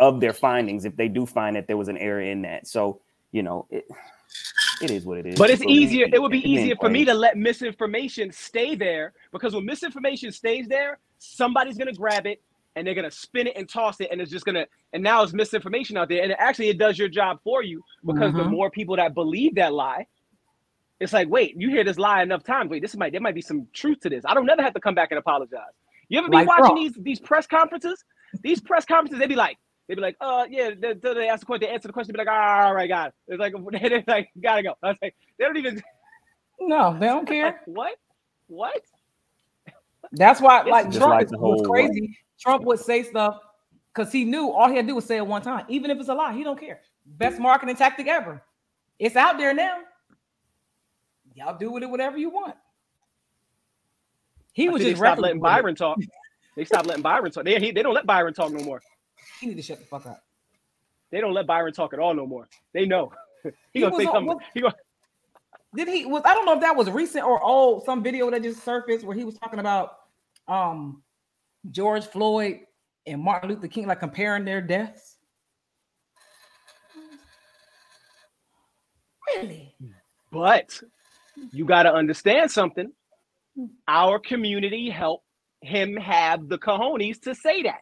of 0.00 0.20
their 0.20 0.32
findings 0.32 0.84
if 0.84 0.94
they 0.96 1.08
do 1.08 1.24
find 1.26 1.56
that 1.56 1.66
there 1.66 1.76
was 1.76 1.88
an 1.88 1.96
error 1.96 2.20
in 2.20 2.42
that. 2.42 2.66
So, 2.66 3.00
you 3.32 3.42
know, 3.42 3.66
it 3.70 3.86
it 4.82 4.90
is 4.90 5.04
what 5.04 5.18
it 5.18 5.26
is. 5.26 5.38
But 5.38 5.48
it's 5.50 5.60
People 5.60 5.72
are 5.72 5.76
being- 5.76 5.82
easier. 5.88 6.06
It 6.12 6.20
would 6.20 6.30
be 6.32 6.38
it's 6.38 6.44
being 6.44 6.58
easier 6.58 6.76
for 6.76 6.90
me 6.90 7.04
to 7.06 7.14
let 7.14 7.36
misinformation 7.38 8.30
stay 8.32 8.74
there 8.74 9.12
because 9.32 9.54
when 9.54 9.64
misinformation 9.64 10.32
stays 10.32 10.68
there, 10.68 10.98
somebody's 11.18 11.78
gonna 11.78 11.94
grab 11.94 12.26
it 12.26 12.42
and 12.74 12.86
they're 12.86 12.94
gonna 12.94 13.10
spin 13.10 13.46
it 13.46 13.54
and 13.56 13.66
toss 13.68 14.00
it, 14.00 14.08
and 14.10 14.20
it's 14.20 14.30
just 14.30 14.44
gonna. 14.44 14.66
And 14.92 15.02
now 15.02 15.22
it's 15.22 15.32
misinformation 15.32 15.96
out 15.96 16.10
there, 16.10 16.22
and 16.22 16.32
it 16.32 16.36
actually 16.38 16.68
it 16.68 16.76
does 16.78 16.98
your 16.98 17.08
job 17.08 17.40
for 17.42 17.62
you 17.62 17.82
because 18.04 18.34
the 18.34 18.40
Mhm. 18.42 18.50
more 18.50 18.70
people 18.70 18.96
that 18.96 19.14
believe 19.14 19.54
that 19.54 19.72
lie, 19.72 20.06
it's 21.00 21.14
like, 21.14 21.28
wait, 21.30 21.54
you 21.56 21.70
hear 21.70 21.84
this 21.84 21.96
lie 21.98 22.22
enough 22.22 22.42
times. 22.44 22.68
Wait, 22.70 22.82
this 22.82 22.94
might 22.96 23.12
there 23.12 23.20
might 23.22 23.34
be 23.34 23.40
some 23.40 23.66
truth 23.72 24.00
to 24.00 24.10
this. 24.10 24.24
I 24.26 24.34
don't 24.34 24.44
never 24.44 24.62
have 24.62 24.74
to 24.74 24.80
come 24.80 24.94
back 24.94 25.10
and 25.10 25.18
apologize. 25.18 25.72
You 26.10 26.18
ever 26.18 26.28
be 26.28 26.36
Like 26.36 26.48
watching 26.48 26.64
Trump. 26.66 26.78
these 26.78 26.92
these 27.02 27.20
press 27.20 27.46
conferences? 27.46 28.04
These 28.42 28.60
press 28.60 28.84
conferences, 28.84 29.18
they'd 29.18 29.28
be 29.28 29.36
like. 29.36 29.58
they'd 29.88 29.94
be 29.94 30.00
like, 30.00 30.16
uh, 30.20 30.46
yeah. 30.50 30.70
They, 30.70 30.94
they 30.94 31.14
they 31.14 31.28
ask 31.28 31.40
the 31.40 31.46
question, 31.46 31.68
they 31.68 31.74
answer 31.74 31.88
the 31.88 31.92
question, 31.92 32.12
be 32.12 32.18
like, 32.18 32.28
all 32.28 32.74
right, 32.74 32.88
got 32.88 33.08
it. 33.08 33.14
It's 33.28 33.40
like, 33.40 33.54
they're 33.70 34.04
like, 34.06 34.28
gotta 34.40 34.62
go. 34.62 34.74
I 34.82 34.88
was 34.88 34.96
like, 35.02 35.14
they 35.38 35.44
don't 35.44 35.56
even. 35.56 35.82
No, 36.58 36.96
they 36.98 37.06
don't 37.06 37.28
care. 37.28 37.60
What? 37.66 37.96
What? 38.46 38.80
That's 40.12 40.40
why, 40.40 40.60
It's 40.60 40.70
like 40.70 40.90
Trump 40.90 41.30
like 41.30 41.30
was 41.32 41.66
crazy. 41.66 42.18
Trump 42.40 42.64
would 42.64 42.80
say 42.80 43.02
stuff 43.02 43.40
because 43.94 44.10
he 44.10 44.24
knew 44.24 44.50
all 44.50 44.68
he 44.68 44.76
had 44.76 44.82
to 44.82 44.88
do 44.88 44.94
was 44.94 45.04
say 45.04 45.18
it 45.18 45.26
one 45.26 45.42
time, 45.42 45.66
even 45.68 45.90
if 45.90 45.98
it's 45.98 46.08
a 46.08 46.14
lie. 46.14 46.32
He 46.32 46.44
don't 46.44 46.58
care. 46.58 46.80
Best 47.04 47.38
marketing 47.38 47.76
tactic 47.76 48.06
ever. 48.06 48.42
It's 48.98 49.16
out 49.16 49.36
there 49.36 49.52
now. 49.52 49.78
Y'all 51.34 51.58
do 51.58 51.70
with 51.70 51.82
it 51.82 51.90
whatever 51.90 52.16
you 52.16 52.30
want. 52.30 52.54
He 54.52 54.70
was 54.70 54.80
just 54.80 54.98
reckless 54.98 55.22
letting 55.22 55.40
with 55.40 55.52
it. 55.52 55.62
Biden 55.62 55.76
talk. 55.76 55.98
They 56.56 56.64
stopped 56.64 56.86
letting 56.86 57.02
Biden 57.04 57.32
talk. 57.32 57.44
They, 57.44 57.60
he- 57.60 57.70
they 57.70 57.82
don't 57.82 57.94
let 57.94 58.06
Biden 58.06 58.34
talk 58.34 58.50
no 58.52 58.64
more. 58.64 58.80
He 59.40 59.46
need 59.46 59.56
to 59.56 59.62
shut 59.62 59.78
the 59.78 59.84
fuck 59.84 60.06
up. 60.06 60.22
They 61.10 61.20
don't 61.20 61.34
let 61.34 61.46
Biden 61.46 61.72
talk 61.74 61.92
at 61.92 61.98
all 61.98 62.14
no 62.14 62.26
more. 62.26 62.48
They 62.72 62.86
know. 62.86 63.12
he, 63.44 63.50
He 63.74 63.80
gonna 63.80 63.96
say 63.96 64.06
on- 64.06 64.12
something. 64.14 64.26
what- 64.26 64.42
He 64.54 64.60
gonna, 64.62 64.74
Did 65.74 65.88
he 65.88 66.06
was 66.06 66.22
I 66.24 66.34
don't 66.34 66.46
know 66.46 66.54
if 66.54 66.60
that 66.62 66.74
was 66.76 66.88
recent 66.90 67.24
or 67.24 67.42
old, 67.42 67.84
some 67.84 68.02
video 68.02 68.30
that 68.30 68.42
just 68.42 68.64
surfaced 68.64 69.04
where 69.04 69.16
he 69.16 69.24
was 69.24 69.34
talking 69.38 69.58
about 69.60 69.98
um 70.48 71.02
George 71.70 72.06
Floyd 72.06 72.60
and 73.06 73.20
Martin 73.20 73.50
Luther 73.50 73.68
King, 73.68 73.86
like 73.86 74.00
comparing 74.00 74.44
their 74.44 74.60
deaths. 74.60 75.16
Really? 79.34 79.74
but 80.32 80.80
you 81.52 81.64
got 81.64 81.82
to 81.84 81.92
understand 81.92 82.50
something. 82.50 82.92
Our 83.88 84.18
community 84.18 84.88
helped 84.90 85.25
him 85.62 85.96
have 85.96 86.48
the 86.48 86.58
cojones 86.58 87.20
to 87.22 87.34
say 87.34 87.62
that 87.62 87.80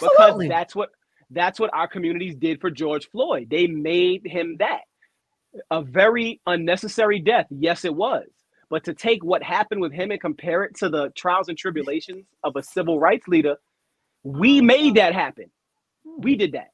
because 0.00 0.48
that's 0.48 0.74
what 0.74 0.90
that's 1.30 1.58
what 1.58 1.72
our 1.72 1.88
communities 1.88 2.36
did 2.36 2.60
for 2.60 2.70
George 2.70 3.08
Floyd. 3.10 3.48
They 3.50 3.66
made 3.66 4.26
him 4.26 4.56
that. 4.58 4.82
A 5.70 5.82
very 5.82 6.40
unnecessary 6.46 7.20
death. 7.20 7.46
Yes, 7.50 7.84
it 7.84 7.94
was. 7.94 8.26
But 8.70 8.84
to 8.84 8.94
take 8.94 9.24
what 9.24 9.42
happened 9.42 9.80
with 9.80 9.92
him 9.92 10.10
and 10.10 10.20
compare 10.20 10.64
it 10.64 10.76
to 10.76 10.88
the 10.88 11.10
trials 11.10 11.48
and 11.48 11.56
tribulations 11.56 12.26
of 12.42 12.56
a 12.56 12.62
civil 12.62 12.98
rights 12.98 13.28
leader, 13.28 13.56
we 14.24 14.60
made 14.60 14.96
that 14.96 15.14
happen. 15.14 15.50
We 16.18 16.34
did 16.36 16.52
that. 16.52 16.70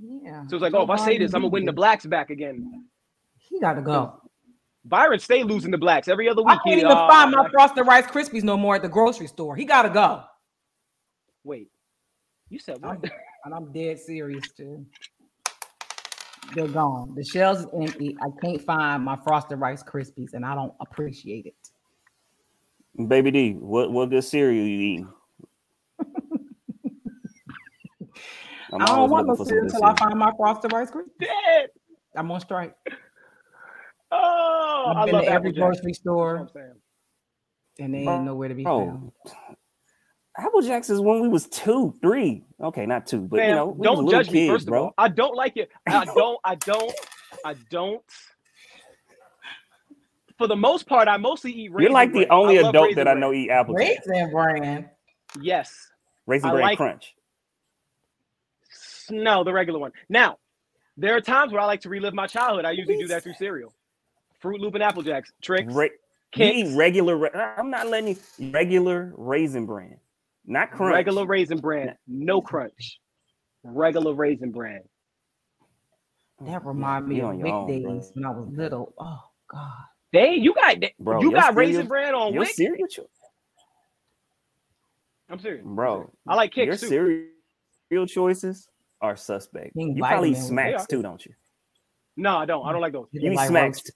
yeah. 0.00 0.46
So 0.46 0.56
it's 0.56 0.62
like, 0.62 0.74
oh, 0.74 0.82
if 0.82 0.90
I 0.90 0.96
say 0.96 1.18
this, 1.18 1.34
I'm 1.34 1.42
gonna 1.42 1.50
win 1.50 1.64
the 1.64 1.72
blacks 1.72 2.06
back 2.06 2.30
again. 2.30 2.84
He 3.38 3.58
got 3.60 3.74
to 3.74 3.82
go. 3.82 4.19
Biden 4.88 5.20
stay 5.20 5.42
losing 5.42 5.70
the 5.70 5.78
blacks 5.78 6.08
every 6.08 6.28
other 6.28 6.42
week. 6.42 6.50
I 6.50 6.54
week. 6.54 6.60
can't 6.64 6.74
he, 6.76 6.80
even 6.80 6.92
uh, 6.92 7.08
find 7.08 7.30
my 7.30 7.48
Frosted 7.50 7.86
Rice 7.86 8.06
Krispies 8.06 8.42
no 8.42 8.56
more 8.56 8.76
at 8.76 8.82
the 8.82 8.88
grocery 8.88 9.26
store. 9.26 9.54
He 9.56 9.64
got 9.64 9.82
to 9.82 9.90
go. 9.90 10.22
Wait, 11.44 11.68
you 12.48 12.58
said 12.58 12.78
I'm, 12.82 13.02
and 13.44 13.54
I'm 13.54 13.72
dead 13.72 13.98
serious 13.98 14.50
too. 14.56 14.86
They're 16.54 16.68
gone. 16.68 17.14
The 17.14 17.24
shelves 17.24 17.60
is 17.60 17.66
empty. 17.74 18.16
I 18.20 18.28
can't 18.42 18.60
find 18.62 19.04
my 19.04 19.16
Frosted 19.16 19.60
Rice 19.60 19.82
Krispies, 19.82 20.32
and 20.32 20.44
I 20.44 20.54
don't 20.54 20.74
appreciate 20.80 21.46
it. 21.46 21.54
Baby 23.08 23.30
D, 23.30 23.52
what 23.52 23.92
what 23.92 24.10
good 24.10 24.24
cereal 24.24 24.66
you 24.66 24.80
eating? 24.80 25.08
I'm 28.72 28.82
I 28.82 28.86
don't 28.86 29.10
want 29.10 29.26
no 29.26 29.32
looking 29.32 29.44
for 29.44 29.48
cereal 29.48 29.64
until 29.66 29.84
I 29.84 29.94
find 29.96 30.18
my 30.18 30.32
frosted 30.36 30.72
rice 30.72 30.90
Krispies. 30.90 31.18
Dead. 31.18 31.70
I'm 32.14 32.30
on 32.30 32.40
strike. 32.40 32.74
Oh, 34.12 34.92
I 34.96 35.00
I've 35.00 35.06
been 35.06 35.14
love 35.14 35.24
to 35.24 35.30
every 35.30 35.50
Applejack. 35.50 35.62
grocery 35.72 35.92
store 35.92 36.34
what 36.34 36.40
I'm 36.42 36.48
saying. 36.48 36.74
and 37.78 37.94
they 37.94 37.98
ain't 37.98 38.24
nowhere 38.24 38.48
to 38.48 38.54
be 38.54 38.64
found. 38.64 39.12
Apple 40.38 40.62
Jacks 40.62 40.88
is 40.90 41.00
when 41.00 41.20
we 41.20 41.28
was 41.28 41.46
two, 41.48 41.94
three. 42.00 42.44
Okay, 42.62 42.86
not 42.86 43.06
two, 43.06 43.20
but 43.22 43.40
you 43.44 43.48
know, 43.50 43.66
we 43.66 43.78
was 43.78 43.84
don't 43.96 44.04
little 44.04 44.10
judge 44.22 44.30
me. 44.32 44.46
kids, 44.46 44.52
First 44.52 44.62
of 44.66 44.70
bro. 44.70 44.82
all, 44.84 44.94
I 44.96 45.08
don't 45.08 45.34
like 45.36 45.56
it. 45.56 45.70
I 45.88 46.04
don't. 46.14 46.38
I 46.44 46.54
don't. 46.54 46.92
I 47.44 47.54
don't. 47.70 48.02
For 50.38 50.46
the 50.46 50.56
most 50.56 50.86
part, 50.86 51.08
I 51.08 51.16
mostly 51.18 51.52
eat. 51.52 51.64
You're 51.64 51.74
Raisin 51.78 51.92
like 51.92 52.12
the 52.12 52.24
Bran. 52.26 52.32
only 52.32 52.56
adult 52.56 52.76
Raisin 52.88 53.04
that 53.04 53.08
I 53.08 53.14
know 53.14 53.32
eat 53.32 53.50
Apple 53.50 53.74
Jacks. 53.76 54.06
Raisin 54.06 54.30
Bran. 54.30 54.88
Yes. 55.40 55.74
Raisin 56.26 56.48
I 56.48 56.52
Bran 56.52 56.62
like- 56.62 56.78
Crunch. 56.78 57.14
S- 58.72 59.08
No, 59.10 59.44
the 59.44 59.52
regular 59.52 59.78
one. 59.78 59.92
Now, 60.08 60.38
there 60.96 61.14
are 61.16 61.20
times 61.20 61.52
where 61.52 61.60
I 61.60 61.66
like 61.66 61.82
to 61.82 61.88
relive 61.90 62.14
my 62.14 62.26
childhood. 62.26 62.64
I 62.64 62.70
usually 62.70 62.96
do 62.98 63.08
that 63.08 63.22
through 63.22 63.34
cereal, 63.34 63.74
Fruit 64.40 64.60
Loop 64.60 64.74
and 64.74 64.82
Apple 64.82 65.02
Jacks, 65.02 65.30
Trix. 65.42 65.72
Ra- 65.72 65.86
Kix. 66.34 66.76
regular. 66.76 67.34
I'm 67.58 67.70
not 67.70 67.88
letting 67.88 68.16
you 68.38 68.50
regular 68.52 69.12
Raisin 69.16 69.66
Bran, 69.66 69.96
not 70.46 70.70
crunch. 70.70 70.94
Regular 70.94 71.26
raisin 71.26 71.58
bran, 71.58 71.96
no 72.06 72.40
crunch. 72.40 73.00
Regular 73.64 74.14
raisin 74.14 74.52
bran. 74.52 74.80
That 76.42 76.64
remind 76.64 77.06
me 77.08 77.20
of 77.20 77.30
on 77.30 77.38
WIC 77.40 77.68
days 77.68 77.82
bro. 77.82 78.00
when 78.14 78.24
I 78.24 78.30
was 78.30 78.48
little. 78.56 78.94
Oh 78.98 79.20
God. 79.48 79.72
They, 80.12 80.34
you 80.34 80.54
got, 80.54 80.76
Bro, 80.98 81.20
you 81.20 81.30
your 81.30 81.40
got 81.40 81.54
raisin 81.54 81.74
cereal- 81.82 81.88
bran 81.88 82.14
on 82.14 82.32
Your 82.32 82.40
WIC. 82.42 82.54
cereal, 82.54 82.86
cho- 82.88 83.06
I'm 85.28 85.38
serious, 85.38 85.62
bro. 85.64 86.10
I 86.26 86.34
like 86.34 86.56
your 86.56 86.66
kicks 86.66 86.80
too. 86.80 86.88
cereal 87.90 88.06
choices 88.06 88.68
are 89.00 89.16
suspect. 89.16 89.74
King 89.74 89.96
You 89.96 90.02
probably 90.02 90.30
eat 90.32 90.36
smacks 90.36 90.86
too, 90.86 91.02
don't 91.02 91.24
you? 91.24 91.32
No, 92.16 92.36
I 92.38 92.44
don't. 92.46 92.66
I 92.66 92.72
don't 92.72 92.80
like 92.80 92.92
those. 92.92 93.06
They 93.12 93.20
You 93.20 93.26
look 93.30 93.32
eat 93.34 93.36
like 93.36 93.48
smacks, 93.48 93.78
roaches. 93.78 93.92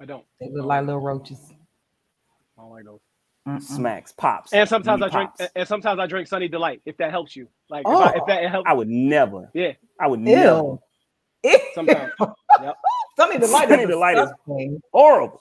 I 0.00 0.04
don't. 0.06 0.24
They 0.40 0.48
look 0.50 0.66
like 0.66 0.84
little 0.86 1.00
roaches. 1.00 1.38
I 2.58 2.62
don't 2.62 2.70
like 2.70 2.84
those. 2.84 3.00
Mm-mm. 3.48 3.62
smacks, 3.62 4.12
pops. 4.12 4.52
And 4.52 4.68
sometimes 4.68 5.02
I 5.02 5.06
eat 5.06 5.12
drink, 5.12 5.30
and 5.56 5.66
sometimes 5.66 5.98
I 5.98 6.06
drink 6.06 6.28
Sunny 6.28 6.46
Delight 6.46 6.82
if 6.84 6.96
that 6.98 7.10
helps 7.10 7.34
you. 7.34 7.48
Like 7.70 7.80
if, 7.80 7.86
Oh. 7.86 8.00
I, 8.02 8.10
if 8.16 8.26
that 8.26 8.50
helps. 8.50 8.68
I 8.68 8.74
would 8.74 8.88
never. 8.88 9.50
Yeah. 9.54 9.72
I 9.98 10.06
would 10.08 10.20
never. 10.20 10.76
Ew. 11.44 11.58
Sometimes. 11.74 12.12
Yep. 12.62 12.76
Sunny 13.16 13.38
Delight 13.38 13.68
Sunny 13.70 13.82
is 13.84 13.88
Delight 13.88 14.18
is- 14.18 14.78
Horrible. 14.92 15.40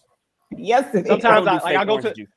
Yes, 0.56 0.95
it 0.95 0.99
is. 1.02 1.07
Sometimes 1.07 1.45
don't 1.45 1.60
I- 1.60 1.64
like, 1.64 1.76
I 1.76 1.84
go 1.84 1.99
to- 1.99 2.14
juice. 2.14 2.30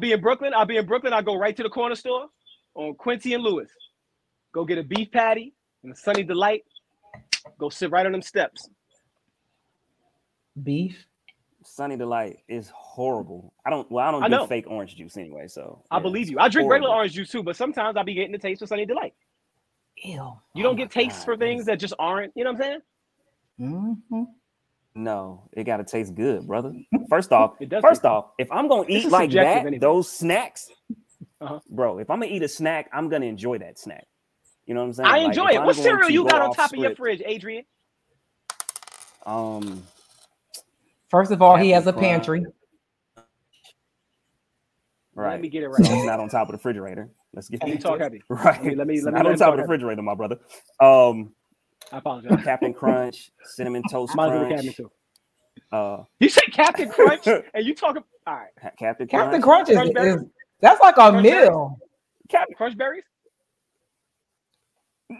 be 0.00 0.12
in 0.12 0.20
Brooklyn. 0.22 0.54
I'll 0.54 0.64
be 0.64 0.78
in 0.78 0.86
Brooklyn. 0.86 1.12
I 1.12 1.20
go 1.20 1.36
right 1.36 1.54
to 1.54 1.62
the 1.62 1.68
corner 1.68 1.94
store 1.94 2.26
on 2.74 2.94
Quincy 2.94 3.34
and 3.34 3.42
Lewis. 3.42 3.70
Go 4.54 4.64
get 4.64 4.78
a 4.78 4.82
beef 4.82 5.10
patty 5.12 5.52
and 5.84 5.92
a 5.92 5.96
Sunny 5.96 6.22
Delight. 6.22 6.64
Go 7.58 7.68
sit 7.68 7.90
right 7.90 8.06
on 8.06 8.12
them 8.12 8.22
steps. 8.22 8.70
beef. 10.62 11.04
Sunny 11.74 11.96
Delight 11.96 12.38
is 12.48 12.70
horrible. 12.74 13.52
I 13.64 13.70
don't. 13.70 13.90
Well, 13.90 14.06
I 14.06 14.10
don't 14.10 14.22
I 14.22 14.28
do 14.28 14.36
know. 14.36 14.46
fake 14.46 14.64
orange 14.68 14.96
juice 14.96 15.16
anyway. 15.16 15.46
So 15.48 15.84
I 15.90 15.96
yeah, 15.96 16.02
believe 16.02 16.28
you. 16.30 16.38
I 16.38 16.48
drink 16.48 16.70
regular 16.70 16.94
orange 16.94 17.12
juice 17.12 17.30
too, 17.30 17.42
but 17.42 17.56
sometimes 17.56 17.96
I'll 17.96 18.04
be 18.04 18.14
getting 18.14 18.32
the 18.32 18.38
taste 18.38 18.62
of 18.62 18.68
Sunny 18.68 18.86
Delight. 18.86 19.14
Ew. 20.02 20.12
You 20.12 20.20
Oh 20.20 20.38
don't 20.54 20.76
my 20.76 20.82
get 20.82 20.90
tastes 20.90 21.18
God, 21.20 21.24
for 21.24 21.36
things 21.36 21.64
that's- 21.66 21.76
that 21.80 21.80
just 21.80 21.94
aren't. 21.98 22.32
You 22.36 22.44
know 22.44 22.52
what 22.52 22.62
I'm 22.62 22.62
saying? 22.62 22.80
Mm-hmm. 23.60 24.22
No, 24.94 25.48
it 25.52 25.64
got 25.64 25.76
to 25.78 25.84
taste 25.84 26.14
good, 26.14 26.46
brother. 26.46 26.72
First 27.08 27.32
off, 27.32 27.54
It 27.60 27.68
does 27.68 27.82
first 27.82 28.02
taste 28.02 28.06
off, 28.06 28.30
if 28.38 28.50
I'm 28.50 28.68
gonna 28.68 28.86
eat 28.88 29.08
like 29.10 29.30
that, 29.32 29.58
anyway. 29.66 29.78
those 29.78 30.10
snacks, 30.10 30.70
Uh-huh. 31.40 31.60
bro. 31.70 31.98
If 31.98 32.10
I'm 32.10 32.20
gonna 32.20 32.32
eat 32.32 32.42
a 32.42 32.48
snack, 32.48 32.88
I'm 32.92 33.08
gonna 33.08 33.26
enjoy 33.26 33.58
that 33.58 33.78
snack. 33.78 34.06
You 34.66 34.74
know 34.74 34.80
what 34.80 34.86
I'm 34.86 34.92
saying? 34.94 35.08
I 35.08 35.18
Like, 35.18 35.26
enjoy 35.26 35.46
it. 35.50 35.58
I'm 35.58 35.66
What 35.66 35.76
cereal 35.76 36.10
you 36.10 36.24
got 36.24 36.42
on 36.42 36.50
off 36.50 36.56
top 36.56 36.72
of 36.72 36.78
your 36.78 36.94
fridge, 36.96 37.22
Adrian? 37.24 37.64
Um, 39.26 39.82
First 41.10 41.30
of 41.32 41.40
all, 41.42 41.56
he 41.56 41.70
has 41.70 41.86
a 41.86 41.92
Captain 41.92 42.00
Crunch. 42.22 42.26
pantry. 42.26 42.46
right. 45.14 45.32
Let 45.32 45.40
me 45.40 45.48
get 45.48 45.62
it 45.62 45.68
right. 45.68 45.80
it's 45.80 46.04
not 46.04 46.20
on 46.20 46.28
top 46.28 46.42
of 46.48 46.52
the 46.52 46.58
refrigerator. 46.58 47.08
Let's 47.34 47.48
get 47.48 47.62
Let 47.62 47.70
me 47.72 47.78
talk 47.78 47.96
it. 47.96 48.02
heavy. 48.02 48.22
Right. 48.28 48.62
Let 48.62 48.64
me- 48.64 48.74
let 48.74 48.86
me- 48.86 48.94
It's 48.94 49.04
let 49.04 49.12
me 49.14 49.18
not 49.18 49.24
let 49.24 49.26
on 49.26 49.32
him 49.32 49.38
top 49.38 49.48
of 49.48 49.56
the 49.56 49.62
heavy. 49.62 49.72
refrigerator, 49.72 50.02
my 50.02 50.14
brother. 50.14 50.38
Um, 50.80 51.32
I 51.92 51.98
apologize. 51.98 52.44
Captain 52.44 52.74
Crunch, 52.74 53.30
cinnamon 53.44 53.82
toast 53.90 54.14
Might 54.14 54.26
as 54.26 54.30
well 54.32 54.40
crunch. 54.40 54.54
cabinet 54.56 54.76
too. 54.76 54.90
Uh, 55.72 56.04
You 56.20 56.28
say 56.28 56.42
Captain 56.52 56.88
Crunch, 56.88 57.26
and 57.54 57.66
you 57.66 57.74
talking 57.74 58.02
all 58.26 58.34
right? 58.34 58.48
Ha- 58.62 58.70
Captain 58.78 59.06
Captain 59.08 59.40
Crunch. 59.42 59.66
Crunch 59.68 59.88
is, 59.88 59.92
Crunch 59.94 60.22
is 60.24 60.28
that's 60.60 60.80
like 60.80 60.96
a 60.98 61.10
Crunch 61.10 61.22
meal. 61.22 61.78
Captain. 62.28 62.54
Crunch 62.56 62.76
berries? 62.76 63.04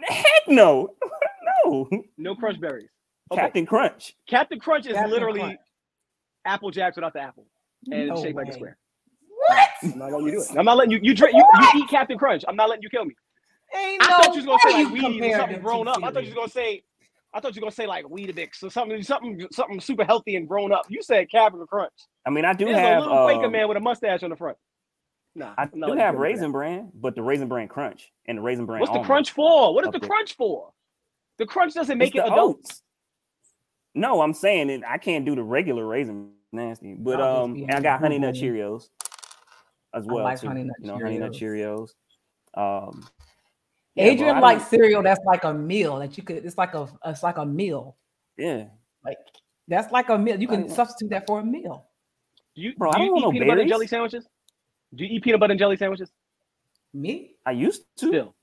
Heck 0.03 0.47
no, 0.47 0.89
no. 1.65 1.89
No 2.17 2.35
crunch 2.35 2.59
berries. 2.59 2.89
Okay. 3.31 3.41
Captain 3.41 3.65
Crunch. 3.65 4.15
Captain 4.27 4.59
Crunch 4.59 4.85
is 4.85 4.93
Captain 4.93 5.11
literally 5.11 5.39
Crunch. 5.39 5.59
Apple 6.45 6.71
Jacks 6.71 6.95
without 6.95 7.13
the 7.13 7.21
apple, 7.21 7.45
and 7.91 8.07
No 8.07 8.13
it's 8.13 8.23
shaped 8.23 8.35
like 8.35 8.47
a 8.47 8.53
square. 8.53 8.77
What? 9.47 9.69
I'm 9.83 9.97
not 9.97 10.11
letting 10.11 10.25
you 10.27 10.31
do 10.33 10.41
it. 10.41 10.57
I'm 10.57 10.65
not 10.65 10.77
letting 10.77 10.91
you. 10.91 10.99
You 11.01 11.13
drink. 11.13 11.35
You, 11.35 11.43
you 11.61 11.81
eat 11.81 11.89
Captain 11.89 12.17
Crunch. 12.17 12.43
I'm 12.47 12.55
not 12.55 12.69
letting 12.69 12.83
you 12.83 12.89
kill 12.89 13.05
me. 13.05 13.15
Ain't 13.75 14.01
I 14.03 14.09
no 14.09 14.17
thought 14.17 14.35
you 14.35 14.43
was 14.43 14.45
gonna 14.45 14.59
say 14.59 14.83
like 14.83 14.93
weed 14.93 15.21
or 15.23 15.37
something 15.37 15.61
grown 15.61 15.85
two 15.85 15.91
up. 15.91 16.03
I 16.03 16.11
thought 16.11 16.23
you 16.23 16.29
was 16.29 16.35
gonna 16.35 16.49
say. 16.49 16.83
I 17.31 17.39
thought 17.39 17.55
you 17.55 17.59
were 17.61 17.65
gonna 17.65 17.71
say 17.75 17.85
like 17.85 18.05
Weetabix 18.05 18.63
or 18.63 18.71
something, 18.71 19.01
something, 19.03 19.45
something 19.51 19.79
super 19.79 20.03
healthy 20.03 20.35
and 20.35 20.47
grown 20.47 20.71
up. 20.73 20.85
You 20.89 21.03
said 21.03 21.29
Captain 21.29 21.63
Crunch. 21.67 21.93
I 22.25 22.31
mean, 22.31 22.43
I 22.43 22.53
do 22.53 22.65
There's 22.65 22.77
have. 22.79 22.97
a 22.97 23.01
little 23.01 23.23
Quaker 23.25 23.45
um, 23.45 23.51
man 23.51 23.67
with 23.67 23.77
a 23.77 23.79
mustache 23.81 24.23
on 24.23 24.31
the 24.31 24.35
front. 24.35 24.57
Nah, 25.35 25.53
I 25.55 25.63
I'm 25.63 25.69
not 25.75 25.87
do 25.91 25.93
have 25.97 26.13
kill 26.15 26.21
me 26.21 26.27
with 26.29 26.31
Raisin 26.31 26.51
Bran, 26.51 26.91
but 26.95 27.13
the 27.15 27.21
Raisin 27.21 27.47
Bran 27.47 27.67
Crunch 27.67 28.11
and 28.27 28.39
the 28.39 28.41
Raisin 28.41 28.65
that. 28.65 28.67
Bran. 28.67 28.79
What's 28.81 28.93
the 28.93 29.03
crunch 29.03 29.31
for? 29.31 29.75
What 29.75 29.85
is 29.85 29.91
the 29.91 29.99
there. 29.99 30.09
crunch 30.09 30.35
for? 30.35 30.71
The 31.37 31.45
crunch 31.45 31.75
doesn't 31.75 32.01
It's 32.01 32.13
make 32.13 32.15
it 32.15 32.25
the 32.25 32.33
adult. 32.33 32.57
oats. 32.65 32.81
No, 33.99 34.21
I'm 34.21 34.33
saying 34.33 34.69
it. 34.69 34.81
I 34.87 34.97
can't 34.97 35.25
do 35.25 35.35
the 35.35 35.43
regular 35.43 35.85
raisin 35.85 36.31
nasty, 36.53 36.93
but 36.93 37.19
I'll 37.19 37.43
um, 37.43 37.55
and 37.55 37.71
I 37.71 37.81
got 37.81 37.99
honey 37.99 38.17
nut 38.17 38.33
Cheerios 38.33 38.89
as 39.93 40.07
I 40.07 40.11
well 40.13 40.23
like 40.23 40.39
too. 40.39 40.47
Honey 40.47 40.63
Nut 40.63 40.75
you 40.79 40.87
know, 40.87 40.93
honey 40.99 41.17
nut 41.17 41.31
Cheerios. 41.33 41.89
Um, 42.53 43.05
yeah, 43.95 44.05
Adrian 44.05 44.37
I 44.37 44.39
likes 44.39 44.67
cereal 44.67 45.03
that's 45.03 45.23
like 45.25 45.43
a 45.43 45.53
meal 45.53 45.99
that 45.99 46.15
you 46.17 46.23
could. 46.23 46.45
It's 46.45 46.57
like 46.57 46.73
a. 46.75 46.87
It's 47.05 47.23
like 47.23 47.37
a 47.37 47.45
meal. 47.45 47.97
Yeah, 48.37 48.65
Like 49.03 49.17
that's 49.67 49.91
like 49.91 50.07
a 50.07 50.17
meal. 50.17 50.39
You 50.39 50.47
can 50.47 50.69
substitute 50.69 51.09
that 51.09 51.27
for 51.27 51.41
a 51.41 51.43
meal. 51.45 51.85
Do 52.55 52.61
you, 52.61 52.73
Bro, 52.77 52.93
do 52.93 52.97
I 52.97 53.01
you 53.01 53.07
don't 53.09 53.17
eat 53.17 53.21
want 53.21 53.25
no 53.25 53.31
peanut 53.31 53.47
butter 53.49 53.61
and 53.61 53.69
jelly 53.69 53.87
sandwiches? 53.87 54.25
Do 54.95 55.03
you 55.03 55.17
eat 55.17 55.23
peanut 55.23 55.41
butter 55.41 55.51
and 55.51 55.59
jelly 55.59 55.75
sandwiches 55.75 56.09
Me, 56.93 57.35
I 57.45 57.51
used 57.51 57.83
to. 57.97 58.07
still? 58.07 58.35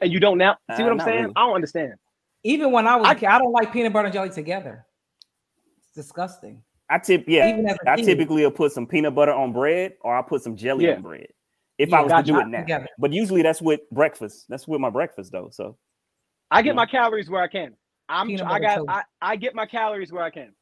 And 0.00 0.10
you 0.10 0.20
don't 0.20 0.38
now? 0.38 0.56
See 0.74 0.82
Uh, 0.82 0.86
what 0.86 0.92
I'm 0.92 1.00
saying? 1.00 1.20
really. 1.22 1.32
I 1.36 1.40
don't 1.46 1.54
understand. 1.54 1.94
Even 2.42 2.72
when 2.72 2.86
I 2.86 2.96
was, 2.96 3.06
I- 3.08 3.12
a 3.12 3.14
kid, 3.14 3.26
I 3.26 3.38
don't 3.38 3.52
like 3.52 3.72
peanut 3.72 3.92
butter 3.92 4.06
and 4.06 4.12
jelly 4.14 4.30
together. 4.30 4.86
It's 5.78 5.92
disgusting. 5.94 6.62
I 6.88 6.98
tip. 6.98 7.24
Yeah, 7.28 7.48
Even 7.50 7.68
as 7.68 7.76
a 7.86 7.90
I 7.90 7.96
kid. 7.96 8.04
typically 8.06 8.42
will 8.42 8.50
put 8.50 8.72
some 8.72 8.86
peanut 8.86 9.14
butter 9.14 9.32
on 9.32 9.52
bread, 9.52 9.94
or 10.00 10.16
I 10.16 10.22
put 10.22 10.42
some 10.42 10.56
jelly 10.56 10.86
Yeah. 10.86 10.94
on 10.96 11.02
bread. 11.02 11.28
If 11.78 11.90
Yeah, 11.90 11.98
I 11.98 12.02
was 12.02 12.10
gotcha. 12.10 12.26
to 12.26 12.32
do 12.32 12.40
it 12.40 12.48
now, 12.48 12.60
together. 12.60 12.88
but 12.98 13.12
usually 13.12 13.42
that's 13.42 13.62
with 13.62 13.80
breakfast. 13.90 14.46
That's 14.48 14.66
with 14.66 14.80
my 14.80 14.90
breakfast 14.90 15.30
though. 15.32 15.48
So 15.50 15.76
I 16.50 16.62
get 16.62 16.70
Yeah. 16.70 16.74
my 16.74 16.86
calories 16.86 17.30
where 17.30 17.40
I 17.42 17.48
can. 17.48 17.74
I'm. 18.08 18.26
Peanut 18.26 18.46
I 18.46 18.58
got. 18.58 18.84
I, 18.88 19.02
I 19.22 19.36
get 19.36 19.54
my 19.54 19.66
calories 19.66 20.12
where 20.12 20.22
I 20.24 20.30
can. 20.30 20.52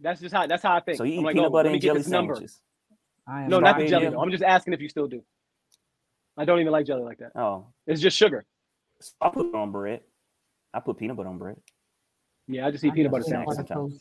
That's 0.00 0.20
just 0.20 0.34
how. 0.34 0.46
That's 0.46 0.62
how 0.62 0.74
I 0.74 0.80
think. 0.80 0.98
so 0.98 1.04
you 1.04 1.14
eat 1.14 1.18
I'm 1.18 1.24
like, 1.24 1.34
peanut 1.34 1.48
oh, 1.48 1.52
butter 1.52 1.68
let 1.68 1.72
me 1.72 1.76
and 1.76 1.82
jelly 1.82 1.98
this 2.00 2.08
sandwiches. 2.08 2.60
I 3.26 3.42
am 3.44 3.50
No, 3.50 3.60
not 3.60 3.78
the 3.78 3.86
jelly. 3.86 4.08
Though. 4.08 4.20
I'm 4.20 4.30
just 4.30 4.42
asking 4.42 4.72
if 4.72 4.80
you 4.80 4.88
still 4.88 5.06
do. 5.06 5.22
I 6.36 6.44
don't 6.44 6.58
even 6.60 6.72
like 6.72 6.86
jelly 6.86 7.02
like 7.02 7.18
that. 7.18 7.32
Oh, 7.36 7.66
It's 7.86 8.00
just 8.00 8.16
sugar. 8.16 8.44
so 9.00 9.12
I 9.20 9.28
put 9.28 9.46
it 9.46 9.54
on 9.54 9.70
bread. 9.70 10.00
I 10.74 10.80
put 10.80 10.98
peanut 10.98 11.16
butter 11.16 11.28
on 11.28 11.38
bread. 11.38 11.56
Yeah, 12.46 12.66
I 12.66 12.70
just 12.70 12.84
eat 12.84 12.92
I 12.92 12.94
peanut 12.94 13.12
butter 13.12 13.24
sandwiches. 13.24 13.56
sometimes. 13.56 14.00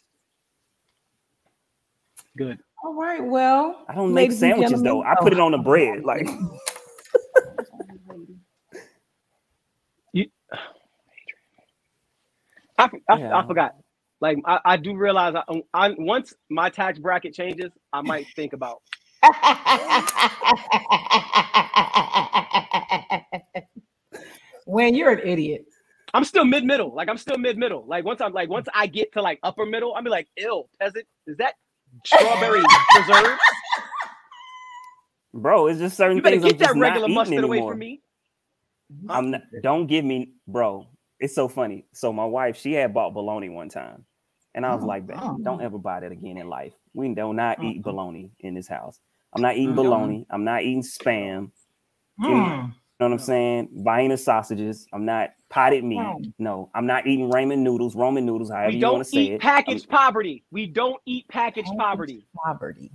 Good. 2.38 2.60
All 2.84 2.94
right. 2.94 3.24
Well, 3.24 3.84
I 3.88 3.96
don't 3.96 4.14
make 4.14 4.32
sandwiches 4.32 4.82
though. 4.84 5.02
I 5.04 5.16
put 5.20 5.34
it 5.34 5.40
Oh, 5.40 5.46
on 5.46 5.52
the 5.52 5.58
oh. 5.58 5.64
bread. 5.64 6.04
Like 6.04 6.28
I, 12.78 12.90
I, 13.10 13.18
Yeah. 13.18 13.38
I 13.38 13.46
forgot. 13.48 13.76
Like 14.20 14.38
I, 14.46 14.60
I 14.66 14.78
do 14.78 14.96
realize 14.96 15.36
I, 15.36 15.44
I 15.74 15.96
once 15.98 16.34
my 16.50 16.70
tax 16.70 16.98
bracket 17.00 17.34
changes, 17.34 17.72
I 17.94 18.02
might 18.02 18.26
think 18.36 18.54
about. 18.54 18.82
when 24.66 24.94
you're 24.96 25.12
an 25.12 25.28
idiot. 25.28 25.66
I'm 26.18 26.26
still 26.26 26.46
mid 26.46 26.66
middle. 26.66 26.96
Like 26.96 27.10
I'm 27.10 27.18
still 27.20 27.38
mid 27.40 27.58
middle. 27.60 27.86
Like 27.88 28.06
once 28.06 28.22
I'm 28.22 28.34
like 28.34 28.50
once 28.50 28.68
I 28.74 28.88
get 28.88 29.14
to 29.14 29.22
like 29.24 29.40
upper 29.44 29.66
middle, 29.66 29.96
I'm 29.96 30.04
be 30.06 30.12
like, 30.12 30.28
ill 30.38 30.70
peasant. 30.80 31.06
Is 31.28 31.38
that 31.38 31.56
strawberry 32.06 32.64
preserves? 32.92 33.42
bro, 35.34 35.68
it's 35.68 35.80
just 35.80 35.98
certain 35.98 36.18
You 36.18 36.24
better 36.24 36.38
things 36.38 36.46
I'm 36.46 36.54
get 36.54 36.60
that 36.60 36.76
just 36.76 36.76
not 36.76 37.04
regular 37.04 37.10
mustard 37.10 37.44
away 37.46 37.60
anymore. 37.60 37.72
from 37.72 37.80
me. 37.80 38.02
I'm 39.10 39.32
not, 39.32 39.44
don't 39.62 39.88
give 39.88 40.06
me, 40.06 40.34
bro. 40.48 40.88
It's 41.20 41.36
so 41.36 41.48
funny. 41.48 41.86
So 41.94 42.14
my 42.14 42.26
wife, 42.26 42.58
she 42.58 42.74
had 42.74 42.94
bought 42.94 43.14
bologna 43.14 43.50
one 43.50 43.70
time, 43.70 44.06
and 44.56 44.66
I 44.66 44.76
was 44.76 44.84
Oh, 44.84 44.88
like, 44.88 45.08
"Babe, 45.08 45.22
oh. 45.22 45.40
don't 45.44 45.62
ever 45.62 45.78
buy 45.80 46.02
that 46.02 46.12
again 46.12 46.38
in 46.38 46.50
life. 46.50 46.74
We 46.94 47.14
do 47.14 47.34
not 47.34 47.62
eat 47.64 47.82
Mm-mm. 47.82 47.84
bologna 47.84 48.32
in 48.42 48.56
this 48.56 48.68
house. 48.68 49.00
I'm 49.34 49.42
not 49.42 49.58
eating 49.58 49.76
Mm-mm. 49.76 49.76
bologna. 49.76 50.28
I'm 50.32 50.44
not 50.46 50.64
eating 50.64 50.84
spam. 50.84 51.52
Mm. 52.22 52.74
You 53.00 53.06
know 53.06 53.08
what 53.10 53.14
I'm 53.14 53.20
saying? 53.20 53.70
Vienna 53.74 54.18
sausages. 54.18 54.88
I'm 54.94 55.06
not 55.06 55.32
potted 55.50 55.84
meat. 55.84 55.98
No. 55.98 56.20
No, 56.40 56.70
I'm 56.76 56.86
not 56.86 57.08
eating 57.08 57.30
ramen 57.32 57.60
noodles, 57.60 57.96
Roman 57.96 58.26
noodles, 58.26 58.50
however 58.52 58.70
We 58.70 58.78
you 58.78 58.84
want 58.86 58.96
don't 58.96 59.04
to 59.06 59.10
say 59.10 59.18
eat 59.22 59.32
it. 59.34 59.42
packaged 59.42 59.90
poverty. 59.90 60.44
We 60.52 60.68
don't 60.68 61.02
eat 61.06 61.28
packaged 61.30 61.70
poverty. 61.78 62.26
Poverty. 62.44 62.92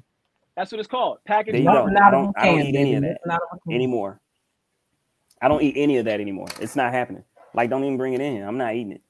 That's 0.56 0.70
what 0.70 0.78
it's 0.78 0.88
called. 0.88 1.18
Packaged 1.26 1.54
There 1.54 1.62
you 1.62 1.68
poverty. 1.68 1.94
go. 1.96 2.00
I 2.02 2.10
don't- 2.10 2.24
of 2.28 2.34
a 2.36 2.40
I 2.40 2.46
don't 2.46 2.58
can, 2.58 2.66
eat 2.66 2.76
any 2.76 2.94
of 2.94 3.02
that 3.02 3.18
Nothing 3.24 3.32
out 3.32 3.40
of 3.52 3.58
a 3.58 3.60
can. 3.68 3.74
anymore. 3.74 4.20
I 5.40 5.48
don't 5.48 5.62
eat 5.62 5.74
any 5.76 5.96
of 5.98 6.04
that 6.04 6.20
anymore. 6.20 6.46
It's 6.60 6.76
not 6.76 6.92
happening. 6.92 7.24
Like, 7.54 7.68
don't 7.70 7.82
even 7.84 7.96
bring 7.96 8.12
it 8.12 8.20
in. 8.20 8.42
I'm 8.42 8.58
not 8.58 8.74
eating 8.74 8.92
it. 8.92 9.02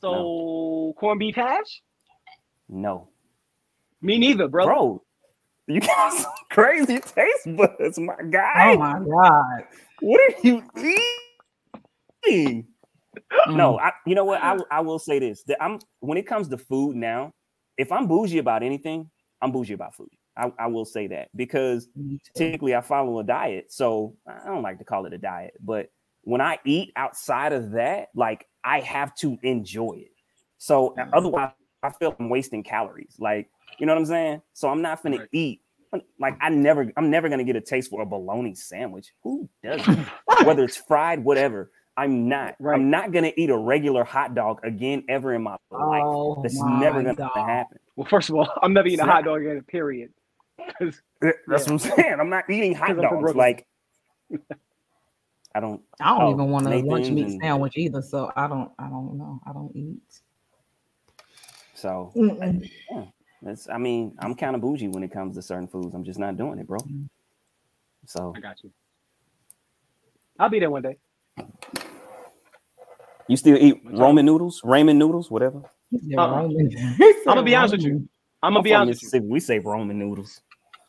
So 0.00 0.94
corned 0.98 1.18
beef 1.20 1.34
hash? 1.34 1.82
No, 2.68 3.08
Me 4.02 4.18
neither, 4.18 4.46
bro. 4.46 4.66
bro. 4.66 5.02
You 5.66 5.80
got 5.80 6.12
some 6.12 6.30
crazy 6.50 6.98
taste 7.00 7.56
buds, 7.56 7.98
my 7.98 8.14
guy. 8.30 8.74
Oh 8.74 8.78
my 8.78 8.98
god. 9.00 9.64
What 10.00 10.20
are 10.20 10.34
you 10.42 10.62
eating? 10.76 11.02
Mm. 12.26 12.66
No, 13.48 13.78
I, 13.78 13.92
you 14.06 14.14
know 14.14 14.24
what? 14.24 14.42
I, 14.42 14.56
I 14.70 14.80
will 14.80 14.98
say 14.98 15.18
this: 15.18 15.42
that 15.44 15.62
I'm 15.62 15.78
when 16.00 16.18
it 16.18 16.26
comes 16.26 16.48
to 16.48 16.58
food 16.58 16.96
now, 16.96 17.32
if 17.76 17.92
I'm 17.92 18.06
bougie 18.06 18.38
about 18.38 18.62
anything, 18.62 19.10
I'm 19.40 19.52
bougie 19.52 19.74
about 19.74 19.94
food. 19.94 20.10
I, 20.36 20.52
I 20.58 20.66
will 20.68 20.84
say 20.84 21.08
that 21.08 21.28
because 21.34 21.88
typically 22.34 22.74
I 22.74 22.80
follow 22.80 23.18
a 23.18 23.24
diet, 23.24 23.72
so 23.72 24.16
I 24.26 24.46
don't 24.46 24.62
like 24.62 24.78
to 24.78 24.84
call 24.84 25.06
it 25.06 25.12
a 25.12 25.18
diet. 25.18 25.54
But 25.60 25.90
when 26.22 26.40
I 26.40 26.58
eat 26.64 26.92
outside 26.96 27.52
of 27.52 27.72
that, 27.72 28.08
like 28.14 28.46
I 28.64 28.80
have 28.80 29.14
to 29.16 29.38
enjoy 29.42 29.94
it. 30.04 30.12
So 30.58 30.94
otherwise, 31.12 31.52
I 31.82 31.90
feel 31.90 32.14
I'm 32.18 32.28
wasting 32.28 32.62
calories. 32.62 33.16
Like 33.18 33.50
you 33.78 33.86
know 33.86 33.94
what 33.94 34.00
I'm 34.00 34.06
saying? 34.06 34.42
So 34.52 34.68
I'm 34.68 34.82
not 34.82 35.02
gonna 35.02 35.18
Right. 35.18 35.28
eat. 35.32 35.62
Like 36.20 36.36
I 36.40 36.50
never, 36.50 36.92
I'm 36.98 37.10
never 37.10 37.30
gonna 37.30 37.44
get 37.44 37.56
a 37.56 37.62
taste 37.62 37.90
for 37.90 38.02
a 38.02 38.06
bologna 38.06 38.54
sandwich. 38.54 39.14
Who 39.22 39.48
does? 39.62 39.80
Whether 40.44 40.64
it's 40.64 40.76
fried, 40.76 41.24
whatever. 41.24 41.70
I'm 41.98 42.28
not. 42.28 42.54
Right. 42.60 42.74
I'm 42.74 42.90
not 42.90 43.10
gonna 43.12 43.32
eat 43.36 43.50
a 43.50 43.56
regular 43.56 44.04
hot 44.04 44.34
dog 44.34 44.60
again 44.64 45.02
ever 45.08 45.34
in 45.34 45.42
my 45.42 45.56
life. 45.70 46.02
Oh 46.04 46.40
That's 46.42 46.58
my 46.60 46.78
never 46.80 47.02
gonna 47.02 47.14
God. 47.16 47.32
happen. 47.34 47.78
Well, 47.96 48.06
first 48.08 48.30
of 48.30 48.36
all, 48.36 48.48
I'm 48.62 48.72
never 48.72 48.86
eating 48.86 49.00
a 49.00 49.04
hot 49.04 49.24
dog 49.24 49.40
again, 49.42 49.62
Period. 49.66 50.10
That's 50.80 51.00
what 51.48 51.68
I'm 51.70 51.78
saying. 51.78 52.16
I'm 52.20 52.30
not 52.30 52.48
eating 52.48 52.74
hot 52.74 52.96
dogs. 52.96 53.34
Like 53.34 53.66
I 55.54 55.60
don't. 55.60 55.82
I 56.00 56.10
don't 56.16 56.22
Oh, 56.22 56.32
even 56.34 56.50
want 56.50 56.66
a 56.66 56.78
lunch 56.82 57.10
meat 57.10 57.26
and- 57.26 57.40
sandwich 57.40 57.76
either. 57.76 58.00
So 58.02 58.30
I 58.36 58.46
don't. 58.46 58.70
I 58.78 58.88
don't 58.88 59.18
know. 59.18 59.40
I 59.46 59.52
don't 59.52 59.74
eat. 59.74 59.98
So 61.74 62.12
Mm-mm. 62.14 62.68
that's. 63.42 63.68
I 63.68 63.78
mean, 63.78 64.14
I'm 64.20 64.34
kind 64.36 64.54
of 64.54 64.62
bougie 64.62 64.88
when 64.88 65.02
it 65.02 65.10
comes 65.10 65.34
to 65.36 65.42
certain 65.42 65.66
foods. 65.66 65.94
I'm 65.94 66.04
just 66.04 66.18
not 66.18 66.36
doing 66.36 66.58
it, 66.60 66.66
bro. 66.66 66.78
Mm. 66.78 67.08
So 68.06 68.32
I 68.36 68.40
got 68.40 68.62
you. 68.62 68.70
I'll 70.38 70.48
be 70.48 70.60
there 70.60 70.70
one 70.70 70.82
day. 70.82 70.98
You 73.28 73.36
still 73.36 73.56
eat 73.56 73.80
What's? 73.84 73.98
Roman 73.98 74.26
noodles, 74.26 74.62
ramen 74.64 74.96
noodles, 74.96 75.30
whatever. 75.30 75.62
He 75.90 76.14
Uh-uh. 76.16 76.28
Roman. 76.42 76.70
I'm 76.78 76.98
gonna 77.26 77.42
be 77.42 77.54
honest 77.54 77.72
with 77.72 77.82
you. 77.82 78.08
I'm 78.42 78.50
gonna 78.52 78.58
I'm 78.58 78.62
be 78.64 78.74
honest 78.74 79.04
with 79.04 79.14
you. 79.14 79.22
We 79.28 79.40
say 79.40 79.58
Roman 79.58 79.98
noodles. 79.98 80.40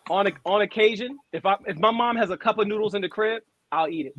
On 0.10 0.26
a, 0.28 0.32
on 0.46 0.62
occasion, 0.62 1.20
if 1.34 1.46
I 1.46 1.56
if 1.68 1.78
my 1.78 1.92
mom 1.92 2.16
has 2.18 2.30
a 2.32 2.38
cup 2.38 2.58
of 2.58 2.68
noodles 2.68 2.96
in 2.96 3.02
the 3.02 3.10
crib, 3.10 3.44
I'll 3.72 3.88
eat 3.90 4.08
it. 4.08 4.16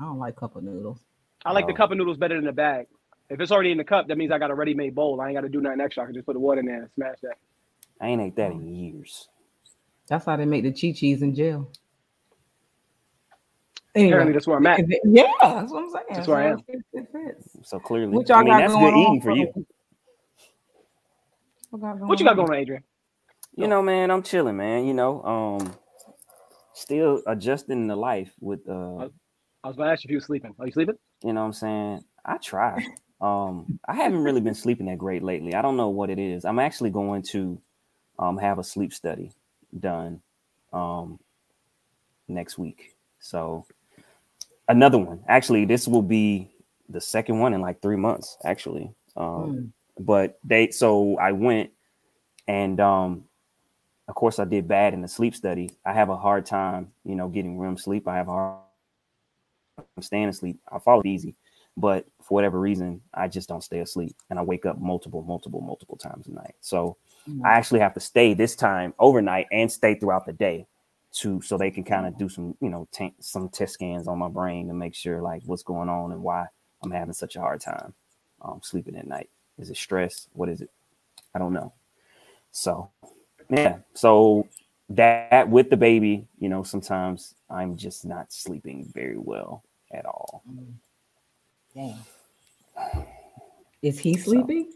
I 0.00 0.04
don't 0.04 0.18
like 0.18 0.36
cup 0.36 0.56
of 0.56 0.62
noodles. 0.64 1.00
I 1.44 1.52
like 1.52 1.66
the 1.66 1.72
Oh. 1.72 1.76
cup 1.76 1.90
of 1.90 1.98
noodles 1.98 2.16
better 2.16 2.36
than 2.36 2.44
the 2.44 2.52
bag. 2.52 2.86
If 3.30 3.40
it's 3.40 3.50
already 3.50 3.72
in 3.72 3.78
the 3.78 3.84
cup, 3.84 4.06
that 4.08 4.18
means 4.18 4.30
I 4.32 4.38
got 4.38 4.50
a 4.50 4.54
ready-made 4.54 4.94
bowl. 4.94 5.20
I 5.20 5.28
ain't 5.28 5.34
got 5.36 5.40
to 5.42 5.48
do 5.48 5.60
nothing 5.60 5.80
extra. 5.80 6.02
I 6.02 6.06
can 6.06 6.14
just 6.14 6.26
put 6.26 6.34
the 6.34 6.40
water 6.40 6.60
in 6.60 6.66
there 6.66 6.82
and 6.82 6.90
smash 6.94 7.16
that. 7.22 7.36
I 8.00 8.08
ain't 8.08 8.20
ate 8.20 8.36
that 8.36 8.52
in 8.52 8.68
years. 8.68 9.28
That's 10.08 10.26
how 10.26 10.36
they 10.36 10.44
make 10.44 10.62
the 10.62 10.72
chi 10.72 10.92
chis 10.96 11.22
in 11.22 11.34
jail. 11.34 11.70
Apparently, 13.94 14.32
that's 14.32 14.46
where 14.46 14.56
I'm 14.56 14.66
at. 14.66 14.80
yeah, 15.04 15.24
that's 15.42 15.72
what 15.72 15.84
I'm 15.84 15.90
saying. 15.90 16.04
That's 16.10 16.28
where 16.28 16.38
I 16.38 16.50
am. 16.50 16.58
So 16.58 16.64
it 16.94 17.06
fits. 17.12 17.48
So 17.62 17.78
clearly, 17.78 18.16
What 18.16 18.28
y'all 18.28 18.38
I 18.38 18.42
mean, 18.42 18.52
got 18.52 18.58
that's 18.58 18.72
going 18.72 18.92
good 18.92 18.98
eating 18.98 19.06
on 19.06 19.20
for 19.20 19.30
you. 19.30 19.52
What, 21.70 22.00
What 22.08 22.20
you 22.20 22.26
got 22.26 22.36
going 22.36 22.50
on, 22.50 22.56
Adrian? 22.56 22.82
You 23.56 23.68
know, 23.68 23.82
man, 23.82 24.10
I'm 24.10 24.22
chilling, 24.22 24.56
man. 24.56 24.84
You 24.86 24.94
know, 24.94 25.22
um, 25.22 25.74
still 26.74 27.22
adjusting 27.26 27.88
to 27.88 27.96
life 27.96 28.32
with 28.40 28.68
uh 28.68 29.08
I 29.62 29.68
was 29.68 29.76
gonna 29.76 29.92
ask 29.92 30.04
you 30.04 30.08
if 30.08 30.10
you 30.10 30.16
were 30.18 30.20
sleeping. 30.22 30.54
Are 30.58 30.66
you 30.66 30.72
sleeping? 30.72 30.96
you 31.24 31.32
know 31.32 31.40
what 31.40 31.46
I'm 31.46 31.52
saying? 31.52 32.04
I 32.24 32.36
try. 32.38 32.84
Um, 33.20 33.78
I 33.88 33.94
haven't 33.94 34.22
really 34.22 34.40
been 34.40 34.54
sleeping 34.54 34.86
that 34.86 34.98
great 34.98 35.22
lately. 35.22 35.54
I 35.54 35.62
don't 35.62 35.76
know 35.78 35.88
what 35.88 36.10
it 36.10 36.18
is. 36.18 36.44
I'm 36.44 36.58
actually 36.58 36.90
going 36.90 37.22
to 37.30 37.60
um 38.18 38.36
have 38.38 38.58
a 38.58 38.64
sleep 38.64 38.92
study 38.92 39.32
done 39.78 40.20
um 40.72 41.18
next 42.28 42.58
week. 42.58 42.96
So 43.20 43.66
another 44.68 44.98
one. 44.98 45.20
Actually, 45.28 45.64
this 45.64 45.86
will 45.88 46.02
be 46.02 46.50
the 46.88 47.00
second 47.00 47.38
one 47.38 47.54
in 47.54 47.60
like 47.60 47.80
three 47.80 47.96
months, 47.96 48.36
actually. 48.44 48.92
Um 49.16 49.72
Mm. 49.98 50.04
but 50.04 50.38
they 50.44 50.70
so 50.70 51.16
I 51.18 51.32
went 51.32 51.70
and 52.48 52.80
um 52.80 53.24
of 54.08 54.14
course 54.16 54.38
I 54.38 54.44
did 54.44 54.68
bad 54.68 54.92
in 54.94 55.02
the 55.02 55.08
sleep 55.08 55.34
study. 55.34 55.70
I 55.86 55.92
have 55.92 56.10
a 56.10 56.16
hard 56.16 56.46
time, 56.46 56.92
you 57.04 57.14
know, 57.14 57.28
getting 57.28 57.58
REM 57.58 57.76
sleep. 57.78 58.06
I 58.08 58.16
have 58.16 58.28
a 58.28 58.32
hard 58.32 58.58
I'm 59.96 60.02
staying 60.02 60.28
asleep. 60.28 60.58
I 60.70 60.78
fall 60.78 61.02
easy, 61.06 61.34
but 61.76 62.06
for 62.22 62.34
whatever 62.34 62.60
reason, 62.60 63.00
I 63.12 63.28
just 63.28 63.48
don't 63.48 63.62
stay 63.62 63.80
asleep 63.80 64.14
and 64.30 64.38
I 64.38 64.42
wake 64.42 64.66
up 64.66 64.78
multiple, 64.80 65.22
multiple, 65.22 65.60
multiple 65.60 65.96
times 65.96 66.26
a 66.28 66.32
night. 66.32 66.54
So 66.60 66.96
Mm. 67.28 67.40
I 67.46 67.52
actually 67.52 67.80
have 67.80 67.94
to 67.94 68.00
stay 68.00 68.34
this 68.34 68.54
time 68.54 68.92
overnight 68.98 69.46
and 69.50 69.72
stay 69.72 69.94
throughout 69.94 70.26
the 70.26 70.32
day 70.34 70.66
to 71.14 71.40
so 71.40 71.56
they 71.56 71.70
can 71.70 71.84
kind 71.84 72.06
of 72.06 72.18
do 72.18 72.28
some, 72.28 72.56
you 72.60 72.68
know, 72.68 72.88
t- 72.92 73.14
some 73.20 73.48
test 73.48 73.74
scans 73.74 74.08
on 74.08 74.18
my 74.18 74.28
brain 74.28 74.66
to 74.68 74.74
make 74.74 74.94
sure 74.94 75.22
like 75.22 75.42
what's 75.46 75.62
going 75.62 75.88
on 75.88 76.12
and 76.12 76.22
why 76.22 76.46
I'm 76.82 76.90
having 76.90 77.14
such 77.14 77.36
a 77.36 77.40
hard 77.40 77.60
time 77.60 77.94
um, 78.42 78.60
sleeping 78.62 78.96
at 78.96 79.06
night. 79.06 79.30
Is 79.58 79.70
it 79.70 79.76
stress? 79.76 80.28
What 80.32 80.48
is 80.48 80.60
it? 80.60 80.70
I 81.34 81.38
don't 81.38 81.52
know. 81.52 81.72
So 82.50 82.90
yeah, 83.48 83.78
so 83.94 84.48
that 84.90 85.48
with 85.48 85.70
the 85.70 85.76
baby, 85.76 86.26
you 86.38 86.48
know, 86.48 86.62
sometimes 86.62 87.34
I'm 87.48 87.76
just 87.76 88.04
not 88.04 88.32
sleeping 88.32 88.90
very 88.92 89.18
well 89.18 89.62
at 89.92 90.06
all. 90.06 90.42
Damn. 91.74 91.98
Is 93.82 93.98
he 93.98 94.16
sleeping? 94.16 94.72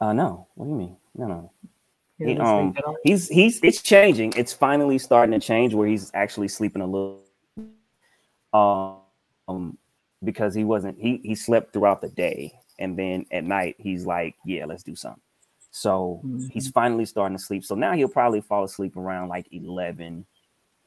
Uh 0.00 0.12
no, 0.12 0.48
what 0.54 0.66
do 0.66 0.70
you 0.70 0.76
mean? 0.76 0.96
No, 1.14 1.26
no. 1.26 1.52
Um 2.20 2.72
sleep 2.72 2.78
at 2.78 2.84
all? 2.84 2.96
he's 3.04 3.28
he's 3.28 3.60
it's 3.62 3.82
changing. 3.82 4.32
It's 4.36 4.52
finally 4.52 4.98
starting 4.98 5.38
to 5.38 5.44
change 5.44 5.74
where 5.74 5.86
he's 5.88 6.10
actually 6.14 6.48
sleeping 6.48 6.82
a 6.82 6.86
little 6.86 7.22
um 9.42 9.78
because 10.24 10.54
he 10.54 10.64
wasn't 10.64 10.98
he 11.00 11.20
he 11.22 11.34
slept 11.34 11.72
throughout 11.72 12.00
the 12.00 12.08
day 12.08 12.52
and 12.78 12.98
then 12.98 13.24
at 13.30 13.44
night 13.44 13.76
he's 13.78 14.04
like, 14.06 14.34
Yeah, 14.44 14.64
let's 14.64 14.82
do 14.82 14.96
something. 14.96 15.22
So 15.70 16.20
he's 16.50 16.68
finally 16.70 17.04
starting 17.04 17.36
to 17.36 17.42
sleep. 17.42 17.64
So 17.64 17.74
now 17.74 17.92
he'll 17.92 18.08
probably 18.08 18.40
fall 18.40 18.64
asleep 18.64 18.96
around 18.96 19.28
like 19.28 19.46
11 19.52 20.26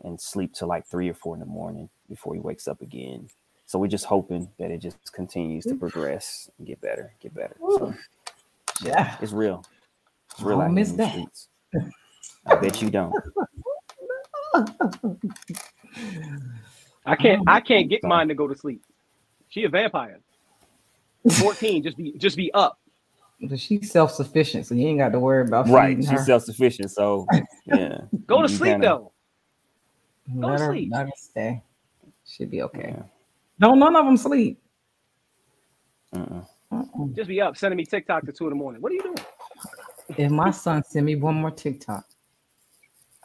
and 0.03 0.19
sleep 0.19 0.53
till 0.53 0.67
like 0.67 0.85
three 0.87 1.07
or 1.07 1.13
four 1.13 1.35
in 1.35 1.39
the 1.39 1.45
morning 1.45 1.87
before 2.09 2.33
he 2.33 2.39
wakes 2.41 2.67
up 2.67 2.81
again. 2.81 3.29
So 3.67 3.79
we're 3.79 3.87
just 3.87 4.05
hoping 4.05 4.49
that 4.59 4.69
it 4.71 4.79
just 4.79 5.13
continues 5.13 5.63
to 5.65 5.75
progress 5.75 6.49
and 6.57 6.67
get 6.67 6.81
better, 6.81 7.13
get 7.21 7.33
better. 7.33 7.55
So 7.77 7.93
Yeah. 8.83 9.15
it's 9.21 9.31
real. 9.31 9.63
It's 10.31 10.41
I 10.41 10.45
real 10.45 10.59
don't 10.59 10.73
miss 10.73 10.91
that. 10.93 11.11
streets. 11.11 11.47
I 12.45 12.55
bet 12.55 12.81
you 12.81 12.89
don't. 12.89 13.13
I 17.05 17.15
can't. 17.15 17.43
I 17.47 17.59
can't 17.61 17.89
get 17.89 18.03
mine 18.03 18.27
to 18.27 18.35
go 18.35 18.47
to 18.47 18.55
sleep. 18.55 18.83
She 19.49 19.63
a 19.63 19.69
vampire. 19.69 20.19
Fourteen, 21.39 21.83
just 21.83 21.97
be 21.97 22.13
just 22.17 22.37
be 22.37 22.51
up. 22.53 22.77
But 23.41 23.59
she's 23.59 23.91
self 23.91 24.11
sufficient, 24.11 24.65
so 24.67 24.75
you 24.75 24.87
ain't 24.87 24.99
got 24.99 25.09
to 25.13 25.19
worry 25.19 25.43
about 25.47 25.67
Right. 25.67 25.97
feeding 25.97 26.11
She's 26.15 26.25
self 26.25 26.43
sufficient. 26.43 26.91
So 26.91 27.25
yeah. 27.65 28.01
Go 28.27 28.37
to 28.43 28.51
You 28.51 28.57
sleep 28.57 28.71
kinda- 28.73 28.87
though. 28.87 29.11
Go 30.39 30.55
to 30.55 30.63
her, 30.63 30.71
sleep. 30.71 30.89
let 30.91 31.05
her 31.07 31.11
stay. 31.15 31.63
Should 32.27 32.51
be 32.51 32.61
okay. 32.61 32.93
Yeah. 32.95 33.03
No, 33.59 33.73
none 33.73 33.95
of 33.95 34.05
them 34.05 34.15
sleep. 34.17 34.59
Uh-uh. 36.15 36.41
Just 37.13 37.27
be 37.27 37.41
up, 37.41 37.57
sending 37.57 37.77
me 37.77 37.83
TikTok 37.85 38.25
to 38.25 38.31
two 38.31 38.45
in 38.45 38.51
the 38.51 38.55
morning. 38.55 38.81
What 38.81 38.91
are 38.91 38.95
you 38.95 39.01
doing? 39.03 39.17
If 40.17 40.31
my 40.31 40.51
son 40.51 40.83
send 40.83 41.05
me 41.05 41.15
one 41.15 41.35
more 41.35 41.51
TikTok, 41.51 42.05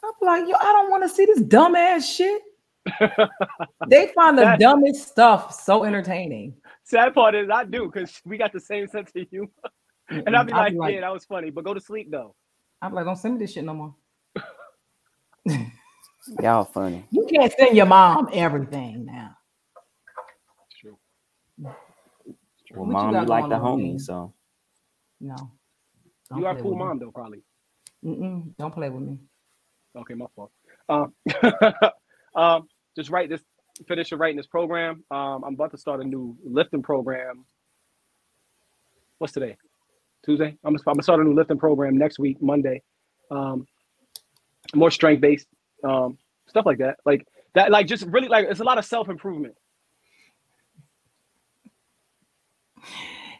I'm 0.03 0.11
like, 0.21 0.47
yo, 0.47 0.55
I 0.59 0.71
don't 0.73 0.89
want 0.91 1.03
to 1.03 1.09
see 1.09 1.25
this 1.25 1.41
dumbass 1.41 2.15
shit. 2.15 2.41
they 3.87 4.07
find 4.15 4.37
the 4.37 4.43
That- 4.43 4.59
dumbest 4.59 5.07
stuff 5.09 5.53
so 5.53 5.83
entertaining. 5.83 6.55
Sad 6.83 7.13
part 7.13 7.35
is 7.35 7.49
I 7.49 7.65
do 7.65 7.89
because 7.91 8.21
we 8.23 8.37
got 8.37 8.53
the 8.53 8.61
same 8.61 8.87
sense 8.87 9.11
of 9.15 9.27
humor. 9.29 9.49
And 10.09 10.37
I'll 10.37 10.45
be 10.45 10.53
I'll 10.53 10.73
like, 10.77 10.93
yeah, 10.93 11.01
that 11.01 11.11
was 11.11 11.25
funny, 11.25 11.49
but 11.49 11.65
go 11.65 11.73
to 11.73 11.81
sleep 11.81 12.09
though. 12.09 12.33
I'm 12.81 12.93
like, 12.93 13.03
don't 13.03 13.17
send 13.17 13.33
me 13.33 13.39
this 13.41 13.51
shit 13.51 13.65
no 13.65 13.73
more. 13.73 13.95
Y'all 16.41 16.63
funny. 16.63 17.03
You 17.11 17.27
can't 17.29 17.51
send 17.59 17.75
your 17.75 17.87
mom 17.87 18.29
everything 18.31 19.03
now. 19.03 19.35
True. 20.79 20.97
Mm. 21.61 21.65
Well, 21.65 22.85
What 22.85 22.87
mom, 22.87 23.11
got 23.11 23.21
you 23.23 23.27
like 23.27 23.49
the 23.49 23.55
on, 23.55 23.79
homie, 23.79 23.89
man? 23.89 23.99
so 23.99 24.33
No. 25.19 25.35
You 26.35 26.45
are 26.45 26.55
a 26.57 26.57
cool 26.57 26.75
with 26.75 26.79
me. 26.79 26.85
mom 26.85 26.99
though, 26.99 27.11
probably. 27.11 27.43
Mm-mm, 28.05 28.55
don't 28.57 28.73
play 28.73 28.89
with 28.89 29.03
me. 29.03 29.17
Okay, 29.97 30.13
my 30.13 30.27
fault. 30.35 30.51
Um, 30.89 31.13
um, 32.35 32.67
just 32.95 33.09
write 33.09 33.29
this. 33.29 33.41
finishing 33.87 34.17
writing 34.17 34.37
this 34.37 34.47
program. 34.47 35.03
Um, 35.11 35.43
I'm 35.45 35.53
about 35.55 35.71
to 35.71 35.77
start 35.77 36.01
a 36.01 36.03
new 36.03 36.37
lifting 36.43 36.83
program. 36.83 37.45
What's 39.19 39.33
today? 39.33 39.57
Tuesday. 40.25 40.57
I'm 40.63 40.73
gonna, 40.73 40.83
I'm 40.87 40.93
gonna 40.93 41.03
start 41.03 41.19
a 41.21 41.23
new 41.23 41.33
lifting 41.33 41.57
program 41.57 41.97
next 41.97 42.19
week, 42.19 42.41
Monday. 42.41 42.83
Um, 43.31 43.65
more 44.75 44.91
strength 44.91 45.21
based, 45.21 45.47
um, 45.83 46.17
stuff 46.47 46.65
like 46.65 46.79
that. 46.79 46.97
Like 47.05 47.25
that, 47.55 47.71
like 47.71 47.87
just 47.87 48.05
really 48.07 48.27
like 48.27 48.47
it's 48.49 48.59
a 48.59 48.63
lot 48.63 48.77
of 48.77 48.85
self 48.85 49.09
improvement. 49.09 49.55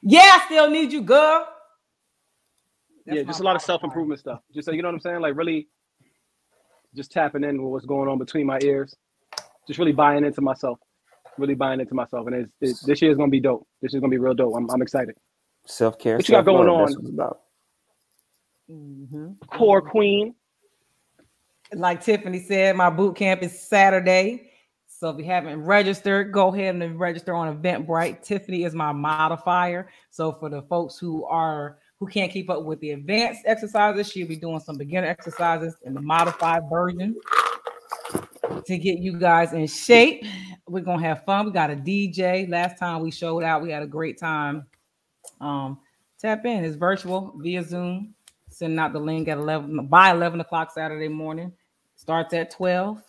Yeah, 0.01 0.39
I 0.41 0.45
still 0.45 0.69
need 0.69 0.91
you, 0.91 1.01
girl. 1.01 1.47
That's 3.07 3.19
yeah, 3.19 3.23
just 3.23 3.39
a 3.39 3.43
lot 3.43 3.55
of 3.55 3.61
self 3.61 3.85
improvement 3.85 4.19
stuff. 4.19 4.41
Just 4.53 4.65
so 4.65 4.73
you 4.73 4.81
know 4.81 4.89
what 4.89 4.95
I'm 4.95 4.99
saying, 4.99 5.21
like 5.21 5.37
really, 5.37 5.69
just 6.93 7.09
tapping 7.09 7.45
in 7.45 7.63
with 7.63 7.71
what's 7.71 7.85
going 7.85 8.09
on 8.09 8.17
between 8.17 8.45
my 8.45 8.59
ears. 8.61 8.93
Just 9.65 9.79
really 9.79 9.93
buying 9.93 10.25
into 10.25 10.41
myself, 10.41 10.77
really 11.37 11.55
buying 11.55 11.79
into 11.79 11.93
myself, 11.93 12.27
and 12.27 12.49
it's, 12.61 12.81
it, 12.81 12.85
this 12.85 13.01
year 13.01 13.09
is 13.09 13.17
gonna 13.17 13.31
be 13.31 13.39
dope. 13.39 13.65
This 13.81 13.93
is 13.93 14.01
gonna 14.01 14.11
be 14.11 14.17
real 14.17 14.33
dope. 14.33 14.53
I'm, 14.57 14.69
I'm 14.69 14.81
excited. 14.81 15.15
Self 15.65 15.97
care. 15.97 16.17
What 16.17 16.27
you 16.27 16.35
got 16.35 16.45
going 16.45 16.67
on? 16.67 16.85
That's 16.85 16.97
what 16.97 17.05
it's 17.05 17.13
about. 17.13 17.39
line. 18.67 19.07
Mhm. 19.09 19.49
Core 19.49 19.81
queen. 19.81 20.35
like 21.73 22.03
Tiffany 22.03 22.39
said, 22.39 22.75
my 22.75 22.89
boot 22.89 23.15
camp 23.15 23.41
is 23.41 23.57
Saturday. 23.57 24.51
So 24.87 25.09
if 25.09 25.17
you 25.17 25.25
haven't 25.25 25.63
registered, 25.63 26.31
go 26.33 26.47
ahead 26.47 26.75
and 26.75 26.99
register 26.99 27.35
on 27.35 27.61
Eventbrite. 27.61 28.21
Tiffany 28.23 28.63
is 28.63 28.73
my 28.73 28.91
modifier. 28.91 29.89
So 30.09 30.31
for 30.31 30.49
the 30.49 30.63
folks 30.63 30.97
who 30.97 31.23
are 31.25 31.77
who 31.99 32.07
can't 32.07 32.31
keep 32.31 32.49
up 32.49 32.63
with 32.63 32.79
the 32.79 32.91
advanced 32.91 33.41
exercises, 33.45 34.11
she'll 34.11 34.27
be 34.27 34.35
doing 34.35 34.59
some 34.59 34.77
beginner 34.77 35.07
exercises 35.07 35.75
in 35.83 35.93
the 35.93 36.01
modified 36.01 36.63
version 36.69 37.15
to 38.65 38.77
get 38.77 38.99
you 38.99 39.13
guys 39.13 39.53
in 39.53 39.65
shape. 39.67 40.23
We're 40.67 40.83
gonna 40.83 41.01
have 41.01 41.25
fun. 41.25 41.45
We 41.45 41.51
got 41.51 41.71
a 41.71 41.75
DJ. 41.75 42.49
Last 42.49 42.77
time 42.77 43.01
we 43.01 43.11
showed 43.11 43.43
out, 43.43 43.61
we 43.61 43.71
had 43.71 43.83
a 43.83 43.87
great 43.87 44.19
time. 44.19 44.65
Um, 45.39 45.79
tap 46.19 46.45
in. 46.45 46.63
It's 46.63 46.75
virtual 46.75 47.33
via 47.37 47.63
Zoom. 47.63 48.13
Sending 48.49 48.79
out 48.79 48.93
the 48.93 48.99
link 48.99 49.27
at 49.27 49.37
11 49.37 49.87
by 49.87 50.11
11 50.11 50.41
o'clock 50.41 50.71
Saturday 50.73 51.07
morning. 51.07 51.51
Starts 51.95 52.33
at 52.33 52.51
12. 52.51 53.01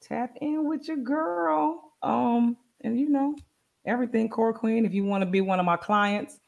Tap 0.00 0.36
in 0.40 0.68
with 0.68 0.88
your 0.88 0.98
girl. 0.98 1.92
Um, 2.02 2.56
and 2.82 2.98
you 2.98 3.08
know, 3.08 3.36
everything 3.86 4.28
Core 4.28 4.52
Queen. 4.52 4.84
If 4.84 4.92
you 4.92 5.04
want 5.04 5.22
to 5.22 5.30
be 5.30 5.40
one 5.40 5.60
of 5.60 5.66
my 5.66 5.76
clients, 5.76 6.38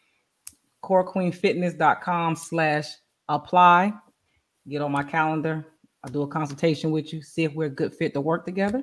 corequeenfitness.com 0.84 2.36
slash 2.36 2.88
apply. 3.28 3.92
Get 4.68 4.82
on 4.82 4.92
my 4.92 5.02
calendar. 5.02 5.66
I'll 6.02 6.12
do 6.12 6.22
a 6.22 6.28
consultation 6.28 6.90
with 6.90 7.12
you, 7.12 7.22
see 7.22 7.44
if 7.44 7.54
we're 7.54 7.66
a 7.66 7.70
good 7.70 7.94
fit 7.94 8.12
to 8.12 8.20
work 8.20 8.44
together. 8.44 8.82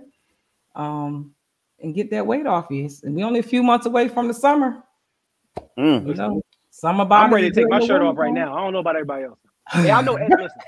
Um, 0.75 1.35
and 1.79 1.93
get 1.93 2.09
that 2.11 2.25
weight 2.25 2.47
off 2.47 2.67
you. 2.71 2.89
And 3.03 3.15
we 3.15 3.23
only 3.23 3.39
a 3.39 3.43
few 3.43 3.61
months 3.61 3.85
away 3.85 4.07
from 4.07 4.27
the 4.27 4.33
summer. 4.33 4.83
Mm. 5.77 6.07
You 6.07 6.13
know, 6.15 6.41
summer 6.71 7.03
I'm 7.03 7.09
body 7.09 7.33
ready 7.33 7.49
to 7.49 7.55
take 7.55 7.69
my 7.69 7.79
shirt 7.79 8.01
off 8.01 8.17
right 8.17 8.33
now. 8.33 8.55
I 8.55 8.61
don't 8.61 8.73
know 8.73 8.79
about 8.79 8.95
everybody 8.95 9.25
else. 9.25 9.37
Yeah, 9.85 9.99
I 9.99 10.01
know. 10.01 10.15
Ed, 10.15 10.29
listen, 10.31 10.59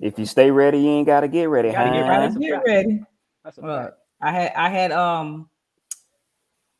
If 0.00 0.18
you 0.18 0.26
stay 0.26 0.50
ready, 0.50 0.78
you 0.78 0.88
ain't 0.88 1.06
gotta 1.06 1.28
get 1.28 1.48
ready. 1.48 1.70
Gotta 1.70 1.90
get 1.90 2.00
ready. 2.00 2.08
Gotta 2.08 2.22
That's 2.22 2.36
a 2.36 2.38
get 2.38 2.62
ready. 2.66 3.02
that's 3.44 3.58
a 3.58 3.60
Look. 3.60 3.94
I 4.20 4.32
had 4.32 4.52
I 4.56 4.68
had 4.70 4.92
um 4.92 5.48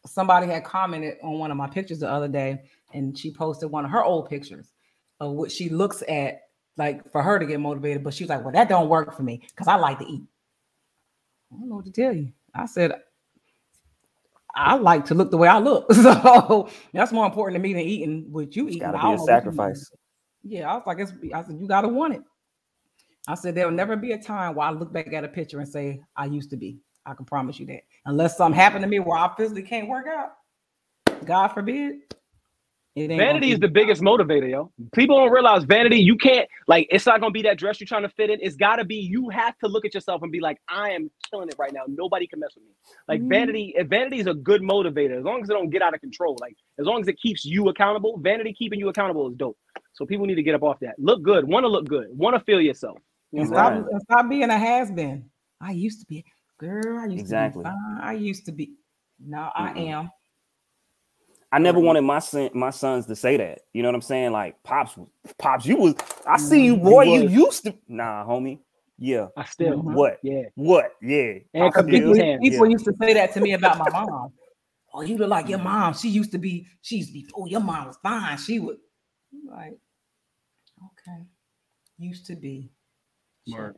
somebody 0.07 0.47
had 0.47 0.65
commented 0.65 1.17
on 1.23 1.39
one 1.39 1.51
of 1.51 1.57
my 1.57 1.69
pictures 1.69 2.01
the 2.01 2.11
other 2.11 2.29
day, 2.29 2.63
and 2.95 3.19
she 3.19 3.33
posted 3.33 3.71
one 3.71 3.85
of 3.85 3.91
her 3.91 4.03
old 4.05 4.29
pictures 4.31 4.73
of 5.21 5.33
what 5.33 5.53
she 5.53 5.69
looks 5.69 6.03
at, 6.09 6.41
like 6.77 7.11
for 7.13 7.23
her 7.23 7.39
to 7.39 7.47
get 7.47 7.61
motivated. 7.61 8.03
But 8.03 8.15
she 8.15 8.25
was 8.25 8.31
like, 8.31 8.43
"Well, 8.43 8.53
that 8.53 8.69
don't 8.69 8.89
work 8.89 9.15
for 9.17 9.23
me 9.23 9.43
because 9.51 9.69
I 9.69 9.77
like 9.77 9.99
to 9.99 10.07
eat." 10.07 10.23
I 11.53 11.57
don't 11.59 11.69
know 11.69 11.77
what 11.77 11.85
to 11.87 11.93
tell 11.93 12.15
you. 12.15 12.33
I 12.55 12.67
said, 12.67 12.93
I 14.55 14.77
like 14.77 15.05
to 15.07 15.15
look 15.15 15.31
the 15.31 15.37
way 15.37 15.49
I 15.49 15.59
look, 15.59 15.93
so 15.93 16.69
that's 16.93 17.13
more 17.13 17.27
important 17.27 17.57
to 17.57 17.63
me 17.63 17.73
than 17.75 17.83
eating 17.83 18.27
what 18.31 18.55
you 18.57 18.69
eat. 18.69 18.81
gotta 18.81 18.99
be 18.99 18.99
a 18.99 19.03
know 19.03 19.11
what 19.11 19.19
you 19.19 19.25
eat. 19.25 19.27
sacrifice. 19.27 19.91
Yeah, 20.43 20.71
I 20.71 20.75
was 20.75 20.83
like, 20.87 21.01
I 21.01 21.43
said, 21.43 21.59
you 21.61 21.67
gotta 21.67 21.89
want 21.89 22.15
it. 22.15 22.23
I 23.27 23.35
said, 23.35 23.55
there'll 23.55 23.73
never 23.73 23.97
be 23.97 24.13
a 24.13 24.19
time 24.19 24.55
where 24.55 24.67
I 24.67 24.71
look 24.71 24.93
back 24.93 25.13
at 25.13 25.25
a 25.25 25.29
picture 25.29 25.59
and 25.59 25.69
say, 25.69 26.01
I 26.17 26.27
used 26.27 26.51
to 26.51 26.57
be. 26.57 26.79
I 27.07 27.15
can 27.15 27.25
promise 27.25 27.59
you 27.59 27.67
that. 27.67 27.81
Unless 28.07 28.37
something 28.37 28.59
happened 28.59 28.83
to 28.83 28.89
me 28.89 28.99
where 28.99 29.19
I 29.19 29.35
physically 29.37 29.63
can't 29.63 29.89
work 29.89 30.07
out. 30.07 30.33
God 31.25 31.49
forbid. 31.49 31.97
It 32.97 33.11
ain't 33.11 33.19
Vanity 33.19 33.51
is 33.51 33.59
the 33.59 33.67
biggest 33.67 34.03
motivator, 34.03 34.49
yo. 34.49 34.71
People 34.95 35.17
don't 35.19 35.33
realize 35.33 35.65
vanity. 35.65 35.99
You 35.99 36.17
can't 36.17 36.49
like. 36.69 36.87
It's 36.91 37.07
not 37.07 37.21
gonna 37.21 37.33
be 37.33 37.43
that 37.43 37.59
dress 37.59 37.81
you're 37.81 37.89
trying 37.89 38.03
to 38.03 38.09
fit 38.09 38.31
in. 38.31 38.39
It's 38.41 38.55
got 38.55 38.77
to 38.77 38.85
be. 38.85 38.95
You 38.97 39.31
have 39.31 39.59
to 39.59 39.69
look 39.69 39.85
at 39.85 39.95
yourself 39.95 40.23
and 40.23 40.31
be 40.31 40.39
like, 40.39 40.59
I 40.69 40.91
am 40.91 41.11
killing 41.29 41.49
it 41.49 41.57
right 41.59 41.73
now. 41.73 41.83
Nobody 41.89 42.29
can 42.29 42.39
mess 42.39 42.51
with 42.55 42.63
me. 42.65 42.71
Like 43.09 43.21
Mhm. 43.21 43.29
vanity. 43.29 43.75
If 43.77 43.89
vanity 43.89 44.21
is 44.21 44.29
a 44.29 44.35
good 44.35 44.63
motivator, 44.63 45.19
as 45.19 45.25
long 45.25 45.43
as 45.43 45.51
it 45.51 45.55
don't 45.55 45.71
get 45.71 45.83
out 45.83 45.93
of 45.93 46.01
control. 46.01 46.37
Like 46.41 46.57
as 46.79 46.87
long 46.87 47.01
as 47.01 47.09
it 47.09 47.19
keeps 47.21 47.45
you 47.45 47.69
accountable. 47.69 48.17
Vanity 48.19 48.53
keeping 48.53 48.79
you 48.79 48.89
accountable 48.89 49.29
is 49.29 49.35
dope. 49.37 49.59
So 49.95 50.07
people 50.07 50.27
need 50.27 50.37
to 50.37 50.43
get 50.45 50.55
up 50.55 50.63
off 50.63 50.79
that. 50.81 50.95
Look 50.99 51.23
good. 51.23 51.49
Want 51.49 51.65
to 51.65 51.69
look 51.69 51.89
good. 51.89 52.07
Want 52.17 52.37
to 52.37 52.41
feel 52.45 52.61
yourself. 52.61 52.99
You 53.33 53.41
And 53.41 53.51
know 53.51 53.57
what 53.57 53.65
I'm 53.65 53.73
stop, 53.73 53.85
Right. 53.87 53.93
and 53.93 54.03
stop 54.03 54.29
being 54.29 54.51
a 54.51 54.59
has 54.59 54.93
been. 54.93 55.29
I 55.61 55.73
used 55.73 55.99
to 56.01 56.07
be. 56.07 56.25
Girl, 56.59 56.99
I 56.99 57.07
used 57.07 57.19
Exactly. 57.21 57.65
to 57.65 57.71
be 57.71 57.75
fine. 57.75 58.01
I 58.01 58.13
used 58.13 58.47
to 58.47 58.53
be. 58.53 58.75
Now 59.19 59.51
I 59.57 59.73
Mm-mm. 59.73 59.89
am. 59.89 60.11
I 61.55 61.59
never 61.59 61.79
wanted 61.79 62.01
my 62.01 62.19
son, 62.19 62.51
my 62.53 62.71
sons 62.71 63.07
to 63.07 63.15
say 63.15 63.37
that. 63.37 63.61
You 63.73 63.83
know 63.83 63.89
what 63.89 63.95
I'm 63.95 64.03
saying? 64.03 64.33
Like, 64.33 64.61
pops, 64.65 64.99
pops, 65.39 65.65
you 65.65 65.77
was. 65.77 65.95
I 66.27 66.37
see 66.37 66.65
you, 66.65 66.77
boy. 66.77 67.05
You 67.05 67.29
You 67.29 67.45
used 67.45 67.63
to. 67.63 67.77
Nah, 67.87 68.27
homie. 68.27 68.59
Yeah. 68.99 69.29
I 69.37 69.45
still. 69.45 69.81
Mhm. 69.81 69.95
What? 69.95 70.19
Yeah. 70.25 70.43
What? 70.57 70.97
Yeah. 71.01 71.35
And 71.55 71.63
I 71.63 71.71
come 71.71 71.87
get 71.87 71.99
still- 71.99 72.13
these 72.13 72.51
People, 72.51 72.67
Yeah. 72.67 72.73
used 72.73 72.85
to 72.87 72.95
say 73.01 73.15
that 73.15 73.35
to 73.35 73.41
me 73.41 73.53
about 73.53 73.79
my 73.79 73.89
mom. 73.89 74.33
Oh, 74.97 75.03
you 75.03 75.17
look 75.17 75.29
like 75.31 75.49
your 75.49 75.59
mom. 75.61 75.95
She 75.95 76.09
used 76.09 76.31
to 76.33 76.39
be, 76.39 76.67
she 76.83 76.97
used 76.99 77.09
to 77.09 77.13
be, 77.15 77.29
oh, 77.37 77.47
your 77.47 77.61
mom 77.61 77.87
was 77.89 77.97
fine. 78.03 78.37
She 78.39 78.59
would 78.61 78.79
I'm 79.33 79.47
like, 79.57 79.73
okay. 80.87 81.25
Used 81.99 82.27
to 82.27 82.37
be. 82.37 82.71
Word. 83.53 83.77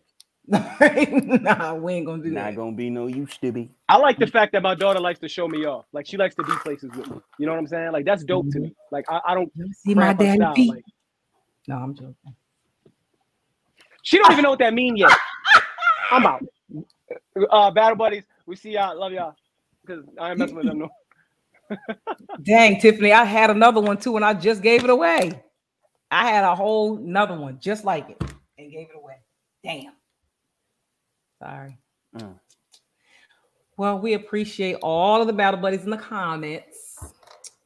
nah, 0.49 1.75
we 1.75 1.95
ain't 1.95 2.07
gonna 2.07 2.23
do 2.23 2.31
Not 2.31 2.45
that. 2.45 2.51
Not 2.51 2.55
gonna 2.55 2.77
be 2.77 2.89
no 2.89 3.09
used 3.09 3.41
to 3.41 3.51
be. 3.51 3.69
I 3.89 3.97
like 3.97 4.19
the 4.19 4.27
fact 4.29 4.53
that 4.53 4.63
my 4.63 4.75
daughter 4.75 5.01
likes 5.01 5.19
to 5.21 5.29
show 5.29 5.49
me 5.49 5.65
off. 5.65 5.87
Like 5.93 6.07
she 6.07 6.17
likes 6.17 6.37
to 6.37 6.45
be 6.45 6.53
places 6.63 6.91
with 6.97 7.11
me. 7.11 7.19
You 7.39 7.47
know 7.47 7.53
what 7.53 7.59
I'm 7.59 7.67
saying? 7.67 7.93
Like 7.93 8.05
that's 8.05 8.23
dope 8.23 8.49
to 8.53 8.61
me. 8.61 8.73
Like 8.93 9.05
I, 9.09 9.21
I 9.27 9.35
don't 9.35 9.51
You 9.57 9.73
see 9.73 9.95
my 9.95 10.15
crap 10.15 10.19
her 10.19 10.25
daddy 10.25 10.39
style. 10.39 10.55
feet. 10.55 10.71
Like, 10.71 10.85
no, 11.67 11.77
I'm 11.77 11.95
joking. 11.95 12.15
she 14.03 14.19
don't 14.19 14.31
even 14.31 14.45
know 14.45 14.51
what 14.51 14.61
that 14.61 14.73
mean 14.73 14.97
yet. 14.97 15.13
I'm 16.13 16.25
out. 16.27 16.43
Uh, 17.51 17.71
battle 17.73 17.97
buddies, 17.97 18.25
we 18.47 18.55
see 18.55 18.71
y'all. 18.73 18.99
Love 18.99 19.13
y'all. 19.13 19.35
Because 19.85 20.05
I 20.21 20.31
ain't 20.31 20.39
messing 20.39 20.57
with 20.57 20.67
them 20.67 20.79
no. 20.79 20.89
Dang, 22.45 22.81
Tiffany, 22.81 23.13
I 23.13 23.25
had 23.25 23.51
another 23.51 23.81
one 23.81 23.99
too, 23.99 24.15
and 24.15 24.25
I 24.25 24.35
just 24.35 24.63
gave 24.63 24.85
it 24.85 24.91
away. 24.91 25.43
I 26.11 26.31
had 26.31 26.45
a 26.45 26.55
whole 26.55 26.99
another 26.99 27.37
one 27.37 27.59
just 27.61 27.85
like 27.85 28.09
it 28.11 28.23
and 28.59 28.71
gave 28.71 28.89
it 28.91 28.97
away. 28.97 29.17
Damn. 29.65 29.93
Sorry. 31.39 31.79
Mm. 32.17 32.39
Well, 33.77 33.99
we 33.99 34.15
appreciate 34.15 34.77
all 34.83 35.21
of 35.21 35.27
the 35.27 35.33
battle 35.33 35.61
buddies 35.61 35.85
in 35.85 35.91
the 35.91 35.99
comments. 35.99 36.99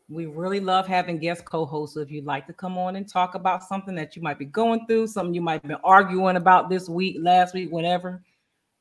We 0.09 0.27
really 0.27 0.59
love 0.59 0.89
having 0.89 1.19
guest 1.19 1.45
co-hosts. 1.45 1.95
So 1.95 2.01
if 2.01 2.11
you'd 2.11 2.25
like 2.25 2.49
to 2.49 2.53
come 2.53 2.77
on 2.77 2.97
and 2.97 3.09
talk 3.09 3.37
about 3.37 3.63
something 3.63 3.95
that 3.95 4.17
you 4.17 4.23
might 4.23 4.39
be 4.39 4.45
going 4.45 4.87
through, 4.87 5.07
something 5.07 5.33
you 5.33 5.41
might 5.41 5.63
have 5.63 5.69
been 5.69 5.77
arguing 5.85 6.35
about 6.35 6.69
this 6.69 6.89
week, 6.89 7.19
last 7.21 7.55
week, 7.55 7.71
whatever, 7.71 8.25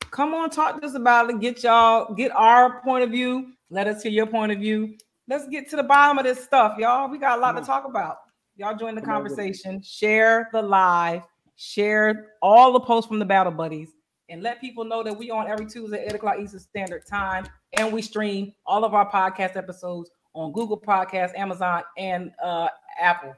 come 0.09 0.33
on, 0.33 0.49
talk 0.49 0.81
to 0.81 0.87
us 0.87 0.95
about 0.95 1.29
it. 1.29 1.39
Get 1.39 1.63
y'all, 1.63 2.15
get 2.15 2.31
our 2.31 2.81
point 2.81 3.03
of 3.03 3.11
view. 3.11 3.53
Let 3.69 3.85
us 3.85 4.01
hear 4.01 4.11
your 4.11 4.25
point 4.25 4.51
of 4.51 4.57
view. 4.57 4.97
Let's 5.27 5.47
get 5.47 5.69
to 5.69 5.75
the 5.75 5.83
bottom 5.83 6.17
of 6.17 6.23
this 6.25 6.43
stuff, 6.43 6.79
y'all. 6.79 7.07
We 7.07 7.19
got 7.19 7.37
a 7.37 7.41
lot 7.41 7.51
to 7.51 7.61
talk 7.61 7.85
about. 7.85 8.17
Y'all 8.57 8.75
join 8.75 8.95
the 8.95 9.01
Come 9.01 9.11
on 9.11 9.23
with 9.23 9.33
it. 9.33 9.35
conversation, 9.35 9.83
share 9.83 10.49
the 10.51 10.63
live, 10.63 11.21
share 11.55 12.29
all 12.41 12.73
the 12.73 12.79
posts 12.79 13.07
from 13.07 13.19
the 13.19 13.25
battle 13.25 13.51
buddies, 13.51 13.91
and 14.29 14.41
let 14.43 14.61
people 14.61 14.85
know 14.85 15.03
that 15.03 15.17
we 15.17 15.31
on 15.31 15.47
every 15.47 15.65
Tuesday, 15.65 16.05
8 16.07 16.15
o'clock 16.15 16.35
Eastern 16.39 16.59
Standard 16.59 17.05
Time. 17.05 17.45
And 17.73 17.91
we 17.91 18.01
stream 18.01 18.53
all 18.65 18.83
of 18.83 18.93
our 18.93 19.09
podcast 19.09 19.55
episodes 19.55 20.11
on 20.33 20.51
Google 20.51 20.79
Podcasts, 20.79 21.35
Amazon, 21.37 21.83
and 21.97 22.31
uh 22.43 22.67
Apple. 22.99 23.33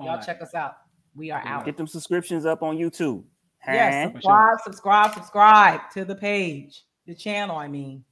Y'all 0.00 0.08
Alright. 0.10 0.26
check 0.26 0.42
us 0.42 0.54
out. 0.54 0.76
We 1.14 1.30
are 1.30 1.42
out. 1.44 1.64
Get 1.64 1.76
them 1.76 1.86
subscriptions 1.86 2.46
up 2.46 2.62
on 2.62 2.76
YouTube. 2.76 3.22
Yes, 3.66 4.06
Huh? 4.06 4.12
subscribe, 4.12 4.58
subscribe, 4.64 5.14
subscribe 5.14 5.80
to 5.94 6.04
the 6.04 6.14
page, 6.16 6.82
the 7.06 7.14
channel. 7.14 7.56
I 7.56 7.68
mean, 7.68 8.04